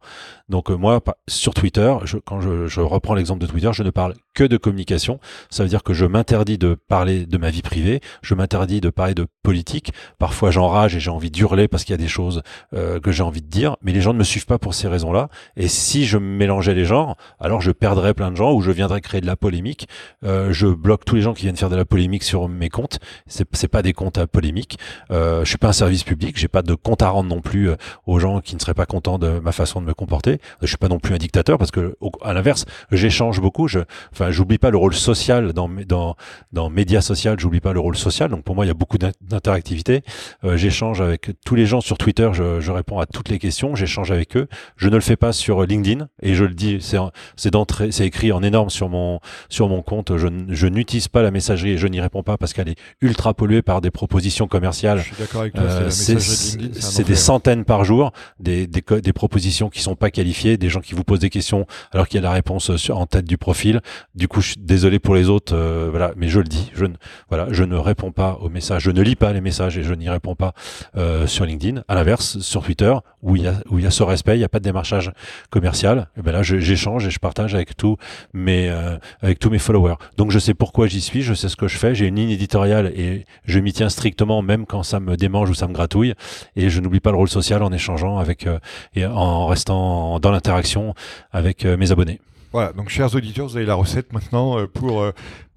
Donc 0.50 0.70
euh, 0.70 0.76
moi, 0.76 1.02
sur 1.28 1.54
Twitter, 1.54 1.96
quand 2.26 2.42
je, 2.42 2.68
je 2.68 2.82
reprends 2.82 3.16
l'exemple 3.16 3.42
de 3.42 3.48
Twitter, 3.48 3.72
je 3.72 3.82
ne 3.82 3.90
parle 3.90 4.14
que 4.34 4.44
de 4.44 4.58
communication. 4.58 5.20
Ça 5.50 5.64
veut 5.64 5.70
dire 5.70 5.84
que 5.84 5.94
je 5.94 6.06
m'interdis 6.06 6.58
de 6.58 6.76
parler 6.76 7.26
de 7.26 7.38
ma 7.38 7.50
vie 7.50 7.62
privée, 7.62 8.02
je 8.22 8.36
m'interdis 8.36 8.82
de 8.82 8.90
parler 8.90 9.14
de 9.14 9.26
politique. 9.42 9.94
Parfois 10.20 10.52
j'enrage 10.52 10.96
et 10.96 11.00
j'ai 11.00 11.10
envie 11.10 11.32
d'hurler 11.32 11.70
parce 11.70 11.86
qu'il 11.86 11.94
y 11.94 11.96
a 11.96 12.04
des 12.04 12.10
choses 12.10 12.44
euh, 12.74 13.00
que 13.00 13.12
j'ai 13.12 13.24
envie 13.24 13.42
de 13.42 13.48
dire, 13.48 13.78
mais 13.82 13.94
les 13.94 14.02
gens 14.02 14.14
ne 14.14 14.20
me 14.20 14.24
suivent 14.24 14.46
pas 14.46 14.60
pour 14.60 14.74
ces 14.74 14.90
raisons-là. 14.90 15.30
Et 15.56 15.70
si 15.70 16.06
je 16.06 16.18
mélangeais 16.18 16.76
les 16.76 16.86
genres, 16.86 17.16
alors 17.40 17.62
je 17.62 17.72
perdrais 17.72 18.14
plein 18.14 18.32
de 18.32 18.36
gens 18.36 18.52
ou 18.54 18.62
je 18.62 18.72
viendrais 18.72 19.00
créer 19.00 19.22
de 19.22 19.28
la 19.28 19.38
polémique. 19.38 19.88
Euh, 20.26 20.52
je 20.52 20.68
bloque 20.68 21.06
tous 21.06 21.16
les 21.16 21.22
gens 21.22 21.34
qui 21.34 21.44
viennent 21.44 21.56
faire 21.56 21.70
de 21.70 21.76
la 21.78 21.86
polémique 21.86 22.24
sur 22.24 22.50
mes 22.50 22.70
comptes 22.70 23.00
c'est 23.28 23.48
c'est 23.54 23.68
pas 23.68 23.82
des 23.82 23.94
comptes 23.94 24.18
à 24.18 24.28
polémique. 24.28 24.78
Euh, 25.12 25.44
je 25.44 25.50
suis 25.50 25.58
pas 25.58 25.70
un 25.70 25.74
service 25.74 26.04
public, 26.04 26.38
j'ai 26.38 26.48
pas 26.48 26.62
de 26.62 26.74
compte 26.76 27.02
à 27.02 27.10
rendre 27.10 27.30
non 27.30 27.42
plus 27.42 27.70
euh, 27.70 27.76
aux 28.06 28.20
gens 28.20 28.42
qui 28.42 28.56
ne 28.56 28.60
seraient 28.60 28.74
pas 28.74 28.86
contents 28.86 29.20
de 29.20 29.40
ma 29.40 29.52
façon 29.52 29.82
de 29.82 29.86
me 29.86 29.94
comporter. 29.94 30.40
Je 30.62 30.68
suis 30.68 30.78
pas 30.78 30.88
non 30.88 31.00
plus 31.00 31.14
un 31.14 31.18
dictateur 31.18 31.58
parce 31.58 31.72
que 31.72 31.96
à 32.22 32.34
l'inverse, 32.34 32.66
j'échange 32.92 33.42
beaucoup. 33.42 33.68
Je, 33.68 33.80
enfin, 34.12 34.32
j'oublie 34.32 34.58
pas 34.58 34.72
le 34.72 34.78
rôle 34.78 34.94
social 34.94 35.54
dans 35.54 35.70
dans 35.88 36.16
dans 36.52 36.70
médias 36.70 37.02
social. 37.02 37.40
J'oublie 37.40 37.62
pas 37.62 37.74
le 37.74 37.80
rôle 37.80 37.96
social. 37.98 38.30
Donc 38.30 38.44
pour 38.44 38.56
moi, 38.56 38.66
il 38.66 38.68
y 38.68 38.72
a 38.72 38.76
beaucoup 38.76 38.98
d'interactivité. 38.98 40.04
Euh, 40.44 40.58
j'échange 40.58 41.02
avec 41.02 41.32
tous 41.46 41.56
les 41.56 41.66
gens 41.66 41.82
sur 41.82 41.98
Twitter. 41.98 42.30
Je, 42.34 42.60
je 42.60 42.72
réponds 42.72 43.00
à 43.00 43.06
toutes 43.06 43.30
les 43.30 43.40
questions. 43.40 43.76
J'échange 43.76 44.12
avec 44.12 44.36
eux. 44.38 44.48
Je 44.78 44.90
ne 44.90 44.96
le 44.96 45.02
fais 45.02 45.16
pas 45.16 45.34
sur 45.34 45.64
LinkedIn 45.64 46.08
et 46.22 46.36
je 46.36 46.46
le 46.46 46.54
dis, 46.54 46.78
c'est 46.82 46.98
c'est 47.36 47.52
d'entrée, 47.52 47.92
c'est 47.92 48.06
écrit 48.06 48.32
en 48.32 48.44
énorme 48.44 48.70
sur 48.70 48.90
mon 48.90 49.20
sur 49.50 49.70
mon 49.70 49.82
compte. 49.82 50.18
Je, 50.18 50.28
je 50.50 50.68
n'utilise 50.68 51.08
pas 51.08 51.22
la 51.22 51.32
messagerie 51.32 51.72
et 51.72 51.78
je 51.78 51.88
n'y 51.88 52.02
réponds 52.02 52.24
pas 52.24 52.38
parce 52.38 52.54
qu'elle 52.54 52.70
est 52.70 52.80
ultra 53.04 53.34
pollué 53.34 53.62
par 53.62 53.82
des 53.82 53.92
propositions 53.92 54.48
commerciales. 54.48 55.00
Je 55.00 55.04
suis 55.04 55.16
d'accord 55.20 55.42
avec 55.42 55.54
toi. 55.54 55.64
Euh, 55.64 55.90
c'est 55.90 57.04
des 57.04 57.16
centaines 57.16 57.66
par 57.66 57.84
jour, 57.84 58.12
des, 58.40 58.66
des, 58.66 58.82
des, 59.02 59.14
propositions 59.14 59.70
qui 59.70 59.82
sont 59.82 59.96
pas 59.96 60.10
qualifiées, 60.10 60.58
des 60.58 60.70
gens 60.70 60.80
qui 60.80 60.96
vous 60.96 61.04
posent 61.04 61.20
des 61.20 61.30
questions 61.30 61.68
alors 61.92 62.08
qu'il 62.08 62.20
y 62.20 62.24
a 62.24 62.28
la 62.28 62.32
réponse 62.32 62.76
sur, 62.78 62.98
en 62.98 63.06
tête 63.06 63.26
du 63.26 63.38
profil. 63.38 63.82
Du 64.16 64.28
coup, 64.28 64.42
je 64.42 64.52
suis 64.52 64.60
désolé 64.60 65.00
pour 65.00 65.16
les 65.16 65.30
autres, 65.30 65.54
euh, 65.56 65.90
voilà, 65.90 66.14
mais 66.16 66.30
je 66.30 66.40
le 66.40 66.46
dis, 66.46 66.72
je 66.74 66.86
ne, 66.86 66.96
voilà, 67.30 67.48
je 67.52 67.64
ne 67.64 67.76
réponds 67.76 68.12
pas 68.12 68.38
aux 68.42 68.50
messages, 68.50 68.84
je 68.84 68.92
ne 68.92 69.02
lis 69.02 69.16
pas 69.16 69.34
les 69.34 69.42
messages 69.42 69.78
et 69.78 69.84
je 69.84 69.94
n'y 69.94 70.10
réponds 70.10 70.36
pas 70.36 70.54
euh, 70.96 71.28
sur 71.28 71.46
LinkedIn. 71.46 71.84
À 71.88 71.96
l'inverse, 71.96 72.40
sur 72.40 72.64
Twitter, 72.64 72.94
où 73.22 73.36
il 73.36 73.44
y 73.44 73.48
a 73.48 73.56
où 73.70 73.80
il 73.80 73.84
y 73.84 73.88
a 73.88 73.92
ce 73.92 74.04
respect, 74.04 74.36
il 74.36 74.40
n'y 74.40 74.46
a 74.46 74.50
pas 74.50 74.60
de 74.60 74.64
démarchage 74.64 75.12
commercial. 75.50 76.10
Et 76.18 76.22
ben 76.22 76.32
là, 76.32 76.44
j'échange 76.44 77.06
et 77.06 77.10
je 77.10 77.20
partage 77.20 77.54
avec 77.56 77.76
tous 77.76 77.98
mes 78.34 78.70
euh, 78.70 78.98
avec 79.22 79.40
tous 79.40 79.50
mes 79.50 79.60
followers. 79.60 79.96
Donc 80.18 80.32
je 80.32 80.40
sais 80.40 80.54
pourquoi 80.54 80.88
j'y 80.88 81.02
suis, 81.02 81.22
je 81.22 81.34
sais 81.34 81.50
ce 81.50 81.56
que 81.56 81.68
je 81.68 81.78
fais, 81.78 81.96
j'ai 81.96 82.08
une 82.08 82.16
ligne 82.16 82.30
éditoriale 82.30 82.93
et 82.94 83.26
je 83.46 83.60
m'y 83.60 83.74
tiens 83.74 83.90
strictement, 83.90 84.42
même 84.42 84.66
quand 84.66 84.84
ça 84.84 85.00
me 85.00 85.18
démange 85.18 85.50
ou 85.50 85.54
ça 85.54 85.68
me 85.68 85.74
gratouille. 85.74 86.14
Et 86.56 86.70
je 86.70 86.80
n'oublie 86.80 87.00
pas 87.00 87.12
le 87.12 87.18
rôle 87.18 87.30
social 87.30 87.64
en 87.64 87.72
échangeant 87.72 88.18
avec 88.18 88.48
euh, 88.48 88.60
et 88.96 89.06
en 89.06 89.48
restant 89.48 90.20
dans 90.20 90.32
l'interaction 90.32 90.94
avec 91.32 91.66
euh, 91.66 91.78
mes 91.78 91.92
abonnés. 91.92 92.20
Voilà, 92.54 92.72
donc 92.72 92.90
chers 92.90 93.14
auditeurs, 93.16 93.48
vous 93.48 93.58
avez 93.58 93.66
la 93.66 93.76
recette 93.76 94.14
maintenant 94.14 94.60
euh, 94.60 94.68
pour 94.68 95.04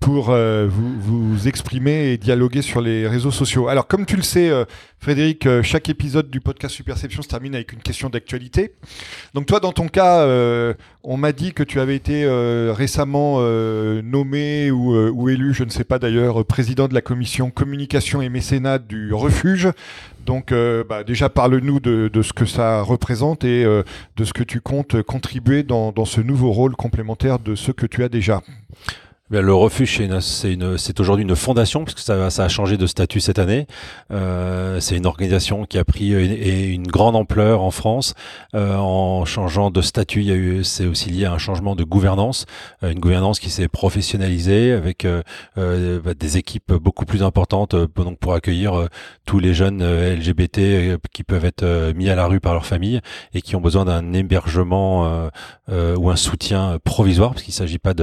pour 0.01 0.31
euh, 0.31 0.69
vous, 0.69 1.49
exprimer 1.49 2.13
et 2.13 2.19
dialoguer 2.19 2.63
sur 2.63 2.81
les 2.81 3.09
réseaux 3.09 3.31
sociaux. 3.31 3.69
Alors, 3.69 3.87
comme 3.87 4.07
tu 4.07 4.17
le 4.17 4.23
sais, 4.23 4.51
euh, 4.51 4.65
Frédéric, 4.99 5.47
euh, 5.47 5.63
chaque 5.63 5.89
épisode 5.89 6.31
du 6.31 6.41
podcast 6.41 6.75
Superception 6.75 7.23
se 7.23 7.29
termine 7.29 7.55
avec 7.55 7.73
une 7.73 7.81
question 7.81 8.09
d'actualité. 8.09 8.75
Donc, 9.35 9.47
toi, 9.47 9.59
dans 9.61 9.73
ton 9.73 9.89
cas, 9.89 10.27
on 11.03 11.17
m'a 11.17 11.33
dit 11.33 11.53
que 11.53 11.63
tu 11.63 11.81
avais 11.81 11.97
été 11.97 12.27
récemment 12.73 13.41
nommé 14.03 14.71
ou, 14.71 15.29
élu, 15.29 15.55
je 15.55 15.65
ne 15.65 15.71
sais 15.71 15.85
pas 15.85 15.99
d'ailleurs, 15.99 16.45
président 16.45 16.89
de 16.89 16.95
la 16.95 17.01
commission 17.01 17.51
communication 17.51 18.23
et 18.23 18.29
mécénat 18.29 18.79
du 18.79 19.13
refuge 19.13 19.69
Donc 20.27 20.53
bah, 20.89 21.05
déjà 21.05 21.29
parle-nous 21.29 21.81
de, 21.81 22.23
ce 22.23 22.33
que 22.33 22.45
ça 22.45 22.83
représente 22.83 23.45
et 23.45 23.65
de 23.65 24.25
ce 24.25 24.33
que 24.33 24.43
tu 24.43 24.61
comptes 24.61 25.01
contribuer 25.03 25.63
dans, 25.63 25.93
dans 25.93 26.05
ce 26.05 26.21
nouveau 26.21 26.53
rôle 26.53 26.77
complémentaire 26.77 27.39
de 27.39 27.55
ce 27.55 27.73
que 27.73 27.87
tu 27.87 28.03
as 28.03 28.09
déjà 28.09 28.43
le 29.31 29.55
refuge, 29.55 30.01
c'est 30.21 31.01
aujourd'hui 31.01 31.25
une 31.25 31.37
fondation, 31.37 31.85
puisque 31.85 32.01
ça, 32.01 32.31
ça, 32.31 32.45
a 32.45 32.49
changé 32.49 32.77
de 32.77 32.87
statut 32.87 33.21
cette 33.21 33.39
année. 33.39 33.67
Euh, 34.11 34.81
c'est 34.81 34.97
une 34.97 35.07
organisation 35.07 35.65
qui 35.65 35.79
a 35.79 35.85
pris 35.85 36.11
une, 36.11 36.33
une 36.33 36.87
grande 36.87 37.17
ampleur 37.17 37.63
en 37.63 37.71
France. 37.71 38.15
Euh, 38.55 38.77
en 38.77 39.25
changeant 39.25 39.71
de 39.71 39.83
statut, 39.83 40.63
c'est 40.65 40.87
aussi 40.87 41.11
lié 41.11 41.25
à 41.25 41.33
un 41.33 41.39
changement 41.39 41.75
de 41.75 41.85
gouvernance, 41.85 42.47
euh, 42.83 42.91
une 42.91 43.01
gouvernance 43.01 43.41
qui 43.41 43.51
s'est 43.51 43.69
professionnalisée 43.69 44.73
avec 44.73 45.05
euh, 45.05 45.23
euh 45.59 46.01
bah, 46.01 46.15
des 46.15 46.37
équipes 46.37 46.73
beaucoup 46.73 47.05
plus 47.05 47.23
importantes 47.23 47.75
euh, 47.75 47.87
pour 48.21 48.35
accueillir 48.35 48.89
tous 49.25 49.39
les 49.39 49.55
jeunes 49.55 49.83
LGBT 49.83 50.99
qui 51.13 51.25
peuvent 51.25 51.45
être 51.45 51.93
mis 51.95 52.09
à 52.09 52.15
la 52.15 52.27
rue 52.27 52.41
par 52.41 52.53
leur 52.53 52.67
famille 52.67 53.01
et 53.35 53.43
qui 53.43 53.57
ont 53.57 53.61
besoin 53.61 53.85
d'un 53.85 54.13
hébergement 54.13 55.29
ou 55.69 56.11
un 56.11 56.17
soutien 56.17 56.79
provisoire, 56.85 57.33
parce 57.33 57.43
qu'il 57.43 57.53
ne 57.53 57.57
s'agit 57.57 57.79
pas 57.79 57.95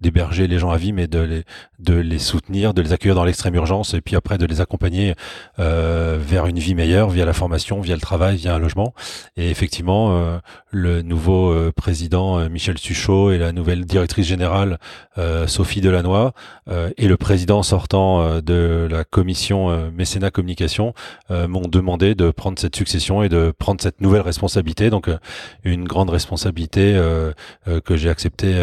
d'héberger 0.00 0.46
les 0.46 0.58
gens 0.58 0.69
à 0.72 0.76
vie, 0.76 0.92
mais 0.92 1.06
de 1.06 1.44
les, 1.88 2.18
soutenir, 2.18 2.74
de 2.74 2.82
les 2.82 2.92
accueillir 2.92 3.14
dans 3.14 3.24
l'extrême 3.24 3.54
urgence 3.54 3.94
et 3.94 4.00
puis 4.00 4.16
après 4.16 4.38
de 4.38 4.46
les 4.46 4.60
accompagner 4.60 5.14
euh, 5.58 6.18
vers 6.20 6.46
une 6.46 6.58
vie 6.58 6.74
meilleure 6.74 7.10
via 7.10 7.24
la 7.24 7.32
formation, 7.32 7.80
via 7.80 7.94
le 7.94 8.00
travail, 8.00 8.36
via 8.36 8.54
un 8.54 8.58
logement. 8.58 8.94
Et 9.36 9.50
effectivement, 9.50 10.16
euh, 10.16 10.38
le 10.70 11.02
nouveau 11.02 11.50
euh, 11.50 11.72
président 11.74 12.48
Michel 12.48 12.78
Suchot 12.78 13.32
et 13.32 13.38
la 13.38 13.52
nouvelle 13.52 13.84
directrice 13.84 14.26
générale 14.26 14.78
Sophie 15.46 15.82
Delannoy 15.82 16.32
et 16.96 17.06
le 17.06 17.16
président 17.18 17.62
sortant 17.62 18.40
de 18.40 18.88
la 18.90 19.04
commission 19.04 19.90
mécénat 19.90 20.30
communication 20.30 20.94
m'ont 21.28 21.68
demandé 21.68 22.14
de 22.14 22.30
prendre 22.30 22.58
cette 22.58 22.74
succession 22.74 23.22
et 23.22 23.28
de 23.28 23.52
prendre 23.58 23.82
cette 23.82 24.00
nouvelle 24.00 24.22
responsabilité. 24.22 24.88
Donc 24.88 25.10
une 25.62 25.84
grande 25.84 26.08
responsabilité 26.08 26.98
que 27.84 27.96
j'ai 27.96 28.08
acceptée 28.08 28.54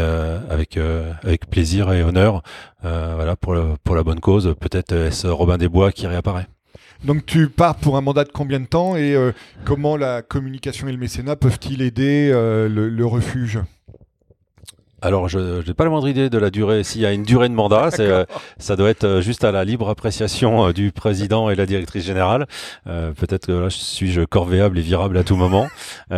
avec 0.49 0.77
avec 1.23 1.47
plaisir 1.49 1.91
et 1.91 1.96
honneur. 2.03 2.41
voilà 2.81 3.35
pour 3.35 3.55
la 3.95 4.03
bonne 4.03 4.19
cause. 4.19 4.55
Peut-être 4.59 4.93
est-ce 4.93 5.27
Robin 5.27 5.57
des 5.57 5.69
Bois 5.69 5.91
qui 5.91 6.07
réapparaît? 6.07 6.47
Donc 7.03 7.25
tu 7.25 7.47
pars 7.47 7.75
pour 7.75 7.97
un 7.97 8.01
mandat 8.01 8.23
de 8.23 8.31
combien 8.31 8.59
de 8.59 8.65
temps 8.65 8.95
et 8.95 9.13
euh, 9.15 9.31
comment 9.65 9.97
la 9.97 10.21
communication 10.21 10.87
et 10.87 10.91
le 10.91 10.97
mécénat 10.97 11.35
peuvent-ils 11.35 11.81
aider 11.81 12.31
euh, 12.33 12.67
le, 12.67 13.05
refuge? 13.05 13.59
Alors, 14.99 15.29
je 15.29 15.65
n'ai 15.65 15.73
pas 15.75 15.83
la 15.83 15.91
moindre 15.91 16.07
idée 16.07 16.29
de 16.29 16.37
la 16.39 16.49
durée. 16.49 16.83
S'il 16.83 17.01
y 17.01 17.05
a 17.05 17.11
une 17.13 17.23
durée 17.23 17.49
de 17.49 17.53
mandat, 17.53 17.89
euh, 17.99 18.25
ça 18.57 18.75
doit 18.75 18.89
être 18.89 19.03
euh, 19.03 19.21
juste 19.21 19.43
à 19.43 19.51
la 19.51 19.63
libre 19.63 19.89
appréciation 19.89 20.67
euh, 20.67 20.73
du 20.73 20.91
président 20.91 21.51
et 21.51 21.55
la 21.55 21.67
directrice 21.67 22.03
générale. 22.03 22.47
Peut-être 22.85 23.47
que 23.47 23.51
là, 23.51 23.69
suis-je 23.69 24.21
corvéable 24.21 24.79
et 24.79 24.81
virable 24.81 25.17
à 25.17 25.23
tout 25.23 25.35
moment? 25.35 25.67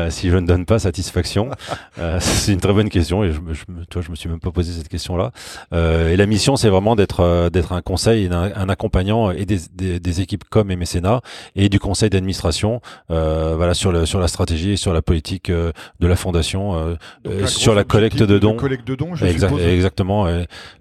Si 0.10 0.30
je 0.30 0.38
ne 0.38 0.46
donne 0.46 0.66
pas 0.66 0.80
satisfaction. 0.80 1.50
c'est 2.20 2.54
une 2.54 2.60
très 2.60 2.74
bonne 2.74 2.90
question 2.90 3.24
et 3.24 3.32
je, 3.32 3.40
je, 3.52 3.64
toi, 3.90 4.02
je 4.02 4.12
me 4.12 4.16
suis 4.16 4.30
même 4.30 4.40
pas 4.40 4.52
posé 4.52 4.72
cette 4.72 4.88
question-là. 4.88 5.32
et 5.72 6.16
la 6.16 6.26
mission, 6.26 6.56
c'est 6.56 6.70
vraiment 6.70 6.96
d'être 6.96 7.50
d'être 7.50 7.74
un 7.74 7.82
conseil, 7.82 8.26
et 8.26 8.30
un, 8.32 8.70
accompagnant 8.70 9.32
et 9.32 9.46
des, 9.46 9.60
des, 9.74 10.00
des, 10.00 10.22
équipes 10.22 10.44
com 10.50 10.70
et 10.72 10.76
mécénat 10.76 11.22
et 11.56 11.70
du 11.70 11.80
conseil 11.80 12.10
d'administration, 12.10 12.82
voilà 13.10 13.74
sur 13.74 13.92
le 13.92 14.06
sur 14.06 14.20
la 14.20 14.28
stratégie 14.28 14.72
et 14.72 14.78
sur 14.78 14.94
la 14.94 15.02
politique 15.02 15.52
de 15.52 16.08
la 16.08 16.16
fondation, 16.16 16.98
sur 17.46 17.74
la 17.74 17.84
collecte 17.84 18.22
de 18.24 18.38
dons 18.38 18.58
de 18.78 18.96
dons, 18.96 19.16
je 19.16 19.26
Exactement. 19.26 20.26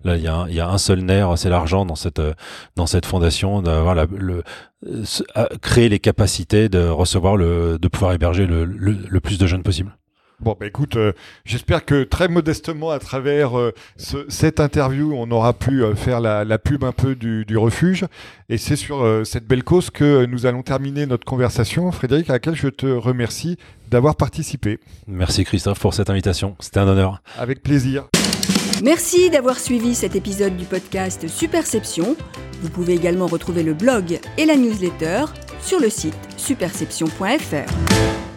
là, 0.04 0.16
il 0.16 0.22
y, 0.22 0.28
a 0.28 0.34
un, 0.34 0.48
y 0.48 0.60
a 0.60 0.68
un 0.68 0.78
seul 0.78 1.00
nerf, 1.00 1.36
c'est 1.36 1.50
l'argent 1.50 1.84
dans 1.84 1.96
cette 1.96 2.22
dans 2.76 2.86
cette 2.86 3.06
fondation, 3.06 3.62
d'avoir 3.62 3.94
le 3.94 4.42
créer 5.60 5.88
les 5.88 5.98
capacités 5.98 6.68
de 6.68 6.86
recevoir 6.86 7.36
le, 7.36 7.78
de 7.80 7.88
pouvoir 7.88 8.12
héberger 8.12 8.46
le, 8.46 8.64
le, 8.64 9.20
plus 9.20 9.38
de 9.38 9.46
jeunes 9.46 9.62
possible. 9.62 9.96
Bon, 10.40 10.56
bah 10.58 10.66
écoute, 10.66 10.94
euh, 10.94 11.12
j'espère 11.44 11.84
que 11.84 12.04
très 12.04 12.28
modestement, 12.28 12.90
à 12.90 13.00
travers 13.00 13.58
euh, 13.58 13.74
ce, 13.96 14.18
cette 14.28 14.60
interview, 14.60 15.12
on 15.12 15.28
aura 15.32 15.52
pu 15.52 15.82
euh, 15.82 15.96
faire 15.96 16.20
la, 16.20 16.44
la, 16.44 16.58
pub 16.58 16.84
un 16.84 16.92
peu 16.92 17.16
du, 17.16 17.44
du 17.44 17.56
refuge. 17.56 18.06
Et 18.48 18.56
c'est 18.56 18.76
sur 18.76 19.04
cette 19.26 19.46
belle 19.46 19.64
cause 19.64 19.90
que 19.90 20.24
nous 20.26 20.46
allons 20.46 20.62
terminer 20.62 21.06
notre 21.06 21.24
conversation, 21.24 21.90
Frédéric, 21.92 22.30
à 22.30 22.34
laquelle 22.34 22.54
je 22.54 22.68
te 22.68 22.86
remercie 22.86 23.58
d'avoir 23.90 24.16
participé. 24.16 24.78
Merci 25.06 25.44
Christophe 25.44 25.80
pour 25.80 25.92
cette 25.92 26.08
invitation. 26.08 26.56
C'était 26.60 26.80
un 26.80 26.88
honneur. 26.88 27.20
Avec 27.36 27.62
plaisir. 27.62 28.04
Merci 28.82 29.28
d'avoir 29.28 29.58
suivi 29.58 29.94
cet 29.94 30.14
épisode 30.14 30.56
du 30.56 30.64
podcast 30.64 31.26
Superception. 31.26 32.16
Vous 32.62 32.70
pouvez 32.70 32.94
également 32.94 33.26
retrouver 33.26 33.64
le 33.64 33.74
blog 33.74 34.20
et 34.38 34.46
la 34.46 34.56
newsletter 34.56 35.24
sur 35.60 35.80
le 35.80 35.90
site 35.90 36.14
superception.fr. 36.36 38.27